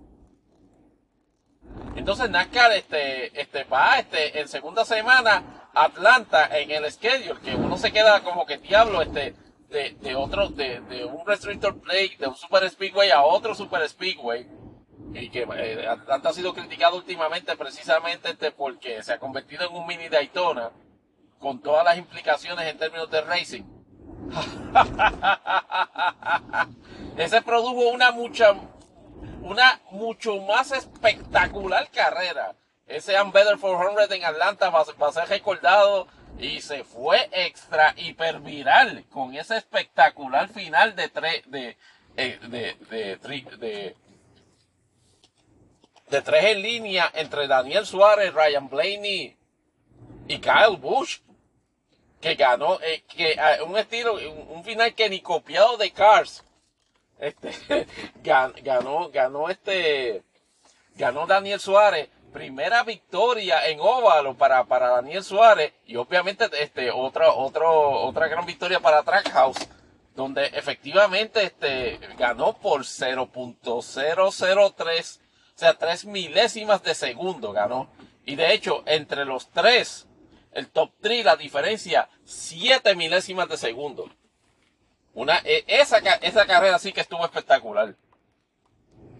Entonces 1.96 2.30
NASCAR 2.30 2.72
este, 2.72 3.40
este, 3.40 3.64
va 3.64 3.98
este, 3.98 4.40
en 4.40 4.48
segunda 4.48 4.84
semana 4.84 5.70
Atlanta 5.74 6.56
en 6.58 6.70
el 6.70 6.90
schedule, 6.90 7.40
que 7.40 7.54
uno 7.54 7.76
se 7.76 7.92
queda 7.92 8.22
como 8.22 8.46
que 8.46 8.58
diablo 8.58 9.02
este, 9.02 9.34
de, 9.68 9.96
de 10.00 10.14
otro, 10.14 10.48
de, 10.48 10.80
de 10.80 11.04
un 11.04 11.26
restrictor 11.26 11.80
play, 11.80 12.16
de 12.16 12.28
un 12.28 12.36
super 12.36 12.68
speedway 12.68 13.10
a 13.10 13.22
otro 13.22 13.54
super 13.54 13.86
speedway. 13.88 14.46
Y 15.14 15.30
que 15.30 15.46
eh, 15.56 15.86
Atlanta 15.86 16.30
ha 16.30 16.32
sido 16.32 16.52
criticado 16.52 16.96
últimamente 16.96 17.56
precisamente 17.56 18.30
este, 18.30 18.50
porque 18.50 19.02
se 19.02 19.14
ha 19.14 19.18
convertido 19.18 19.66
en 19.66 19.74
un 19.74 19.86
mini 19.86 20.08
Daytona 20.08 20.72
con 21.38 21.60
todas 21.60 21.84
las 21.84 21.96
implicaciones 21.96 22.66
en 22.66 22.78
términos 22.78 23.10
de 23.10 23.20
racing. 23.22 23.75
Ese 27.16 27.42
produjo 27.42 27.88
una 27.90 28.12
mucha, 28.12 28.54
una 29.42 29.80
mucho 29.90 30.40
más 30.42 30.70
espectacular 30.72 31.90
carrera. 31.90 32.54
Ese 32.86 33.20
Unbetter 33.20 33.58
400 33.58 34.10
en 34.12 34.24
Atlanta 34.24 34.70
va, 34.70 34.82
a 34.82 35.12
ser 35.12 35.28
recordado 35.28 36.06
y 36.38 36.60
se 36.60 36.84
fue 36.84 37.28
extra 37.32 37.94
hiper 37.96 38.38
viral 38.40 39.04
con 39.10 39.34
ese 39.34 39.56
espectacular 39.56 40.48
final 40.48 40.94
de 40.94 41.08
tres 41.08 41.50
de 41.50 41.76
de, 42.16 42.38
de, 42.48 42.76
de, 42.90 43.16
de, 43.58 43.96
de 46.08 46.22
tres 46.22 46.44
en 46.44 46.62
línea 46.62 47.10
entre 47.14 47.46
Daniel 47.46 47.86
Suárez, 47.86 48.32
Ryan 48.32 48.68
Blaney 48.68 49.36
y 50.28 50.38
Kyle 50.38 50.76
Busch 50.78 51.20
que 52.20 52.34
ganó 52.34 52.80
eh, 52.80 53.02
que 53.08 53.36
un 53.66 53.76
estilo 53.76 54.14
un, 54.14 54.56
un 54.56 54.64
final 54.64 54.94
que 54.94 55.08
ni 55.08 55.20
copiado 55.20 55.76
de 55.76 55.90
Cars. 55.90 56.44
Este, 57.18 57.86
ganó, 58.22 59.10
ganó 59.10 59.48
este, 59.48 60.22
ganó 60.94 61.26
Daniel 61.26 61.60
Suárez, 61.60 62.08
primera 62.32 62.82
victoria 62.82 63.66
en 63.68 63.80
óvalo 63.80 64.34
para, 64.34 64.64
para 64.64 64.88
Daniel 64.88 65.24
Suárez. 65.24 65.72
Y 65.86 65.96
obviamente 65.96 66.48
este, 66.60 66.90
otra, 66.90 67.32
otro, 67.32 68.02
otra 68.02 68.28
gran 68.28 68.44
victoria 68.44 68.80
para 68.80 69.02
Trackhouse, 69.02 69.68
donde 70.14 70.46
efectivamente 70.46 71.44
este, 71.44 71.98
ganó 72.18 72.54
por 72.54 72.82
0.003, 72.82 75.18
o 75.18 75.58
sea, 75.58 75.74
tres 75.74 76.04
milésimas 76.04 76.82
de 76.82 76.94
segundo 76.94 77.52
ganó. 77.52 77.88
Y 78.26 78.36
de 78.36 78.52
hecho, 78.52 78.82
entre 78.86 79.24
los 79.24 79.48
tres, 79.50 80.06
el 80.56 80.70
top 80.70 80.90
3, 81.00 81.24
la 81.24 81.36
diferencia, 81.36 82.08
siete 82.24 82.96
milésimas 82.96 83.48
de 83.48 83.58
segundo. 83.58 84.10
Una, 85.12 85.36
esa, 85.66 85.98
esa 85.98 86.46
carrera 86.46 86.78
sí 86.78 86.92
que 86.92 87.02
estuvo 87.02 87.24
espectacular. 87.24 87.94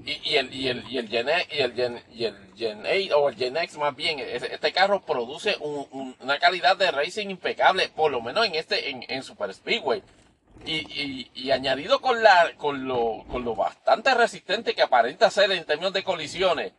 Y, 0.05 0.21
y, 0.23 0.37
el, 0.37 0.55
y, 0.55 0.69
el, 0.69 0.89
y 0.89 0.99
el 0.99 1.09
Gen 1.09 1.29
y 1.51 1.61
el 1.61 1.75
Gen, 1.75 2.03
y 2.13 2.25
el 2.25 2.37
Gen 2.57 2.85
8 2.87 3.19
o 3.19 3.29
el 3.29 3.35
Gen 3.35 3.57
X 3.57 3.77
más 3.77 3.95
bien, 3.95 4.21
este 4.21 4.73
carro 4.73 5.03
produce 5.03 5.57
un, 5.61 5.87
un, 5.91 6.17
una 6.21 6.39
calidad 6.39 6.77
de 6.77 6.91
racing 6.91 7.29
impecable, 7.29 7.89
por 7.89 8.13
lo 8.13 8.21
menos 8.23 8.47
en 8.47 8.55
este, 8.55 8.91
en, 8.91 9.05
en 9.09 9.23
Super 9.23 9.53
Speedway. 9.53 10.03
Y, 10.65 11.29
y, 11.35 11.51
añadido 11.51 12.01
con 12.01 12.23
la, 12.23 12.53
con 12.57 12.89
lo, 12.89 13.25
con 13.29 13.45
lo 13.45 13.55
bastante 13.55 14.15
resistente 14.15 14.75
que 14.75 14.83
aparenta 14.83 15.31
ser 15.31 15.53
en 15.53 15.65
términos 15.65 15.93
de 15.93 16.03
colisiones, 16.03 16.73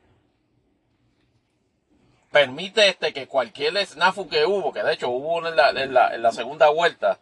permite 2.32 2.88
este 2.90 3.14
que 3.14 3.28
cualquier 3.28 3.78
snafu 3.86 4.28
que 4.28 4.46
hubo, 4.46 4.74
que 4.74 4.84
de 4.84 4.94
hecho 4.94 5.10
hubo 5.10 5.36
uno 5.38 5.50
en 5.50 5.56
la, 5.56 5.70
en 5.70 5.94
la, 5.94 6.14
en 6.14 6.22
la 6.22 6.32
segunda 6.32 6.70
vuelta, 6.70 7.20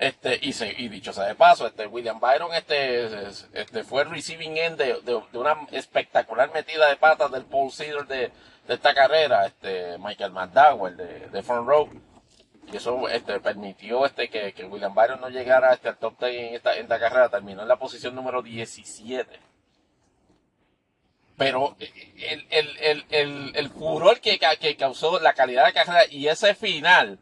este, 0.00 0.38
y, 0.40 0.54
se, 0.54 0.74
y 0.78 0.88
dicho 0.88 1.12
sea 1.12 1.24
de 1.24 1.34
paso, 1.34 1.66
este, 1.66 1.86
William 1.86 2.18
Byron 2.20 2.54
este, 2.54 3.28
este, 3.52 3.84
fue 3.84 4.02
el 4.02 4.10
receiving 4.10 4.56
end 4.56 4.78
de, 4.78 4.98
de, 5.02 5.38
una 5.38 5.58
espectacular 5.72 6.50
metida 6.54 6.88
de 6.88 6.96
patas 6.96 7.30
del 7.30 7.44
Paul 7.44 7.70
Cedar 7.70 8.06
de, 8.06 8.32
de 8.66 8.74
esta 8.74 8.94
carrera, 8.94 9.44
este, 9.44 9.98
Michael 9.98 10.32
McDowell 10.32 10.96
de, 10.96 11.28
de 11.28 11.42
Front 11.42 11.68
Row. 11.68 11.90
Y 12.72 12.76
eso 12.76 13.08
este, 13.10 13.40
permitió 13.40 14.06
este, 14.06 14.30
que, 14.30 14.54
que 14.54 14.64
William 14.64 14.94
Byron 14.94 15.20
no 15.20 15.28
llegara 15.28 15.74
este, 15.74 15.88
al 15.90 15.98
top 15.98 16.18
10 16.18 16.32
en 16.32 16.54
esta, 16.54 16.74
en 16.76 16.82
esta 16.84 16.98
carrera, 16.98 17.28
terminó 17.28 17.60
en 17.60 17.68
la 17.68 17.76
posición 17.76 18.14
número 18.14 18.40
17. 18.40 19.49
Pero 21.40 21.74
el, 22.18 22.46
el, 22.50 22.76
el, 22.80 23.04
el, 23.08 23.52
el 23.56 23.70
furor 23.70 24.20
que, 24.20 24.38
que 24.60 24.76
causó 24.76 25.18
la 25.20 25.32
calidad 25.32 25.64
de 25.64 25.72
carrera 25.72 26.02
y 26.10 26.28
ese 26.28 26.54
final, 26.54 27.18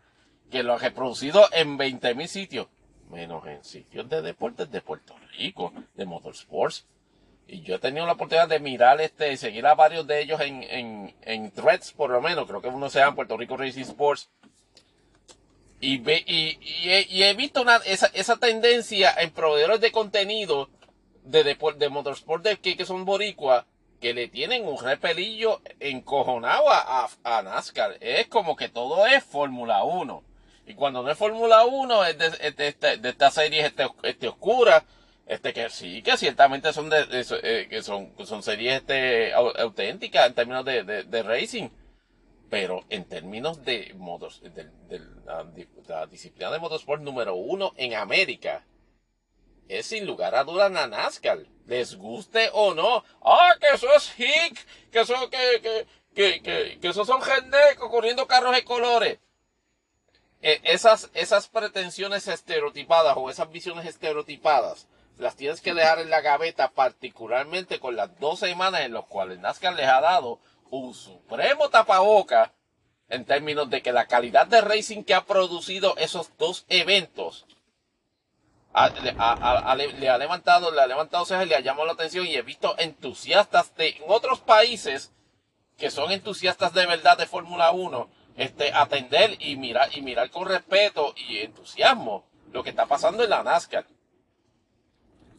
que 0.50 0.64
lo 0.64 0.72
ha 0.72 0.78
reproducido 0.78 1.48
en 1.52 1.78
20.000 1.78 2.26
sitios, 2.26 2.66
menos 3.10 3.46
en 3.46 3.62
sitios 3.62 4.08
de 4.08 4.20
deportes 4.20 4.72
de 4.72 4.80
Puerto 4.80 5.14
Rico, 5.38 5.72
de 5.94 6.04
motorsports. 6.04 6.84
y 7.46 7.62
yo 7.62 7.76
he 7.76 7.78
tenido 7.78 8.06
la 8.06 8.14
oportunidad 8.14 8.48
de 8.48 8.58
mirar 8.58 9.00
este, 9.00 9.36
seguir 9.36 9.64
a 9.68 9.76
varios 9.76 10.04
de 10.08 10.20
ellos 10.20 10.40
en, 10.40 10.64
en, 10.64 11.14
en 11.22 11.52
threads, 11.52 11.92
por 11.92 12.10
lo 12.10 12.20
menos, 12.20 12.48
creo 12.48 12.60
que 12.60 12.66
uno 12.66 12.90
sea 12.90 13.06
en 13.06 13.14
Puerto 13.14 13.36
Rico 13.36 13.56
Racing 13.56 13.82
Sports. 13.82 14.30
Y, 15.78 15.98
ve, 15.98 16.24
y, 16.26 16.58
he, 17.22 17.34
visto 17.34 17.64
esa, 17.84 18.06
esa 18.06 18.36
tendencia 18.38 19.14
en 19.16 19.30
proveedores 19.30 19.80
de 19.80 19.92
contenido 19.92 20.68
de, 21.22 21.44
de, 21.44 21.56
de 21.76 21.88
motorsport 21.88 22.42
de, 22.42 22.58
que, 22.58 22.76
que 22.76 22.84
son 22.84 23.04
boricua, 23.04 23.64
que 24.00 24.14
le 24.14 24.28
tienen 24.28 24.66
un 24.66 24.82
repelillo 24.82 25.60
encojonado 25.80 26.68
a, 26.70 27.08
a, 27.24 27.42
NASCAR. 27.42 27.96
Es 28.00 28.28
como 28.28 28.56
que 28.56 28.68
todo 28.68 29.06
es 29.06 29.24
Fórmula 29.24 29.84
1. 29.84 30.22
Y 30.66 30.74
cuando 30.74 31.02
no 31.02 31.10
es 31.10 31.18
Fórmula 31.18 31.64
1, 31.64 32.04
es 32.04 32.18
de, 32.18 32.98
de, 32.98 33.08
esta 33.08 33.30
serie 33.30 33.66
este, 33.66 33.88
este 34.02 34.28
oscura, 34.28 34.84
este 35.26 35.52
que 35.52 35.68
sí, 35.70 36.02
que 36.02 36.16
ciertamente 36.16 36.72
son 36.72 36.90
de, 36.90 37.06
eh, 37.10 37.66
que 37.68 37.82
son, 37.82 38.12
son 38.24 38.42
series 38.42 38.76
este, 38.76 39.32
auténticas 39.32 40.26
en 40.26 40.34
términos 40.34 40.64
de, 40.64 41.22
racing. 41.22 41.68
Pero 42.50 42.84
en 42.88 43.04
términos 43.04 43.64
de 43.64 43.94
modos, 43.96 44.40
de, 44.42 44.70
la, 45.26 46.06
disciplina 46.06 46.50
de 46.50 46.58
motorsport 46.58 47.02
número 47.02 47.34
uno 47.34 47.72
en 47.76 47.94
América, 47.94 48.64
es 49.68 49.86
sin 49.86 50.06
lugar 50.06 50.34
a 50.34 50.44
dudas 50.44 50.70
la 50.72 50.86
NASCAR. 50.86 51.40
Les 51.66 51.96
guste 51.96 52.50
o 52.52 52.74
no. 52.74 53.04
Ah, 53.22 53.54
que 53.60 53.68
eso 53.74 53.86
es 53.94 54.18
hick, 54.18 54.66
que 54.90 55.00
eso, 55.00 55.14
que, 55.30 55.60
que, 55.60 55.86
que, 56.14 56.42
que, 56.42 56.78
que 56.80 56.88
esos 56.88 57.06
son 57.06 57.20
gendecos 57.20 57.90
corriendo 57.90 58.26
carros 58.26 58.54
de 58.54 58.64
colores. 58.64 59.18
E, 60.40 60.60
esas, 60.64 61.10
esas 61.14 61.48
pretensiones 61.48 62.28
estereotipadas 62.28 63.14
o 63.16 63.28
esas 63.28 63.50
visiones 63.50 63.86
estereotipadas 63.86 64.86
las 65.18 65.34
tienes 65.34 65.60
que 65.60 65.74
dejar 65.74 65.98
en 65.98 66.10
la 66.10 66.20
gaveta, 66.20 66.70
particularmente 66.70 67.80
con 67.80 67.96
las 67.96 68.18
dos 68.20 68.38
semanas 68.38 68.82
en 68.82 68.92
las 68.94 69.04
cuales 69.04 69.40
NASCAR 69.40 69.74
les 69.74 69.88
ha 69.88 70.00
dado 70.00 70.38
un 70.70 70.94
supremo 70.94 71.68
tapaboca 71.70 72.54
en 73.08 73.24
términos 73.24 73.68
de 73.68 73.82
que 73.82 73.92
la 73.92 74.06
calidad 74.06 74.46
de 74.46 74.60
racing 74.60 75.02
que 75.02 75.14
ha 75.14 75.24
producido 75.24 75.96
esos 75.96 76.30
dos 76.38 76.66
eventos 76.68 77.46
le, 79.02 79.10
ha 79.18 80.18
levantado, 80.18 80.70
le 80.70 80.80
ha 80.80 80.86
levantado 80.86 81.24
cejas, 81.24 81.46
le 81.46 81.56
ha 81.56 81.60
llamado 81.60 81.86
la 81.86 81.92
atención 81.92 82.26
y 82.26 82.34
he 82.34 82.42
visto 82.42 82.74
entusiastas 82.78 83.74
de 83.76 84.00
otros 84.06 84.40
países 84.40 85.12
que 85.76 85.90
son 85.90 86.10
entusiastas 86.10 86.72
de 86.74 86.86
verdad 86.86 87.16
de 87.16 87.26
Fórmula 87.26 87.70
1, 87.70 88.08
este, 88.36 88.72
atender 88.72 89.36
y 89.40 89.56
mirar, 89.56 89.90
y 89.96 90.02
mirar 90.02 90.30
con 90.30 90.46
respeto 90.46 91.14
y 91.16 91.38
entusiasmo 91.38 92.24
lo 92.52 92.62
que 92.62 92.70
está 92.70 92.86
pasando 92.86 93.22
en 93.22 93.30
la 93.30 93.42
NASCAR. 93.42 93.86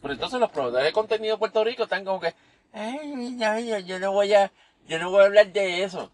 Pero 0.00 0.14
entonces 0.14 0.40
los 0.40 0.50
proveedores 0.50 0.86
de 0.86 0.92
contenido 0.92 1.34
de 1.34 1.38
Puerto 1.38 1.62
Rico 1.62 1.82
están 1.82 2.04
como 2.04 2.20
que, 2.20 2.34
ay, 2.72 3.84
yo 3.84 3.98
no 3.98 4.12
voy 4.12 4.32
a, 4.32 4.50
yo 4.86 4.98
no 4.98 5.10
voy 5.10 5.22
a 5.22 5.26
hablar 5.26 5.52
de 5.52 5.84
eso. 5.84 6.10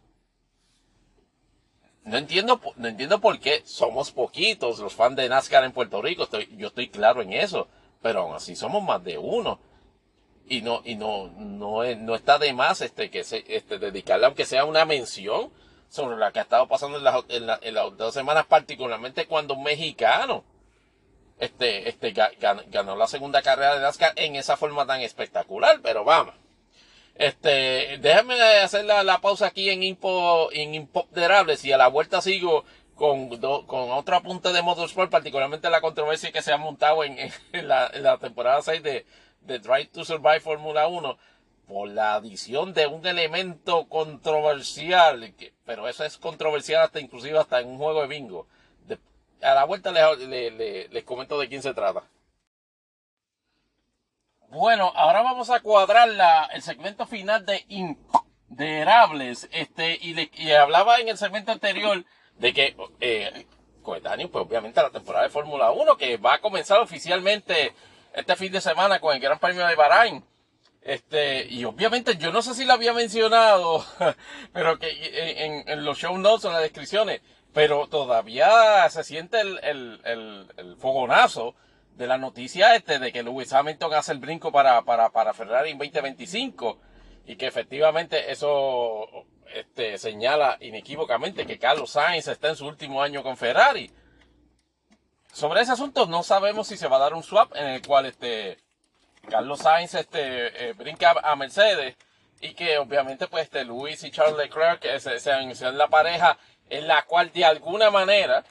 No 2.07 2.17
entiendo, 2.17 2.61
no 2.77 2.87
entiendo 2.87 3.21
por 3.21 3.41
qué 3.41 3.63
somos 3.65 4.13
poquitos 4.13 4.79
los 4.79 4.95
fans 4.95 5.17
de 5.17 5.29
NASCAR 5.29 5.65
en 5.65 5.73
Puerto 5.73 6.01
Rico. 6.01 6.23
Estoy, 6.23 6.49
yo 6.57 6.69
estoy 6.69 6.89
claro 6.89 7.21
en 7.21 7.33
eso. 7.33 7.67
Pero 8.01 8.21
aún 8.21 8.37
así 8.37 8.55
somos 8.55 8.83
más 8.83 9.03
de 9.03 9.19
uno. 9.19 9.59
Y 10.49 10.63
no, 10.63 10.83
y 10.85 10.95
no, 10.95 11.27
no, 11.37 11.83
no 11.97 12.15
está 12.15 12.39
de 12.39 12.53
más 12.53 12.81
este, 12.81 13.11
que 13.11 13.25
se, 13.25 13.45
este, 13.49 13.81
dedicarle 13.81 14.27
aunque 14.27 14.45
sea 14.45 14.65
una 14.65 14.85
mención 14.85 15.51
sobre 15.89 16.17
la 16.17 16.31
que 16.31 16.39
ha 16.39 16.43
estado 16.43 16.69
pasando 16.69 16.99
en, 16.99 17.05
la, 17.47 17.59
en 17.61 17.75
las 17.75 17.97
dos 17.97 18.15
semanas, 18.15 18.47
particularmente 18.47 19.27
cuando 19.27 19.55
un 19.55 19.65
mexicano 19.65 20.45
este, 21.41 21.89
este, 21.89 22.13
ganó 22.13 22.95
la 22.95 23.09
segunda 23.09 23.43
carrera 23.43 23.75
de 23.75 23.81
NASCAR 23.81 24.13
en 24.15 24.37
esa 24.37 24.57
forma 24.57 24.87
tan 24.87 25.01
espectacular, 25.01 25.81
pero 25.83 26.05
vamos. 26.05 26.35
Este, 27.19 27.99
déjame 28.01 28.41
hacer 28.61 28.85
la, 28.85 29.21
pausa 29.21 29.47
aquí 29.47 29.71
en 29.71 29.83
Impo, 29.83 30.51
en 30.53 30.75
Impoderables 30.75 31.65
y 31.65 31.73
a 31.73 31.79
la 31.79 31.89
vuelta 31.89 32.21
sigo 32.21 32.65
con, 32.95 33.29
con 33.67 33.91
otro 33.91 34.17
apunte 34.17 34.53
de 34.53 34.63
Motorsport, 34.63 35.11
particularmente 35.11 35.71
la 35.71 35.81
controversia 35.81 36.33
que 36.33 36.43
se 36.43 36.53
ha 36.53 36.59
montado 36.59 37.05
en, 37.05 37.19
en, 37.53 37.69
la, 37.69 37.91
la, 37.95 38.19
temporada 38.19 38.61
6 38.63 38.83
de, 38.83 39.07
de 39.43 39.59
Drive 39.59 39.87
to 39.87 40.05
Survive 40.05 40.41
Fórmula 40.41 40.89
1 40.89 41.19
por 41.67 41.89
la 41.89 42.15
adición 42.15 42.75
de 42.75 42.87
un 42.87 43.07
elemento 43.07 43.89
controversial, 43.89 45.35
pero 45.65 45.89
eso 45.89 46.05
es 46.05 46.19
controversial 46.19 46.83
hasta 46.83 47.01
inclusive 47.01 47.39
hasta 47.39 47.61
en 47.61 47.69
un 47.69 47.79
juego 47.79 48.03
de 48.03 48.09
bingo 48.09 48.47
a 49.43 49.55
la 49.55 49.65
vuelta 49.65 49.93
les, 49.93 51.05
comento 51.05 51.39
de 51.39 51.49
quién 51.49 51.63
se 51.63 51.75
trata. 51.75 52.05
Bueno, 54.51 54.93
ahora 54.95 55.23
vamos 55.23 55.51
a 55.51 55.61
cuadrar 55.61 56.09
la, 56.09 56.49
el 56.53 56.63
segmento 56.63 57.07
final 57.07 57.45
de 57.45 57.65
Imponderables. 57.69 59.49
Este, 59.53 59.99
y, 60.01 60.53
hablaba 60.53 60.99
en 60.99 61.09
el 61.09 61.19
segmento 61.19 61.53
anterior 61.53 62.05
de 62.39 62.53
que, 62.53 62.77
eh, 63.01 63.47
pues 63.83 64.03
obviamente 64.05 64.83
la 64.83 64.91
temporada 64.91 65.25
de 65.25 65.31
Fórmula 65.31 65.71
1 65.71 65.97
que 65.97 66.17
va 66.17 66.35
a 66.35 66.41
comenzar 66.41 66.81
oficialmente 66.81 67.75
este 68.15 68.37
fin 68.37 68.53
de 68.53 68.61
semana 68.61 69.01
con 69.01 69.15
el 69.15 69.21
Gran 69.21 69.39
Premio 69.39 69.67
de 69.67 69.75
Bahrain. 69.75 70.25
Este, 70.81 71.47
y 71.47 71.65
obviamente 71.65 72.17
yo 72.17 72.33
no 72.33 72.43
sé 72.43 72.55
si 72.55 72.65
lo 72.65 72.73
había 72.73 72.93
mencionado, 72.93 73.85
pero 74.53 74.79
que 74.79 75.65
en, 75.67 75.85
los 75.85 75.99
show 75.99 76.17
notes 76.17 76.45
o 76.45 76.49
en 76.49 76.55
las 76.55 76.63
descripciones, 76.63 77.21
pero 77.53 77.89
todavía 77.89 78.89
se 78.91 79.03
siente 79.03 79.41
el, 79.41 79.59
el, 80.05 80.77
fogonazo 80.79 81.57
de 81.97 82.07
la 82.07 82.19
noticia 82.19 82.75
este 82.75 82.99
de 82.99 83.11
que 83.11 83.23
Lewis 83.23 83.53
Hamilton 83.53 83.95
hace 83.95 84.13
el 84.13 84.19
brinco 84.19 84.53
para, 84.53 84.83
para, 84.83 85.11
para 85.11 85.33
Ferrari 85.33 85.71
en 85.71 85.79
2025 85.79 86.79
y 87.27 87.37
que 87.37 87.47
efectivamente 87.47 88.31
eso 88.31 89.09
este, 89.55 89.97
señala 89.97 90.59
inequívocamente 90.61 91.47
que 91.47 91.59
Carlos 91.59 91.91
Sainz 91.91 92.29
está 92.29 92.49
en 92.49 92.57
su 92.57 92.67
último 92.67 93.03
año 93.03 93.23
con 93.23 93.37
Ferrari. 93.37 93.91
Sobre 95.33 95.63
ese 95.63 95.73
asunto 95.73 96.07
no 96.07 96.23
sabemos 96.23 96.69
si 96.69 96.77
se 96.77 96.89
va 96.89 96.97
a 96.97 97.01
dar 97.01 97.15
un 97.15 97.23
swap 97.23 97.57
en 97.57 97.67
el 97.67 97.87
cual 97.87 98.07
este 98.07 98.59
Carlos 99.29 99.61
Sainz 99.61 99.95
este, 99.95 100.69
eh, 100.69 100.73
brinca 100.75 101.15
a 101.23 101.35
Mercedes 101.35 101.97
y 102.41 102.53
que 102.53 102.77
obviamente 102.77 103.27
pues 103.27 103.45
este 103.45 103.65
Luis 103.65 104.05
y 104.05 104.11
Charles 104.11 104.37
Leclerc 104.37 104.99
sean, 104.99 105.55
sean 105.57 105.79
la 105.79 105.89
pareja 105.89 106.39
en 106.69 106.87
la 106.87 107.03
cual 107.03 107.33
de 107.33 107.45
alguna 107.45 107.91
manera 107.91 108.45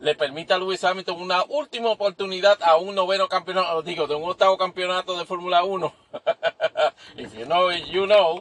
le 0.00 0.14
permite 0.14 0.54
a 0.54 0.58
Lewis 0.58 0.82
Hamilton 0.82 1.20
una 1.20 1.44
última 1.44 1.90
oportunidad 1.90 2.58
a 2.62 2.76
un 2.76 2.94
noveno 2.94 3.28
campeonato, 3.28 3.82
digo, 3.82 4.06
de 4.06 4.14
un 4.14 4.28
octavo 4.28 4.56
campeonato 4.56 5.16
de 5.18 5.26
Fórmula 5.26 5.62
1. 5.62 5.94
If 7.16 7.34
you 7.34 7.44
know 7.44 7.70
it, 7.70 7.84
you 7.86 8.06
know. 8.06 8.40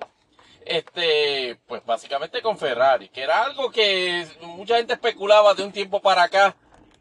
Este, 0.66 1.58
pues 1.68 1.86
básicamente 1.86 2.42
con 2.42 2.58
Ferrari, 2.58 3.10
que 3.10 3.24
era 3.24 3.44
algo 3.44 3.72
que 3.72 4.26
mucha 4.42 4.78
gente 4.78 4.94
especulaba 4.94 5.54
de 5.54 5.64
un 5.64 5.72
tiempo 5.72 6.00
para 6.00 6.24
acá, 6.24 6.56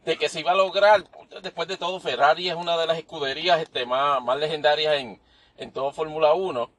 de 0.04 0.16
que 0.16 0.28
se 0.28 0.40
iba 0.40 0.52
a 0.52 0.56
lograr. 0.56 1.04
Después 1.42 1.68
de 1.68 1.76
todo, 1.76 2.00
Ferrari 2.00 2.48
es 2.48 2.56
una 2.56 2.76
de 2.76 2.86
las 2.86 2.98
escuderías 2.98 3.60
este, 3.60 3.86
más, 3.86 4.22
más 4.22 4.38
legendarias 4.38 4.94
en, 4.94 5.20
en 5.56 5.70
todo 5.70 5.92
Fórmula 5.92 6.32
1. 6.32 6.70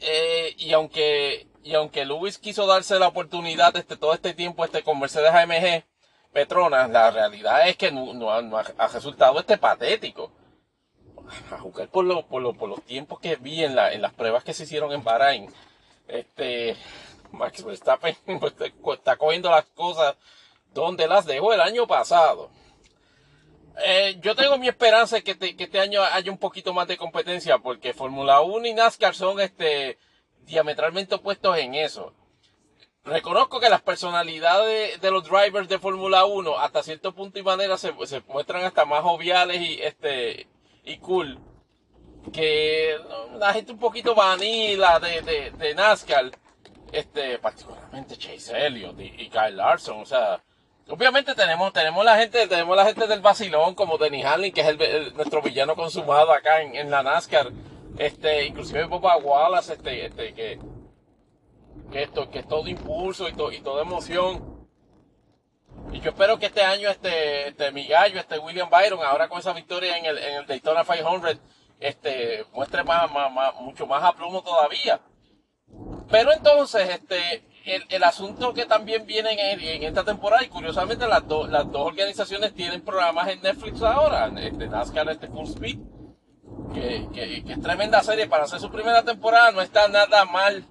Eh, 0.00 0.54
y 0.58 0.72
aunque 0.72 1.46
y 1.64 1.74
aunque 1.74 2.04
Lewis 2.04 2.38
quiso 2.38 2.66
darse 2.66 2.98
la 2.98 3.08
oportunidad 3.08 3.76
este, 3.76 3.96
todo 3.96 4.12
este 4.12 4.34
tiempo 4.34 4.64
este, 4.64 4.82
con 4.82 4.98
Mercedes 4.98 5.30
AMG 5.30 5.84
Petronas, 6.32 6.88
la 6.90 7.10
realidad 7.10 7.68
es 7.68 7.76
que 7.76 7.92
no, 7.92 8.30
ha, 8.30 8.88
resultado 8.88 9.38
este 9.38 9.58
patético. 9.58 10.32
A 11.50 11.58
jugar 11.58 11.88
por, 11.88 12.26
por, 12.26 12.56
por 12.56 12.68
los 12.68 12.82
tiempos 12.82 13.20
que 13.20 13.36
vi 13.36 13.64
en, 13.64 13.76
la, 13.76 13.92
en 13.92 14.02
las 14.02 14.12
pruebas 14.12 14.44
que 14.44 14.52
se 14.52 14.64
hicieron 14.64 14.92
en 14.92 15.04
Bahrain, 15.04 15.50
este, 16.08 16.76
Max 17.32 17.64
Verstappen 17.64 18.16
pues, 18.40 18.54
está 18.94 19.16
cogiendo 19.16 19.50
las 19.50 19.66
cosas 19.66 20.16
donde 20.72 21.06
las 21.06 21.26
dejó 21.26 21.52
el 21.52 21.60
año 21.60 21.86
pasado. 21.86 22.50
Eh, 23.84 24.18
yo 24.20 24.34
tengo 24.34 24.58
mi 24.58 24.68
esperanza 24.68 25.16
de 25.16 25.22
que, 25.24 25.38
que, 25.38 25.64
este 25.64 25.80
año 25.80 26.02
haya 26.02 26.30
un 26.30 26.38
poquito 26.38 26.74
más 26.74 26.86
de 26.86 26.98
competencia 26.98 27.58
porque 27.58 27.94
Fórmula 27.94 28.40
1 28.42 28.66
y 28.66 28.74
NASCAR 28.74 29.14
son 29.14 29.40
este 29.40 29.98
diametralmente 30.44 31.14
opuestos 31.14 31.56
en 31.56 31.74
eso. 31.74 32.12
Reconozco 33.04 33.58
que 33.58 33.68
las 33.68 33.82
personalidades 33.82 35.00
de 35.00 35.10
los 35.10 35.24
drivers 35.24 35.68
de 35.68 35.80
Fórmula 35.80 36.24
1 36.24 36.58
hasta 36.60 36.84
cierto 36.84 37.12
punto 37.12 37.36
y 37.38 37.42
manera 37.42 37.76
se, 37.76 37.92
muestran 38.28 38.64
hasta 38.64 38.84
más 38.84 39.02
joviales 39.02 39.60
y 39.60 39.82
este 39.82 40.46
y 40.84 40.98
cool 40.98 41.40
que 42.32 42.96
la 43.38 43.52
gente 43.52 43.72
un 43.72 43.80
poquito 43.80 44.14
vanilla 44.14 45.00
de, 45.00 45.50
de, 45.50 45.74
NASCAR, 45.74 46.30
este, 46.92 47.38
particularmente 47.38 48.16
Chase 48.16 48.66
Elliott 48.66 48.98
y, 49.00 49.28
Kyle 49.28 49.56
Larson, 49.56 50.00
o 50.00 50.06
sea, 50.06 50.40
obviamente 50.88 51.34
tenemos, 51.34 51.72
tenemos 51.72 52.04
la 52.04 52.16
gente, 52.16 52.46
tenemos 52.46 52.76
la 52.76 52.84
gente 52.84 53.08
del 53.08 53.20
vacilón 53.20 53.74
como 53.74 53.98
Denny 53.98 54.22
Hamlin, 54.22 54.52
que 54.52 54.60
es 54.60 54.68
el, 54.68 55.14
nuestro 55.14 55.42
villano 55.42 55.74
consumado 55.74 56.32
acá 56.32 56.62
en, 56.62 56.76
en 56.76 56.90
la 56.90 57.02
NASCAR, 57.02 57.50
este, 57.98 58.46
inclusive 58.46 58.84
Boba 58.84 59.16
Wallace, 59.16 59.72
este, 59.72 60.06
este, 60.06 60.34
que, 60.34 60.60
que 61.92 62.02
esto, 62.02 62.30
que 62.30 62.40
es 62.40 62.48
todo 62.48 62.66
impulso 62.68 63.28
y, 63.28 63.32
y 63.32 63.60
toda 63.60 63.82
emoción. 63.82 64.66
Y 65.92 66.00
yo 66.00 66.10
espero 66.10 66.38
que 66.38 66.46
este 66.46 66.62
año 66.62 66.88
este, 66.88 67.48
este 67.48 67.70
mi 67.70 67.86
gallo, 67.86 68.18
este 68.18 68.38
William 68.38 68.70
Byron, 68.70 69.00
ahora 69.04 69.28
con 69.28 69.38
esa 69.38 69.52
victoria 69.52 69.96
en 69.98 70.06
el, 70.06 70.18
en 70.18 70.34
el 70.36 70.46
Daytona 70.46 70.84
500, 70.84 71.38
este, 71.80 72.44
muestre 72.52 72.82
más, 72.84 73.10
mucho 73.60 73.86
más 73.86 74.02
aplomo 74.02 74.42
todavía. 74.42 75.00
Pero 76.10 76.32
entonces, 76.32 76.88
este, 76.88 77.44
el, 77.64 78.04
asunto 78.04 78.52
que 78.52 78.66
también 78.66 79.06
viene 79.06 79.52
en, 79.52 79.82
esta 79.82 80.04
temporada, 80.04 80.44
y 80.44 80.48
curiosamente 80.48 81.06
las, 81.06 81.22
las 81.48 81.70
dos 81.70 81.86
organizaciones 81.86 82.54
tienen 82.54 82.82
programas 82.82 83.28
en 83.28 83.42
Netflix 83.42 83.82
ahora, 83.82 84.30
este, 84.38 84.68
NASCAR 84.68 85.08
este 85.10 85.28
Full 85.28 85.46
Speed, 85.46 85.78
que, 86.74 87.08
que, 87.12 87.52
es 87.52 87.62
tremenda 87.62 88.02
serie 88.02 88.26
para 88.26 88.44
hacer 88.44 88.60
su 88.60 88.70
primera 88.70 89.02
temporada, 89.02 89.52
no 89.52 89.60
está 89.60 89.88
nada 89.88 90.24
mal. 90.24 90.66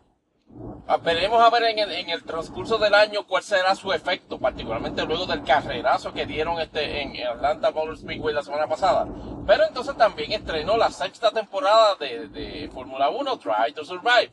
Ah, 0.87 0.97
veremos 0.97 1.41
a 1.41 1.49
ver 1.49 1.63
en 1.63 2.09
el, 2.09 2.23
transcurso 2.23 2.77
del 2.77 2.93
año 2.93 3.25
cuál 3.25 3.43
será 3.43 3.75
su 3.75 3.93
efecto, 3.93 4.39
particularmente 4.39 5.05
luego 5.05 5.25
del 5.25 5.43
carrerazo 5.43 6.11
que 6.11 6.25
dieron 6.25 6.59
este 6.59 7.01
en 7.01 7.27
Atlanta 7.27 7.71
Motor 7.71 7.97
Speedway 7.97 8.33
la 8.33 8.43
semana 8.43 8.67
pasada. 8.67 9.07
Pero 9.47 9.65
entonces 9.65 9.95
también 9.95 10.31
estrenó 10.33 10.77
la 10.77 10.91
sexta 10.91 11.31
temporada 11.31 11.95
de, 11.95 12.27
de 12.27 12.69
Fórmula 12.73 13.09
1, 13.09 13.37
Try 13.37 13.73
to 13.73 13.85
Survive. 13.85 14.31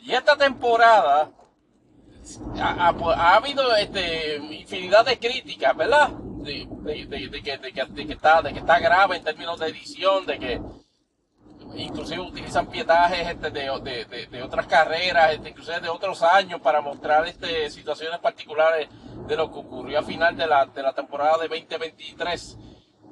Y 0.00 0.12
esta 0.12 0.36
temporada 0.36 1.30
ha, 2.60 3.36
habido 3.36 3.74
este, 3.76 4.36
infinidad 4.36 5.04
de 5.04 5.18
críticas, 5.18 5.76
¿verdad? 5.76 6.10
De, 6.10 6.68
que, 7.42 8.08
está, 8.10 8.42
de 8.42 8.52
que 8.52 8.58
está 8.58 8.78
grave 8.78 9.16
en 9.16 9.24
términos 9.24 9.58
de 9.58 9.66
edición, 9.68 10.24
de 10.26 10.38
que 10.38 10.60
inclusive 11.76 12.20
utilizan 12.20 12.66
pietajes 12.66 13.28
este, 13.28 13.50
de, 13.50 14.42
otras 14.42 14.66
carreras, 14.66 15.32
este, 15.32 15.50
inclusive 15.50 15.80
de 15.80 15.88
otros 15.88 16.22
años 16.22 16.60
para 16.60 16.80
mostrar 16.80 17.26
este, 17.26 17.70
situaciones 17.70 18.18
particulares 18.20 18.88
de 19.26 19.36
lo 19.36 19.50
que 19.52 19.58
ocurrió 19.58 19.98
a 19.98 20.02
final 20.02 20.36
de 20.36 20.46
la, 20.46 20.66
de 20.66 20.82
la 20.82 20.92
temporada 20.92 21.38
de 21.38 21.48
2023. 21.48 22.56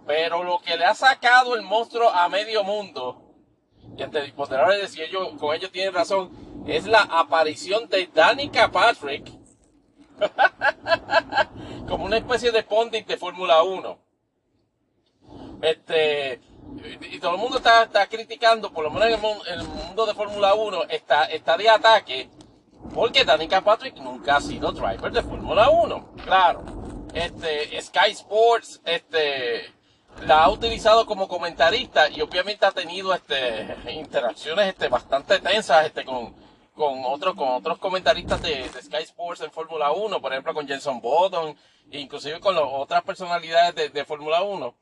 Pero 0.07 0.45
lo 0.45 0.61
que 0.61 0.77
le 0.77 0.85
ha 0.85 0.95
sacado 0.95 1.55
el 1.55 1.63
monstruo 1.63 2.09
a 2.09 2.29
medio 2.29 2.63
mundo, 2.63 3.23
y 3.97 4.03
ante 4.03 4.19
el 4.19 4.35
decir 4.81 5.05
ellos, 5.05 5.31
con 5.39 5.55
ellos 5.55 5.71
tienen 5.73 5.95
razón, 5.95 6.65
es 6.67 6.87
la 6.87 7.03
aparición 7.03 7.89
de 7.89 8.09
Danica 8.13 8.71
Patrick 8.71 9.31
como 11.89 12.05
una 12.05 12.19
especie 12.19 12.51
de 12.53 12.63
pondit 12.63 13.07
de 13.07 13.17
Fórmula 13.17 13.63
1. 13.63 13.99
Este, 15.63 16.41
y 17.11 17.19
todo 17.19 17.35
el 17.35 17.41
mundo 17.41 17.59
está, 17.59 17.85
está 17.85 18.07
criticando, 18.07 18.73
por 18.73 18.85
lo 18.85 18.91
menos 18.91 19.09
en 19.47 19.59
el, 19.59 19.67
mundo 19.67 20.07
de 20.07 20.15
Fórmula 20.15 20.55
1, 20.55 20.85
está, 20.89 21.25
está 21.25 21.57
de 21.57 21.69
ataque, 21.69 22.29
porque 22.95 23.25
Danica 23.25 23.61
Patrick 23.61 23.97
nunca 23.97 24.37
ha 24.37 24.41
sido 24.41 24.73
driver 24.73 25.13
de 25.13 25.23
Fórmula 25.23 25.71
1. 25.71 26.13
Claro, 26.25 26.65
este, 27.15 27.81
Sky 27.81 28.11
Sports, 28.13 28.81
este, 28.85 29.73
la 30.25 30.45
ha 30.45 30.51
utilizado 30.51 31.07
como 31.07 31.29
comentarista 31.29 32.09
y 32.09 32.21
obviamente 32.21 32.67
ha 32.67 32.73
tenido 32.73 33.15
este, 33.15 33.77
interacciones 33.93 34.69
este, 34.69 34.89
bastante 34.89 35.39
tensas 35.41 35.87
este, 35.87 36.05
con, 36.05 36.35
con 36.75 37.05
otros 37.05 37.35
con 37.35 37.49
otros 37.49 37.79
comentaristas 37.79 38.41
de, 38.43 38.69
Sky 38.69 39.03
Sports 39.03 39.41
en 39.43 39.51
Fórmula 39.51 39.93
1, 39.93 40.21
por 40.21 40.33
ejemplo 40.33 40.55
con 40.55 40.67
Jenson 40.67 41.01
Button, 41.01 41.57
inclusive 41.91 42.41
con 42.41 42.57
otras 42.59 43.03
personalidades 43.03 43.93
de, 43.93 44.05
Fórmula 44.05 44.43
1. 44.43 44.75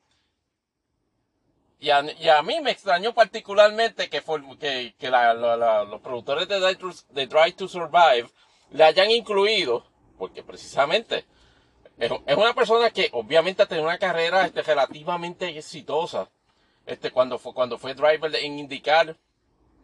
Y 1.79 1.89
a, 1.89 2.01
mí 2.41 2.61
me 2.61 2.71
extrañó 2.71 3.13
particularmente 3.13 4.09
que, 4.09 4.23
los 4.25 6.01
productores 6.01 6.47
de 6.47 6.59
Drive, 7.27 7.51
to, 7.53 7.67
Survive 7.67 8.29
le 8.71 8.83
hayan 8.83 9.11
incluido, 9.11 9.85
porque 10.17 10.41
precisamente 10.41 11.25
es, 11.97 12.11
una 12.35 12.53
persona 12.53 12.89
que 12.89 13.09
obviamente 13.11 13.63
ha 13.63 13.67
tenido 13.67 13.87
una 13.87 13.97
carrera 13.97 14.45
este, 14.45 14.61
relativamente 14.63 15.57
exitosa. 15.57 16.29
Este, 16.85 17.11
cuando 17.11 17.37
fue, 17.39 17.53
cuando 17.53 17.77
fue 17.77 17.93
driver 17.93 18.33
en 18.35 18.59
IndyCar, 18.59 19.15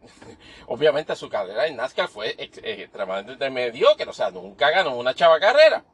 obviamente 0.66 1.14
su 1.14 1.28
carrera 1.28 1.66
en 1.66 1.76
NASCAR 1.76 2.08
fue 2.08 2.34
extremadamente 2.38 3.50
mediocre, 3.50 4.08
o 4.08 4.12
sea, 4.12 4.30
nunca 4.30 4.70
ganó 4.70 4.96
una 4.96 5.14
chava 5.14 5.38
carrera. 5.38 5.84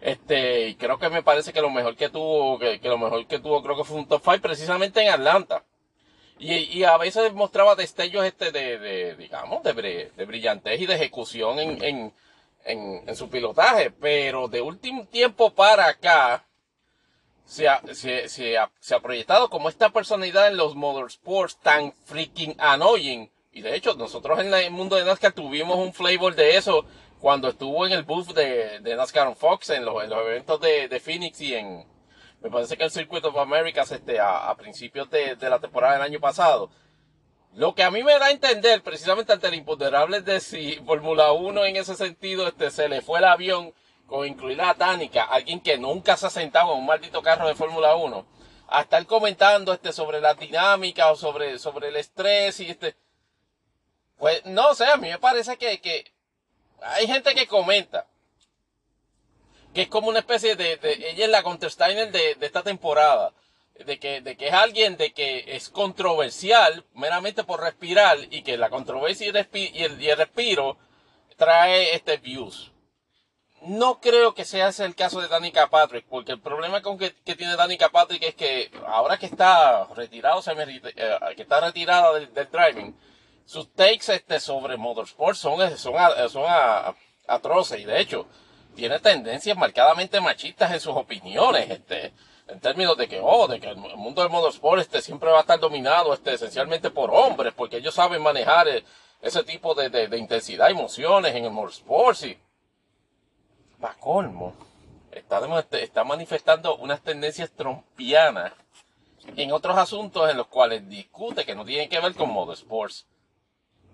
Este, 0.00 0.76
creo 0.78 0.98
que 0.98 1.10
me 1.10 1.22
parece 1.22 1.52
que 1.52 1.60
lo 1.60 1.70
mejor 1.70 1.94
que 1.96 2.08
tuvo, 2.08 2.58
que, 2.58 2.80
lo 2.82 2.98
mejor 2.98 3.26
que 3.26 3.38
tuvo 3.38 3.62
creo 3.62 3.76
que 3.76 3.84
fue 3.84 3.98
un 3.98 4.08
top 4.08 4.22
5 4.24 4.40
precisamente 4.40 5.02
en 5.02 5.10
Atlanta. 5.10 5.64
Y, 6.38 6.84
a 6.84 6.96
veces 6.96 7.34
mostraba 7.34 7.74
destellos 7.74 8.24
este 8.24 8.50
de, 8.50 8.78
de 8.78 9.14
digamos, 9.16 9.62
de, 9.62 10.10
brillantez 10.24 10.80
y 10.80 10.86
de 10.86 10.94
ejecución 10.94 11.58
en, 11.58 11.84
en, 11.84 12.12
en, 13.06 13.14
su 13.14 13.28
pilotaje, 13.28 13.90
pero 13.90 14.48
de 14.48 14.62
último 14.62 15.04
tiempo 15.04 15.50
para 15.52 15.86
acá, 15.88 16.46
se 17.44 17.68
ha, 17.68 17.82
se, 17.92 18.56
ha, 18.56 18.70
se 18.80 18.94
ha 18.94 19.00
proyectado 19.00 19.50
como 19.50 19.68
esta 19.68 19.90
personalidad 19.90 20.48
en 20.48 20.56
los 20.56 20.74
motorsports 20.76 21.58
tan 21.58 21.92
freaking 22.04 22.56
annoying. 22.58 23.30
Y 23.52 23.60
de 23.60 23.76
hecho, 23.76 23.94
nosotros 23.94 24.38
en 24.40 24.54
el 24.54 24.70
mundo 24.70 24.96
de 24.96 25.04
NASCAR 25.04 25.32
tuvimos 25.32 25.76
un 25.76 25.92
flavor 25.92 26.34
de 26.34 26.56
eso 26.56 26.86
cuando 27.20 27.48
estuvo 27.48 27.86
en 27.86 27.92
el 27.92 28.02
booth 28.02 28.32
de, 28.32 28.80
de 28.80 28.96
NASCAR 28.96 29.28
on 29.28 29.36
Fox, 29.36 29.70
en 29.70 29.84
los, 29.84 30.02
en 30.02 30.10
los 30.10 30.20
eventos 30.20 30.60
de, 30.60 30.88
de, 30.88 31.00
Phoenix 31.00 31.40
y 31.40 31.54
en, 31.54 31.86
me 32.40 32.50
parece 32.50 32.76
que 32.76 32.84
el 32.84 32.90
Circuit 32.90 33.24
of 33.24 33.36
Americas 33.36 33.92
este, 33.92 34.18
a, 34.18 34.48
a 34.48 34.56
principios 34.56 35.10
de, 35.10 35.36
de, 35.36 35.50
la 35.50 35.58
temporada 35.58 35.94
del 35.94 36.02
año 36.02 36.18
pasado. 36.18 36.70
Lo 37.54 37.74
que 37.74 37.82
a 37.82 37.90
mí 37.90 38.02
me 38.02 38.18
da 38.18 38.26
a 38.26 38.30
entender, 38.30 38.82
precisamente 38.82 39.32
ante 39.32 39.48
el 39.48 39.54
imponderable 39.54 40.22
de 40.22 40.40
si 40.40 40.76
Fórmula 40.86 41.32
1 41.32 41.64
en 41.66 41.76
ese 41.76 41.94
sentido 41.94 42.48
este, 42.48 42.70
se 42.70 42.88
le 42.88 43.02
fue 43.02 43.18
el 43.18 43.24
avión 43.26 43.74
con 44.06 44.26
incluir 44.26 44.60
a 44.62 44.74
Tánica, 44.74 45.24
alguien 45.24 45.60
que 45.60 45.76
nunca 45.76 46.16
se 46.16 46.26
ha 46.26 46.30
sentado 46.30 46.72
en 46.72 46.78
un 46.78 46.86
maldito 46.86 47.22
carro 47.22 47.48
de 47.48 47.54
Fórmula 47.54 47.96
1, 47.96 48.26
a 48.68 48.80
estar 48.80 49.04
comentando 49.06 49.72
este 49.72 49.92
sobre 49.92 50.20
la 50.20 50.34
dinámica 50.34 51.10
o 51.10 51.16
sobre, 51.16 51.58
sobre 51.58 51.88
el 51.88 51.96
estrés 51.96 52.60
y 52.60 52.70
este. 52.70 52.96
Pues 54.16 54.44
no 54.46 54.74
sé, 54.74 54.86
a 54.86 54.96
mí 54.96 55.08
me 55.08 55.18
parece 55.18 55.56
que, 55.56 55.80
que 55.80 56.12
hay 56.82 57.06
gente 57.06 57.34
que 57.34 57.46
comenta 57.46 58.06
que 59.74 59.82
es 59.82 59.88
como 59.88 60.08
una 60.08 60.18
especie 60.18 60.56
de, 60.56 60.78
ella 60.82 61.24
es 61.24 61.30
la 61.30 61.42
Countersteiner 61.42 62.10
de, 62.10 62.34
de 62.34 62.46
esta 62.46 62.62
temporada. 62.62 63.32
De 63.86 63.98
que, 63.98 64.20
de 64.20 64.36
que 64.36 64.48
es 64.48 64.52
alguien 64.52 64.98
de 64.98 65.14
que 65.14 65.56
es 65.56 65.70
controversial 65.70 66.84
meramente 66.92 67.44
por 67.44 67.62
respirar 67.62 68.18
y 68.30 68.42
que 68.42 68.58
la 68.58 68.68
controversia 68.68 69.28
y 69.28 69.82
el, 69.82 70.02
y 70.02 70.10
el 70.10 70.18
respiro 70.18 70.76
trae 71.38 71.94
este 71.94 72.18
views 72.18 72.70
no 73.62 74.00
creo 74.00 74.34
que 74.34 74.44
sea 74.44 74.68
ese 74.68 74.84
el 74.84 74.94
caso 74.94 75.20
de 75.20 75.28
Danica 75.28 75.68
Patrick, 75.68 76.06
porque 76.08 76.32
el 76.32 76.40
problema 76.40 76.80
con 76.82 76.98
que, 76.98 77.10
tiene 77.10 77.56
Danica 77.56 77.90
Patrick 77.90 78.22
es 78.22 78.34
que 78.34 78.70
ahora 78.86 79.18
que 79.18 79.26
está 79.26 79.84
retirado, 79.94 80.42
eh, 80.46 81.18
que 81.36 81.42
está 81.42 81.60
retirada 81.60 82.14
del, 82.14 82.48
driving, 82.50 82.96
sus 83.44 83.72
takes 83.72 84.12
este, 84.12 84.40
sobre 84.40 84.76
motorsport 84.76 85.36
son, 85.36 85.76
son, 85.76 85.94
son 86.28 86.44
atroces 87.26 87.80
y 87.80 87.84
de 87.84 88.00
hecho 88.00 88.26
tiene 88.74 88.98
tendencias 89.00 89.56
marcadamente 89.56 90.20
machistas 90.20 90.72
en 90.72 90.80
sus 90.80 90.94
opiniones, 90.94 91.68
este, 91.70 92.12
en 92.48 92.60
términos 92.60 92.96
de 92.96 93.08
que, 93.08 93.20
oh, 93.22 93.46
de 93.48 93.60
que 93.60 93.68
el 93.68 93.76
mundo 93.76 94.22
del 94.22 94.30
motorsport 94.30 94.80
este, 94.80 95.02
siempre 95.02 95.30
va 95.30 95.38
a 95.38 95.40
estar 95.42 95.58
dominado 95.58 96.14
este, 96.14 96.34
esencialmente 96.34 96.90
por 96.90 97.10
hombres, 97.10 97.52
porque 97.54 97.78
ellos 97.78 97.94
saben 97.94 98.22
manejar 98.22 98.68
eh, 98.68 98.84
ese 99.20 99.42
tipo 99.44 99.74
de, 99.74 99.90
de, 99.90 100.08
de 100.08 100.18
intensidad 100.18 100.70
emociones 100.70 101.34
en 101.34 101.44
el 101.44 101.50
motorsport. 101.50 102.22
Y, 102.24 102.38
para 103.80 103.94
colmo, 103.94 104.54
está, 105.10 105.40
está 105.78 106.04
manifestando 106.04 106.76
unas 106.76 107.00
tendencias 107.02 107.50
trompianas 107.50 108.52
en 109.36 109.52
otros 109.52 109.76
asuntos 109.76 110.30
en 110.30 110.36
los 110.36 110.46
cuales 110.46 110.88
discute 110.88 111.44
que 111.44 111.54
no 111.54 111.64
tienen 111.64 111.88
que 111.88 112.00
ver 112.00 112.14
con 112.14 112.30
motorsports. 112.30 113.06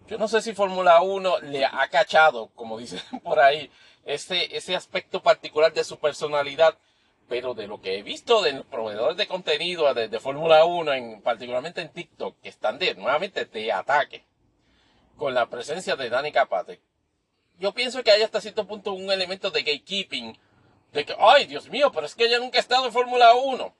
Yo 0.09 0.19
no 0.19 0.29
sé 0.29 0.41
si 0.41 0.55
Fórmula 0.55 1.03
1 1.03 1.41
le 1.41 1.65
ha 1.65 1.89
cachado, 1.89 2.49
como 2.55 2.79
dicen 2.79 3.01
por 3.25 3.41
ahí, 3.41 3.71
ese, 4.05 4.57
ese 4.57 4.77
aspecto 4.77 5.23
particular 5.23 5.73
de 5.73 5.83
su 5.83 5.99
personalidad, 5.99 6.79
pero 7.29 7.55
de 7.55 7.67
lo 7.67 7.81
que 7.81 7.99
he 7.99 8.03
visto 8.03 8.41
de 8.41 8.53
los 8.53 8.67
proveedores 8.67 9.17
de 9.17 9.27
contenido 9.27 9.93
de, 9.93 10.21
Fórmula 10.21 10.65
1, 10.65 10.93
en, 10.93 11.23
particularmente 11.23 11.81
en 11.81 11.93
TikTok, 11.93 12.41
que 12.41 12.49
están 12.49 12.79
de, 12.79 12.95
nuevamente 12.95 13.45
de 13.47 13.73
ataque, 13.73 14.25
con 15.17 15.35
la 15.35 15.49
presencia 15.49 15.97
de 15.97 16.09
Dani 16.09 16.31
Capate, 16.31 16.81
yo 17.59 17.73
pienso 17.73 18.03
que 18.05 18.11
hay 18.11 18.23
hasta 18.23 18.41
cierto 18.41 18.67
punto 18.67 18.93
un 18.93 19.11
elemento 19.11 19.51
de 19.51 19.63
gatekeeping. 19.63 20.39
De 20.93 21.05
que, 21.05 21.17
ay, 21.19 21.47
Dios 21.47 21.69
mío, 21.69 21.91
pero 21.91 22.07
es 22.07 22.15
que 22.15 22.27
ella 22.27 22.39
nunca 22.39 22.59
ha 22.59 22.61
estado 22.61 22.87
en 22.87 22.93
Fórmula 22.93 23.35
1. 23.35 23.75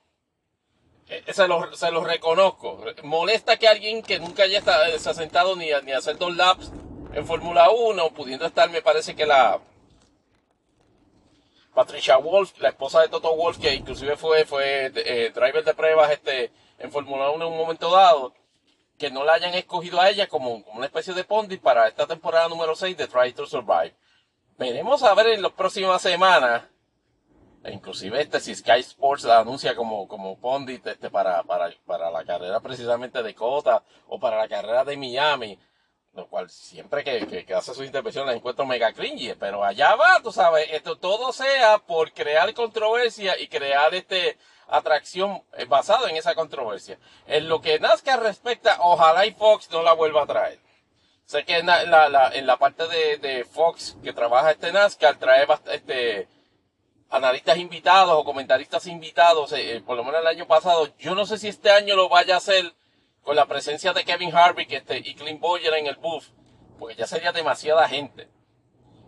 Eh, 1.09 1.23
se, 1.33 1.47
lo, 1.47 1.73
se 1.75 1.91
lo 1.91 2.03
reconozco. 2.03 2.83
Molesta 3.03 3.57
que 3.57 3.67
alguien 3.67 4.01
que 4.01 4.19
nunca 4.19 4.43
haya 4.43 4.59
estado, 4.59 4.85
eh, 4.85 4.99
se 4.99 5.09
ha 5.09 5.13
sentado 5.13 5.55
ni 5.55 5.71
a, 5.71 5.81
ni 5.81 5.93
a 5.93 5.99
hacer 5.99 6.17
dos 6.17 6.35
laps 6.35 6.71
en 7.13 7.25
Fórmula 7.25 7.69
1, 7.69 8.09
pudiendo 8.13 8.45
estar, 8.45 8.69
me 8.69 8.81
parece 8.81 9.15
que 9.15 9.25
la 9.25 9.59
Patricia 11.73 12.17
Wolf, 12.17 12.59
la 12.59 12.69
esposa 12.69 13.01
de 13.01 13.07
Toto 13.07 13.35
Wolf, 13.35 13.59
que 13.59 13.73
inclusive 13.73 14.17
fue, 14.17 14.45
fue 14.45 14.91
eh, 14.95 15.31
driver 15.33 15.63
de 15.63 15.73
pruebas 15.73 16.11
este, 16.11 16.51
en 16.79 16.91
Fórmula 16.91 17.29
1 17.29 17.45
en 17.45 17.51
un 17.51 17.57
momento 17.57 17.89
dado, 17.91 18.33
que 18.97 19.11
no 19.11 19.23
la 19.23 19.33
hayan 19.33 19.53
escogido 19.53 20.01
a 20.01 20.09
ella 20.09 20.27
como, 20.27 20.55
una 20.73 20.87
especie 20.87 21.13
de 21.13 21.23
Pondit 21.23 21.61
para 21.61 21.87
esta 21.87 22.07
temporada 22.07 22.49
número 22.49 22.75
6 22.75 22.97
de 22.97 23.07
Try 23.07 23.31
to 23.33 23.45
Survive. 23.45 23.93
Veremos 24.57 25.03
a 25.03 25.13
ver 25.13 25.27
en 25.27 25.41
las 25.43 25.51
próximas 25.51 26.01
semanas 26.01 26.63
inclusive 27.71 28.21
este, 28.21 28.39
si 28.39 28.55
Sky 28.55 28.79
Sports 28.79 29.23
la 29.23 29.39
anuncia 29.39 29.75
como, 29.75 30.07
como 30.07 30.37
Pondit 30.39 30.85
este, 30.87 31.09
para, 31.09 31.43
para, 31.43 31.71
para 31.85 32.11
la 32.11 32.23
carrera 32.23 32.59
precisamente 32.59 33.21
de 33.23 33.35
Cota 33.35 33.83
o 34.07 34.19
para 34.19 34.37
la 34.37 34.47
carrera 34.47 34.83
de 34.83 34.97
Miami, 34.97 35.59
lo 36.13 36.27
cual 36.27 36.49
siempre 36.49 37.03
que, 37.03 37.45
que, 37.45 37.53
hace 37.53 37.73
su 37.73 37.83
intervención 37.83 38.25
la 38.25 38.33
encuentro 38.33 38.65
mega 38.65 38.91
cringy, 38.91 39.33
pero 39.35 39.63
allá 39.63 39.95
va, 39.95 40.19
tú 40.23 40.31
sabes, 40.31 40.67
esto 40.71 40.97
todo 40.97 41.31
sea 41.31 41.77
por 41.77 42.11
crear 42.11 42.53
controversia 42.53 43.39
y 43.39 43.47
crear 43.47 43.93
este 43.93 44.37
atracción 44.67 45.43
basado 45.67 46.07
en 46.07 46.17
esa 46.17 46.35
controversia. 46.35 46.97
En 47.25 47.47
lo 47.47 47.61
que 47.61 47.79
NASCAR 47.79 48.21
respecta, 48.21 48.77
ojalá 48.81 49.25
y 49.25 49.31
Fox 49.31 49.69
no 49.71 49.81
la 49.81 49.93
vuelva 49.93 50.23
a 50.23 50.27
traer. 50.27 50.59
Sé 51.25 51.43
que 51.43 51.57
en 51.57 51.65
la, 51.65 52.31
en 52.33 52.47
la, 52.47 52.57
parte 52.57 52.87
de, 52.87 53.17
de, 53.17 53.43
Fox 53.43 53.97
que 54.01 54.13
trabaja 54.13 54.51
este 54.51 54.71
NASCAR 54.71 55.17
trae 55.17 55.45
este, 55.73 56.27
analistas 57.09 57.57
invitados 57.57 58.15
o 58.15 58.23
comentaristas 58.23 58.87
invitados, 58.87 59.51
eh, 59.53 59.77
eh, 59.77 59.81
por 59.81 59.95
lo 59.97 60.03
menos 60.03 60.21
el 60.21 60.27
año 60.27 60.47
pasado. 60.47 60.89
Yo 60.97 61.15
no 61.15 61.25
sé 61.25 61.37
si 61.37 61.47
este 61.47 61.71
año 61.71 61.95
lo 61.95 62.09
vaya 62.09 62.35
a 62.35 62.37
hacer 62.37 62.73
con 63.23 63.35
la 63.35 63.45
presencia 63.45 63.93
de 63.93 64.03
Kevin 64.03 64.35
Harvick 64.35 64.71
este, 64.71 64.97
y 64.97 65.15
Clint 65.15 65.39
Boyer 65.39 65.73
en 65.75 65.87
el 65.87 65.95
booth, 65.95 66.25
porque 66.79 66.95
ya 66.95 67.07
sería 67.07 67.31
demasiada 67.31 67.87
gente. 67.87 68.27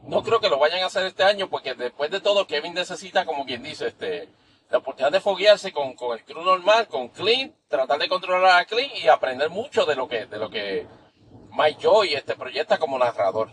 No 0.03 0.23
creo 0.23 0.39
que 0.39 0.49
lo 0.49 0.59
vayan 0.59 0.81
a 0.83 0.87
hacer 0.87 1.05
este 1.05 1.23
año 1.23 1.49
porque 1.49 1.73
después 1.75 2.09
de 2.09 2.21
todo 2.21 2.47
Kevin 2.47 2.73
necesita, 2.73 3.25
como 3.25 3.45
quien 3.45 3.63
dice, 3.63 3.87
este, 3.87 4.29
la 4.69 4.79
oportunidad 4.79 5.11
de 5.11 5.19
foguearse 5.19 5.71
con, 5.71 5.93
con 5.93 6.17
el 6.17 6.23
crew 6.23 6.41
normal, 6.41 6.87
con 6.87 7.09
Clint, 7.09 7.53
tratar 7.67 7.99
de 7.99 8.07
controlar 8.07 8.61
a 8.61 8.65
Clint 8.65 8.93
y 8.95 9.07
aprender 9.07 9.49
mucho 9.49 9.85
de 9.85 9.95
lo 9.95 10.07
que, 10.07 10.25
de 10.25 10.37
lo 10.37 10.49
que 10.49 10.87
Mike 11.51 11.79
Joy 11.81 12.13
este, 12.13 12.35
proyecta 12.35 12.77
como 12.77 12.97
narrador. 12.97 13.51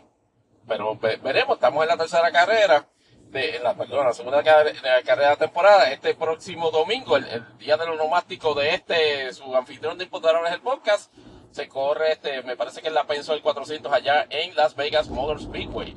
Pero 0.68 0.96
veremos, 1.22 1.56
estamos 1.56 1.82
en 1.82 1.88
la 1.88 1.96
tercera 1.96 2.30
carrera 2.30 2.86
de 3.30 3.58
la, 3.60 3.74
perdón, 3.74 4.06
la 4.06 4.12
segunda 4.12 4.42
carrera 4.42 5.02
de 5.02 5.16
la 5.16 5.36
temporada, 5.36 5.90
este 5.90 6.14
próximo 6.14 6.70
domingo, 6.70 7.16
el, 7.16 7.58
día 7.58 7.76
del 7.76 7.90
onomástico 7.90 8.54
de 8.54 8.74
este, 8.74 9.32
su 9.32 9.54
anfitrión 9.54 9.98
de 9.98 10.04
Imponderables 10.04 10.52
el 10.52 10.60
podcast, 10.60 11.12
se 11.50 11.68
corre 11.68 12.12
este, 12.12 12.42
me 12.42 12.56
parece 12.56 12.82
que 12.82 12.88
es 12.88 12.94
la 12.94 13.06
Pensol 13.06 13.42
400 13.42 13.92
allá 13.92 14.26
en 14.30 14.54
Las 14.54 14.74
Vegas 14.76 15.08
Motor 15.08 15.40
Speedway. 15.40 15.96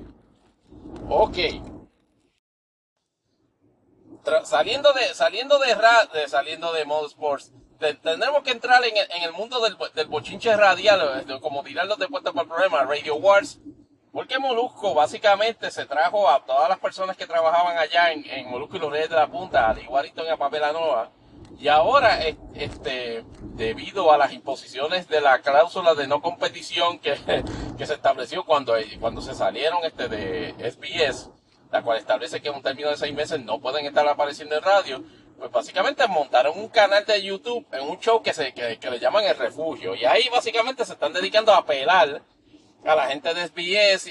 Ok. 1.09 1.37
saliendo 4.43 4.93
de, 4.93 5.13
saliendo 5.13 5.59
de, 5.59 5.75
de 6.13 6.27
saliendo 6.27 6.73
de 6.73 6.85
Motorsports, 6.85 7.53
tenemos 8.01 8.43
que 8.43 8.51
entrar 8.51 8.83
en 8.83 8.97
el, 8.97 9.11
en 9.11 9.23
el 9.23 9.31
mundo 9.31 9.61
del, 9.61 9.77
del, 9.93 10.07
bochinche 10.07 10.55
radial, 10.55 11.25
como 11.41 11.63
tirarlos 11.63 11.97
de 11.97 12.07
puesta 12.07 12.31
para 12.31 12.43
el 12.43 12.49
problema, 12.49 12.83
Radio 12.83 13.15
Wars, 13.15 13.59
porque 14.11 14.39
Molusco 14.39 14.93
básicamente 14.93 15.69
se 15.71 15.85
trajo 15.85 16.29
a 16.29 16.43
todas 16.43 16.67
las 16.67 16.79
personas 16.79 17.15
que 17.15 17.27
trabajaban 17.27 17.77
allá 17.77 18.11
en, 18.11 18.27
en 18.29 18.49
Molusco 18.49 18.77
y 18.77 18.79
los 18.79 18.91
Reyes 18.91 19.09
de 19.09 19.15
la 19.15 19.27
Punta, 19.27 19.69
al 19.69 19.79
igualito 19.79 20.25
en 20.25 20.31
Apapelanoa. 20.31 21.11
Y 21.59 21.67
ahora, 21.67 22.19
este, 22.55 23.25
debido 23.41 24.11
a 24.11 24.17
las 24.17 24.31
imposiciones 24.33 25.07
de 25.09 25.19
la 25.19 25.39
cláusula 25.39 25.93
de 25.93 26.07
no 26.07 26.21
competición 26.21 26.99
que, 26.99 27.17
que 27.77 27.85
se 27.85 27.93
estableció 27.93 28.45
cuando, 28.45 28.73
cuando 28.99 29.21
se 29.21 29.35
salieron 29.35 29.83
este 29.83 30.07
de 30.07 30.53
SBS, 30.71 31.29
la 31.71 31.83
cual 31.83 31.97
establece 31.97 32.41
que 32.41 32.47
en 32.47 32.55
un 32.55 32.63
término 32.63 32.89
de 32.89 32.97
seis 32.97 33.13
meses 33.13 33.43
no 33.43 33.59
pueden 33.59 33.85
estar 33.85 34.07
apareciendo 34.07 34.55
en 34.55 34.63
radio, 34.63 35.03
pues 35.37 35.51
básicamente 35.51 36.07
montaron 36.07 36.57
un 36.57 36.69
canal 36.69 37.05
de 37.05 37.21
YouTube 37.21 37.65
en 37.73 37.89
un 37.89 37.99
show 37.99 38.23
que, 38.23 38.33
se, 38.33 38.53
que, 38.53 38.79
que 38.79 38.89
le 38.89 38.99
llaman 38.99 39.25
El 39.25 39.37
Refugio. 39.37 39.95
Y 39.95 40.05
ahí 40.05 40.29
básicamente 40.31 40.85
se 40.85 40.93
están 40.93 41.13
dedicando 41.13 41.53
a 41.53 41.57
apelar 41.57 42.21
a 42.85 42.95
la 42.95 43.07
gente 43.07 43.33
de 43.33 43.49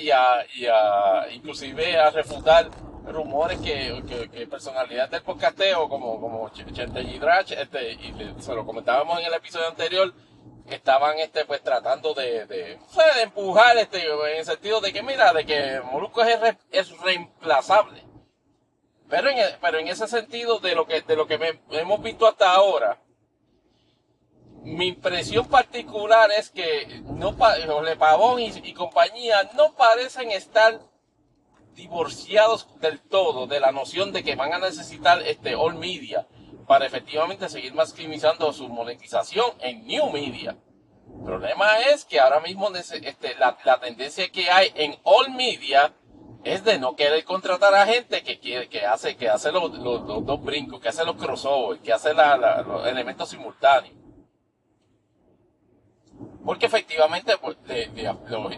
y 0.01 0.11
a, 0.11 0.47
y 0.55 0.66
a 0.66 1.27
inclusive 1.32 1.99
a 1.99 2.11
refutar 2.11 2.70
rumores 3.07 3.59
que, 3.61 4.28
que, 4.31 4.47
personalidades 4.47 5.11
del 5.11 5.23
podcasteo 5.23 5.89
como, 5.89 6.20
como 6.20 6.49
Chente 6.51 7.01
y 7.01 7.19
Drach, 7.19 7.51
este, 7.53 7.93
y 7.93 8.35
se 8.39 8.55
lo 8.55 8.66
comentábamos 8.66 9.19
en 9.20 9.27
el 9.27 9.35
episodio 9.35 9.69
anterior, 9.69 10.12
estaban 10.69 11.19
este 11.19 11.47
pues 11.47 11.62
tratando 11.62 12.12
de, 12.12 12.47
de, 12.47 12.57
de, 12.57 13.23
empujar 13.23 13.78
este 13.78 14.05
en 14.05 14.39
el 14.39 14.45
sentido 14.45 14.81
de 14.81 14.93
que 14.93 15.03
mira 15.03 15.32
de 15.32 15.47
que 15.47 15.81
Molusco 15.90 16.23
es, 16.23 16.39
es 16.70 16.99
reemplazable. 17.01 18.05
Pero 19.09 19.31
en, 19.31 19.39
pero 19.62 19.78
en 19.78 19.89
ese 19.89 20.07
sentido 20.07 20.59
de 20.59 20.74
lo 20.74 20.86
que 20.86 21.01
de 21.01 21.16
lo 21.16 21.27
que 21.27 21.59
hemos 21.70 22.03
visto 22.03 22.27
hasta 22.27 22.53
ahora 22.53 22.99
mi 24.69 24.89
impresión 24.89 25.47
particular 25.47 26.31
es 26.31 26.51
que 26.51 27.03
no 27.05 27.36
Pavón 27.36 28.40
y, 28.40 28.73
compañía 28.74 29.51
no 29.57 29.73
parecen 29.74 30.31
estar 30.31 30.81
divorciados 31.74 32.69
del 32.81 33.01
todo 33.01 33.47
de 33.47 33.61
la 33.61 33.73
noción 33.73 34.12
de 34.12 34.23
que 34.23 34.36
van 34.36 34.53
a 34.53 34.59
necesitar 34.59 35.23
este 35.23 35.55
all 35.55 35.74
media 35.77 36.27
para 36.66 36.85
efectivamente 36.86 37.49
seguir 37.49 37.74
maximizando 37.74 38.53
su 38.53 38.69
monetización 38.69 39.53
en 39.61 39.86
new 39.86 40.11
media. 40.11 40.57
El 41.19 41.24
problema 41.24 41.78
es 41.90 42.05
que 42.05 42.20
ahora 42.20 42.40
mismo 42.40 42.69
este, 42.74 43.35
la, 43.36 43.81
tendencia 43.81 44.28
que 44.31 44.51
hay 44.51 44.70
en 44.74 44.97
all 45.03 45.31
media 45.31 45.95
es 46.45 46.62
de 46.62 46.78
no 46.78 46.95
querer 46.95 47.24
contratar 47.24 47.74
a 47.74 47.86
gente 47.86 48.23
que 48.23 48.86
hace, 48.86 49.16
que 49.16 49.28
hace 49.28 49.51
los, 49.51 49.73
dos 49.82 50.43
brincos, 50.43 50.81
que 50.81 50.90
hace 50.90 51.05
los 51.05 51.16
crossovers, 51.16 51.81
que 51.81 51.93
hace 51.93 52.12
los 52.12 52.86
elementos 52.86 53.31
simultáneos. 53.31 54.07
Porque 56.48 56.64
efectivamente 56.64 57.34
pues, 57.36 57.58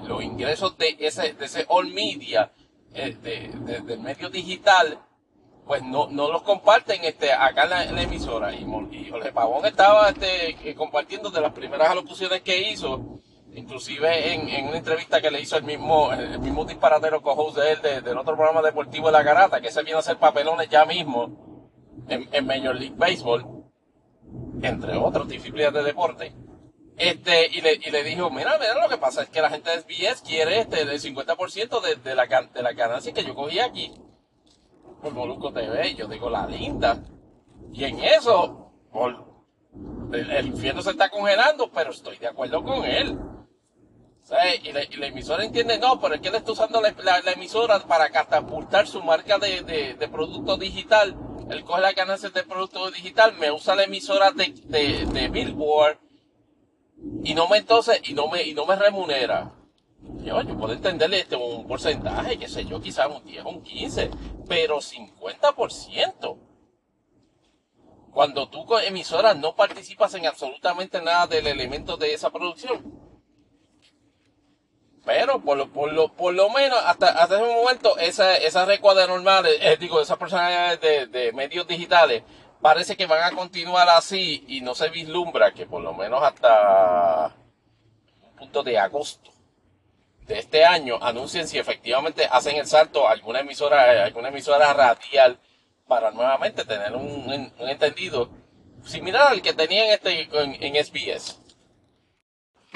los, 0.07 0.23
ingresos 0.23 0.79
de 0.79 0.97
ese, 1.01 1.33
de 1.33 1.65
all 1.67 1.93
media, 1.93 2.53
eh, 2.95 3.17
de, 3.21 3.81
del 3.81 3.99
medio 3.99 4.31
digital, 4.31 4.97
pues 5.67 5.83
no, 5.83 6.07
no 6.09 6.31
los 6.31 6.43
comparten 6.43 7.03
este, 7.03 7.33
acá 7.33 7.65
en 7.65 7.97
la, 7.97 8.03
emisora. 8.03 8.55
Y, 8.55 8.65
y, 8.93 9.11
Jorge 9.11 9.33
Pavón 9.33 9.67
estaba 9.67 10.11
este, 10.11 10.71
eh, 10.71 10.77
compartiendo 10.77 11.31
de 11.31 11.41
las 11.41 11.53
primeras 11.53 11.89
alocuciones 11.89 12.43
que 12.43 12.71
hizo, 12.71 13.19
inclusive 13.55 14.35
en, 14.35 14.69
una 14.69 14.77
entrevista 14.77 15.21
que 15.21 15.33
le 15.33 15.41
hizo 15.41 15.57
el 15.57 15.65
mismo, 15.65 16.13
el 16.13 16.39
mismo 16.39 16.65
disparatero 16.65 17.21
co 17.21 17.51
de 17.51 17.73
él 17.73 17.83
del 18.05 18.19
otro 18.19 18.37
programa 18.37 18.63
deportivo 18.63 19.07
de 19.07 19.15
la 19.15 19.25
garata, 19.25 19.61
que 19.61 19.73
se 19.73 19.83
viene 19.83 19.97
a 19.97 19.99
hacer 19.99 20.17
papelones 20.17 20.69
ya 20.69 20.85
mismo 20.85 21.75
en, 22.07 22.29
en 22.31 22.47
Major 22.47 22.77
League 22.77 22.95
Baseball, 22.97 23.65
entre 24.63 24.97
otros 24.97 25.27
disciplinas 25.27 25.73
de 25.73 25.83
deporte. 25.83 26.50
Este, 27.01 27.47
y 27.47 27.63
le, 27.63 27.81
y 27.83 27.91
le 27.91 28.05
dijo, 28.05 28.29
mira, 28.29 28.59
mira, 28.59 28.75
lo 28.75 28.87
que 28.87 28.99
pasa 28.99 29.23
es 29.23 29.31
que 29.31 29.41
la 29.41 29.49
gente 29.49 29.71
de 29.71 29.81
SBS 29.81 30.21
quiere 30.21 30.61
este, 30.61 30.83
el 30.83 31.01
50% 31.01 31.81
de, 31.81 31.97
de, 31.97 32.15
la, 32.15 32.27
de 32.27 32.63
la 32.63 32.73
ganancia 32.75 33.15
que 33.15 33.25
yo 33.25 33.35
cogí 33.35 33.59
aquí 33.59 33.91
por 35.01 35.15
Molusco 35.15 35.51
TV. 35.51 35.95
yo 35.95 36.07
digo, 36.09 36.29
la 36.29 36.47
linda. 36.47 37.03
Y 37.73 37.85
en 37.85 38.01
eso, 38.01 38.71
el, 40.13 40.47
infierno 40.47 40.83
se 40.83 40.91
está 40.91 41.09
congelando, 41.09 41.71
pero 41.73 41.91
estoy 41.91 42.19
de 42.19 42.27
acuerdo 42.27 42.63
con 42.63 42.85
él. 42.85 43.19
Y, 44.63 44.99
la, 44.99 45.07
emisora 45.07 45.43
entiende, 45.43 45.79
no, 45.79 45.99
pero 46.03 46.17
es 46.17 46.21
que 46.21 46.29
él 46.29 46.35
está 46.35 46.53
usando 46.53 46.83
la, 46.83 46.95
la, 47.03 47.33
emisora 47.33 47.81
para 47.81 48.11
catapultar 48.11 48.87
su 48.87 49.03
marca 49.03 49.39
de, 49.39 49.63
de, 49.63 49.95
de, 49.95 50.09
producto 50.09 50.59
digital. 50.59 51.17
Él 51.49 51.65
coge 51.65 51.81
la 51.81 51.95
ganancia 51.95 52.29
de 52.29 52.45
producto 52.45 52.91
digital, 52.91 53.33
me 53.39 53.51
usa 53.51 53.75
la 53.75 53.85
emisora 53.85 54.33
de, 54.33 54.53
de 55.07 55.29
Billboard 55.29 56.10
y 57.23 57.35
no 57.35 57.49
me 57.49 57.59
entonces, 57.59 58.01
y 58.09 58.15
no 58.15 58.29
me, 58.29 58.43
y 58.43 58.55
no 58.55 58.67
me 58.67 58.77
remunera. 58.77 59.53
Yo, 60.23 60.37
puedo 60.59 60.73
entenderle 60.73 61.21
este, 61.21 61.37
un 61.37 61.67
porcentaje, 61.67 62.39
qué 62.39 62.49
sé 62.49 62.65
yo, 62.65 62.81
quizás 62.81 63.09
un 63.09 63.25
10 63.25 63.45
o 63.45 63.49
un 63.51 63.63
15, 63.63 64.11
pero 64.49 64.79
50%. 64.79 66.39
Cuando 68.13 68.49
tú 68.49 68.67
con 68.67 68.83
emisoras 68.83 69.37
no 69.37 69.55
participas 69.55 70.15
en 70.15 70.27
absolutamente 70.27 71.01
nada 71.01 71.27
del 71.27 71.47
elemento 71.47 71.97
de 71.97 72.13
esa 72.13 72.31
producción. 72.31 73.11
Pero 75.05 75.41
por 75.41 75.57
lo, 75.57 75.73
por 75.73 75.93
lo, 75.93 76.13
por 76.15 76.35
lo 76.35 76.51
menos 76.51 76.79
hasta, 76.85 77.09
hasta 77.09 77.37
ese 77.37 77.55
momento 77.55 77.97
esa, 77.99 78.37
esa 78.37 78.65
recuadra 78.65 79.07
normal, 79.07 79.47
eh, 79.47 79.77
digo, 79.79 80.01
esas 80.01 80.19
personalidades 80.19 80.81
de, 80.81 81.07
de 81.07 81.33
medios 81.33 81.67
digitales 81.67 82.23
parece 82.61 82.97
que 82.97 83.07
van 83.07 83.23
a 83.23 83.37
continuar 83.37 83.89
así 83.89 84.45
y 84.49 84.61
no 84.61 84.75
se 84.75 84.89
vislumbra 84.91 85.53
que 85.53 85.67
por 85.67 85.83
lo 85.83 85.95
menos 85.95 86.23
hasta 86.23 87.35
un 88.23 88.37
punto 88.37 88.63
de 88.63 88.79
agosto 88.79 89.31
de 90.27 90.39
este 90.39 90.65
año 90.65 90.99
anuncien 91.03 91.49
si 91.49 91.59
efectivamente 91.59 92.27
hacen 92.31 92.57
el 92.57 92.67
salto 92.67 93.09
a 93.09 93.13
alguna 93.13 93.41
emisora, 93.41 94.05
alguna 94.05 94.29
emisora 94.29 94.73
radial 94.73 95.39
para 95.89 96.13
nuevamente 96.13 96.65
tener 96.65 96.95
un, 96.95 97.53
entendido 97.59 98.31
similar 98.85 99.33
al 99.33 99.43
que 99.43 99.53
tenían 99.53 99.89
este 99.89 100.29
en, 100.33 100.85
SBS. 100.85 101.41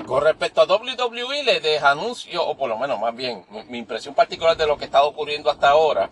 Con 0.04 0.24
respecto 0.24 0.60
a 0.60 0.64
WWE, 0.64 1.44
le 1.44 1.60
deja 1.60 1.92
anuncio, 1.92 2.44
o 2.44 2.56
por 2.56 2.68
lo 2.68 2.76
menos 2.76 2.98
más 2.98 3.14
bien, 3.14 3.46
mi 3.68 3.78
impresión 3.78 4.16
particular 4.16 4.56
de 4.56 4.66
lo 4.66 4.76
que 4.76 4.86
está 4.86 5.04
ocurriendo 5.04 5.48
hasta 5.48 5.68
ahora, 5.70 6.10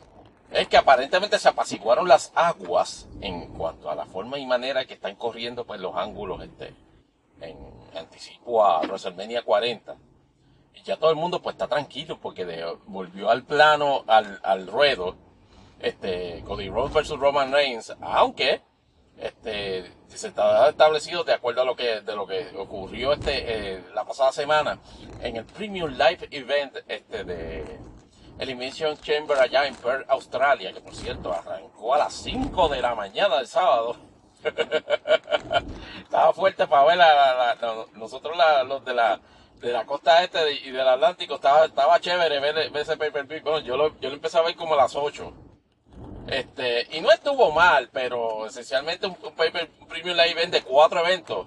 es 0.52 0.68
que 0.68 0.76
aparentemente 0.76 1.38
se 1.38 1.48
apaciguaron 1.48 2.06
las 2.08 2.32
aguas 2.34 3.08
en 3.20 3.46
cuanto 3.54 3.90
a 3.90 3.94
la 3.94 4.04
forma 4.04 4.38
y 4.38 4.46
manera 4.46 4.84
que 4.84 4.94
están 4.94 5.16
corriendo 5.16 5.64
pues 5.64 5.80
los 5.80 5.96
ángulos 5.96 6.42
este, 6.42 6.74
en 7.40 7.56
anticipo 7.96 8.64
a 8.64 8.80
WrestleMania 8.80 9.42
40. 9.42 9.96
Y 10.74 10.82
ya 10.82 10.96
todo 10.96 11.10
el 11.10 11.16
mundo 11.16 11.40
pues 11.40 11.54
está 11.54 11.68
tranquilo 11.68 12.18
porque 12.20 12.64
volvió 12.86 13.30
al 13.30 13.44
plano, 13.44 14.04
al, 14.06 14.40
al 14.42 14.66
ruedo, 14.66 15.16
este, 15.80 16.42
Cody 16.46 16.68
Rhodes 16.68 16.92
versus 16.92 17.18
Roman 17.18 17.52
Reigns, 17.52 17.94
aunque 18.00 18.60
este, 19.18 19.90
se 20.08 20.28
está 20.28 20.68
establecido 20.68 21.24
de 21.24 21.32
acuerdo 21.32 21.62
a 21.62 21.64
lo 21.64 21.76
que, 21.76 22.00
de 22.00 22.16
lo 22.16 22.26
que 22.26 22.48
ocurrió 22.56 23.12
este, 23.12 23.76
eh, 23.76 23.84
la 23.94 24.04
pasada 24.04 24.32
semana 24.32 24.78
en 25.20 25.36
el 25.36 25.44
Premium 25.44 25.90
Live 25.90 26.28
Event 26.30 26.76
este, 26.88 27.24
de 27.24 27.78
Elimination 28.38 28.96
Chamber 28.98 29.38
allá 29.38 29.66
en 29.66 29.74
Perth, 29.76 30.08
Australia, 30.08 30.72
que 30.72 30.80
por 30.80 30.94
cierto 30.94 31.32
arrancó 31.32 31.94
a 31.94 31.98
las 31.98 32.12
5 32.14 32.68
de 32.68 32.82
la 32.82 32.94
mañana 32.94 33.38
del 33.38 33.46
sábado. 33.46 33.96
Estaba 36.02 36.32
fuerte 36.32 36.66
para 36.66 36.84
ver 36.84 37.00
a 37.00 37.56
nosotros 37.94 38.36
los 38.66 38.84
de 38.84 38.94
la 38.94 39.20
de 39.62 39.72
la 39.72 39.86
costa 39.86 40.22
este 40.22 40.52
y 40.52 40.70
del 40.70 40.86
Atlántico 40.86 41.36
estaba, 41.36 41.66
estaba 41.66 42.00
chévere 42.00 42.40
ver, 42.40 42.76
ese 42.76 42.96
pay 42.96 43.10
per 43.10 43.26
view. 43.26 43.40
Bueno, 43.42 43.60
yo 43.60 43.76
lo, 43.76 43.98
yo 44.00 44.08
lo 44.08 44.16
empecé 44.16 44.38
a 44.38 44.42
ver 44.42 44.56
como 44.56 44.74
a 44.74 44.78
las 44.78 44.94
8. 44.94 45.32
Este, 46.26 46.88
y 46.96 47.00
no 47.00 47.10
estuvo 47.10 47.52
mal, 47.52 47.88
pero 47.92 48.46
esencialmente 48.46 49.06
un, 49.06 49.14
paper, 49.14 49.70
premium 49.88 50.16
live 50.16 50.46
de 50.46 50.62
cuatro 50.62 51.00
eventos, 51.00 51.46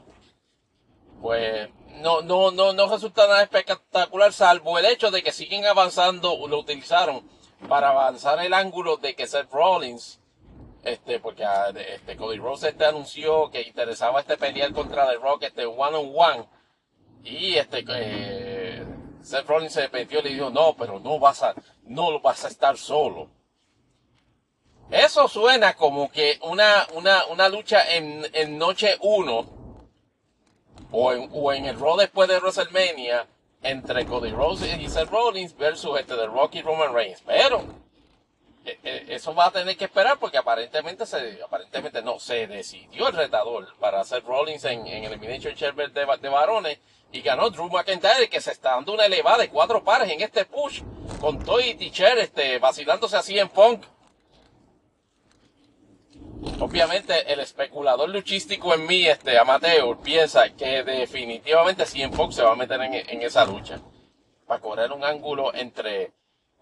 pues 1.22 1.70
no, 2.02 2.22
no, 2.22 2.52
no, 2.52 2.74
no 2.74 2.88
resulta 2.88 3.28
nada 3.28 3.44
espectacular, 3.44 4.34
salvo 4.34 4.78
el 4.80 4.86
hecho 4.86 5.12
de 5.12 5.24
que 5.24 5.32
siguen 5.32 5.66
avanzando, 5.66 6.48
lo 6.48 6.60
utilizaron 6.60 7.28
para 7.68 7.90
avanzar 7.90 8.44
el 8.44 8.54
ángulo 8.54 8.98
de 8.98 9.16
que 9.16 9.28
Seth 9.28 9.52
Rollins, 9.52 10.20
este, 10.84 11.20
porque 11.20 11.44
ah, 11.44 11.74
este, 11.76 12.16
Cody 12.16 12.38
Rose 12.38 12.70
este 12.70 12.86
anunció 12.86 13.50
que 13.50 13.62
interesaba 13.62 14.20
este 14.20 14.38
pelear 14.38 14.72
contra 14.74 15.08
The 15.08 15.16
Rock, 15.16 15.44
este 15.44 15.66
one 15.66 15.98
on 15.98 16.14
one, 16.16 16.46
y 17.24 17.56
este, 17.56 17.84
eh, 17.88 18.86
Seth 19.22 19.48
Rollins 19.48 19.74
se 19.74 19.90
metió 19.90 20.20
y 20.20 20.24
le 20.24 20.30
dijo, 20.30 20.50
no, 20.50 20.76
pero 20.78 21.00
no 21.00 21.20
vas 21.20 21.42
a, 21.44 21.56
no 21.84 22.20
vas 22.20 22.46
a 22.46 22.50
estar 22.50 22.78
solo. 22.78 23.30
Eso 24.92 25.28
suena 25.28 25.74
como 25.74 26.12
que 26.12 26.38
una, 26.44 26.86
una, 26.94 27.26
una 27.26 27.50
lucha 27.50 27.96
en, 27.96 28.24
en 28.34 28.60
noche 28.60 28.96
1 29.02 29.55
o 30.98 31.12
en, 31.12 31.30
o 31.34 31.52
en 31.52 31.66
el 31.66 31.78
Raw 31.78 31.98
después 31.98 32.30
de 32.30 32.40
WrestleMania 32.40 33.28
entre 33.62 34.06
Cody 34.06 34.32
Rhodes 34.32 34.80
y 34.80 34.88
Seth 34.88 35.10
Rollins 35.10 35.58
versus 35.58 36.00
este 36.00 36.16
de 36.16 36.26
Rocky 36.28 36.62
Roman 36.62 36.94
Reigns. 36.94 37.22
Pero 37.26 37.64
e, 38.64 38.80
e, 38.82 39.16
eso 39.16 39.36
va 39.36 39.48
a 39.48 39.52
tener 39.52 39.76
que 39.76 39.86
esperar 39.86 40.18
porque 40.18 40.38
aparentemente 40.38 41.06
se, 41.06 41.42
aparentemente 41.44 42.02
no, 42.02 42.18
se 42.20 42.48
decidió 42.48 43.10
el 43.10 43.14
retador 43.14 43.76
para 43.78 44.06
Seth 44.06 44.24
Rollins 44.24 44.64
en, 44.64 44.88
en 44.88 45.04
Elimination 45.04 45.54
Chamber 45.54 45.92
de, 45.92 46.06
de 46.22 46.30
varones 46.30 46.80
y 47.12 47.22
ganó 47.22 47.50
Drew 47.50 47.70
McIntyre 47.70 48.30
que 48.30 48.40
se 48.40 48.52
está 48.52 48.72
dando 48.72 48.94
una 48.94 49.06
elevada 49.06 49.40
de 49.40 49.50
cuatro 49.50 49.84
pares 49.84 50.10
en 50.10 50.22
este 50.22 50.46
push 50.46 50.82
con 51.20 51.44
Toy 51.44 51.72
y 51.72 51.76
Teacher 51.76 52.18
este, 52.20 52.58
vacilándose 52.60 53.18
así 53.18 53.38
en 53.38 53.50
Punk. 53.50 53.84
Obviamente 56.60 57.32
el 57.32 57.42
especulador 57.42 58.10
luchístico 58.10 58.74
en 58.74 58.88
mí, 58.88 59.06
este 59.06 59.38
amateur, 59.38 59.98
piensa 59.98 60.50
que 60.56 60.84
definitivamente 60.84 61.86
CM 61.86 62.16
Punk 62.16 62.32
se 62.32 62.44
va 62.44 62.54
a 62.54 62.56
meter 62.56 62.80
en, 62.82 63.22
esa 63.22 63.46
lucha. 63.46 63.80
Para 64.48 64.62
correr 64.62 64.92
un 64.94 65.04
ángulo 65.04 65.54
entre, 65.54 66.14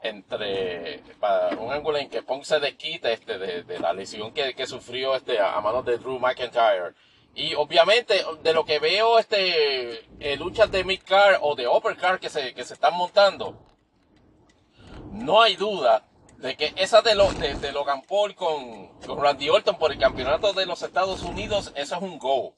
entre, 0.02 1.00
para 1.20 1.56
un 1.58 1.72
ángulo 1.72 2.00
en 2.00 2.10
que 2.10 2.24
Punk 2.24 2.44
se 2.44 2.60
desquite 2.60 3.14
este, 3.14 3.38
de, 3.38 3.80
la 3.80 3.94
lesión 3.94 4.34
que, 4.34 4.66
sufrió 4.66 5.16
este, 5.16 5.40
a 5.40 5.62
manos 5.62 5.86
de 5.86 5.98
Drew 5.98 6.18
McIntyre. 6.18 6.94
Y 7.36 7.54
obviamente, 7.54 8.26
de 8.42 8.54
lo 8.54 8.66
que 8.66 8.80
veo, 8.80 9.20
este, 9.20 10.06
eh, 10.20 10.38
luchas 10.38 10.72
de 10.72 10.84
mid-car 10.84 11.40
o 11.42 11.56
de 11.56 11.68
upper-car 11.68 12.20
que 12.20 12.30
se, 12.30 12.54
que 12.54 12.64
se 12.64 12.74
están 12.74 12.96
montando, 12.96 13.60
no 15.12 15.42
hay 15.42 15.56
duda 15.56 16.04
de 16.44 16.58
que 16.58 16.74
esa 16.76 17.02
de, 17.02 17.16
lo, 17.16 17.32
de, 17.32 17.72
Logan 17.72 18.02
Paul 18.02 18.36
con, 18.36 18.92
Randy 19.18 19.48
Orton 19.48 19.78
por 19.78 19.94
el 19.94 19.98
campeonato 19.98 20.52
de 20.52 20.66
los 20.66 20.84
Estados 20.84 21.22
Unidos, 21.22 21.72
eso 21.76 21.96
es 21.96 22.02
un 22.02 22.20
go. 22.20 22.54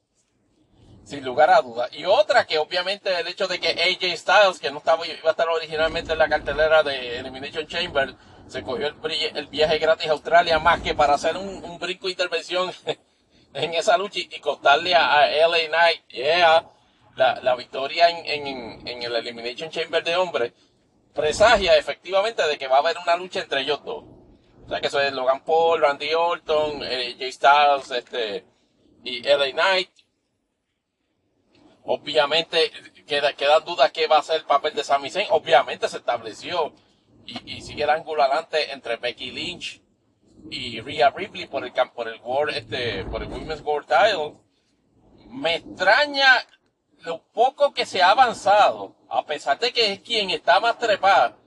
Sin 1.04 1.24
lugar 1.24 1.52
a 1.52 1.62
duda. 1.62 1.88
Y 1.92 2.06
otra 2.06 2.48
que 2.48 2.58
obviamente 2.58 3.14
el 3.20 3.28
hecho 3.28 3.48
de 3.48 3.60
que 3.60 3.68
AJ 3.70 4.18
Styles, 4.18 4.60
que 4.60 4.72
no 4.72 4.80
estaba, 4.80 5.06
iba 5.06 5.30
a 5.30 5.30
estar 5.30 5.48
originalmente 5.48 6.14
en 6.14 6.18
la 6.18 6.28
cartelera 6.28 6.82
de 6.82 7.20
Elimination 7.20 7.68
Chamber, 7.68 8.16
se 8.48 8.64
cogió 8.64 8.88
el, 8.88 9.48
viaje 9.50 9.78
gratis 9.78 10.08
a 10.08 10.14
Australia 10.14 10.58
más 10.58 10.82
que 10.82 10.96
para 10.96 11.14
hacer 11.14 11.38
un, 11.38 11.78
brinco 11.78 12.08
de 12.08 12.14
intervención 12.14 12.72
en 13.54 13.74
esa 13.76 13.98
lucha 13.98 14.18
y, 14.18 14.40
costarle 14.40 14.96
a, 14.96 15.28
LA 15.28 15.68
Knight, 15.68 16.08
yeah, 16.08 16.68
la, 17.16 17.40
la 17.40 17.56
victoria 17.56 18.10
en, 18.10 18.48
en, 18.48 18.88
en 18.88 19.04
el 19.04 19.16
Elimination 19.16 19.70
Chamber 19.70 20.04
de 20.04 20.16
hombres 20.16 20.54
presagia 21.16 21.78
efectivamente 21.78 22.46
de 22.46 22.58
que 22.58 22.68
va 22.68 22.76
a 22.76 22.80
haber 22.80 22.98
una 22.98 23.16
lucha 23.16 23.40
entre 23.40 23.62
ellos 23.62 23.84
dos. 23.84 24.04
O 24.66 24.70
sea 24.70 24.82
que 24.82 24.88
eso 24.88 25.00
es 25.00 25.14
Logan 25.14 25.44
Paul, 25.44 25.82
Randy 25.82 26.14
Orton, 26.14 26.84
eh, 26.84 27.16
Jay 27.18 27.32
Styles, 27.32 27.92
este, 27.92 28.46
y 29.04 29.22
LA 29.22 29.52
Knight. 29.52 29.90
Obviamente 31.84 32.72
queda, 33.06 33.34
quedan 33.34 33.64
dudas 33.64 33.92
que 33.92 34.08
va 34.08 34.18
a 34.18 34.24
ser 34.24 34.38
el 34.38 34.46
papel 34.46 34.74
de 34.74 34.84
Sami 34.84 35.10
Zayn. 35.10 35.28
Obviamente 35.30 35.88
se 35.88 35.98
estableció 35.98 36.74
y, 37.26 37.62
sigue 37.62 37.84
el 37.84 37.90
ángulo 37.90 38.24
adelante 38.24 38.72
entre 38.72 38.98
Becky 38.98 39.32
Lynch 39.32 39.82
y 40.50 40.82
Rhea 40.82 41.12
Ripley 41.12 41.48
por 41.48 41.64
el 41.64 41.74
por 41.92 42.08
el 42.08 42.20
World, 42.22 42.58
este, 42.58 43.06
por 43.06 43.22
el 43.22 43.30
Women's 43.30 43.62
World 43.62 43.88
Title. 43.88 44.34
Me 45.28 45.56
extraña 45.56 46.46
lo 47.02 47.22
poco 47.34 47.74
que 47.74 47.86
se 47.86 48.02
ha 48.02 48.12
avanzado, 48.12 48.96
a 49.16 49.26
pesar 49.26 49.58
de 49.60 49.72
que 49.72 49.94
es 49.94 50.00
quien 50.02 50.30
está 50.30 50.60
más 50.60 50.78
trepada 50.78 51.38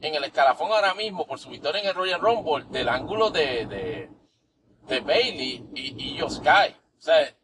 en 0.00 0.14
el 0.14 0.24
escalafón 0.24 0.72
ahora 0.72 0.94
mismo 0.94 1.26
por 1.26 1.38
su 1.38 1.50
victoria 1.50 1.82
en 1.82 1.88
el 1.88 1.94
Royal 1.94 2.20
Rumble, 2.20 2.64
del 2.70 2.88
ángulo 2.88 3.30
de, 3.30 3.66
de, 3.66 4.10
de 4.86 5.00
Bailey 5.00 5.68
y, 5.74 6.12
y 6.12 6.16
Yoskai. 6.16 6.70
O 6.70 7.00
sea, 7.00 7.34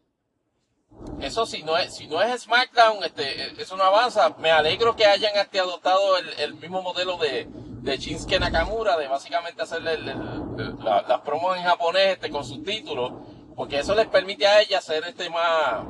eso 1.21 1.45
si 1.45 1.61
no 1.61 1.77
es, 1.77 1.95
si 1.95 2.07
no 2.07 2.21
es 2.21 2.43
SmackDown, 2.43 3.03
este, 3.03 3.61
eso 3.61 3.77
no 3.77 3.83
avanza. 3.83 4.35
Me 4.39 4.49
alegro 4.49 4.95
que 4.95 5.05
hayan 5.05 5.35
este, 5.35 5.59
adoptado 5.59 6.17
el, 6.17 6.55
mismo 6.55 6.81
modelo 6.81 7.17
de, 7.17 7.47
de 7.47 7.97
Shinsuke 7.97 8.39
Nakamura, 8.39 8.97
de 8.97 9.07
básicamente 9.07 9.61
hacerle 9.61 9.97
las 9.97 11.21
promos 11.21 11.57
en 11.57 11.63
japonés 11.63 12.13
este, 12.13 12.31
con 12.31 12.43
subtítulos, 12.43 13.13
porque 13.55 13.79
eso 13.79 13.93
les 13.93 14.07
permite 14.07 14.47
a 14.47 14.61
ella 14.61 14.79
hacer 14.79 15.03
este 15.05 15.29
más, 15.29 15.85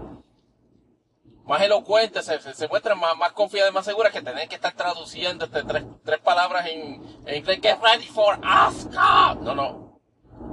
más 1.46 1.62
elocuente, 1.62 2.22
se, 2.24 2.40
se, 2.40 2.68
muestran 2.68 3.00
más, 3.00 3.16
más 3.18 3.32
confiadas 3.34 3.72
y 3.72 3.74
más 3.74 3.86
seguras 3.86 4.12
que 4.12 4.22
tener 4.22 4.48
que 4.48 4.56
estar 4.56 4.74
traduciendo 4.74 5.46
este, 5.46 5.64
tres, 5.64 5.84
tres 6.04 6.20
palabras 6.20 6.68
en, 6.68 7.04
en 7.26 7.36
inglés. 7.36 7.60
Get 7.62 7.80
ready 7.82 8.08
for 8.08 8.40
Asuka. 8.42 9.36
No, 9.36 9.54
no. 9.54 10.02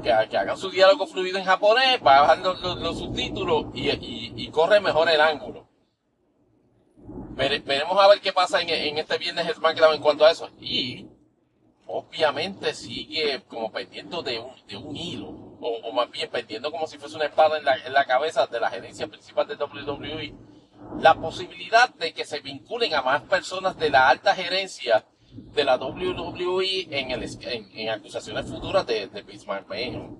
Que, 0.02 0.12
que, 0.28 0.36
hagan 0.36 0.58
su 0.58 0.70
diálogo 0.70 1.06
fluido 1.06 1.38
en 1.38 1.44
japonés, 1.44 2.00
bajan 2.00 2.42
los, 2.42 2.60
los, 2.60 2.98
subtítulos 2.98 3.66
y, 3.74 3.88
y, 3.88 4.32
y, 4.36 4.50
corre 4.50 4.80
mejor 4.80 5.08
el 5.08 5.20
ángulo. 5.20 5.66
veremos 7.34 7.98
a 7.98 8.08
ver 8.08 8.20
qué 8.20 8.32
pasa 8.32 8.60
en, 8.60 8.68
en 8.68 8.98
este 8.98 9.16
viernes 9.16 9.54
SmackDown 9.54 9.94
en 9.94 10.02
cuanto 10.02 10.26
a 10.26 10.30
eso. 10.30 10.50
Y 10.60 11.06
obviamente 11.86 12.74
sigue 12.74 13.42
como 13.48 13.72
pendiendo 13.72 14.22
de 14.22 14.38
un, 14.38 14.54
de 14.66 14.76
un 14.76 14.94
hilo, 14.94 15.28
o, 15.28 15.80
o, 15.84 15.92
más 15.92 16.10
bien 16.10 16.30
pendiendo 16.30 16.70
como 16.70 16.86
si 16.86 16.98
fuese 16.98 17.16
una 17.16 17.26
espada 17.26 17.56
en 17.56 17.64
la, 17.64 17.76
en 17.76 17.92
la 17.94 18.04
cabeza 18.04 18.46
de 18.46 18.60
la 18.60 18.70
gerencia 18.70 19.06
principal 19.06 19.46
de 19.46 19.56
WWE 19.56 20.51
la 21.00 21.14
posibilidad 21.14 21.92
de 21.94 22.12
que 22.12 22.24
se 22.24 22.40
vinculen 22.40 22.94
a 22.94 23.02
más 23.02 23.22
personas 23.22 23.76
de 23.76 23.90
la 23.90 24.08
alta 24.08 24.34
gerencia 24.34 25.04
de 25.32 25.64
la 25.64 25.76
WWE 25.76 26.88
en, 26.90 27.10
el, 27.10 27.28
en, 27.74 27.88
acusaciones 27.90 28.46
futuras 28.46 28.86
de, 28.86 29.08
de 29.08 29.22
Bismarck 29.22 29.68
Mayhem. 29.68 30.18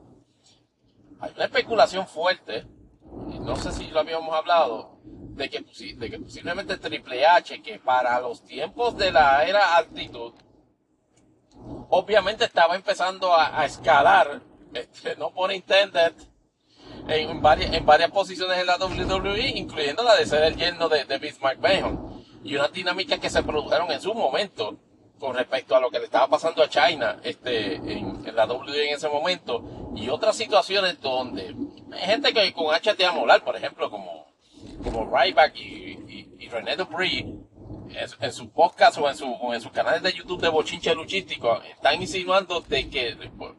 Hay 1.20 1.32
una 1.36 1.44
especulación 1.44 2.06
fuerte, 2.06 2.66
no 3.40 3.56
sé 3.56 3.72
si 3.72 3.88
lo 3.88 4.00
habíamos 4.00 4.34
hablado, 4.34 4.98
de 5.04 5.48
que, 5.48 5.64
de 5.96 6.10
que 6.10 6.18
posiblemente 6.18 6.76
Triple 6.78 7.26
H, 7.26 7.62
que 7.62 7.78
para 7.78 8.20
los 8.20 8.44
tiempos 8.44 8.96
de 8.96 9.12
la 9.12 9.44
era 9.44 9.76
altitud, 9.76 10.32
obviamente 11.90 12.44
estaba 12.44 12.74
empezando 12.74 13.34
a, 13.34 13.64
escalar, 13.64 14.42
este, 14.74 15.16
no 15.16 15.30
por 15.30 15.52
intended, 15.52 16.12
en 17.08 17.42
varias, 17.42 17.72
en 17.72 17.84
varias 17.84 18.10
posiciones 18.10 18.58
en 18.58 18.66
la 18.66 18.76
WWE, 18.76 19.48
incluyendo 19.56 20.02
la 20.02 20.16
de 20.16 20.26
ser 20.26 20.42
el 20.44 20.56
yerno 20.56 20.88
de, 20.88 21.04
de 21.04 21.18
Vince 21.18 21.40
McMahon. 21.40 22.22
Y 22.44 22.56
unas 22.56 22.72
dinámicas 22.72 23.20
que 23.20 23.30
se 23.30 23.42
produjeron 23.42 23.90
en 23.90 24.00
su 24.00 24.12
momento 24.14 24.78
con 25.22 25.36
respecto 25.36 25.76
a 25.76 25.80
lo 25.80 25.88
que 25.88 26.00
le 26.00 26.06
estaba 26.06 26.26
pasando 26.26 26.64
a 26.64 26.68
China 26.68 27.20
este, 27.22 27.76
en, 27.76 28.34
la 28.34 28.44
WWE 28.44 28.88
en 28.88 28.96
ese 28.96 29.08
momento. 29.08 29.62
Y 29.94 30.08
otras 30.08 30.34
situaciones 30.34 31.00
donde 31.00 31.54
hay 31.92 32.06
gente 32.06 32.32
que 32.32 32.52
con 32.52 32.74
HT 32.74 33.00
a 33.04 33.12
molar, 33.12 33.44
por 33.44 33.54
ejemplo, 33.54 33.88
como, 33.88 34.26
como 34.82 35.16
Ryback 35.16 35.54
y, 35.56 36.34
y, 36.40 36.48
René 36.48 36.76
Dupree, 36.76 37.24
en, 38.20 38.32
su 38.32 38.50
podcast 38.50 38.98
o 38.98 39.08
en, 39.08 39.16
su, 39.16 39.32
en 39.54 39.60
sus 39.60 39.70
canales 39.70 40.02
de 40.02 40.12
YouTube 40.12 40.40
de 40.40 40.48
bochinche 40.48 40.92
luchístico, 40.92 41.62
están 41.62 42.02
insinuando 42.02 42.60
de 42.60 42.90
que 42.90 43.16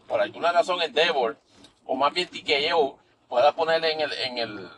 por, 0.07 0.21
alguna 0.21 0.51
razón 0.51 0.81
Endeavor, 0.81 1.39
o 1.85 1.95
más 1.95 2.13
bien 2.13 2.27
TKO, 2.27 2.99
pueda 3.33 3.55
ponerle 3.55 3.93
en 3.93 3.99
el, 4.01 4.13
en 4.13 4.37
el, 4.37 4.69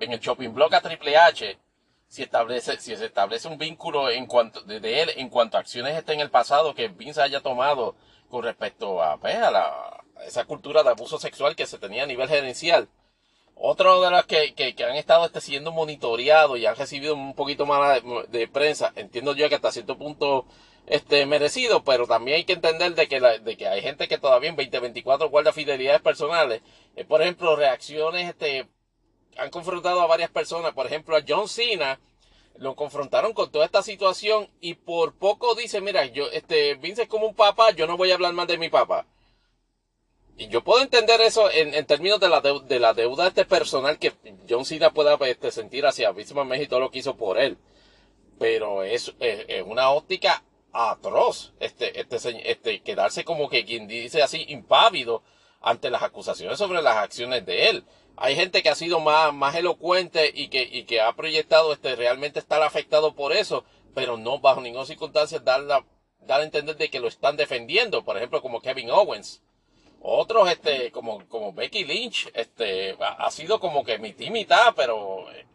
en 0.00 0.12
el 0.12 0.20
shopping 0.20 0.52
block 0.52 0.74
a 0.74 0.82
Triple 0.82 1.16
H 1.16 1.58
si 2.06 2.22
establece, 2.24 2.78
si 2.78 2.94
se 2.94 3.06
establece 3.06 3.48
un 3.48 3.56
vínculo 3.56 4.10
en 4.10 4.26
cuanto, 4.26 4.60
de, 4.60 5.00
él 5.00 5.10
en 5.16 5.30
cuanto 5.30 5.56
a 5.56 5.60
acciones 5.60 5.96
este 5.96 6.12
en 6.12 6.20
el 6.20 6.28
pasado 6.28 6.74
que 6.74 6.88
Vince 6.88 7.22
haya 7.22 7.40
tomado 7.40 7.96
con 8.28 8.42
respecto 8.42 9.02
a, 9.02 9.16
pues, 9.16 9.34
la, 9.40 10.04
esa 10.26 10.44
cultura 10.44 10.82
de 10.82 10.90
abuso 10.90 11.18
sexual 11.18 11.56
que 11.56 11.64
se 11.64 11.78
tenía 11.78 12.02
a 12.02 12.06
nivel 12.06 12.28
gerencial. 12.28 12.90
Otro 13.54 14.02
de 14.02 14.10
los 14.10 14.26
que, 14.26 14.52
que, 14.52 14.74
han 14.84 14.96
estado 14.96 15.24
este, 15.24 15.40
siendo 15.40 15.72
monitoreados 15.72 16.58
y 16.58 16.66
han 16.66 16.76
recibido 16.76 17.14
un 17.14 17.32
poquito 17.32 17.64
más 17.64 18.02
de, 18.28 18.46
prensa, 18.46 18.92
entiendo 18.94 19.34
yo 19.34 19.48
que 19.48 19.54
hasta 19.54 19.72
cierto 19.72 19.96
punto 19.96 20.44
este, 20.86 21.26
merecido, 21.26 21.84
pero 21.84 22.06
también 22.06 22.38
hay 22.38 22.44
que 22.44 22.54
entender 22.54 22.94
de 22.94 23.08
que, 23.08 23.20
de 23.20 23.56
que 23.56 23.68
hay 23.68 23.82
gente 23.82 24.08
que 24.08 24.18
todavía 24.18 24.50
en 24.50 24.56
2024 24.56 25.30
guarda 25.30 25.52
fidelidades 25.52 26.00
personales. 26.00 26.62
Eh, 26.96 27.04
por 27.04 27.22
ejemplo, 27.22 27.56
reacciones 27.56 28.28
este, 28.28 28.68
han 29.36 29.50
confrontado 29.50 30.00
a 30.00 30.06
varias 30.06 30.30
personas, 30.30 30.72
por 30.72 30.86
ejemplo 30.86 31.16
a 31.16 31.22
John 31.26 31.48
Cena, 31.48 32.00
lo 32.58 32.76
confrontaron 32.76 33.32
con 33.32 33.50
toda 33.50 33.64
esta 33.64 33.82
situación 33.82 34.48
y 34.60 34.74
por 34.74 35.14
poco 35.14 35.54
dice, 35.54 35.80
mira, 35.80 36.04
yo, 36.06 36.28
este, 36.30 36.74
Vince 36.74 37.02
es 37.02 37.08
como 37.08 37.26
un 37.26 37.34
papá, 37.34 37.70
yo 37.70 37.86
no 37.86 37.96
voy 37.96 38.10
a 38.10 38.14
hablar 38.14 38.32
más 38.34 38.46
de 38.46 38.58
mi 38.58 38.68
papá. 38.68 39.06
Y 40.36 40.48
yo 40.48 40.64
puedo 40.64 40.82
entender 40.82 41.20
eso 41.20 41.50
en, 41.50 41.84
términos 41.86 42.18
de 42.18 42.28
la, 42.28 42.40
de 42.40 42.80
la 42.80 42.94
deuda 42.94 43.28
este 43.28 43.44
personal 43.44 43.98
que 43.98 44.12
John 44.48 44.64
Cena 44.64 44.90
pueda 44.90 45.14
este, 45.26 45.50
sentir 45.50 45.86
hacia 45.86 46.10
Vince 46.12 46.34
McMahon 46.34 46.62
y 46.62 46.66
todo 46.66 46.80
lo 46.80 46.90
que 46.90 46.98
hizo 46.98 47.16
por 47.16 47.38
él. 47.38 47.58
Pero 48.38 48.82
es, 48.82 49.14
es, 49.20 49.62
una 49.64 49.90
óptica 49.90 50.42
atroz, 50.72 51.52
este, 51.60 52.00
este, 52.00 52.50
este, 52.50 52.82
quedarse 52.82 53.24
como 53.24 53.48
que 53.48 53.64
quien 53.64 53.86
dice 53.86 54.22
así, 54.22 54.44
impávido 54.48 55.22
ante 55.60 55.90
las 55.90 56.02
acusaciones 56.02 56.58
sobre 56.58 56.82
las 56.82 56.96
acciones 56.96 57.44
de 57.46 57.68
él. 57.70 57.84
Hay 58.16 58.34
gente 58.36 58.62
que 58.62 58.68
ha 58.68 58.74
sido 58.74 59.00
más, 59.00 59.32
más 59.32 59.54
elocuente 59.54 60.30
y 60.34 60.48
que, 60.48 60.62
y 60.62 60.84
que 60.84 61.00
ha 61.00 61.12
proyectado 61.14 61.72
este, 61.72 61.96
realmente 61.96 62.38
estar 62.38 62.62
afectado 62.62 63.14
por 63.14 63.32
eso, 63.32 63.64
pero 63.94 64.16
no 64.16 64.38
bajo 64.38 64.60
ninguna 64.60 64.86
circunstancia 64.86 65.38
dar, 65.38 65.66
dar 65.66 66.40
a 66.40 66.44
entender 66.44 66.76
de 66.76 66.90
que 66.90 67.00
lo 67.00 67.08
están 67.08 67.36
defendiendo, 67.36 68.04
por 68.04 68.16
ejemplo, 68.16 68.42
como 68.42 68.60
Kevin 68.60 68.90
Owens. 68.90 69.42
Otros, 70.00 70.50
este, 70.50 70.90
como, 70.90 71.26
como 71.28 71.52
Becky 71.52 71.84
Lynch, 71.84 72.28
este, 72.34 72.96
ha, 73.00 73.30
sido 73.30 73.60
como 73.60 73.84
que 73.84 73.98
mitad 73.98 74.26
mitad, 74.32 74.74
pero 74.74 75.30
eh, 75.30 75.46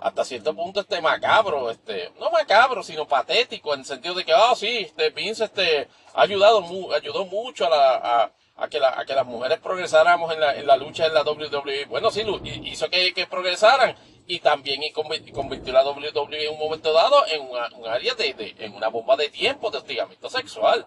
hasta 0.00 0.24
cierto 0.24 0.54
punto 0.54 0.80
este 0.80 1.00
macabro, 1.00 1.70
este, 1.70 2.12
no 2.20 2.30
macabro, 2.30 2.82
sino 2.82 3.06
patético, 3.06 3.74
en 3.74 3.80
el 3.80 3.86
sentido 3.86 4.14
de 4.14 4.24
que, 4.24 4.32
ah, 4.32 4.54
sí, 4.54 4.78
este, 4.78 5.10
Vince, 5.10 5.44
este, 5.44 5.88
ha 6.14 6.22
ayudado, 6.22 6.62
ayudó 6.94 7.24
mucho 7.26 7.66
a 7.66 7.70
la, 7.70 8.32
a 8.56 8.68
que, 8.68 8.78
la, 8.78 8.98
a 8.98 9.04
que 9.04 9.14
las 9.14 9.26
mujeres 9.26 9.58
progresáramos 9.60 10.32
en 10.32 10.40
la, 10.40 10.54
en 10.54 10.66
la 10.66 10.76
lucha 10.76 11.06
en 11.06 11.14
la 11.14 11.22
WWE. 11.22 11.86
Bueno, 11.86 12.10
sí, 12.10 12.22
hizo 12.64 12.88
que, 12.88 13.12
que 13.12 13.26
progresaran 13.26 13.96
y 14.26 14.38
también 14.40 14.80
convirtió 14.92 15.72
la 15.72 15.84
WWE 15.84 16.46
en 16.46 16.52
un 16.52 16.58
momento 16.58 16.92
dado 16.92 17.26
en 17.26 17.42
un 17.42 17.86
área 17.86 18.14
de, 18.14 18.34
de, 18.34 18.54
en 18.58 18.74
una 18.74 18.88
bomba 18.88 19.16
de 19.16 19.28
tiempo 19.28 19.70
de 19.70 19.78
hostigamiento 19.78 20.30
sexual. 20.30 20.86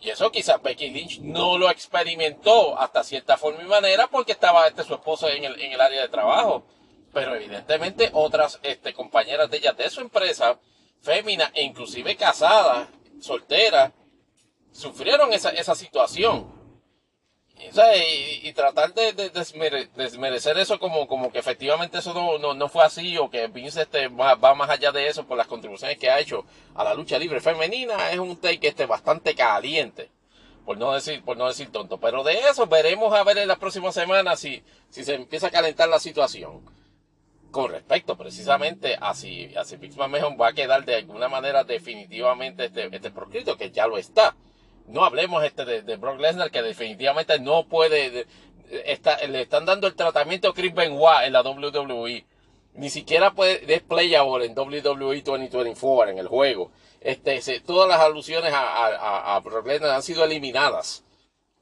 Y 0.00 0.10
eso 0.10 0.30
quizás 0.32 0.60
Becky 0.60 0.90
Lynch 0.90 1.20
no 1.20 1.58
lo 1.58 1.70
experimentó 1.70 2.78
hasta 2.78 3.04
cierta 3.04 3.36
forma 3.36 3.62
y 3.62 3.66
manera 3.66 4.08
porque 4.08 4.32
estaba 4.32 4.66
este, 4.66 4.82
su 4.82 4.94
esposo 4.94 5.28
en 5.28 5.44
el, 5.44 5.60
en 5.60 5.72
el 5.72 5.80
área 5.80 6.02
de 6.02 6.08
trabajo. 6.08 6.64
Pero 7.12 7.34
evidentemente 7.34 8.10
otras 8.12 8.58
este, 8.62 8.94
compañeras 8.94 9.50
de 9.50 9.58
ella 9.58 9.72
de 9.72 9.90
su 9.90 10.00
empresa, 10.00 10.58
féminas 11.00 11.50
e 11.54 11.62
inclusive 11.62 12.16
casadas, 12.16 12.88
solteras, 13.20 13.92
sufrieron 14.72 15.32
esa, 15.32 15.50
esa 15.50 15.74
situación. 15.74 16.62
Y, 17.54 18.48
y, 18.48 18.52
tratar 18.54 18.92
de, 18.92 19.12
desmerecer 19.94 20.58
eso 20.58 20.80
como, 20.80 21.06
como 21.06 21.30
que 21.30 21.38
efectivamente 21.38 21.98
eso 21.98 22.12
no, 22.12 22.54
no, 22.54 22.68
fue 22.68 22.82
así 22.82 23.16
o 23.18 23.30
que 23.30 23.46
Vince 23.46 23.82
este, 23.82 24.08
va, 24.08 24.36
más 24.54 24.68
allá 24.68 24.90
de 24.90 25.06
eso 25.06 25.24
por 25.26 25.38
las 25.38 25.46
contribuciones 25.46 25.96
que 25.96 26.10
ha 26.10 26.18
hecho 26.18 26.44
a 26.74 26.82
la 26.82 26.92
lucha 26.92 27.18
libre 27.18 27.40
femenina 27.40 28.10
es 28.10 28.18
un 28.18 28.36
take 28.36 28.68
este 28.68 28.86
bastante 28.86 29.36
caliente. 29.36 30.10
Por 30.64 30.76
no 30.76 30.92
decir, 30.92 31.24
por 31.24 31.36
no 31.36 31.46
decir 31.46 31.70
tonto. 31.70 31.98
Pero 31.98 32.24
de 32.24 32.38
eso 32.38 32.66
veremos 32.66 33.12
a 33.14 33.22
ver 33.24 33.38
en 33.38 33.48
las 33.48 33.58
próximas 33.58 33.94
semanas 33.94 34.40
si, 34.40 34.62
si 34.90 35.04
se 35.04 35.14
empieza 35.14 35.48
a 35.48 35.50
calentar 35.50 35.88
la 35.88 36.00
situación. 36.00 36.62
Con 37.52 37.70
respecto 37.70 38.16
precisamente 38.16 38.96
a 39.00 39.14
si, 39.14 39.54
a 39.54 39.64
si 39.64 39.76
va 39.76 40.48
a 40.48 40.52
quedar 40.52 40.84
de 40.84 40.96
alguna 40.96 41.28
manera 41.28 41.62
definitivamente 41.62 42.64
este, 42.64 42.88
este 42.90 43.12
proscrito, 43.12 43.56
que 43.56 43.70
ya 43.70 43.86
lo 43.86 43.96
está 43.96 44.34
no 44.86 45.04
hablemos 45.04 45.44
este 45.44 45.64
de, 45.64 45.96
Brock 45.96 46.20
Lesnar 46.20 46.50
que 46.50 46.62
definitivamente 46.62 47.38
no 47.38 47.66
puede, 47.66 48.26
está, 48.84 49.18
le 49.26 49.42
están 49.42 49.64
dando 49.64 49.86
el 49.86 49.94
tratamiento 49.94 50.48
a 50.48 50.54
Chris 50.54 50.74
Benoit 50.74 51.24
en 51.24 51.32
la 51.32 51.42
WWE. 51.42 52.26
Ni 52.74 52.88
siquiera 52.88 53.32
puede, 53.32 53.72
es 53.72 53.82
playable 53.82 54.46
en 54.46 54.58
WWE 54.58 55.22
2024 55.22 56.12
en 56.12 56.18
el 56.18 56.28
juego. 56.28 56.70
Este, 57.00 57.40
todas 57.60 57.88
las 57.88 58.00
alusiones 58.00 58.52
a, 58.54 59.40
Brock 59.44 59.66
Lesnar 59.66 59.90
han 59.90 60.02
sido 60.02 60.24
eliminadas. 60.24 61.04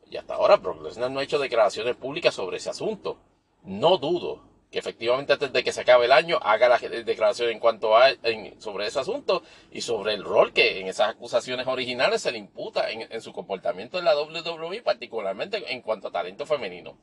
Y 0.08 0.16
hasta 0.16 0.34
ahora 0.34 0.56
Brock 0.56 0.82
Lesnar 0.82 1.10
no 1.10 1.20
ha 1.20 1.24
hecho 1.24 1.38
declaraciones 1.38 1.96
públicas 1.96 2.34
sobre 2.34 2.58
ese 2.58 2.70
asunto. 2.70 3.18
No 3.64 3.98
dudo 3.98 4.49
que 4.70 4.78
efectivamente 4.78 5.32
antes 5.32 5.52
de 5.52 5.64
que 5.64 5.72
se 5.72 5.80
acabe 5.80 6.04
el 6.04 6.12
año 6.12 6.38
haga 6.42 6.68
la 6.68 6.78
declaración 6.78 7.50
en 7.50 7.58
cuanto 7.58 7.96
a 7.96 8.10
sobre 8.58 8.86
ese 8.86 9.00
asunto 9.00 9.42
y 9.72 9.80
sobre 9.80 10.14
el 10.14 10.22
rol 10.22 10.52
que 10.52 10.80
en 10.80 10.86
esas 10.86 11.08
acusaciones 11.08 11.66
originales 11.66 12.22
se 12.22 12.30
le 12.30 12.38
imputa 12.38 12.88
en, 12.90 13.20
su 13.20 13.32
comportamiento 13.32 13.98
en 13.98 14.04
la 14.04 14.16
WWE, 14.16 14.82
particularmente 14.82 15.72
en 15.72 15.82
cuanto 15.82 16.08
a 16.08 16.12
talento 16.12 16.46
femenino. 16.46 16.96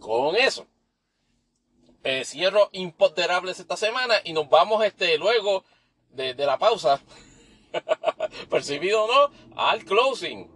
Con 0.00 0.34
eso, 0.34 0.66
eh, 2.02 2.24
cierro 2.24 2.68
imponderables 2.72 3.60
esta 3.60 3.76
semana 3.76 4.14
y 4.24 4.32
nos 4.32 4.48
vamos 4.48 4.84
este 4.84 5.16
luego 5.16 5.64
de, 6.10 6.34
de 6.34 6.46
la 6.46 6.58
pausa, 6.58 7.00
percibido 8.50 9.04
o 9.04 9.06
no, 9.06 9.34
al 9.56 9.84
closing. 9.84 10.53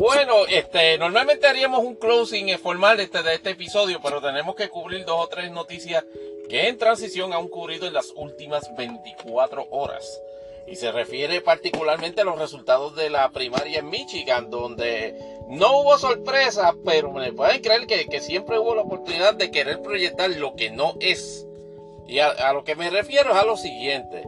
Bueno, 0.00 0.46
este, 0.48 0.96
normalmente 0.96 1.46
haríamos 1.46 1.84
un 1.84 1.94
closing 1.94 2.58
formal 2.58 2.98
este, 3.00 3.22
de 3.22 3.34
este 3.34 3.50
episodio, 3.50 4.00
pero 4.02 4.22
tenemos 4.22 4.56
que 4.56 4.70
cubrir 4.70 5.04
dos 5.04 5.26
o 5.26 5.28
tres 5.28 5.50
noticias 5.50 6.02
que 6.48 6.68
en 6.68 6.78
transición 6.78 7.34
han 7.34 7.40
ocurrido 7.40 7.86
en 7.86 7.92
las 7.92 8.10
últimas 8.16 8.74
24 8.78 9.66
horas. 9.70 10.22
Y 10.66 10.76
se 10.76 10.90
refiere 10.90 11.42
particularmente 11.42 12.22
a 12.22 12.24
los 12.24 12.38
resultados 12.38 12.96
de 12.96 13.10
la 13.10 13.28
primaria 13.28 13.80
en 13.80 13.90
Michigan, 13.90 14.48
donde 14.48 15.14
no 15.48 15.80
hubo 15.80 15.98
sorpresa, 15.98 16.74
pero 16.82 17.12
me 17.12 17.34
pueden 17.34 17.60
creer 17.60 17.86
que, 17.86 18.20
siempre 18.22 18.58
hubo 18.58 18.74
la 18.74 18.80
oportunidad 18.80 19.34
de 19.34 19.50
querer 19.50 19.82
proyectar 19.82 20.30
lo 20.30 20.56
que 20.56 20.70
no 20.70 20.94
es. 21.00 21.46
Y 22.08 22.20
a 22.20 22.54
lo 22.54 22.64
que 22.64 22.74
me 22.74 22.88
refiero 22.88 23.32
es 23.32 23.36
a 23.36 23.44
lo 23.44 23.58
siguiente. 23.58 24.22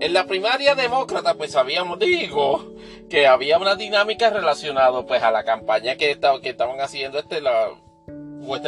En 0.00 0.14
la 0.14 0.24
primaria 0.24 0.74
demócrata, 0.74 1.34
pues 1.34 1.52
sabíamos, 1.52 1.98
digo, 1.98 2.74
que 3.10 3.26
había 3.26 3.58
una 3.58 3.74
dinámica 3.74 4.30
relacionada 4.30 5.04
pues 5.04 5.22
a 5.22 5.30
la 5.30 5.44
campaña 5.44 5.96
que, 5.96 6.10
estaban 6.10 6.80
haciendo 6.80 7.18
este, 7.18 7.42
la, 7.42 7.68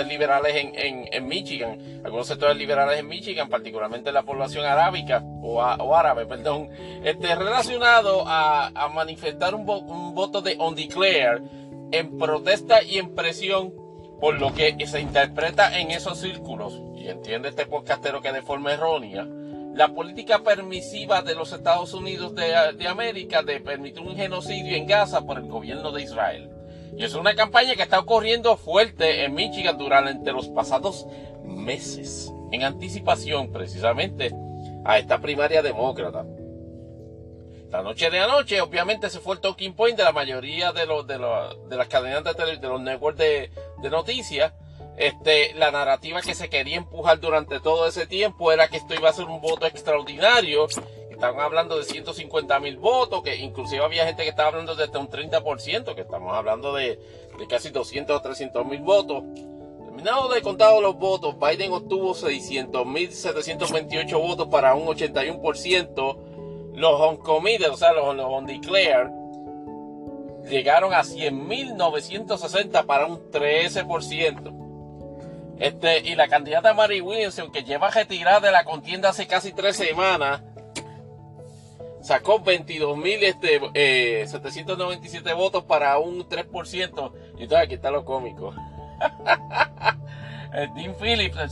liberales 0.06 0.54
en, 0.56 1.08
en, 1.10 1.26
Michigan, 1.26 2.02
algunos 2.04 2.26
sectores 2.26 2.58
liberales 2.58 3.00
en 3.00 3.08
Michigan, 3.08 3.48
particularmente 3.48 4.12
la 4.12 4.24
población 4.24 4.66
arábica 4.66 5.22
o, 5.42 5.62
árabe, 5.96 6.26
perdón, 6.26 6.68
este, 7.02 7.34
relacionado 7.34 8.24
a, 8.26 8.70
manifestar 8.94 9.54
un, 9.54 9.66
un, 9.68 10.14
voto 10.14 10.42
de 10.42 10.56
undeclare 10.58 11.40
en 11.92 12.18
protesta 12.18 12.82
y 12.82 12.98
en 12.98 13.14
presión 13.14 13.72
por 14.20 14.38
lo 14.38 14.52
que 14.54 14.76
se 14.86 15.00
interpreta 15.00 15.78
en 15.78 15.92
esos 15.92 16.20
círculos, 16.20 16.78
y 16.94 17.08
entiende 17.08 17.48
este 17.48 17.64
podcastero 17.64 18.20
que 18.20 18.32
de 18.32 18.42
forma 18.42 18.74
errónea, 18.74 19.26
la 19.74 19.88
política 19.88 20.40
permisiva 20.40 21.22
de 21.22 21.34
los 21.34 21.52
Estados 21.52 21.94
Unidos 21.94 22.34
de, 22.34 22.86
América 22.86 23.42
de 23.42 23.60
permitir 23.60 24.02
un 24.02 24.16
genocidio 24.16 24.76
en 24.76 24.86
Gaza 24.86 25.22
por 25.22 25.38
el 25.38 25.46
gobierno 25.46 25.92
de 25.92 26.02
Israel. 26.02 26.50
Y 26.96 27.04
es 27.04 27.14
una 27.14 27.34
campaña 27.34 27.74
que 27.74 27.82
está 27.82 27.98
ocurriendo 27.98 28.56
fuerte 28.56 29.24
en 29.24 29.34
Michigan 29.34 29.78
durante 29.78 30.30
los 30.32 30.48
pasados 30.48 31.06
meses, 31.42 32.32
en 32.50 32.64
anticipación 32.64 33.50
precisamente 33.50 34.30
a 34.84 34.98
esta 34.98 35.18
primaria 35.18 35.62
demócrata. 35.62 36.26
La 37.70 37.82
noche 37.82 38.10
de 38.10 38.20
anoche, 38.20 38.60
obviamente, 38.60 39.08
se 39.08 39.20
fue 39.20 39.36
el 39.36 39.40
talking 39.40 39.72
point 39.72 39.96
de 39.96 40.04
la 40.04 40.12
mayoría 40.12 40.72
de, 40.72 40.84
los, 40.84 41.06
de, 41.06 41.14
de 41.14 41.76
las 41.76 41.88
cadenas 41.88 42.22
de, 42.22 42.56
de 42.58 42.68
los 42.68 42.82
networks 42.82 43.18
de, 43.18 43.50
de 43.80 43.90
noticias 43.90 44.52
este, 45.02 45.52
la 45.54 45.72
narrativa 45.72 46.22
que 46.22 46.32
se 46.32 46.48
quería 46.48 46.76
empujar 46.76 47.18
durante 47.18 47.58
todo 47.58 47.88
ese 47.88 48.06
tiempo 48.06 48.52
era 48.52 48.68
que 48.68 48.76
esto 48.76 48.94
iba 48.94 49.08
a 49.08 49.12
ser 49.12 49.24
un 49.24 49.40
voto 49.40 49.66
extraordinario. 49.66 50.68
Estaban 51.10 51.40
hablando 51.40 51.76
de 51.76 51.84
150 51.84 52.60
mil 52.60 52.76
votos, 52.76 53.20
que 53.24 53.34
inclusive 53.34 53.84
había 53.84 54.06
gente 54.06 54.22
que 54.22 54.28
estaba 54.28 54.50
hablando 54.50 54.76
de 54.76 54.84
hasta 54.84 55.00
un 55.00 55.08
30%, 55.08 55.96
que 55.96 56.02
estamos 56.02 56.36
hablando 56.36 56.72
de, 56.72 57.00
casi 57.48 57.70
200 57.70 58.16
o 58.16 58.22
300 58.22 58.64
mil 58.64 58.80
votos. 58.82 59.24
Terminado 59.84 60.28
de 60.28 60.40
contar 60.40 60.80
los 60.80 60.96
votos, 60.96 61.34
Biden 61.36 61.72
obtuvo 61.72 62.14
600 62.14 62.86
mil 62.86 63.10
728 63.10 64.18
votos 64.20 64.46
para 64.48 64.76
un 64.76 64.86
81%. 64.86 66.74
Los 66.74 67.00
uncommitted, 67.00 67.70
o 67.70 67.76
sea, 67.76 67.92
los, 67.92 68.14
los 68.14 68.26
undeclared, 68.30 69.08
llegaron 70.48 70.94
a 70.94 71.02
100.960 71.02 72.86
para 72.86 73.06
un 73.06 73.30
13%. 73.32 74.61
Este, 75.58 76.00
y 76.00 76.14
la 76.14 76.28
candidata 76.28 76.74
Mary 76.74 77.00
Williamson, 77.00 77.52
que 77.52 77.62
lleva 77.62 77.90
retirada 77.90 78.40
de 78.40 78.50
la 78.50 78.64
contienda 78.64 79.10
hace 79.10 79.26
casi 79.26 79.52
tres 79.52 79.76
semanas, 79.76 80.42
sacó 82.02 82.40
22.797 82.40 85.06
este, 85.06 85.30
eh, 85.30 85.34
votos 85.34 85.64
para 85.64 85.98
un 85.98 86.28
3%. 86.28 87.12
Y 87.38 87.42
entonces 87.42 87.58
aquí 87.58 87.74
está 87.74 87.90
lo 87.90 88.04
cómico. 88.04 88.54
Dean 90.74 90.94
Phillips, 91.00 91.38
el, 91.38 91.50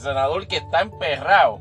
senador 0.00 0.48
que 0.48 0.56
está 0.56 0.80
emperrado 0.80 1.60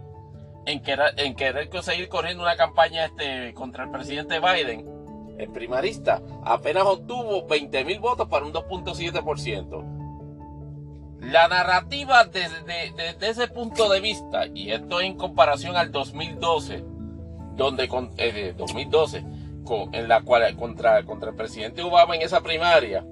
en 0.66 0.82
querer, 0.82 1.14
en 1.18 1.36
querer 1.36 1.70
seguir 1.84 2.10
corriendo 2.10 2.42
una 2.42 2.56
campaña 2.56 3.06
este, 3.06 3.54
contra 3.54 3.84
el 3.84 3.92
presidente 3.92 4.40
Biden, 4.40 4.90
el 5.38 5.50
primarista, 5.50 6.24
apenas 6.44 6.86
obtuvo 6.86 7.48
20.000 7.48 8.00
votos 8.00 8.28
para 8.30 8.46
un 8.46 8.54
2.7%. 8.54 9.93
La 11.34 11.48
narrativa 11.48 12.26
desde, 12.26 12.94
ese 13.28 13.48
punto 13.48 13.90
de 13.90 14.00
vista, 14.00 14.46
y 14.54 14.72
esto 14.72 15.02
en 15.02 15.18
comparación 15.18 15.76
al 15.76 15.92
2012, 15.92 16.84
donde 17.56 17.88
con, 17.88 18.16
2012, 18.56 19.18
eh, 19.18 19.24
en 19.94 20.08
la 20.08 20.22
cual 20.22 20.56
contra, 20.56 21.00
el 21.00 21.36
presidente 21.36 21.82
Obama 21.82 22.16
en 22.16 22.22
esa 22.22 22.42
primaria, 22.42 23.04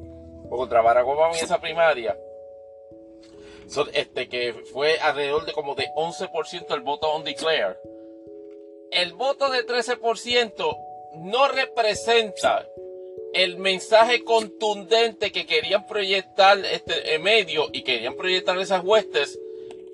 o 0.47 0.55
contra 0.55 0.83
Barack 0.83 1.07
Obama 1.07 1.35
en 1.35 1.43
esa 1.43 1.59
primaria, 1.59 2.15
este, 3.91 4.29
que 4.29 4.53
fue 4.71 4.99
alrededor 4.99 5.47
de 5.47 5.53
como 5.53 5.73
de 5.73 5.87
11% 5.95 6.75
el 6.75 6.81
voto 6.81 7.11
on 7.11 7.23
declare. 7.23 7.79
El 8.91 9.13
voto 9.13 9.49
de 9.49 9.65
13% 9.65 10.77
no 11.15 11.47
representa 11.47 12.67
el 13.33 13.57
mensaje 13.57 14.23
contundente 14.23 15.31
que 15.31 15.45
querían 15.45 15.85
proyectar 15.87 16.57
este 16.65 17.17
medio 17.19 17.69
y 17.71 17.83
querían 17.83 18.15
proyectar 18.15 18.57
esas 18.57 18.83
huestes 18.83 19.39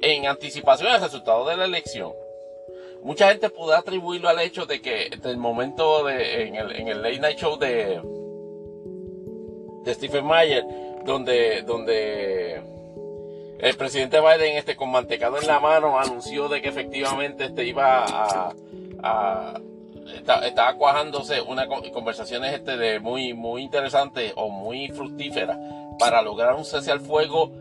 en 0.02 0.28
anticipación 0.28 0.92
del 0.92 1.02
resultado 1.02 1.48
de 1.48 1.58
la 1.58 1.66
elección. 1.66 2.14
Mucha 3.04 3.30
gente 3.30 3.50
puede 3.50 3.78
atribuirlo 3.78 4.28
al 4.28 4.40
hecho 4.40 4.66
de 4.66 4.82
que 4.82 5.10
el 5.24 5.38
momento 5.38 6.04
de, 6.04 6.48
en, 6.48 6.56
el, 6.56 7.02
late 7.02 7.20
night 7.20 7.38
show 7.38 7.58
de, 7.58 8.02
de 9.84 9.94
Stephen 9.94 10.26
Mayer, 10.26 10.66
donde, 11.06 11.62
donde 11.62 12.62
el 13.60 13.76
presidente 13.76 14.20
Biden 14.20 14.58
este, 14.58 14.76
con 14.76 14.90
mantecado 14.90 15.40
en 15.40 15.48
la 15.48 15.60
mano 15.60 16.00
anunció 16.00 16.50
de 16.50 16.62
que 16.62 16.70
efectivamente 16.70 17.46
este, 17.46 17.66
iba 17.66 18.54
a 19.04 19.62
estaba 20.16 20.74
cuajándose 20.76 21.42
una 21.42 21.68
conversaciones 21.68 22.54
este 22.54 22.78
de 22.78 23.00
muy 23.00 23.34
muy 23.34 23.64
interesantes 23.64 24.34
o 24.36 24.50
muy 24.50 24.88
fructíferas 24.90 25.58
para 26.00 26.22
lograr 26.22 26.56
un 26.56 26.66
cese 26.66 26.92
al 26.92 27.00
fuego 27.00 27.52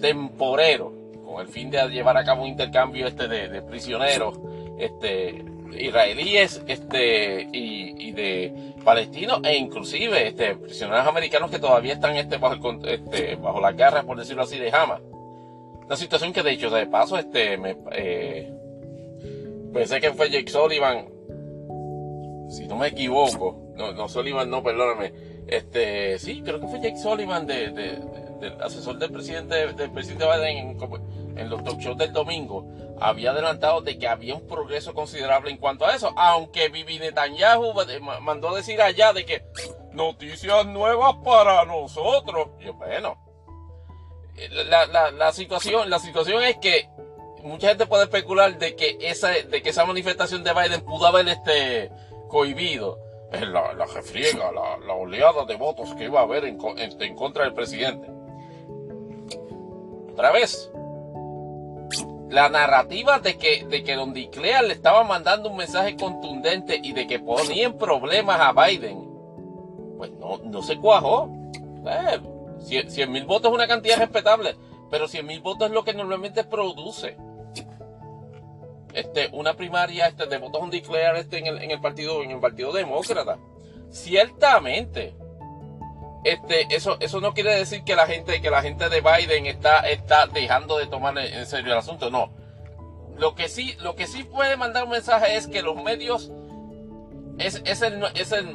temporero 0.00 0.92
con 1.24 1.40
el 1.40 1.48
fin 1.48 1.70
de 1.70 1.82
llevar 1.88 2.16
a 2.16 2.24
cabo 2.24 2.42
un 2.42 2.48
intercambio 2.48 3.06
este 3.06 3.28
de, 3.28 3.62
prisioneros 3.62 4.38
este 4.78 5.44
israelíes 5.78 6.62
este 6.66 7.48
y, 7.52 8.12
de 8.12 8.74
palestinos 8.84 9.40
e 9.44 9.56
inclusive 9.56 10.28
este 10.28 10.56
prisioneros 10.56 11.06
americanos 11.06 11.50
que 11.50 11.58
todavía 11.58 11.94
están 11.94 12.16
este 12.16 12.36
bajo 12.36 12.78
este, 12.84 13.36
bajo 13.36 13.60
las 13.60 13.74
garras 13.76 14.04
por 14.04 14.18
decirlo 14.18 14.42
así 14.42 14.58
de 14.58 14.70
Hamas. 14.70 15.00
Una 15.86 15.96
situación 15.96 16.32
que 16.32 16.42
de 16.42 16.52
hecho 16.52 16.70
de 16.70 16.86
paso 16.86 17.16
este 17.16 17.56
me 17.56 17.76
eh, 17.92 18.52
pensé 19.72 20.00
que 20.00 20.12
fue 20.12 20.30
Jake 20.30 20.50
Sullivan 20.50 21.11
si 22.52 22.66
no 22.66 22.76
me 22.76 22.88
equivoco, 22.88 23.72
no, 23.74 23.92
no 23.92 24.08
Sullivan, 24.08 24.50
no, 24.50 24.62
perdóname, 24.62 25.12
este, 25.46 26.18
sí, 26.18 26.42
creo 26.42 26.60
que 26.60 26.68
fue 26.68 26.80
Jake 26.80 26.98
Sullivan, 26.98 27.46
de, 27.46 27.70
del 27.70 28.60
asesor 28.62 28.98
del 28.98 29.10
presidente, 29.10 29.72
del 29.72 29.90
presidente 29.90 30.26
Biden 30.26 30.78
en, 31.36 31.50
los 31.50 31.64
talk 31.64 31.80
shows 31.80 31.96
del 31.96 32.12
domingo, 32.12 32.66
había 33.00 33.30
adelantado 33.30 33.80
de 33.80 33.98
que 33.98 34.06
había 34.06 34.34
un 34.34 34.46
progreso 34.46 34.92
considerable 34.94 35.50
en 35.50 35.56
cuanto 35.56 35.86
a 35.86 35.94
eso, 35.94 36.12
aunque 36.16 36.68
Bibi 36.68 36.98
Netanyahu 36.98 37.72
mandó 38.20 38.50
a 38.50 38.56
decir 38.56 38.80
allá 38.80 39.12
de 39.12 39.24
que 39.24 39.44
noticias 39.92 40.66
nuevas 40.66 41.16
para 41.24 41.64
nosotros. 41.64 42.48
Yo, 42.60 42.74
bueno, 42.74 43.16
la, 44.50 44.86
la, 44.86 45.10
la 45.10 45.32
situación, 45.32 45.88
la 45.88 45.98
situación 45.98 46.42
es 46.42 46.58
que 46.58 46.88
mucha 47.42 47.68
gente 47.68 47.86
puede 47.86 48.04
especular 48.04 48.58
de 48.58 48.76
que 48.76 48.98
esa, 49.00 49.30
de 49.30 49.62
que 49.62 49.70
esa 49.70 49.84
manifestación 49.84 50.44
de 50.44 50.52
Biden 50.52 50.82
pudo 50.82 51.06
haber 51.06 51.28
este 51.28 51.90
cohibido 52.32 52.98
la, 53.30 53.74
la 53.74 53.84
refriega, 53.84 54.50
la, 54.52 54.94
oleada 54.94 55.44
de 55.44 55.54
votos 55.56 55.94
que 55.94 56.04
iba 56.04 56.20
a 56.20 56.22
haber 56.22 56.46
en, 56.46 56.58
en, 56.78 57.14
contra 57.14 57.44
del 57.44 57.52
presidente. 57.52 58.10
Otra 60.12 60.32
vez, 60.32 60.72
la 62.30 62.48
narrativa 62.48 63.18
de 63.18 63.36
que, 63.36 63.66
de 63.66 63.84
que 63.84 63.96
Don 63.96 64.14
Diclea 64.14 64.62
le 64.62 64.72
estaba 64.72 65.04
mandando 65.04 65.50
un 65.50 65.58
mensaje 65.58 65.94
contundente 65.94 66.80
y 66.82 66.94
de 66.94 67.06
que 67.06 67.20
ponía 67.20 67.66
en 67.66 67.76
problemas 67.76 68.40
a 68.40 68.52
Biden, 68.52 69.06
pues 69.98 70.10
no, 70.12 70.38
no 70.38 70.62
se 70.62 70.78
cuajó. 70.78 71.30
Eh, 71.86 72.86
100 72.88 73.12
mil 73.12 73.26
votos 73.26 73.50
es 73.50 73.54
una 73.54 73.68
cantidad 73.68 73.98
respetable, 73.98 74.56
pero 74.90 75.06
100 75.06 75.26
mil 75.26 75.40
votos 75.42 75.68
es 75.68 75.74
lo 75.74 75.84
que 75.84 75.92
normalmente 75.92 76.44
produce 76.44 77.14
este, 78.94 79.28
una 79.32 79.54
primaria 79.54 80.06
este, 80.06 80.26
de 80.26 80.38
votos 80.38 80.62
on 80.62 80.70
declare 80.70 81.20
este, 81.20 81.38
en, 81.38 81.46
el, 81.46 81.62
en 81.62 81.70
el 81.70 81.80
partido 81.80 82.22
en 82.22 82.30
el 82.30 82.40
partido 82.40 82.72
demócrata. 82.72 83.38
Ciertamente, 83.90 85.14
este, 86.24 86.74
eso, 86.74 86.96
eso 87.00 87.20
no 87.20 87.34
quiere 87.34 87.54
decir 87.54 87.84
que 87.84 87.96
la 87.96 88.06
gente, 88.06 88.40
que 88.40 88.50
la 88.50 88.62
gente 88.62 88.88
de 88.88 89.00
Biden 89.00 89.46
está, 89.46 89.80
está 89.80 90.26
dejando 90.26 90.78
de 90.78 90.86
tomar 90.86 91.18
en 91.18 91.46
serio 91.46 91.72
el 91.72 91.78
asunto, 91.78 92.10
no. 92.10 92.32
Lo 93.16 93.34
que 93.34 93.48
sí, 93.48 93.76
lo 93.80 93.94
que 93.94 94.06
sí 94.06 94.24
puede 94.24 94.56
mandar 94.56 94.84
un 94.84 94.90
mensaje 94.90 95.36
es 95.36 95.46
que 95.46 95.62
los 95.62 95.76
medios 95.76 96.30
es, 97.38 97.62
es, 97.64 97.80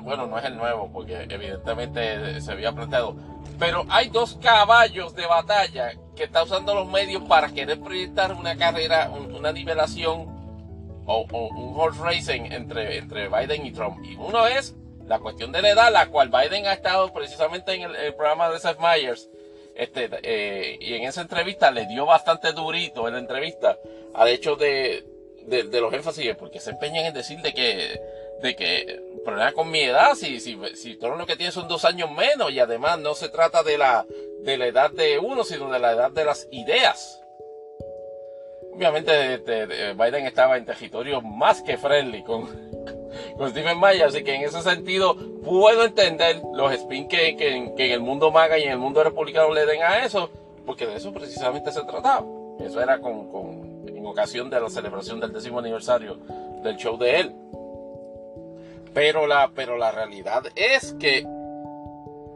bueno, 0.01 0.27
no 0.27 0.37
es 0.37 0.45
el 0.45 0.57
nuevo, 0.57 0.91
porque 0.91 1.27
evidentemente 1.29 2.41
se 2.41 2.51
había 2.51 2.71
planteado, 2.71 3.15
pero 3.59 3.85
hay 3.89 4.09
dos 4.09 4.37
caballos 4.41 5.13
de 5.15 5.25
batalla 5.25 5.91
que 6.17 6.25
está 6.25 6.43
usando 6.43 6.73
los 6.73 6.87
medios 6.87 7.23
para 7.23 7.49
querer 7.49 7.79
proyectar 7.79 8.33
una 8.33 8.57
carrera, 8.57 9.09
una 9.09 9.51
nivelación 9.51 10.25
o, 11.05 11.25
un 11.31 11.79
horse 11.79 12.01
racing 12.01 12.51
entre, 12.51 12.97
entre 12.97 13.29
Biden 13.29 13.65
y 13.65 13.71
Trump. 13.71 14.03
Y 14.03 14.15
uno 14.15 14.45
es 14.47 14.75
la 15.05 15.19
cuestión 15.19 15.51
de 15.51 15.61
la 15.61 15.69
edad, 15.69 15.93
la 15.93 16.07
cual 16.07 16.29
Biden 16.29 16.65
ha 16.65 16.73
estado 16.73 17.13
precisamente 17.13 17.73
en 17.73 17.83
el, 17.83 18.13
programa 18.15 18.49
de 18.49 18.59
Seth 18.59 18.79
Meyers. 18.79 19.29
Este, 19.75 20.09
eh, 20.23 20.77
y 20.81 20.95
en 20.95 21.03
esa 21.03 21.21
entrevista 21.21 21.69
le 21.69 21.85
dio 21.85 22.05
bastante 22.05 22.51
durito 22.51 23.07
en 23.07 23.13
la 23.13 23.19
entrevista 23.19 23.77
al 24.15 24.27
hecho 24.27 24.55
de, 24.55 25.05
de, 25.45 25.63
de 25.63 25.81
los 25.81 25.93
énfasis, 25.93 26.35
porque 26.35 26.59
se 26.59 26.71
empeñan 26.71 27.05
en 27.05 27.13
decir 27.13 27.39
de 27.41 27.53
que 27.53 28.01
de 28.41 28.55
que 28.55 29.07
problema 29.27 29.51
con 29.51 29.69
mi 29.69 29.81
edad, 29.81 30.15
si, 30.15 30.39
si, 30.39 30.57
si 30.75 30.95
todo 30.95 31.15
lo 31.15 31.25
que 31.25 31.35
tiene 31.35 31.51
son 31.51 31.67
dos 31.67 31.83
años 31.83 32.09
menos 32.09 32.49
y 32.49 32.59
además 32.59 32.97
no 32.97 33.13
se 33.13 33.27
trata 33.27 33.61
de 33.61 33.77
la, 33.77 34.05
de 34.39 34.57
la 34.57 34.67
edad 34.67 34.89
de 34.89 35.19
uno, 35.19 35.43
sino 35.43 35.69
de 35.69 35.79
la 35.79 35.91
edad 35.91 36.11
de 36.11 36.23
las 36.23 36.47
ideas. 36.51 37.21
Obviamente 38.73 39.33
este, 39.33 39.93
Biden 39.93 40.25
estaba 40.25 40.55
en 40.55 40.65
territorio 40.65 41.21
más 41.21 41.61
que 41.61 41.77
friendly 41.77 42.23
con, 42.23 42.45
con 43.37 43.49
Stephen 43.49 43.77
Mayer, 43.77 44.05
así 44.05 44.23
que 44.23 44.35
en 44.35 44.43
ese 44.43 44.61
sentido 44.61 45.17
puedo 45.43 45.83
entender 45.83 46.41
los 46.53 46.71
spin 46.73 47.09
que, 47.09 47.35
que, 47.35 47.53
en 47.53 47.91
el 47.91 47.99
mundo 47.99 48.31
maga 48.31 48.57
y 48.57 48.63
en 48.63 48.71
el 48.71 48.77
mundo 48.77 49.03
republicano 49.03 49.53
le 49.53 49.65
den 49.65 49.83
a 49.83 50.05
eso, 50.05 50.29
porque 50.65 50.87
de 50.87 50.95
eso 50.95 51.11
precisamente 51.11 51.71
se 51.73 51.83
trataba. 51.83 52.25
Eso 52.61 52.81
era 52.81 52.99
con, 52.99 53.29
con, 53.29 53.87
en 53.89 54.05
ocasión 54.05 54.49
de 54.49 54.61
la 54.61 54.69
celebración 54.69 55.19
del 55.19 55.33
décimo 55.33 55.59
aniversario 55.59 56.17
del 56.63 56.77
show 56.77 56.97
de 56.97 57.19
él. 57.19 57.35
Pero 58.97 59.27
la, 59.27 59.51
pero 59.53 59.77
la 59.77 59.91
realidad 59.91 60.41
es 60.55 60.95
que 60.99 61.23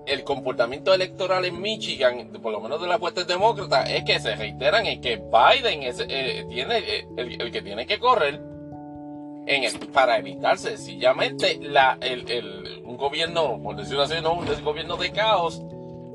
el 0.05 0.23
comportamiento 0.23 0.93
electoral 0.93 1.43
en 1.45 1.59
Michigan, 1.59 2.29
por 2.39 2.51
lo 2.51 2.61
menos 2.61 2.79
de 2.79 2.87
las 2.87 2.99
fuerzas 2.99 3.25
demócratas, 3.25 3.89
es 3.89 4.03
que 4.03 4.19
se 4.19 4.35
reiteran 4.35 4.85
en 4.85 5.01
que 5.01 5.15
Biden 5.15 5.81
es, 5.81 6.05
eh, 6.07 6.45
tiene, 6.47 6.77
eh, 6.77 7.07
el, 7.17 7.51
que 7.51 7.63
tiene 7.63 7.87
que 7.87 7.97
correr 7.97 8.39
en 9.47 9.63
el, 9.63 9.71
para 9.91 10.19
evitar 10.19 10.59
sencillamente 10.59 11.57
la, 11.59 11.97
el, 11.99 12.83
un 12.85 12.95
gobierno, 12.95 13.59
por 13.63 13.75
decirlo 13.75 14.03
así, 14.03 14.21
no, 14.21 14.33
un 14.33 14.63
gobierno 14.63 14.97
de 14.97 15.11
caos 15.11 15.63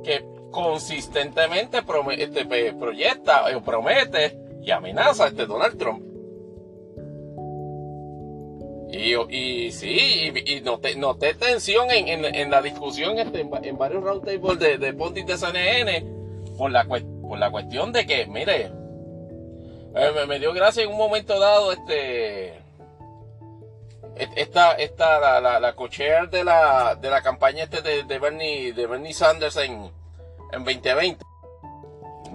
que 0.05 0.25
consistentemente 0.53 1.83
este, 2.19 2.45
proyecta 2.75 3.47
o 3.53 3.61
promete 3.63 4.39
y 4.63 4.71
amenaza 4.71 5.25
a 5.25 5.27
este 5.27 5.45
Donald 5.45 5.77
Trump. 5.77 6.16
Y, 8.89 9.15
y 9.35 9.73
sí, 9.73 10.33
y, 10.47 10.61
noté, 10.61 10.95
noté, 10.95 11.35
tensión 11.35 11.91
en, 11.91 12.25
en, 12.25 12.51
la 12.51 12.63
discusión 12.63 13.19
este, 13.19 13.41
en, 13.41 13.79
varios 13.79 14.03
roundtables 14.03 14.59
de, 14.61 14.79
de 14.79 14.93
Pontis 14.93 15.27
de 15.27 15.37
CNN 15.37 16.07
por 16.57 16.71
la, 16.71 16.85
por 16.85 17.39
la 17.39 17.51
cuestión 17.51 17.93
de 17.93 18.07
que, 18.07 18.27
mire, 18.27 18.71
eh, 19.97 20.27
me, 20.29 20.39
dio 20.39 20.53
gracia 20.53 20.85
en 20.85 20.91
un 20.91 20.99
momento 20.99 21.39
dado 21.39 21.73
este 21.73 22.61
esta, 24.35 24.73
esta, 24.73 25.21
la, 25.21 25.41
la, 25.41 25.61
la 25.61 25.75
co-chair 25.75 26.31
de 26.31 26.45
la, 26.45 26.95
de 26.95 27.11
la 27.11 27.23
campaña 27.23 27.65
este 27.65 27.83
de, 27.83 28.05
de, 28.05 28.19
Bernie, 28.19 28.73
de 28.73 28.87
Bernie 28.87 29.13
Sanders 29.13 29.57
en, 29.57 29.91
en 30.53 30.65
2020. 30.65 31.25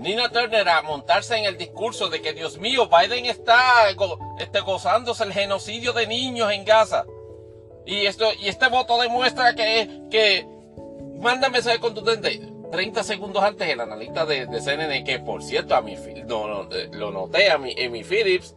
Nina 0.01 0.29
Turner 0.29 0.67
a 0.67 0.81
montarse 0.81 1.37
en 1.37 1.45
el 1.45 1.57
discurso 1.57 2.09
de 2.09 2.23
que 2.23 2.33
Dios 2.33 2.57
mío, 2.57 2.89
Biden 2.89 3.27
está 3.27 3.87
este, 4.39 4.59
gozándose 4.61 5.23
el 5.23 5.31
genocidio 5.31 5.93
de 5.93 6.07
niños 6.07 6.51
en 6.51 6.65
Gaza. 6.65 7.05
Y 7.85 8.07
esto, 8.07 8.25
y 8.39 8.47
este 8.47 8.67
voto 8.67 8.99
demuestra 8.99 9.53
que, 9.53 10.01
que, 10.09 10.47
mándame 11.19 11.59
ese 11.59 11.79
contundente. 11.79 12.41
30 12.71 13.03
segundos 13.03 13.43
antes 13.43 13.69
el 13.69 13.79
analista 13.79 14.25
de, 14.25 14.47
de 14.47 14.61
CNN, 14.61 15.03
que 15.03 15.19
por 15.19 15.43
cierto, 15.43 15.75
a 15.75 15.81
mi, 15.81 15.95
no, 16.25 16.67
lo 16.93 17.11
noté 17.11 17.51
a 17.51 17.59
mi, 17.59 17.75
Phillips, 18.03 18.55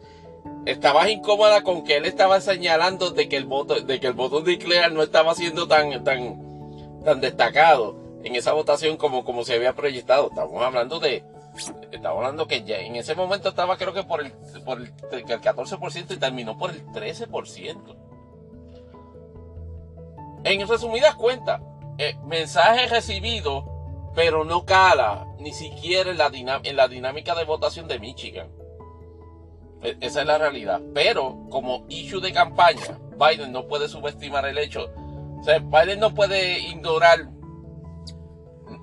estabas 0.65 1.09
incómoda 1.09 1.61
con 1.61 1.83
que 1.83 1.97
él 1.97 2.05
estaba 2.05 2.41
señalando 2.41 3.11
de 3.11 3.29
que 3.29 3.37
el 3.37 3.45
voto, 3.45 3.81
de 3.81 3.99
que 3.99 4.07
el 4.07 4.13
voto 4.13 4.41
de 4.41 4.57
no 4.91 5.03
estaba 5.03 5.35
siendo 5.35 5.67
tan, 5.67 6.03
tan, 6.03 7.01
tan 7.03 7.21
destacado 7.21 7.97
en 8.23 8.35
esa 8.35 8.53
votación 8.53 8.97
como, 8.97 9.23
como 9.23 9.43
se 9.43 9.53
había 9.53 9.73
proyectado. 9.73 10.29
Estamos 10.29 10.63
hablando 10.63 10.99
de, 10.99 11.23
estamos 11.57 12.17
hablando 12.17 12.47
que 12.47 12.63
ya 12.63 12.77
en 12.77 12.95
ese 12.95 13.15
momento 13.15 13.49
estaba 13.49 13.77
creo 13.77 13.93
que 13.93 14.03
por 14.03 14.21
el, 14.21 14.31
por 14.63 14.79
el, 14.79 14.93
el 15.11 15.25
14% 15.25 16.11
y 16.11 16.17
terminó 16.17 16.57
por 16.57 16.71
el 16.71 16.85
13%. 16.87 17.95
En 20.45 20.67
resumidas 20.67 21.15
cuentas, 21.15 21.59
eh, 21.97 22.15
mensaje 22.23 22.87
recibido, 22.87 24.11
pero 24.13 24.45
no 24.45 24.63
cala 24.65 25.25
ni 25.39 25.51
siquiera 25.51 26.11
en 26.11 26.17
la, 26.75 26.87
dinámica 26.87 27.33
de 27.33 27.45
votación 27.45 27.87
de 27.87 27.99
Michigan. 27.99 28.49
E, 29.81 29.97
esa 30.01 30.21
es 30.21 30.27
la 30.27 30.37
realidad. 30.37 30.81
Pero 30.93 31.47
como 31.49 31.85
issue 31.89 32.21
de 32.21 32.31
campaña, 32.31 32.99
Biden 33.17 33.51
no 33.51 33.67
puede 33.67 33.87
subestimar 33.87 34.45
el 34.45 34.57
hecho. 34.57 34.89
O 35.39 35.43
sea, 35.43 35.59
Biden 35.59 35.99
no 35.99 36.13
puede 36.13 36.59
ignorar 36.59 37.27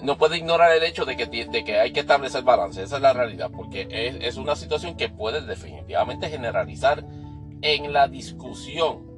no 0.03 0.19
puede 0.19 0.37
ignorar 0.37 0.73
el 0.77 0.83
hecho 0.83 1.05
de 1.05 1.17
que, 1.17 1.27
de 1.27 1.65
que 1.65 1.79
hay 1.79 1.93
que 1.93 2.01
establecer 2.01 2.43
balance. 2.43 2.83
Esa 2.83 2.97
es 2.97 3.03
la 3.03 3.13
realidad, 3.13 3.51
porque 3.55 3.87
es, 3.91 4.37
una 4.37 4.57
situación 4.57 4.97
que 4.97 5.09
puede 5.09 5.41
definitivamente 5.43 6.29
generalizar 6.29 7.05
en 7.63 7.93
la 7.93 8.09
discusión. 8.09 9.11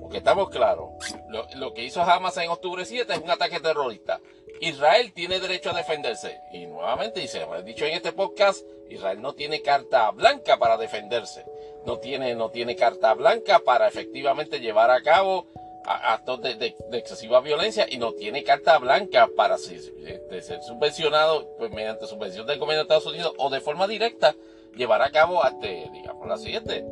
Porque 0.00 0.18
estamos 0.18 0.50
claros, 0.50 0.90
lo, 1.28 1.46
lo, 1.56 1.74
que 1.74 1.84
hizo 1.84 2.02
Hamas 2.02 2.36
en 2.36 2.48
octubre 2.48 2.84
7 2.84 3.12
es 3.12 3.20
un 3.20 3.30
ataque 3.30 3.58
terrorista. 3.58 4.20
Israel 4.60 5.12
tiene 5.12 5.40
derecho 5.40 5.70
a 5.70 5.76
defenderse. 5.76 6.38
Y 6.52 6.66
nuevamente, 6.66 7.22
y 7.22 7.28
se 7.28 7.42
ha 7.42 7.62
dicho 7.62 7.84
en 7.84 7.94
este 7.94 8.12
podcast, 8.12 8.64
Israel 8.88 9.20
no 9.20 9.34
tiene 9.34 9.62
carta 9.62 10.10
blanca 10.12 10.58
para 10.58 10.76
defenderse. 10.76 11.44
No 11.84 11.98
tiene, 11.98 12.34
no 12.34 12.50
tiene 12.50 12.76
carta 12.76 13.14
blanca 13.14 13.60
para 13.64 13.88
efectivamente 13.88 14.60
llevar 14.60 14.90
a 14.90 15.02
cabo 15.02 15.46
actos 15.86 16.42
de, 16.42 16.74
excesiva 16.92 17.40
violencia 17.40 17.86
y 17.88 17.98
no 17.98 18.12
tiene 18.12 18.42
carta 18.42 18.78
blanca 18.78 19.28
para 19.36 19.56
ser, 19.58 19.80
este, 20.04 20.42
ser 20.42 20.62
subvencionado 20.62 21.56
pues, 21.58 21.70
mediante 21.70 22.06
subvención 22.06 22.46
del 22.46 22.58
gobierno 22.58 22.78
de 22.78 22.82
Estados 22.82 23.06
Unidos 23.06 23.32
o 23.38 23.50
de 23.50 23.60
forma 23.60 23.86
directa 23.86 24.34
llevar 24.74 25.02
a 25.02 25.10
cabo, 25.10 25.44
este, 25.44 25.88
digamos, 25.92 26.26
la 26.26 26.36
siguiente, 26.36 26.84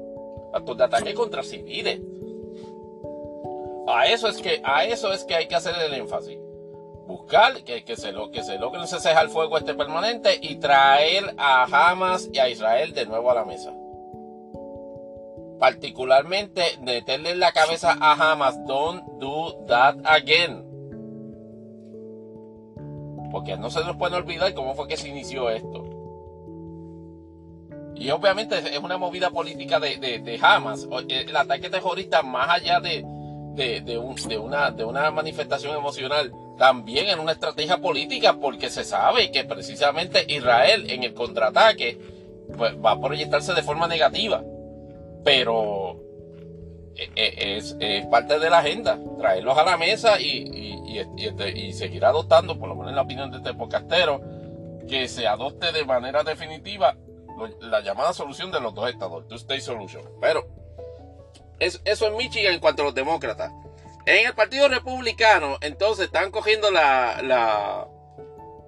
actos 0.52 0.76
de 0.76 0.84
ataque 0.84 1.14
contra 1.14 1.42
civiles. 1.42 2.00
A 3.86 4.06
eso 4.06 4.28
es 4.28 4.38
que, 4.38 4.62
a 4.64 4.84
eso 4.84 5.12
es 5.12 5.24
que 5.24 5.34
hay 5.34 5.46
que 5.46 5.56
hacer 5.56 5.74
el 5.76 5.92
énfasis 5.92 6.38
buscar 7.06 7.62
que, 7.64 7.84
que, 7.84 7.96
se, 7.96 8.12
lo, 8.12 8.30
que 8.30 8.42
se 8.42 8.58
logre 8.58 8.82
ese 8.82 8.96
cese 8.96 9.10
al 9.10 9.28
fuego 9.28 9.58
este 9.58 9.74
permanente 9.74 10.38
y 10.40 10.56
traer 10.56 11.34
a 11.36 11.64
Hamas 11.64 12.28
y 12.32 12.38
a 12.38 12.48
Israel 12.48 12.94
de 12.94 13.06
nuevo 13.06 13.30
a 13.30 13.34
la 13.34 13.44
mesa. 13.44 13.74
Particularmente 15.58 16.62
meterle 16.82 17.30
en 17.30 17.40
la 17.40 17.52
cabeza 17.52 17.96
a 18.00 18.32
Hamas, 18.32 18.58
don't 18.66 19.02
do 19.18 19.64
that 19.66 19.96
again. 20.04 20.64
Porque 23.30 23.56
no 23.56 23.70
se 23.70 23.80
nos 23.80 23.96
puede 23.96 24.16
olvidar 24.16 24.52
cómo 24.54 24.74
fue 24.74 24.88
que 24.88 24.96
se 24.96 25.08
inició 25.08 25.50
esto. 25.50 25.84
Y 27.96 28.10
obviamente 28.10 28.58
es 28.58 28.78
una 28.78 28.98
movida 28.98 29.30
política 29.30 29.78
de, 29.78 29.96
de, 29.96 30.18
de 30.18 30.38
Hamas. 30.42 30.86
El 31.08 31.36
ataque 31.36 31.70
terrorista, 31.70 32.22
más 32.22 32.50
allá 32.50 32.80
de, 32.80 33.04
de, 33.54 33.98
un, 33.98 34.16
una, 34.40 34.70
de 34.70 34.84
una 34.84 35.10
manifestación 35.10 35.76
emocional, 35.76 36.32
también 36.58 37.08
en 37.08 37.20
una 37.20 37.32
estrategia 37.32 37.78
política, 37.78 38.36
porque 38.40 38.68
se 38.68 38.84
sabe 38.84 39.30
que 39.30 39.44
precisamente 39.44 40.24
Israel 40.28 40.90
en 40.90 41.04
el 41.04 41.14
contraataque 41.14 41.98
pues, 42.56 42.76
va 42.84 42.92
a 42.92 43.00
proyectarse 43.00 43.54
de 43.54 43.62
forma 43.62 43.86
negativa. 43.86 44.42
Pero 45.24 46.00
e, 46.96 47.10
e, 47.16 47.56
es, 47.56 48.06
parte 48.06 48.38
de 48.38 48.50
la 48.50 48.58
agenda, 48.58 48.98
traerlos 49.18 49.58
a 49.58 49.64
la 49.64 49.76
mesa 49.76 50.20
y, 50.20 50.26
y, 50.26 51.02
y, 51.16 51.26
este, 51.26 51.50
y, 51.50 51.72
seguir 51.72 52.04
adoptando, 52.04 52.58
por 52.58 52.68
lo 52.68 52.74
menos 52.74 52.90
en 52.90 52.96
la 52.96 53.02
opinión 53.02 53.30
de 53.30 53.38
este 53.38 53.54
podcastero, 53.54 54.20
que 54.88 55.08
se 55.08 55.26
adopte 55.26 55.72
de 55.72 55.84
manera 55.84 56.22
definitiva 56.22 56.96
la 57.60 57.80
llamada 57.80 58.12
solución 58.12 58.52
de 58.52 58.60
los 58.60 58.74
dos 58.74 58.88
estados, 58.88 59.26
two 59.26 59.36
state 59.36 59.60
solution. 59.60 60.04
Pero 60.20 60.46
eso 61.58 62.06
en 62.06 62.16
Michigan 62.16 62.54
en 62.54 62.60
cuanto 62.60 62.82
a 62.82 62.86
los 62.86 62.94
demócratas. 62.94 63.52
En 64.06 64.26
el 64.26 64.34
Partido 64.34 64.68
Republicano, 64.68 65.56
entonces 65.62 66.06
están 66.06 66.30
cogiendo 66.30 66.70
la, 66.70 67.22
la, 67.22 67.88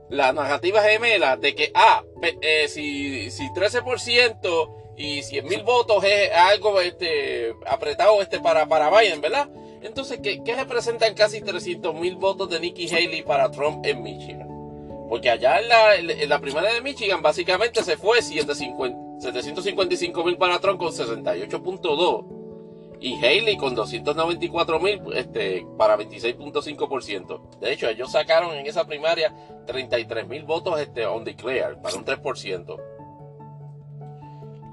la 0.08 0.32
narrativa 0.32 0.82
gemela 0.82 1.36
de 1.36 1.54
que, 1.54 1.70
ah, 1.74 2.02
eh, 2.40 2.66
si, 2.68 3.30
si 3.30 3.48
13% 3.50 4.85
y 4.96 5.22
100 5.22 5.46
mil 5.46 5.62
votos 5.62 6.02
es 6.04 6.32
algo 6.32 6.80
este, 6.80 7.54
apretado 7.66 8.22
este 8.22 8.40
para, 8.40 8.66
para 8.66 8.90
Biden, 8.90 9.20
¿verdad? 9.20 9.48
Entonces, 9.82 10.20
¿qué, 10.22 10.42
qué 10.42 10.56
representan 10.56 11.12
casi 11.14 11.42
300 11.42 11.94
mil 11.94 12.16
votos 12.16 12.48
de 12.50 12.58
Nikki 12.60 12.88
Haley 12.88 13.22
para 13.22 13.50
Trump 13.50 13.84
en 13.86 14.02
Michigan? 14.02 14.48
Porque 15.08 15.30
allá 15.30 15.60
en 15.60 15.68
la, 15.68 15.94
en 15.96 16.28
la 16.28 16.40
primera 16.40 16.72
de 16.72 16.80
Michigan 16.80 17.22
básicamente 17.22 17.84
se 17.84 17.96
fue 17.96 18.20
755 18.22 20.24
mil 20.24 20.36
para 20.36 20.58
Trump 20.58 20.80
con 20.80 20.90
68.2 20.92 22.36
y 23.00 23.14
Haley 23.24 23.56
con 23.56 23.74
294 23.74 24.80
mil 24.80 25.00
este, 25.14 25.66
para 25.76 25.98
26.5%. 25.98 27.58
De 27.60 27.72
hecho, 27.72 27.88
ellos 27.88 28.10
sacaron 28.10 28.56
en 28.56 28.66
esa 28.66 28.86
primaria 28.86 29.34
33 29.66 30.26
mil 30.26 30.44
votos 30.44 30.80
este, 30.80 31.06
on 31.06 31.24
declare 31.24 31.76
para 31.82 31.96
un 31.96 32.04
3%. 32.04 32.95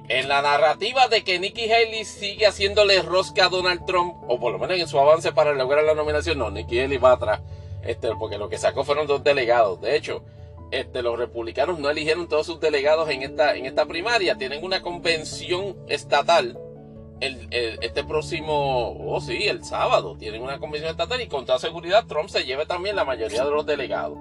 En 0.09 0.27
la 0.27 0.41
narrativa 0.41 1.07
de 1.07 1.23
que 1.23 1.39
Nikki 1.39 1.71
Haley 1.71 2.03
sigue 2.03 2.45
haciéndole 2.45 3.01
rosca 3.01 3.45
a 3.45 3.49
Donald 3.49 3.85
Trump, 3.85 4.15
o 4.27 4.39
por 4.39 4.51
lo 4.51 4.59
menos 4.59 4.77
en 4.77 4.87
su 4.87 4.99
avance 4.99 5.31
para 5.31 5.53
lograr 5.53 5.83
la 5.83 5.93
nominación, 5.93 6.37
no, 6.37 6.51
Nikki 6.51 6.79
Haley 6.79 6.97
va 6.97 7.13
atrás, 7.13 7.41
este, 7.83 8.09
porque 8.19 8.37
lo 8.37 8.49
que 8.49 8.57
sacó 8.57 8.83
fueron 8.83 9.07
dos 9.07 9.23
delegados. 9.23 9.79
De 9.79 9.95
hecho, 9.95 10.23
este, 10.71 11.01
los 11.01 11.17
republicanos 11.17 11.79
no 11.79 11.89
eligieron 11.89 12.27
todos 12.27 12.45
sus 12.45 12.59
delegados 12.59 13.09
en 13.09 13.23
esta, 13.23 13.55
en 13.55 13.65
esta 13.65 13.85
primaria, 13.85 14.37
tienen 14.37 14.63
una 14.63 14.81
convención 14.81 15.77
estatal 15.87 16.59
este 17.81 18.03
próximo, 18.03 18.97
oh 18.99 19.21
sí, 19.21 19.47
el 19.47 19.63
sábado, 19.63 20.17
tienen 20.17 20.41
una 20.41 20.59
convención 20.59 20.91
estatal 20.91 21.21
y 21.21 21.27
con 21.27 21.45
toda 21.45 21.59
seguridad 21.59 22.05
Trump 22.05 22.29
se 22.29 22.43
lleve 22.43 22.65
también 22.65 22.95
la 22.95 23.05
mayoría 23.05 23.45
de 23.45 23.51
los 23.51 23.65
delegados. 23.65 24.17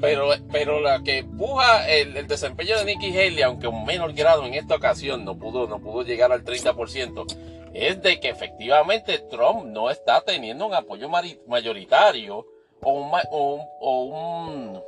Pero, 0.00 0.30
pero 0.50 0.80
la 0.80 1.02
que 1.02 1.18
empuja 1.18 1.88
el, 1.88 2.26
desempeño 2.26 2.76
de 2.78 2.84
Nikki 2.84 3.16
Haley, 3.16 3.42
aunque 3.42 3.68
un 3.68 3.84
menor 3.84 4.12
grado 4.12 4.44
en 4.44 4.54
esta 4.54 4.76
ocasión 4.76 5.24
no 5.24 5.38
pudo, 5.38 5.66
no 5.66 5.80
pudo 5.80 6.02
llegar 6.02 6.32
al 6.32 6.44
30%, 6.44 7.26
es 7.72 8.02
de 8.02 8.20
que 8.20 8.28
efectivamente 8.28 9.18
Trump 9.18 9.64
no 9.66 9.90
está 9.90 10.20
teniendo 10.20 10.66
un 10.66 10.74
apoyo 10.74 11.08
mayoritario 11.08 12.46
o 12.82 12.92
un, 12.92 13.10
o 13.30 14.02
un, 14.04 14.82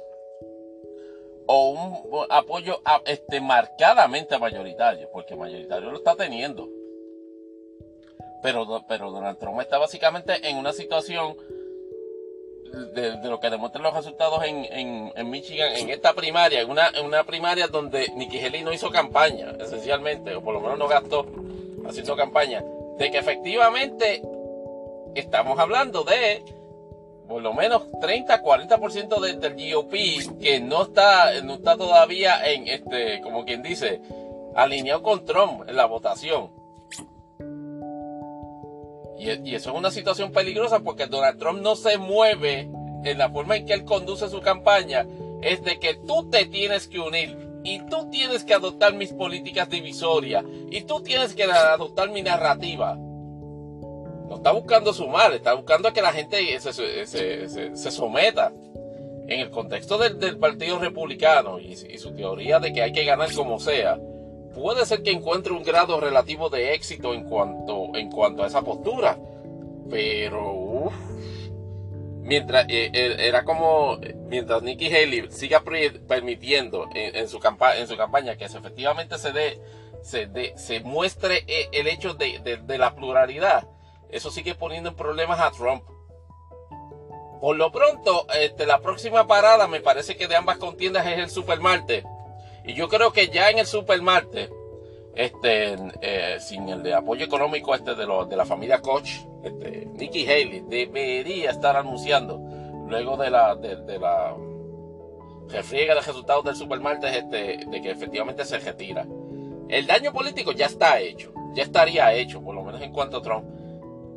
o 1.47 1.69
un 1.71 2.27
apoyo 2.31 2.81
este, 3.05 3.41
marcadamente 3.41 4.39
mayoritario, 4.39 5.09
porque 5.13 5.35
mayoritario 5.35 5.91
lo 5.91 5.97
está 5.97 6.15
teniendo. 6.15 6.69
Pero, 8.43 8.85
pero 8.87 9.11
Donald 9.11 9.39
Trump 9.39 9.61
está 9.61 9.79
básicamente 9.79 10.49
en 10.49 10.57
una 10.57 10.73
situación 10.73 11.37
de, 12.77 13.17
lo 13.29 13.41
que 13.41 13.51
demuestran 13.51 13.83
los 13.83 13.95
resultados 13.95 14.45
en, 14.45 14.67
en, 15.15 15.31
Michigan 15.31 15.73
en 15.75 15.89
esta 15.89 16.13
primaria, 16.13 16.61
en 16.61 16.71
una, 16.71 16.89
en 16.89 17.07
una 17.07 17.25
primaria 17.25 17.69
donde 17.69 18.13
Nikki 18.15 18.39
Haley 18.39 18.63
no 18.63 18.73
hizo 18.73 18.91
campaña, 18.91 19.53
esencialmente, 19.59 20.35
o 20.35 20.43
por 20.43 20.55
lo 20.55 20.61
menos 20.61 20.79
no 20.79 20.87
gastó 20.87 21.27
haciendo 21.87 22.17
campaña, 22.17 22.63
de 22.99 23.11
que 23.11 23.19
efectivamente 23.19 24.23
estamos 25.15 25.59
hablando 25.59 26.05
de 26.05 26.45
por 27.27 27.43
lo 27.43 27.53
menos 27.53 27.83
30, 28.01 28.43
40% 28.43 29.21
de, 29.21 29.35
del 29.35 29.75
GOP 29.75 29.93
que 30.41 30.61
no 30.61 30.83
está, 30.83 31.41
no 31.43 31.55
está 31.55 31.77
todavía 31.77 32.45
en 32.47 32.69
este, 32.69 33.21
como 33.21 33.45
quien 33.45 33.63
dice, 33.63 34.01
alineado 34.55 35.03
con 35.03 35.25
Trump 35.25 35.69
en 35.69 35.77
la 35.77 35.87
votación. 35.87 36.51
Y, 39.19 39.55
eso 39.55 39.71
es 39.71 39.77
una 39.77 39.91
situación 39.91 40.31
peligrosa 40.33 40.81
porque 40.81 41.07
Donald 41.07 41.39
Trump 41.39 41.61
no 41.61 41.77
se 41.77 41.99
mueve 41.99 42.69
en 43.05 43.19
la 43.19 43.31
forma 43.31 43.57
en 43.57 43.67
que 43.67 43.73
él 43.73 43.85
conduce 43.85 44.29
su 44.29 44.41
campaña. 44.41 45.07
Es 45.43 45.63
de 45.63 45.79
que 45.79 45.95
tú 45.95 46.29
te 46.31 46.47
tienes 46.47 46.89
que 46.89 46.99
unir 46.99 47.37
y 47.63 47.81
tú 47.87 48.09
tienes 48.11 48.45
que 48.45 48.55
adoptar 48.55 48.95
mis 48.95 49.13
políticas 49.13 49.69
divisorias 49.69 50.45
y 50.71 50.83
tú 50.83 51.01
tienes 51.01 51.35
que 51.35 51.45
adoptar 51.45 52.11
mi 52.11 52.23
narrativa. 52.23 52.97
No 52.97 54.37
está 54.37 54.53
buscando 54.53 54.93
sumar, 54.93 55.33
está 55.33 55.55
buscando 55.55 55.93
que 55.93 56.03
la 56.03 56.13
gente 56.13 56.61
se, 56.61 57.07
se, 57.07 57.91
someta. 57.91 58.53
En 59.29 59.41
el 59.41 59.51
contexto 59.51 59.99
del, 59.99 60.39
Partido 60.39 60.79
Republicano 60.79 61.59
y, 61.59 61.75
su 61.75 62.13
teoría 62.15 62.61
de 62.61 62.73
que 62.73 62.83
hay 62.83 62.93
que 62.93 63.05
ganar 63.05 63.33
como 63.35 63.59
sea, 63.59 63.99
puede 64.57 64.87
ser 64.87 65.03
que 65.03 65.13
encuentre 65.13 65.53
un 65.53 65.63
grado 65.63 66.01
relativo 66.01 66.49
de 66.49 66.75
éxito 66.75 67.13
en 67.15 67.25
cuanto, 67.25 67.91
en 67.95 68.11
cuanto 68.11 68.43
a 68.43 68.47
esa 68.47 68.63
postura. 68.63 69.19
Pero, 69.91 70.91
mientras 72.23 72.65
eh, 72.69 72.91
eh, 72.93 73.17
era 73.21 73.45
como 73.45 73.99
mientras 74.29 74.63
Nikki 74.63 74.87
Haley 74.87 75.31
siga 75.31 75.63
permitiendo 76.09 76.89
en, 76.95 77.29
su 77.29 77.39
en 77.77 77.87
su 77.87 77.97
campaña 77.97 78.37
que 78.37 78.47
efectivamente 78.47 79.17
se 79.19 79.33
dé 79.33 79.61
se, 80.07 80.57
se 80.57 80.81
muestre 80.81 81.45
eh, 81.49 81.69
el 81.73 81.89
hecho 81.89 82.15
de, 82.15 82.79
la 82.79 82.95
pluralidad, 82.95 83.69
eso 84.09 84.31
sigue 84.31 84.55
poniendo 84.55 84.91
en 84.91 84.97
problemas 84.97 85.41
a 85.41 85.51
Trump. 85.51 85.83
Por 87.41 87.57
lo 87.57 87.71
pronto, 87.73 88.27
este, 88.41 88.67
la 88.67 88.81
próxima 88.81 89.27
parada 89.27 89.67
me 89.67 89.81
parece 89.81 90.17
que 90.17 90.29
de 90.29 90.37
ambas 90.37 90.59
contiendas 90.59 91.07
es 91.07 91.19
el 91.19 91.29
Supermarte. 91.29 92.05
Y 92.67 92.75
yo 92.75 92.89
creo 92.89 93.13
que 93.13 93.29
ya 93.29 93.51
en 93.51 93.59
el 93.59 93.67
Supermarte, 93.67 94.51
este, 95.15 95.77
eh, 96.03 96.37
sin 96.41 96.69
el 96.69 96.83
de 96.83 96.95
apoyo 96.95 97.25
económico 97.25 97.75
este 97.75 97.95
de, 97.95 98.07
de 98.29 98.37
la 98.37 98.45
familia 98.45 98.81
Koch, 98.81 99.09
este, 99.43 99.87
Nikki 99.95 100.27
Haley 100.27 100.65
debería 100.69 101.51
estar 101.51 101.77
anunciando 101.77 102.39
luego 102.89 103.17
de 103.17 103.31
la, 103.31 103.55
de, 103.55 103.99
la 103.99 104.37
refriega 105.49 105.95
de 105.95 106.01
resultados 106.01 106.45
del 106.45 106.57
Supermarte 106.57 107.07
este, 107.17 107.65
de 107.67 107.81
que 107.81 107.91
efectivamente 107.91 108.45
se 108.45 108.59
retira. 108.59 109.07
El 109.69 109.87
daño 109.87 110.13
político 110.13 110.53
ya 110.53 110.67
está 110.67 111.01
hecho, 111.01 111.33
ya 111.55 111.63
estaría 111.63 112.13
hecho, 112.13 112.43
por 112.43 112.55
lo 112.55 112.63
menos 112.63 112.83
en 112.83 112.93
cuanto 112.93 113.19
a 113.19 113.23
Trump. 113.23 113.47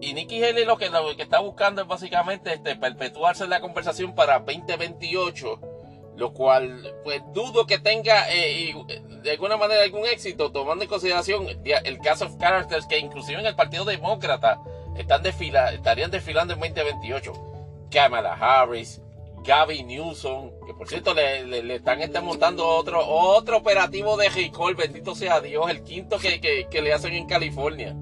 Y 0.02 0.14
Nikki 0.14 0.44
Haley 0.44 0.66
lo 0.66 0.78
que, 0.78 0.90
lo 0.90 1.16
que 1.16 1.24
está 1.24 1.40
buscando 1.40 1.82
es 1.82 1.88
básicamente 1.88 2.54
este, 2.54 2.76
perpetuarse 2.76 3.48
la 3.48 3.60
conversación 3.60 4.16
para 4.16 4.40
2028, 4.40 5.60
lo 6.20 6.34
cual 6.34 6.94
pues 7.04 7.22
dudo 7.34 7.66
que 7.66 7.80
tenga 7.80 8.30
eh, 8.30 8.76
de 9.24 9.32
alguna 9.32 9.56
manera 9.56 9.84
algún 9.84 10.06
éxito, 10.06 10.52
tomando 10.52 10.84
en 10.84 10.90
consideración 10.90 11.48
el 11.64 12.00
caso 12.00 12.26
of 12.26 12.38
characters 12.38 12.86
que 12.86 13.00
inclusive 13.00 13.40
en 13.40 13.46
el 13.46 13.56
Partido 13.56 13.86
Demócrata 13.86 14.60
están 14.98 15.24
desfila, 15.24 15.72
estarían 15.72 16.12
desfilando 16.12 16.54
en 16.54 16.60
2028. 16.60 17.34
Kamala 17.90 18.34
Harris, 18.34 19.02
Gavin 19.46 19.88
Newsom, 19.88 20.52
que 20.68 20.74
por 20.74 20.90
cierto 20.90 21.14
le, 21.14 21.76
están 21.76 22.02
este, 22.02 22.20
montando 22.20 22.68
otro, 22.68 23.02
otro 23.08 23.58
operativo 23.58 24.18
de 24.18 24.30
recall, 24.30 24.76
bendito 24.76 25.16
sea 25.16 25.40
Dios, 25.40 25.70
el 25.70 25.84
quinto 25.84 26.18
que, 26.20 26.68
le 26.82 26.94
hacen 26.94 27.14
en 27.14 27.28
California. 27.28 27.96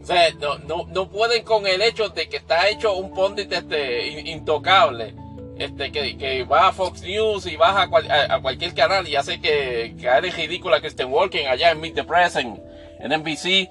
O 0.00 0.06
sea, 0.06 0.30
no, 0.34 0.86
no, 0.86 1.10
pueden 1.10 1.42
con 1.42 1.66
el 1.66 1.82
hecho 1.82 2.08
de 2.10 2.28
que 2.28 2.36
está 2.36 2.68
hecho 2.68 2.94
un 2.94 3.12
pondit 3.12 3.52
este, 3.52 4.06
intocable, 4.30 5.14
este, 5.58 5.92
que, 5.92 6.44
va 6.44 6.68
a 6.68 6.72
Fox 6.72 7.02
News 7.02 7.46
y 7.46 7.56
va 7.56 7.82
a, 7.82 8.40
cualquier 8.40 8.74
canal 8.74 9.06
y 9.08 9.16
hace 9.16 9.40
que, 9.40 9.94
que 9.98 10.08
haga 10.08 10.20
ridícula 10.20 10.80
que 10.80 10.86
estén 10.86 11.12
Walking 11.12 11.46
allá 11.46 11.70
en 11.70 11.80
Meet 11.80 11.94
the 11.94 12.04
Press 12.04 12.36
en, 12.36 12.62
en 13.00 13.20
NBC 13.20 13.68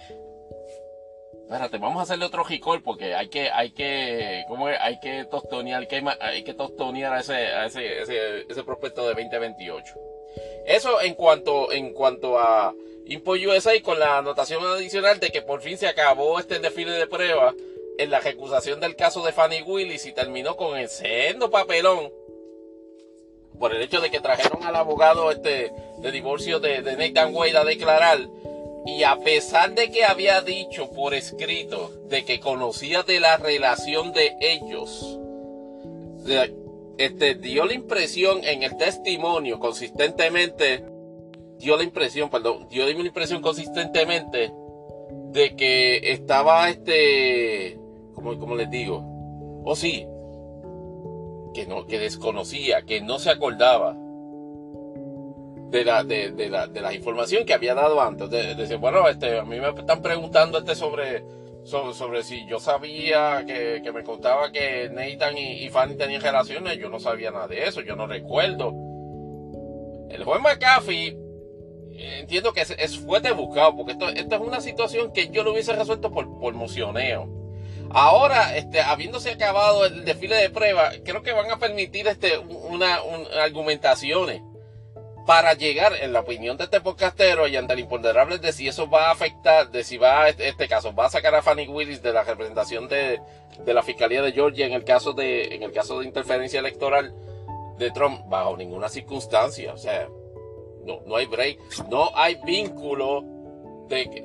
Espérate, 1.47 1.77
vamos 1.77 2.01
a 2.01 2.03
hacerle 2.03 2.25
otro 2.25 2.43
recall 2.43 2.83
porque 2.83 3.15
hay 3.15 3.29
que, 3.29 3.49
hay 3.49 3.71
que, 3.71 4.43
¿cómo? 4.49 4.67
Hay 4.67 4.99
que 4.99 5.23
tostonear, 5.23 5.87
hay 6.19 6.43
que, 6.43 6.53
tostonear 6.53 7.13
a 7.13 7.21
ese, 7.21 7.35
a 7.35 7.67
ese, 7.67 8.01
ese, 8.01 8.63
prospecto 8.65 9.07
de 9.07 9.13
2028. 9.13 9.93
Eso 10.65 10.99
en 10.99 11.13
cuanto, 11.13 11.71
en 11.71 11.93
cuanto 11.93 12.37
a 12.37 12.73
Impo 13.05 13.31
USA 13.31 13.81
con 13.81 13.97
la 13.97 14.17
anotación 14.17 14.61
adicional 14.65 15.21
de 15.21 15.29
que 15.29 15.41
por 15.41 15.61
fin 15.61 15.77
se 15.77 15.87
acabó 15.87 16.37
este 16.37 16.59
desfile 16.59 16.91
de 16.91 17.07
pruebas 17.07 17.55
en 17.97 18.11
la 18.11 18.19
ejecución 18.19 18.79
del 18.79 18.95
caso 18.95 19.23
de 19.25 19.31
Fanny 19.31 19.61
Willis 19.61 20.05
y 20.05 20.13
terminó 20.13 20.55
con 20.55 20.77
el 20.77 20.89
sendo 20.89 21.49
papelón 21.49 22.11
por 23.59 23.73
el 23.73 23.81
hecho 23.81 24.01
de 24.01 24.11
que 24.11 24.19
trajeron 24.19 24.63
al 24.63 24.75
abogado 24.75 25.31
este 25.31 25.71
de 25.97 26.11
divorcio 26.11 26.59
de, 26.59 26.81
de 26.81 26.95
Nathan 26.95 27.33
Wade 27.33 27.57
a 27.57 27.63
declarar. 27.63 28.19
Y 28.85 29.03
a 29.03 29.17
pesar 29.17 29.73
de 29.75 29.91
que 29.91 30.05
había 30.05 30.41
dicho 30.41 30.91
por 30.91 31.13
escrito 31.13 31.91
de 32.07 32.23
que 32.23 32.39
conocía 32.39 33.03
de 33.03 33.19
la 33.19 33.35
relación 33.37 34.13
de 34.13 34.37
ellos, 34.39 35.19
este, 36.97 37.35
dio 37.35 37.65
la 37.65 37.73
impresión 37.73 38.43
en 38.43 38.63
el 38.63 38.77
testimonio 38.77 39.59
consistentemente, 39.59 40.83
dio 41.57 41.75
la 41.75 41.83
impresión, 41.83 42.29
perdón, 42.29 42.67
dio 42.69 42.85
la 42.85 42.91
impresión 42.91 43.41
consistentemente 43.41 44.51
de 45.31 45.55
que 45.55 46.11
estaba 46.11 46.69
este, 46.69 47.77
como, 48.17 48.35
como 48.39 48.55
les 48.55 48.67
digo, 48.71 49.03
o 49.63 49.75
sí, 49.75 50.07
que 51.53 51.67
no, 51.67 51.85
que 51.85 51.99
desconocía, 51.99 52.81
que 52.81 52.99
no 52.99 53.19
se 53.19 53.29
acordaba 53.29 53.95
de 55.69 55.85
la, 55.85 56.03
de, 56.03 56.31
de, 56.31 56.49
la, 56.49 56.93
información 56.95 57.45
que 57.45 57.53
había 57.53 57.75
dado 57.75 58.01
antes. 58.01 58.27
De, 58.31 58.55
decir, 58.55 58.77
bueno, 58.77 59.07
este, 59.07 59.37
a 59.37 59.43
mí 59.43 59.59
me 59.59 59.69
están 59.69 60.01
preguntando 60.01 60.57
este 60.57 60.73
sobre, 60.73 61.23
sobre, 61.63 62.23
si 62.23 62.47
yo 62.47 62.59
sabía 62.59 63.45
que, 63.45 63.81
que 63.83 63.91
me 63.91 64.03
contaba 64.03 64.51
que 64.51 64.89
Nathan 64.89 65.37
y, 65.37 65.69
Fanny 65.69 65.93
tenían 65.93 66.23
relaciones. 66.23 66.79
Yo 66.79 66.89
no 66.89 66.99
sabía 66.99 67.29
nada 67.29 67.47
de 67.47 67.67
eso, 67.67 67.81
yo 67.81 67.95
no 67.95 68.07
recuerdo. 68.07 68.73
El 70.09 70.23
juez 70.23 70.41
McAfee, 70.41 71.15
entiendo 72.19 72.51
que 72.51 72.61
es, 72.61 72.71
es 72.71 72.97
fuerte 72.97 73.31
buscado, 73.31 73.75
porque 73.75 73.91
esto, 73.91 74.09
esto 74.09 74.35
es 74.37 74.41
una 74.41 74.59
situación 74.59 75.13
que 75.13 75.29
yo 75.29 75.43
lo 75.43 75.51
hubiese 75.51 75.73
resuelto 75.73 76.09
por, 76.09 76.39
por 76.39 76.55
mocioneo. 76.55 77.37
Ahora, 77.91 78.57
este, 78.57 78.81
habiéndose 78.81 79.31
acabado 79.31 79.85
el 79.85 80.05
desfile 80.05 80.35
de 80.35 80.49
prueba, 80.49 80.91
creo 81.03 81.23
que 81.23 81.31
van 81.31 81.49
a 81.51 81.57
permitir 81.57 82.07
este, 82.07 82.37
una, 82.37 82.99
argumentaciones 83.41 84.41
para 85.25 85.53
llegar, 85.53 85.93
en 85.99 86.13
la 86.13 86.21
opinión 86.21 86.55
de 86.55 86.63
este 86.63 86.79
podcastero 86.79 87.47
y 87.47 87.57
ante 87.57 87.73
el 87.73 87.79
imponderable 87.79 88.39
de 88.39 88.53
si 88.53 88.67
eso 88.67 88.89
va 88.89 89.07
a 89.07 89.11
afectar, 89.11 89.69
de 89.69 89.83
si 89.83 89.97
va 89.97 90.23
a, 90.23 90.29
este, 90.29 90.47
este 90.47 90.69
caso, 90.69 90.95
va 90.95 91.07
a 91.07 91.09
sacar 91.09 91.35
a 91.35 91.41
Fanny 91.41 91.67
Willis 91.67 92.01
de 92.01 92.13
la 92.13 92.23
representación 92.23 92.87
de, 92.87 93.19
la 93.65 93.83
Fiscalía 93.83 94.21
de 94.21 94.31
Georgia 94.31 94.65
en 94.65 94.71
el 94.71 94.85
caso 94.85 95.11
de, 95.11 95.53
en 95.53 95.63
el 95.63 95.73
caso 95.73 95.99
de 95.99 96.05
interferencia 96.05 96.59
electoral 96.59 97.13
de 97.77 97.91
Trump, 97.91 98.21
bajo 98.27 98.55
ninguna 98.55 98.87
circunstancia. 98.87 99.73
O 99.73 99.77
sea, 99.77 100.07
no, 100.85 101.01
no 101.05 101.17
hay 101.17 101.25
break, 101.25 101.59
no 101.89 102.09
hay 102.15 102.39
vínculo, 102.45 103.21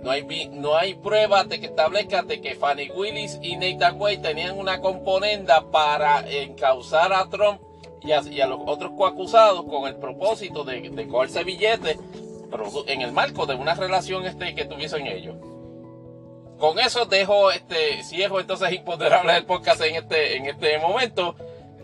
no 0.02 0.10
hay, 0.10 0.48
no 0.52 0.76
hay 0.76 0.94
prueba 0.94 1.44
de 1.44 1.60
que 1.60 1.66
establezca 1.66 2.24
que 2.26 2.54
Fanny 2.54 2.90
Willis 2.90 3.38
y 3.42 3.56
Nathan 3.56 4.00
Wade 4.00 4.18
tenían 4.18 4.58
una 4.58 4.80
componenda 4.80 5.70
para 5.70 6.28
encauzar 6.28 7.12
a 7.12 7.28
Trump 7.28 7.60
y 8.02 8.10
a, 8.40 8.46
los 8.46 8.60
otros 8.66 8.92
coacusados 8.96 9.64
con 9.64 9.86
el 9.86 9.96
propósito 9.96 10.64
de, 10.64 10.90
de 10.90 11.08
cogerse 11.08 11.44
billetes 11.44 11.98
en 12.86 13.00
el 13.00 13.12
marco 13.12 13.46
de 13.46 13.54
una 13.54 13.74
relación 13.74 14.26
este, 14.26 14.54
que 14.54 14.64
tuviesen 14.64 15.06
ellos. 15.06 15.36
Con 16.58 16.78
eso 16.78 17.06
dejo 17.06 17.50
este 17.50 18.02
ciego 18.04 18.38
entonces 18.38 18.72
imponderable 18.72 19.36
el 19.36 19.44
podcast 19.44 19.80
en 19.80 19.96
este, 19.96 20.36
en 20.36 20.46
este 20.46 20.78
momento. 20.78 21.34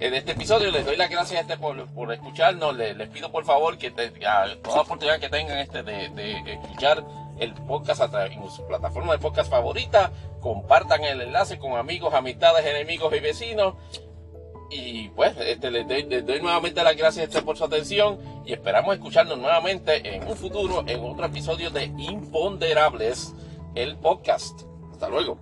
En 0.00 0.14
este 0.14 0.32
episodio 0.32 0.70
les 0.70 0.86
doy 0.86 0.96
las 0.96 1.10
gracias 1.10 1.40
este 1.40 1.56
por, 1.56 1.84
por 1.92 2.12
escucharnos. 2.12 2.76
Les, 2.76 3.08
pido 3.08 3.32
por 3.32 3.44
favor 3.44 3.76
que 3.76 3.88
a 3.88 4.46
toda 4.62 4.82
oportunidad 4.82 5.18
que 5.18 5.28
tengan 5.28 5.58
este 5.58 5.82
de, 5.82 6.52
escuchar 6.52 7.02
el 7.38 7.54
podcast 7.54 8.02
en 8.14 8.50
su 8.50 8.66
plataforma 8.66 9.12
de 9.12 9.18
podcast 9.18 9.50
favorita, 9.50 10.12
compartan 10.40 11.04
el 11.04 11.20
enlace 11.20 11.58
con 11.58 11.76
amigos, 11.76 12.14
amistades, 12.14 12.64
enemigos 12.66 13.14
y 13.14 13.20
vecinos. 13.20 13.74
Y 14.70 15.08
pues 15.10 15.34
este, 15.38 15.70
les, 15.70 15.86
doy, 16.26 16.40
nuevamente 16.42 16.82
las 16.82 16.96
gracias 16.96 17.28
este, 17.28 17.40
por 17.42 17.56
su 17.56 17.64
atención 17.64 18.18
y 18.44 18.52
esperamos 18.52 18.94
escucharnos 18.94 19.38
nuevamente 19.38 20.14
en 20.14 20.28
un 20.28 20.36
futuro 20.36 20.84
en 20.86 21.02
otro 21.04 21.24
episodio 21.24 21.70
de 21.70 21.84
Imponderables, 21.84 23.34
el 23.74 23.96
podcast. 23.96 24.62
Hasta 24.92 25.08
luego. 25.08 25.38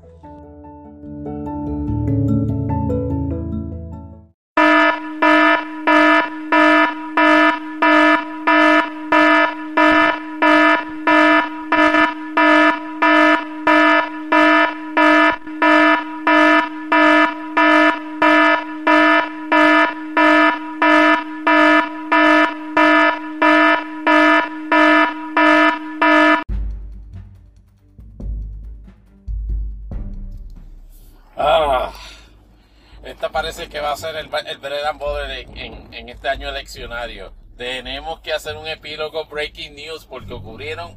Tenemos 37.57 38.21
que 38.21 38.33
hacer 38.33 38.57
un 38.57 38.67
epílogo 38.67 39.25
breaking 39.27 39.75
news 39.75 40.05
porque 40.05 40.35
ocurrieron 40.35 40.95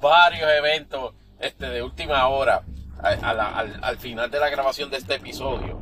varios 0.00 0.50
eventos 0.50 1.14
este, 1.40 1.66
de 1.66 1.82
última 1.82 2.26
hora. 2.28 2.62
al, 3.02 3.98
final 3.98 4.30
de 4.30 4.40
la 4.40 4.48
grabación 4.48 4.90
de 4.90 4.98
este 4.98 5.14
episodio. 5.14 5.80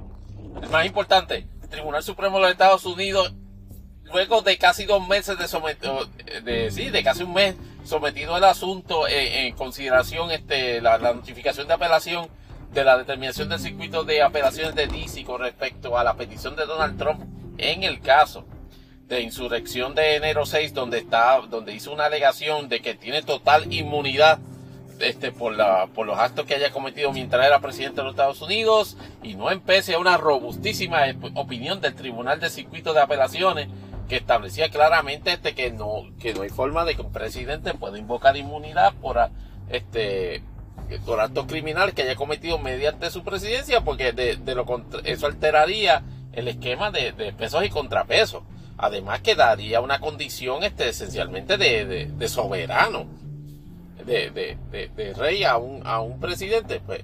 El 0.62 0.68
más 0.68 0.86
importante, 0.86 1.46
el 1.62 1.68
Tribunal 1.68 2.02
Supremo 2.02 2.36
de 2.36 2.42
los 2.42 2.52
Estados 2.52 2.84
Unidos, 2.86 3.34
luego 4.04 4.42
de 4.42 4.56
casi 4.58 4.84
dos 4.84 5.06
meses 5.06 5.38
de 5.38 5.48
sometido, 5.48 6.06
de, 6.44 6.70
sí, 6.70 6.90
de 6.90 7.02
casi 7.02 7.22
un 7.22 7.34
mes 7.34 7.56
sometido 7.84 8.36
el 8.36 8.44
asunto 8.44 9.06
en, 9.08 9.54
consideración 9.54 10.30
este, 10.30 10.80
la, 10.80 10.98
notificación 10.98 11.68
de 11.68 11.74
apelación 11.74 12.28
de 12.72 12.84
la 12.84 12.98
determinación 12.98 13.48
del 13.48 13.60
circuito 13.60 14.04
de 14.04 14.22
apelaciones 14.22 14.74
de 14.74 14.86
DC 14.86 15.24
con 15.24 15.40
respecto 15.40 15.96
a 15.96 16.02
la 16.02 16.14
petición 16.14 16.56
de 16.56 16.66
Donald 16.66 16.98
Trump 16.98 17.22
en 17.58 17.84
el 17.84 18.00
caso 18.00 18.44
de 19.08 19.20
insurrección 19.20 19.94
de 19.94 20.16
enero 20.16 20.46
6 20.46 20.72
donde 20.74 20.98
está 20.98 21.40
donde 21.50 21.74
hizo 21.74 21.92
una 21.92 22.06
alegación 22.06 22.68
de 22.68 22.80
que 22.80 22.94
tiene 22.94 23.22
total 23.22 23.72
inmunidad 23.72 24.38
este, 25.00 25.32
por, 25.32 25.54
la, 25.54 25.88
por 25.88 26.06
los 26.06 26.18
actos 26.18 26.46
que 26.46 26.54
haya 26.54 26.70
cometido 26.70 27.12
mientras 27.12 27.44
era 27.46 27.60
presidente 27.60 27.96
de 27.96 28.04
los 28.04 28.12
Estados 28.12 28.40
Unidos 28.40 28.96
y 29.22 29.34
no 29.34 29.50
empece 29.50 29.94
a 29.94 29.98
una 29.98 30.16
robustísima 30.16 31.02
opinión 31.34 31.80
del 31.80 31.94
Tribunal 31.94 32.40
de 32.40 32.48
Circuito 32.48 32.94
de 32.94 33.00
Apelaciones 33.00 33.68
que 34.08 34.16
establecía 34.16 34.70
claramente 34.70 35.32
este, 35.32 35.54
que, 35.54 35.70
no, 35.70 36.04
que 36.20 36.34
no 36.34 36.42
hay 36.42 36.50
forma 36.50 36.84
de 36.84 36.94
que 36.94 37.02
un 37.02 37.12
presidente 37.12 37.74
pueda 37.74 37.98
invocar 37.98 38.36
inmunidad 38.36 38.94
por, 38.94 39.18
este, 39.68 40.42
por 41.04 41.20
actos 41.20 41.46
criminales 41.46 41.94
que 41.94 42.02
haya 42.02 42.14
cometido 42.14 42.58
mediante 42.58 43.10
su 43.10 43.24
presidencia 43.24 43.80
porque 43.82 44.12
de, 44.12 44.36
de 44.36 44.54
lo 44.54 44.64
eso 45.04 45.26
alteraría 45.26 46.02
el 46.32 46.48
esquema 46.48 46.90
de, 46.90 47.12
pesos 47.36 47.64
y 47.64 47.70
contrapesos. 47.70 48.42
Además 48.84 49.22
que 49.22 49.34
daría 49.34 49.80
una 49.80 49.98
condición 49.98 50.62
este, 50.62 50.90
esencialmente 50.90 51.56
de, 51.56 52.28
soberano 52.28 53.06
de, 54.04 55.14
rey 55.16 55.42
a 55.42 55.56
un, 55.56 56.20
presidente, 56.20 56.80
pues 56.80 57.02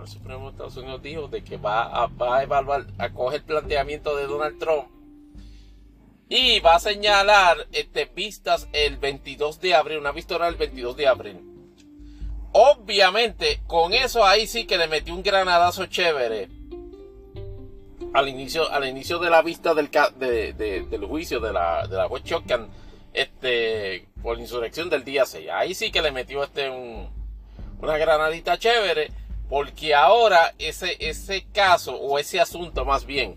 el 0.00 0.08
Supremo 0.08 0.44
de 0.44 0.50
Estados 0.52 0.76
Unidos 0.78 1.02
dijo 1.02 1.28
de 1.28 1.44
que 1.44 1.58
va 1.58 1.82
a, 1.82 2.06
va 2.06 2.38
a 2.38 2.42
evaluar, 2.44 2.86
el 3.34 3.42
planteamiento 3.42 4.16
de 4.16 4.26
Donald 4.26 4.58
Trump 4.58 4.88
y 6.30 6.60
va 6.60 6.76
a 6.76 6.80
señalar 6.80 7.68
este, 7.72 8.06
vistas 8.06 8.66
el 8.72 8.96
22 8.96 9.60
de 9.60 9.74
abril, 9.74 9.98
una 9.98 10.12
vista 10.12 10.36
oral 10.36 10.54
el 10.54 10.58
22 10.58 10.96
de 10.96 11.08
abril. 11.08 11.40
Obviamente, 12.52 13.60
con 13.66 13.92
eso 13.92 14.24
ahí 14.24 14.46
sí 14.46 14.64
que 14.64 14.78
le 14.78 14.88
metió 14.88 15.14
un 15.14 15.22
granadazo 15.22 15.84
chévere 15.84 16.61
al 18.12 18.28
inicio, 18.28 18.70
al 18.70 18.86
inicio 18.86 19.18
de 19.18 19.30
la 19.30 19.42
vista 19.42 19.74
del, 19.74 19.90
de, 19.90 20.52
del 20.88 21.04
juicio 21.04 21.40
de 21.40 21.52
la, 21.52 21.86
de 21.86 21.96
la 21.96 22.08
juez 22.08 22.22
este, 23.12 24.06
por 24.22 24.38
insurrección 24.38 24.88
del 24.90 25.04
día 25.04 25.26
6. 25.26 25.48
Ahí 25.52 25.74
sí 25.74 25.90
que 25.90 26.02
le 26.02 26.12
metió 26.12 26.42
este 26.44 26.70
un, 26.70 27.08
una 27.80 27.96
granadita 27.96 28.58
chévere, 28.58 29.10
porque 29.48 29.94
ahora 29.94 30.54
ese, 30.58 30.96
ese 31.00 31.46
caso, 31.52 31.94
o 31.96 32.18
ese 32.18 32.40
asunto 32.40 32.84
más 32.84 33.04
bien, 33.04 33.36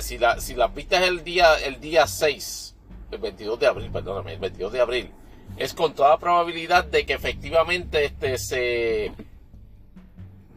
si 0.00 0.18
la, 0.18 0.40
si 0.40 0.54
la 0.54 0.68
vista 0.68 1.00
es 1.02 1.08
el 1.08 1.24
día, 1.24 1.58
el 1.58 1.80
día 1.80 2.06
6, 2.06 2.76
el 3.10 3.18
22 3.18 3.60
de 3.60 3.66
abril, 3.66 3.90
perdóname, 3.90 4.34
el 4.34 4.40
22 4.40 4.72
de 4.72 4.80
abril, 4.80 5.10
es 5.56 5.74
con 5.74 5.94
toda 5.94 6.18
probabilidad 6.18 6.84
de 6.84 7.06
que 7.06 7.14
efectivamente 7.14 8.04
este 8.04 8.38
se 8.38 9.12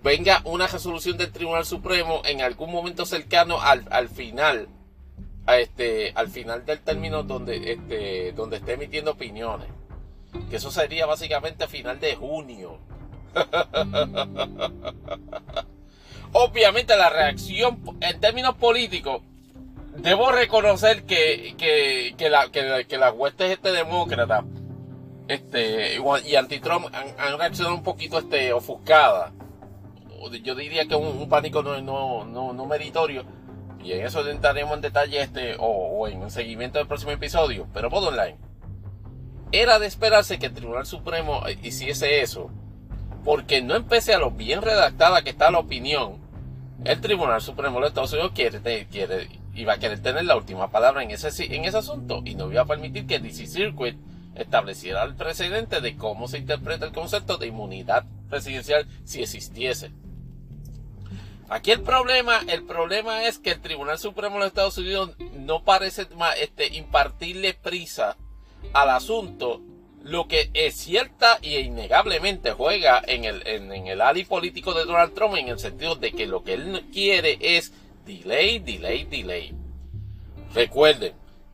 venga 0.03 0.41
una 0.45 0.67
resolución 0.67 1.17
del 1.17 1.31
Tribunal 1.31 1.65
Supremo 1.65 2.21
en 2.25 2.41
algún 2.41 2.71
momento 2.71 3.05
cercano 3.05 3.61
al, 3.61 3.85
al 3.89 4.09
final 4.09 4.67
este, 5.47 6.11
al 6.15 6.29
final 6.29 6.65
del 6.65 6.79
término 6.79 7.23
donde, 7.23 7.73
este, 7.73 8.31
donde 8.33 8.57
esté 8.57 8.73
emitiendo 8.73 9.11
opiniones. 9.11 9.67
Que 10.49 10.57
eso 10.57 10.71
sería 10.71 11.05
básicamente 11.05 11.65
a 11.65 11.67
final 11.67 11.99
de 11.99 12.15
junio. 12.15 12.79
Obviamente 16.31 16.97
la 16.97 17.09
reacción 17.09 17.79
en 18.01 18.19
términos 18.19 18.55
políticos, 18.55 19.21
debo 19.97 20.31
reconocer 20.31 21.03
que, 21.03 21.53
que, 21.57 22.15
que, 22.17 22.29
la, 22.29 22.49
que, 22.49 22.85
que 22.87 22.97
las 22.97 23.13
huestes 23.13 23.51
este 23.51 23.71
demócrata 23.71 24.43
este, 25.27 25.99
y 26.25 26.35
anti-Trump 26.35 26.87
han, 26.93 27.37
reaccionado 27.37 27.75
un 27.75 27.83
poquito 27.83 28.17
este, 28.17 28.51
ofuscadas. 28.53 29.31
Yo 30.31 30.55
diría 30.55 30.87
que 30.87 30.95
un, 30.95 31.17
un 31.17 31.29
pánico 31.29 31.63
no, 31.63 31.81
no, 31.81 32.25
no, 32.25 32.53
no 32.53 32.65
meritorio. 32.65 33.25
Y 33.83 33.91
en 33.91 34.05
eso 34.05 34.27
entraremos 34.27 34.75
en 34.75 34.81
detalle 34.81 35.21
este 35.21 35.55
o, 35.59 36.07
en 36.07 36.23
el 36.23 36.31
seguimiento 36.31 36.79
del 36.79 36.87
próximo 36.87 37.11
episodio, 37.11 37.67
pero 37.73 37.89
modo 37.89 38.07
online. 38.07 38.37
Era 39.51 39.77
de 39.77 39.87
esperarse 39.87 40.39
que 40.39 40.47
el 40.47 40.53
Tribunal 40.53 40.85
Supremo 40.85 41.43
hiciese 41.61 42.21
eso, 42.21 42.49
porque 43.25 43.61
no 43.61 43.75
empecé 43.75 44.13
a 44.13 44.19
lo 44.19 44.31
bien 44.31 44.61
redactada 44.61 45.21
que 45.21 45.29
está 45.29 45.51
la 45.51 45.59
opinión, 45.59 46.17
el 46.85 47.01
Tribunal 47.01 47.41
Supremo 47.41 47.75
de 47.75 47.81
los 47.81 47.89
Estados 47.89 48.13
Unidos 48.13 48.31
quiere, 48.33 48.87
quiere, 48.87 49.29
iba 49.53 49.73
a 49.73 49.77
querer 49.77 50.01
tener 50.01 50.25
la 50.25 50.37
última 50.37 50.71
palabra 50.71 51.03
en 51.03 51.11
ese, 51.11 51.53
en 51.53 51.65
ese 51.65 51.77
asunto. 51.77 52.21
Y 52.25 52.35
no 52.35 52.51
iba 52.51 52.61
a 52.61 52.65
permitir 52.65 53.05
que 53.05 53.19
DC 53.19 53.47
Circuit 53.47 53.97
estableciera 54.35 55.03
el 55.03 55.15
precedente 55.15 55.81
de 55.81 55.95
cómo 55.95 56.27
se 56.27 56.39
interpreta 56.39 56.85
el 56.85 56.91
concepto 56.91 57.37
de 57.37 57.47
inmunidad 57.47 58.05
presidencial 58.29 58.87
si 59.03 59.21
existiese. 59.21 59.91
Aquí 61.53 61.69
el 61.69 61.83
problema, 61.83 62.41
el 62.47 62.63
problema 62.63 63.25
es 63.25 63.37
que 63.37 63.51
el 63.51 63.61
Tribunal 63.61 63.99
Supremo 63.99 64.37
de 64.37 64.39
los 64.39 64.47
Estados 64.47 64.79
Unidos 64.79 65.11
no 65.33 65.63
parece 65.63 66.07
este, 66.41 66.75
impartirle 66.75 67.53
prisa 67.53 68.17
al 68.73 68.89
asunto, 68.89 69.61
lo 70.01 70.27
que 70.27 70.49
es 70.55 70.75
cierta 70.75 71.37
y 71.43 71.57
innegablemente 71.57 72.53
juega 72.53 73.03
en 73.05 73.25
el, 73.25 74.01
ali 74.01 74.23
político 74.23 74.73
de 74.73 74.85
Donald 74.85 75.13
Trump 75.13 75.35
en 75.35 75.49
el 75.49 75.59
sentido 75.59 75.95
de 75.95 76.11
que 76.11 76.25
lo 76.25 76.43
que 76.43 76.55
él 76.55 76.87
quiere 76.91 77.37
es 77.39 77.71
delay, 78.03 78.57
delay, 78.57 79.03
delay. 79.03 79.53
Recuerden, 80.55 81.13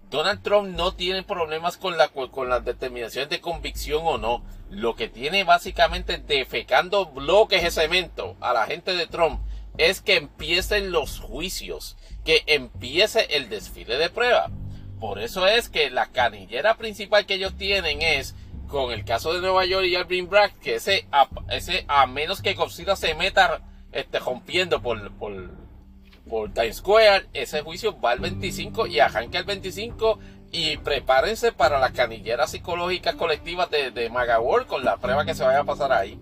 Donald 0.10 0.42
Trump 0.42 0.70
no 0.78 0.94
tiene 0.94 1.24
problemas 1.24 1.76
con, 1.76 1.98
la, 1.98 2.08
con 2.08 2.48
las 2.48 2.64
determinaciones 2.64 3.30
de 3.30 3.42
convicción 3.42 4.04
o 4.06 4.18
no. 4.18 4.46
Lo 4.70 4.96
que 4.96 5.10
tiene 5.10 5.44
básicamente 5.44 6.20
defecando 6.20 7.08
bloques 7.08 7.64
de 7.64 7.72
cemento 7.72 8.38
a 8.40 8.54
la 8.54 8.66
gente 8.66 8.96
de 8.96 9.06
Trump 9.06 9.42
es 9.80 10.02
que 10.02 10.18
empiecen 10.18 10.92
los 10.92 11.20
juicios, 11.20 11.96
que 12.26 12.44
empiece 12.48 13.28
el 13.38 13.50
desfile 13.50 13.98
de 13.98 14.10
prueba. 14.10 14.52
Por 15.00 15.20
eso 15.20 15.48
es 15.48 15.70
que 15.70 15.90
la 15.90 16.08
canillera 16.08 16.76
principal 16.76 17.26
que 17.26 17.36
ellos 17.36 17.56
tienen 17.58 18.02
es 18.02 18.36
con 18.68 18.92
el 18.92 19.06
caso 19.06 19.34
de 19.34 19.40
Nueva 19.40 19.66
York 19.66 19.86
y 19.86 19.96
Alvin 19.96 20.30
Bragg, 20.30 20.54
que 20.60 20.76
ese 20.76 21.08
a, 21.12 21.30
ese, 21.50 21.86
a 21.88 22.06
menos 22.08 22.42
que 22.42 22.54
Godzilla 22.54 22.98
se 22.98 23.16
meta 23.16 23.62
este, 23.94 24.20
rompiendo 24.20 24.82
por, 24.82 25.12
por, 25.14 25.50
Times 26.54 26.78
Square, 26.78 27.28
ese 27.34 27.62
juicio 27.62 28.00
va 28.00 28.12
al 28.12 28.20
25 28.20 28.86
y 28.86 29.00
arranca 29.00 29.40
el 29.40 29.46
25 29.46 30.20
y 30.52 30.78
prepárense 30.78 31.54
para 31.54 31.80
la 31.80 31.92
canillera 31.92 32.46
psicológica 32.46 33.14
colectiva 33.14 33.66
de, 33.66 33.90
de 33.92 34.10
Magawar 34.10 34.68
con 34.68 34.84
la 34.84 34.98
prueba 34.98 35.26
que 35.26 35.34
se 35.34 35.44
vaya 35.44 35.62
a 35.62 35.64
pasar 35.64 35.92
ahí. 35.92 36.20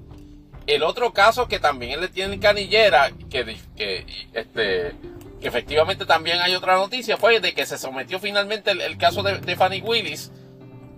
El 0.67 0.83
otro 0.83 1.13
caso 1.13 1.47
que 1.47 1.59
también 1.59 2.01
le 2.01 2.09
tiene 2.09 2.39
canillera, 2.39 3.11
que, 3.29 3.57
que, 3.77 4.05
este, 4.33 4.95
que 5.39 5.47
efectivamente 5.47 6.05
también 6.05 6.39
hay 6.41 6.55
otra 6.55 6.75
noticia, 6.75 7.15
fue 7.15 7.39
de 7.39 7.53
que 7.53 7.65
se 7.65 7.77
sometió 7.77 8.19
finalmente 8.19 8.71
el, 8.71 8.97
caso 8.97 9.23
de, 9.23 9.55
Fanny 9.55 9.79
Willis, 9.79 10.29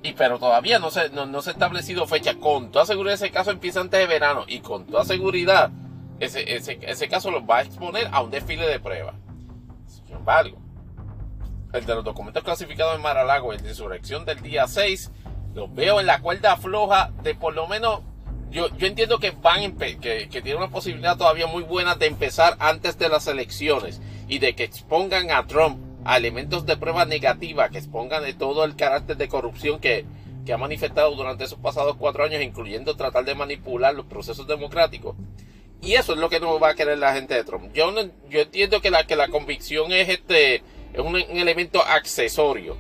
y 0.02 0.14
pero 0.14 0.40
todavía 0.40 0.80
no 0.80 0.90
se, 0.90 1.10
no, 1.10 1.42
se 1.44 1.52
ha 1.52 1.54
establecido 1.54 2.08
fecha. 2.08 2.34
Con 2.34 2.72
toda 2.72 2.88
seguridad 2.88 3.14
ese 3.14 3.30
caso 3.30 3.52
empieza 3.52 3.80
antes 3.80 4.00
de 4.00 4.08
verano, 4.08 4.44
y 4.48 4.60
con 4.62 4.88
toda 4.88 5.06
seguridad 5.06 5.70
ese, 6.20 6.56
ese, 6.56 6.80
ese 6.82 7.08
caso 7.08 7.30
lo 7.30 7.46
va 7.46 7.60
a 7.60 7.62
exponer 7.62 8.08
a 8.12 8.24
un 8.24 8.32
desfile 8.32 8.66
de 8.66 8.80
pruebas. 8.80 9.14
Sin 9.86 10.16
embargo, 10.16 10.58
el 11.74 11.86
de 11.86 11.94
los 11.94 12.04
documentos 12.04 12.44
clasificados 12.44 12.96
en 12.96 13.04
Mar-a-Lago, 13.04 13.54
el 13.54 13.62
de 13.62 13.70
insurrección 13.70 14.26
del 14.26 14.42
día 14.42 14.68
6, 14.68 15.12
los 15.54 15.72
veo 15.76 16.00
en 16.00 16.08
la 16.08 16.22
cuerda 16.22 16.58
floja 16.58 17.12
de 17.22 17.36
por 17.36 17.54
lo 17.54 17.68
menos 17.68 18.02
yo, 18.52 18.76
yo 18.78 18.88
entiendo 18.88 19.20
que 19.20 19.32
van 19.32 19.78
que, 19.78 20.28
que 20.30 20.42
tienen 20.42 20.58
una 20.58 20.70
posibilidad 20.70 21.18
todavía 21.18 21.48
muy 21.48 21.64
buena 21.64 21.96
de 21.96 22.08
empezar 22.08 22.56
antes 22.60 22.98
de 22.98 23.10
las 23.10 23.28
elecciones 23.28 24.02
y 24.28 24.40
de 24.40 24.56
que 24.56 24.64
expongan 24.64 25.32
a 25.32 25.46
Trump 25.46 25.80
elementos 26.16 26.66
de 26.66 26.78
prueba 26.78 27.06
negativa, 27.06 27.70
que 27.70 27.78
expongan 27.78 28.24
de 28.24 28.34
todo 28.34 28.64
el 28.64 28.76
carácter 28.76 29.18
de 29.18 29.28
corrupción 29.28 29.80
que, 29.80 30.06
que 30.46 30.54
ha 30.54 30.58
manifestado 30.58 31.16
durante 31.16 31.44
esos 31.44 31.60
pasados 31.60 31.96
cuatro 31.98 32.24
años, 32.24 32.42
incluyendo 32.42 32.96
tratar 32.96 33.26
de 33.26 33.36
manipular 33.36 33.94
los 33.94 34.06
procesos 34.06 34.48
democráticos. 34.48 35.16
Y 35.82 35.94
eso 35.94 36.14
es 36.14 36.20
lo 36.20 36.30
que 36.30 36.40
no 36.40 36.60
va 36.60 36.70
a 36.70 36.76
querer 36.76 36.98
la 36.98 37.14
gente 37.14 37.36
de 37.36 37.44
Trump. 37.44 37.72
Yo, 37.74 37.94
yo 38.30 38.42
entiendo 38.42 38.82
que 38.82 38.92
la, 38.92 39.06
que 39.06 39.16
la 39.16 39.30
convicción 39.30 39.92
es 39.92 40.10
este 40.10 40.56
es 40.56 41.00
un, 41.00 41.16
elemento 41.16 41.82
accesorio. 41.84 42.78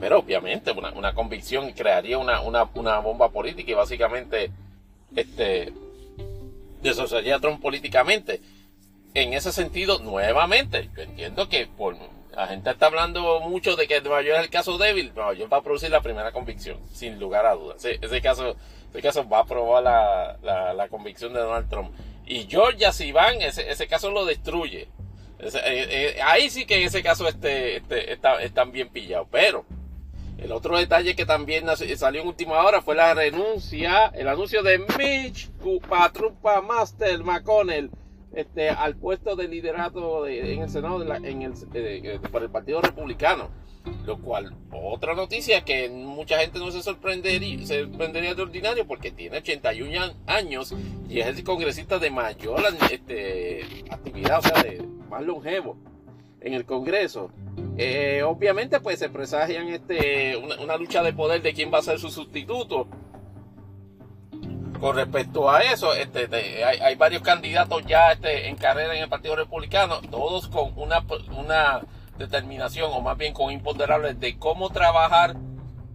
Pero 0.00 0.18
obviamente 0.18 0.72
una, 0.72 0.90
una 0.92 1.14
convicción 1.14 1.70
crearía 1.72 2.18
una, 2.18 2.40
una, 2.40 2.68
una 2.74 2.98
bomba 2.98 3.28
política 3.30 3.70
y 3.70 3.74
básicamente 3.74 4.50
este, 5.16 5.72
desasociaría 6.82 7.36
a 7.36 7.40
Trump 7.40 7.60
políticamente. 7.60 8.40
En 9.14 9.34
ese 9.34 9.52
sentido, 9.52 9.98
nuevamente, 9.98 10.88
yo 10.96 11.02
entiendo 11.02 11.48
que 11.48 11.68
la 12.34 12.46
gente 12.46 12.70
está 12.70 12.86
hablando 12.86 13.40
mucho 13.40 13.76
de 13.76 13.86
que 13.86 14.00
Nueva 14.00 14.22
York 14.22 14.38
es 14.38 14.44
el 14.44 14.50
caso 14.50 14.78
débil. 14.78 15.12
Nueva 15.14 15.34
York 15.34 15.52
va 15.52 15.58
a 15.58 15.62
producir 15.62 15.90
la 15.90 16.00
primera 16.00 16.32
convicción, 16.32 16.78
sin 16.92 17.18
lugar 17.18 17.44
a 17.44 17.54
dudas. 17.54 17.84
Ese, 17.84 18.22
caso, 18.22 18.56
ese 18.90 19.02
caso 19.02 19.28
va 19.28 19.40
a 19.40 19.44
probar 19.44 19.82
la, 19.82 20.72
la, 20.74 20.88
convicción 20.88 21.34
de 21.34 21.40
Donald 21.40 21.68
Trump. 21.68 21.90
Y 22.26 22.46
Georgia, 22.48 22.92
si 22.92 23.12
ese, 23.40 23.70
ese 23.70 23.86
caso 23.86 24.10
lo 24.10 24.24
destruye. 24.24 24.88
Eh, 25.40 25.50
eh, 25.64 26.20
ahí 26.24 26.48
sí 26.48 26.64
que 26.64 26.84
ese 26.84 27.02
caso 27.02 27.28
este, 27.28 27.76
este, 27.76 28.12
está- 28.12 28.40
están 28.42 28.72
bien 28.72 28.88
pillados. 28.88 29.28
Pero 29.30 29.66
el 30.42 30.52
otro 30.52 30.76
detalle 30.76 31.14
que 31.14 31.24
también 31.26 31.66
salió 31.96 32.22
en 32.22 32.28
última 32.28 32.62
hora 32.64 32.82
fue 32.82 32.94
la 32.94 33.14
renuncia, 33.14 34.06
el 34.14 34.28
anuncio 34.28 34.62
de 34.62 34.78
Mitch 34.78 35.50
Patrupa 35.88 36.60
Master 36.60 37.22
McConnell 37.22 37.90
este, 38.34 38.70
al 38.70 38.96
puesto 38.96 39.36
de 39.36 39.46
liderato 39.48 40.24
de- 40.24 40.54
en 40.54 40.62
el 40.62 40.70
Senado 40.70 41.02
en 41.02 41.42
el, 41.42 41.52
eh, 41.74 42.00
eh, 42.04 42.20
por 42.30 42.42
el 42.42 42.50
Partido 42.50 42.80
Republicano. 42.80 43.50
Lo 44.06 44.16
cual, 44.20 44.54
otra 44.72 45.14
noticia 45.14 45.64
que 45.64 45.88
mucha 45.90 46.38
gente 46.38 46.60
no 46.60 46.70
se 46.70 46.82
sorprendería, 46.84 47.66
de 48.36 48.42
ordinario 48.42 48.86
porque 48.86 49.10
tiene 49.10 49.38
81 49.38 50.00
an- 50.02 50.14
años 50.26 50.72
y 51.08 51.18
es 51.18 51.26
el 51.26 51.42
congresista 51.42 51.98
de 51.98 52.10
mayor 52.10 52.62
este, 52.92 53.64
actividad, 53.90 54.38
o 54.38 54.42
sea, 54.42 54.64
más 55.10 55.22
longevo 55.22 55.76
en 56.44 56.54
el 56.54 56.64
Congreso. 56.64 57.30
Eh, 57.76 58.22
obviamente, 58.24 58.80
pues 58.80 58.98
se 58.98 59.08
presagian 59.08 59.68
este, 59.68 60.36
una, 60.36 60.60
una 60.60 60.76
lucha 60.76 61.02
de 61.02 61.12
poder 61.12 61.42
de 61.42 61.52
quién 61.54 61.72
va 61.72 61.78
a 61.78 61.82
ser 61.82 61.98
su 61.98 62.10
sustituto. 62.10 62.86
Con 64.80 64.96
respecto 64.96 65.48
a 65.48 65.60
eso, 65.62 65.94
este, 65.94 66.26
de- 66.26 66.64
hay, 66.64 66.78
hay 66.80 66.94
varios 66.96 67.22
candidatos 67.22 67.84
ya 67.86 68.12
este, 68.12 68.48
en 68.48 68.56
carrera 68.56 68.94
en 68.96 69.02
el 69.04 69.08
Partido 69.08 69.36
Republicano, 69.36 70.00
todos 70.10 70.48
con 70.48 70.72
una, 70.76 71.04
una 71.36 71.82
determinación, 72.18 72.90
o 72.92 73.00
más 73.00 73.16
bien 73.16 73.32
con 73.32 73.52
imponderables, 73.52 74.18
de 74.18 74.36
cómo 74.38 74.70
trabajar 74.70 75.36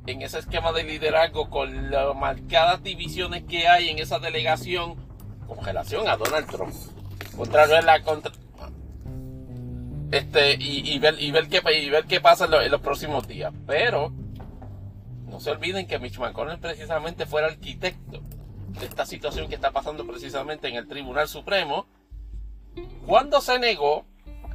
en 0.05 0.21
ese 0.21 0.39
esquema 0.39 0.71
de 0.71 0.83
liderazgo 0.85 1.49
con 1.49 1.91
las 1.91 2.15
marcadas 2.15 2.81
divisiones 2.81 3.43
que 3.43 3.67
hay 3.67 3.89
en 3.89 3.99
esa 3.99 4.19
delegación 4.19 4.95
con 5.47 5.63
relación 5.65 6.07
a 6.07 6.15
Donald 6.15 6.47
Trump. 6.49 6.73
Contrario 7.35 7.77
a 7.77 7.81
la 7.81 8.01
contra 8.03 8.31
este 10.11 10.55
y, 10.55 10.93
y 10.93 10.99
ver 10.99 11.15
y 11.19 11.31
ver 11.31 11.47
qué 11.47 11.61
y 11.75 11.89
ver 11.89 12.05
qué 12.05 12.21
pasa 12.21 12.45
en, 12.45 12.53
en 12.53 12.71
los 12.71 12.81
próximos 12.81 13.27
días. 13.27 13.53
Pero 13.65 14.11
no 15.27 15.39
se 15.39 15.51
olviden 15.51 15.87
que 15.87 15.99
Mitch 15.99 16.19
McConnell 16.19 16.59
precisamente 16.59 17.25
fue 17.25 17.41
el 17.41 17.51
arquitecto 17.51 18.21
de 18.79 18.85
esta 18.85 19.05
situación 19.05 19.49
que 19.49 19.55
está 19.55 19.71
pasando 19.71 20.05
precisamente 20.05 20.67
en 20.67 20.75
el 20.75 20.87
Tribunal 20.87 21.27
Supremo 21.27 21.87
cuando 23.05 23.41
se 23.41 23.59
negó 23.59 24.05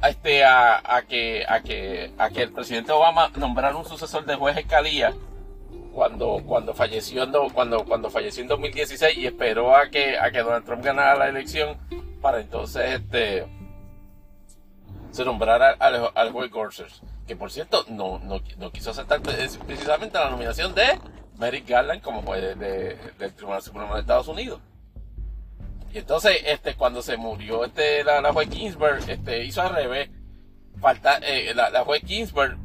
a 0.01 0.09
este 0.09 0.43
a, 0.43 0.81
a 0.83 1.03
que 1.03 1.45
a 1.47 1.61
que 1.61 2.11
a 2.17 2.29
que 2.29 2.41
el 2.41 2.51
presidente 2.51 2.91
Obama 2.91 3.29
nombrara 3.35 3.75
un 3.75 3.85
sucesor 3.85 4.25
de 4.25 4.35
juez 4.35 4.57
Escalía 4.57 5.13
cuando 5.93 6.41
cuando 6.45 6.73
falleció 6.73 7.27
cuando 7.53 7.85
cuando 7.85 8.09
falleció 8.09 8.41
en 8.41 8.49
2016 8.49 9.17
y 9.17 9.27
esperó 9.27 9.75
a 9.75 9.89
que 9.89 10.17
a 10.17 10.31
que 10.31 10.39
Donald 10.39 10.65
Trump 10.65 10.83
ganara 10.83 11.15
la 11.15 11.29
elección 11.29 11.77
para 12.21 12.41
entonces 12.41 13.01
este 13.01 13.45
se 15.13 15.23
nombrara 15.23 15.75
al, 15.79 16.11
al 16.13 16.31
juez 16.31 16.51
Gorsuch 16.51 16.91
que 17.25 17.35
por 17.37 17.49
cierto 17.51 17.85
no, 17.87 18.19
no, 18.19 18.41
no 18.57 18.71
quiso 18.71 18.91
aceptar 18.91 19.21
precisamente 19.21 20.17
la 20.19 20.29
nominación 20.29 20.75
de 20.75 20.99
Merrick 21.37 21.67
Garland 21.69 22.01
como 22.01 22.21
juez 22.23 22.41
de- 22.41 22.55
de- 22.55 22.95
del 23.17 23.33
Tribunal 23.33 23.61
Supremo 23.61 23.93
de 23.95 24.01
Estados 24.01 24.27
Unidos. 24.27 24.59
Y 25.93 25.99
entonces 25.99 26.37
este 26.45 26.75
cuando 26.75 27.01
se 27.01 27.15
murió 27.17 27.63
este 27.65 28.03
la, 28.03 28.19
la 28.19 28.33
juez 28.33 28.49
Ginsburg 28.49 29.07
este 29.09 29.45
hizo 29.45 29.61
al 29.61 29.73
revés. 29.73 30.09
Falta 30.81 31.19
eh, 31.21 31.53
la, 31.55 31.69
la 31.69 31.83
juez 31.85 32.01
Ginsburg 32.05 32.57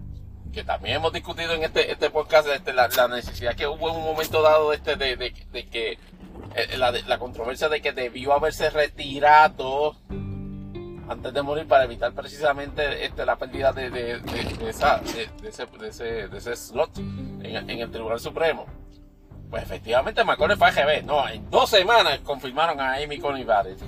que 0.52 0.64
también 0.64 0.96
hemos 0.96 1.12
discutido 1.12 1.52
en 1.52 1.62
este, 1.62 1.92
este 1.92 2.08
podcast 2.10 2.48
este, 2.48 2.72
la, 2.72 2.88
la 2.88 3.06
necesidad 3.08 3.54
que 3.54 3.66
hubo 3.68 3.90
en 3.90 3.96
un 3.96 4.02
momento 4.04 4.40
dado 4.42 4.72
este 4.72 4.96
de, 4.96 5.14
de, 5.16 5.34
de 5.52 5.68
que 5.68 5.98
eh, 6.56 6.76
la, 6.78 6.90
la 6.90 7.18
controversia 7.18 7.68
de 7.68 7.82
que 7.82 7.92
debió 7.92 8.32
haberse 8.32 8.70
retirado 8.70 9.94
antes 11.08 11.32
de 11.32 11.42
morir 11.42 11.66
para 11.66 11.84
evitar 11.84 12.12
precisamente 12.12 13.04
este, 13.04 13.24
la 13.24 13.36
pérdida 13.36 13.72
de, 13.72 13.90
de, 13.90 14.18
de- 14.20 14.68
esa, 14.70 15.00
ese, 15.04 15.28
ese, 15.88 16.28
de 16.28 16.38
ese 16.38 16.56
slot 16.56 16.98
en, 16.98 17.44
en 17.70 17.70
el 17.80 17.90
Tribunal 17.90 18.20
Supremo. 18.20 18.66
Pues 19.50 19.62
efectivamente 19.62 20.22
McConnell 20.24 20.58
fue 20.58 20.68
AGB. 20.68 21.04
No, 21.06 21.26
en 21.28 21.48
dos 21.50 21.70
semanas 21.70 22.18
confirmaron 22.20 22.78
a 22.80 22.94
Amy 22.96 23.18
Coney 23.18 23.44
Barrett. 23.44 23.78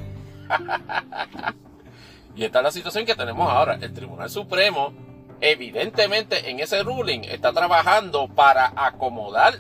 y 2.35 2.45
esta 2.45 2.59
es 2.61 2.65
la 2.65 2.73
situación 2.73 3.05
que 3.05 3.15
tenemos 3.15 3.49
ahora. 3.51 3.75
El 3.81 3.93
Tribunal 3.93 4.31
Supremo, 4.31 4.95
evidentemente, 5.43 6.49
en 6.51 6.61
ese 6.61 6.83
ruling 6.83 7.21
está 7.25 7.53
trabajando 7.53 8.29
para 8.29 8.73
acomodar 8.75 9.55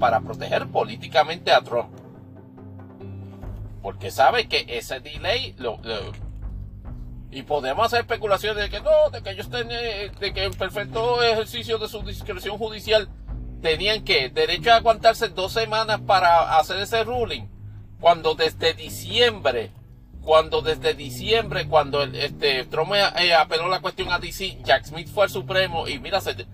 para 0.00 0.20
proteger 0.20 0.66
políticamente 0.68 1.52
a 1.52 1.60
Trump. 1.60 1.90
Porque 3.80 4.10
sabe 4.10 4.48
que 4.48 4.64
ese 4.68 4.98
delay 4.98 5.54
lo- 5.58 5.78
y 7.30 7.42
podemos 7.42 7.86
hacer 7.86 8.00
especulaciones 8.00 8.62
de 8.62 8.70
que 8.70 8.80
no, 8.80 9.10
de 9.12 9.22
que 9.22 9.30
ellos 9.30 9.50
tenían, 9.50 10.14
de 10.18 10.32
que 10.32 10.44
en 10.44 10.54
perfecto 10.54 11.22
ejercicio 11.22 11.78
de 11.78 11.88
su 11.88 12.02
discreción 12.02 12.56
judicial 12.56 13.08
tenían 13.60 14.04
que 14.04 14.30
derecho 14.30 14.72
a 14.72 14.76
aguantarse 14.76 15.28
dos 15.28 15.52
semanas 15.52 16.00
para 16.06 16.58
hacer 16.58 16.78
ese 16.78 17.04
ruling. 17.04 17.48
Cuando 18.00 18.34
desde 18.34 18.74
diciembre, 18.74 19.72
cuando 20.22 20.62
desde 20.62 20.94
diciembre, 20.94 21.66
cuando 21.66 22.02
el, 22.02 22.14
este 22.14 22.64
Trump 22.64 22.92
eh, 22.94 23.34
apeló 23.34 23.68
la 23.68 23.80
cuestión 23.80 24.10
a 24.12 24.18
DC, 24.18 24.58
Jack 24.62 24.84
Smith 24.84 25.08
fue 25.08 25.24
al 25.24 25.30
Supremo 25.30 25.88
y 25.88 25.98
mira, 25.98 26.20
se, 26.20 26.46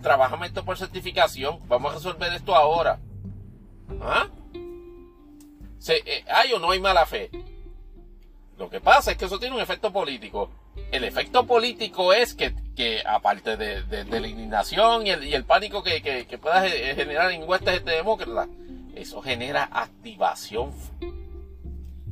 trabajame 0.00 0.46
esto 0.46 0.64
por 0.64 0.78
certificación, 0.78 1.58
vamos 1.68 1.92
a 1.92 1.94
resolver 1.96 2.32
esto 2.32 2.54
ahora. 2.54 3.00
¿Ah? 4.00 4.28
Se, 5.78 5.96
eh, 5.96 6.24
¿Hay 6.32 6.52
o 6.52 6.58
no 6.58 6.70
hay 6.70 6.80
mala 6.80 7.04
fe? 7.04 7.30
Lo 8.58 8.68
que 8.70 8.80
pasa 8.80 9.12
es 9.12 9.16
que 9.16 9.24
eso 9.24 9.38
tiene 9.38 9.56
un 9.56 9.62
efecto 9.62 9.92
político. 9.92 10.50
El 10.90 11.04
efecto 11.04 11.46
político 11.46 12.12
es 12.12 12.34
que, 12.34 12.54
que 12.76 13.02
aparte 13.04 13.56
de, 13.56 13.82
de- 13.82 14.20
la 14.20 14.28
indignación 14.28 15.06
y 15.06 15.10
el, 15.10 15.24
y 15.24 15.34
el 15.34 15.44
pánico 15.44 15.82
que, 15.82 16.00
que- 16.02 16.26
que 16.26 16.38
pueda 16.38 16.62
ge- 16.68 16.94
generar 16.94 17.30
en 17.32 17.48
huestes 17.48 17.74
este 17.74 17.90
demócrata, 17.92 18.48
eso 18.94 19.20
genera 19.22 19.68
activación 19.72 20.72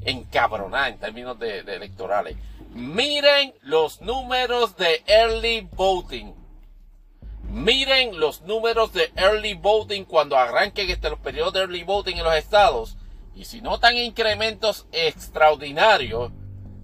encabronada 0.03 0.89
en 0.89 0.99
términos 0.99 1.39
de, 1.39 1.63
de 1.63 1.77
electorales. 1.77 2.37
Miren 2.73 3.53
los 3.63 4.01
números 4.01 4.77
de 4.77 5.03
early 5.07 5.69
voting. 5.73 6.33
Miren 7.51 8.19
los 8.19 8.43
números 8.43 8.93
de 8.93 9.11
early 9.17 9.55
voting 9.55 10.05
cuando 10.05 10.37
arranquen 10.37 10.89
este, 10.89 11.11
los 11.11 11.19
periodos 11.19 11.53
de 11.53 11.61
early 11.61 11.83
voting 11.83 12.17
en 12.17 12.25
los 12.25 12.35
estados. 12.35 12.97
Y 13.41 13.47
si 13.47 13.63
notan 13.63 13.97
incrementos 13.97 14.87
extraordinarios, 14.93 16.31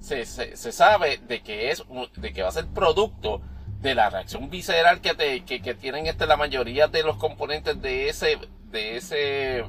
se, 0.01 0.25
se- 0.25 0.57
sabe 0.73 1.18
de 1.18 1.43
que 1.43 1.70
es 1.70 1.85
de 2.17 2.33
que 2.33 2.41
va 2.43 2.49
a 2.49 2.52
ser 2.52 2.67
producto 2.68 3.43
de 3.83 3.94
la 3.94 4.09
reacción 4.09 4.49
visceral 4.49 5.02
que, 5.02 5.12
te- 5.12 5.44
que, 5.44 5.75
tienen 5.75 6.07
este, 6.07 6.26
la 6.26 6.39
mayoría 6.39 6.89
de 6.89 7.02
los 7.02 7.18
componentes 7.18 7.83
de 7.83 8.09
ese 8.09 8.39
de 8.70 8.97
ese 8.97 9.65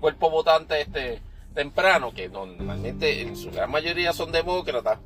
cuerpo 0.00 0.28
votante 0.28 0.80
este 0.80 1.22
temprano 1.54 2.12
que 2.12 2.28
normalmente 2.28 3.20
en 3.22 3.36
su 3.36 3.52
gran 3.52 3.70
mayoría 3.70 4.12
son 4.12 4.32
demócratas 4.32 4.98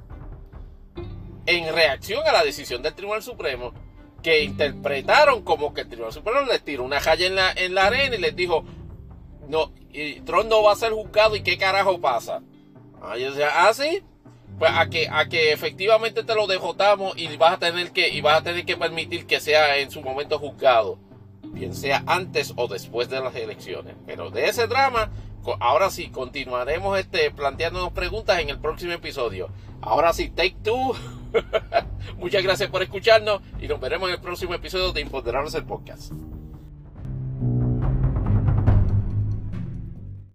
en 1.44 1.74
reacción 1.74 2.26
a 2.26 2.32
la 2.32 2.42
decisión 2.44 2.81
del 2.81 2.94
Tribunal 2.94 3.23
Supremo 3.23 3.74
que 4.23 4.42
interpretaron 4.42 5.42
como 5.42 5.74
que 5.74 5.82
el 5.82 5.89
Tribunal 5.89 6.15
Supremo 6.15 6.40
les 6.50 6.62
tiró 6.65 6.82
una 6.82 6.99
jaya 6.99 7.26
en 7.26 7.34
la, 7.34 7.52
en 7.52 7.74
la 7.74 7.89
arena 7.89 8.16
y 8.16 8.20
les 8.20 8.34
dijo 8.34 8.65
no, 9.50 9.72
y 9.92 10.20
Trump 10.20 10.48
no 10.48 10.62
va 10.62 10.72
a 10.72 10.76
ser 10.76 10.92
juzgado 10.92 11.36
y 11.36 11.42
qué 11.42 11.58
carajo 11.58 12.00
pasa. 12.00 12.40
Ah, 13.02 13.16
yo 13.16 13.30
decía, 13.30 13.48
ah, 13.52 13.74
sí, 13.74 14.02
pues 14.58 14.70
a 14.74 14.88
que, 14.88 15.08
a 15.08 15.28
que 15.28 15.52
efectivamente 15.52 16.22
te 16.22 16.34
lo 16.34 16.46
dejotamos 16.46 17.16
y 17.16 17.36
vas 17.36 17.54
a 17.54 17.58
tener 17.58 17.92
que, 17.92 18.08
y 18.08 18.20
vas 18.20 18.40
a 18.40 18.44
tener 18.44 18.64
que 18.64 18.76
permitir 18.76 19.26
que 19.26 19.40
sea 19.40 19.78
en 19.78 19.90
su 19.90 20.02
momento 20.02 20.38
juzgado, 20.38 20.98
bien 21.42 21.74
sea 21.74 22.04
antes 22.06 22.52
o 22.56 22.68
después 22.68 23.08
de 23.08 23.20
las 23.20 23.34
elecciones. 23.34 23.96
Pero 24.06 24.30
de 24.30 24.48
ese 24.48 24.66
drama, 24.66 25.10
ahora 25.60 25.90
sí, 25.90 26.10
continuaremos 26.10 26.98
este, 26.98 27.30
planteándonos 27.30 27.92
preguntas 27.92 28.38
en 28.38 28.50
el 28.50 28.58
próximo 28.58 28.92
episodio. 28.92 29.48
Ahora 29.80 30.12
sí, 30.12 30.28
take 30.28 30.56
two. 30.62 30.94
Muchas 32.18 32.42
gracias 32.42 32.68
por 32.70 32.82
escucharnos 32.82 33.40
y 33.60 33.66
nos 33.66 33.80
veremos 33.80 34.08
en 34.08 34.16
el 34.16 34.20
próximo 34.20 34.54
episodio 34.54 34.92
de 34.92 35.00
Imponderables 35.00 35.54
el 35.54 35.64
Podcast. 35.64 36.12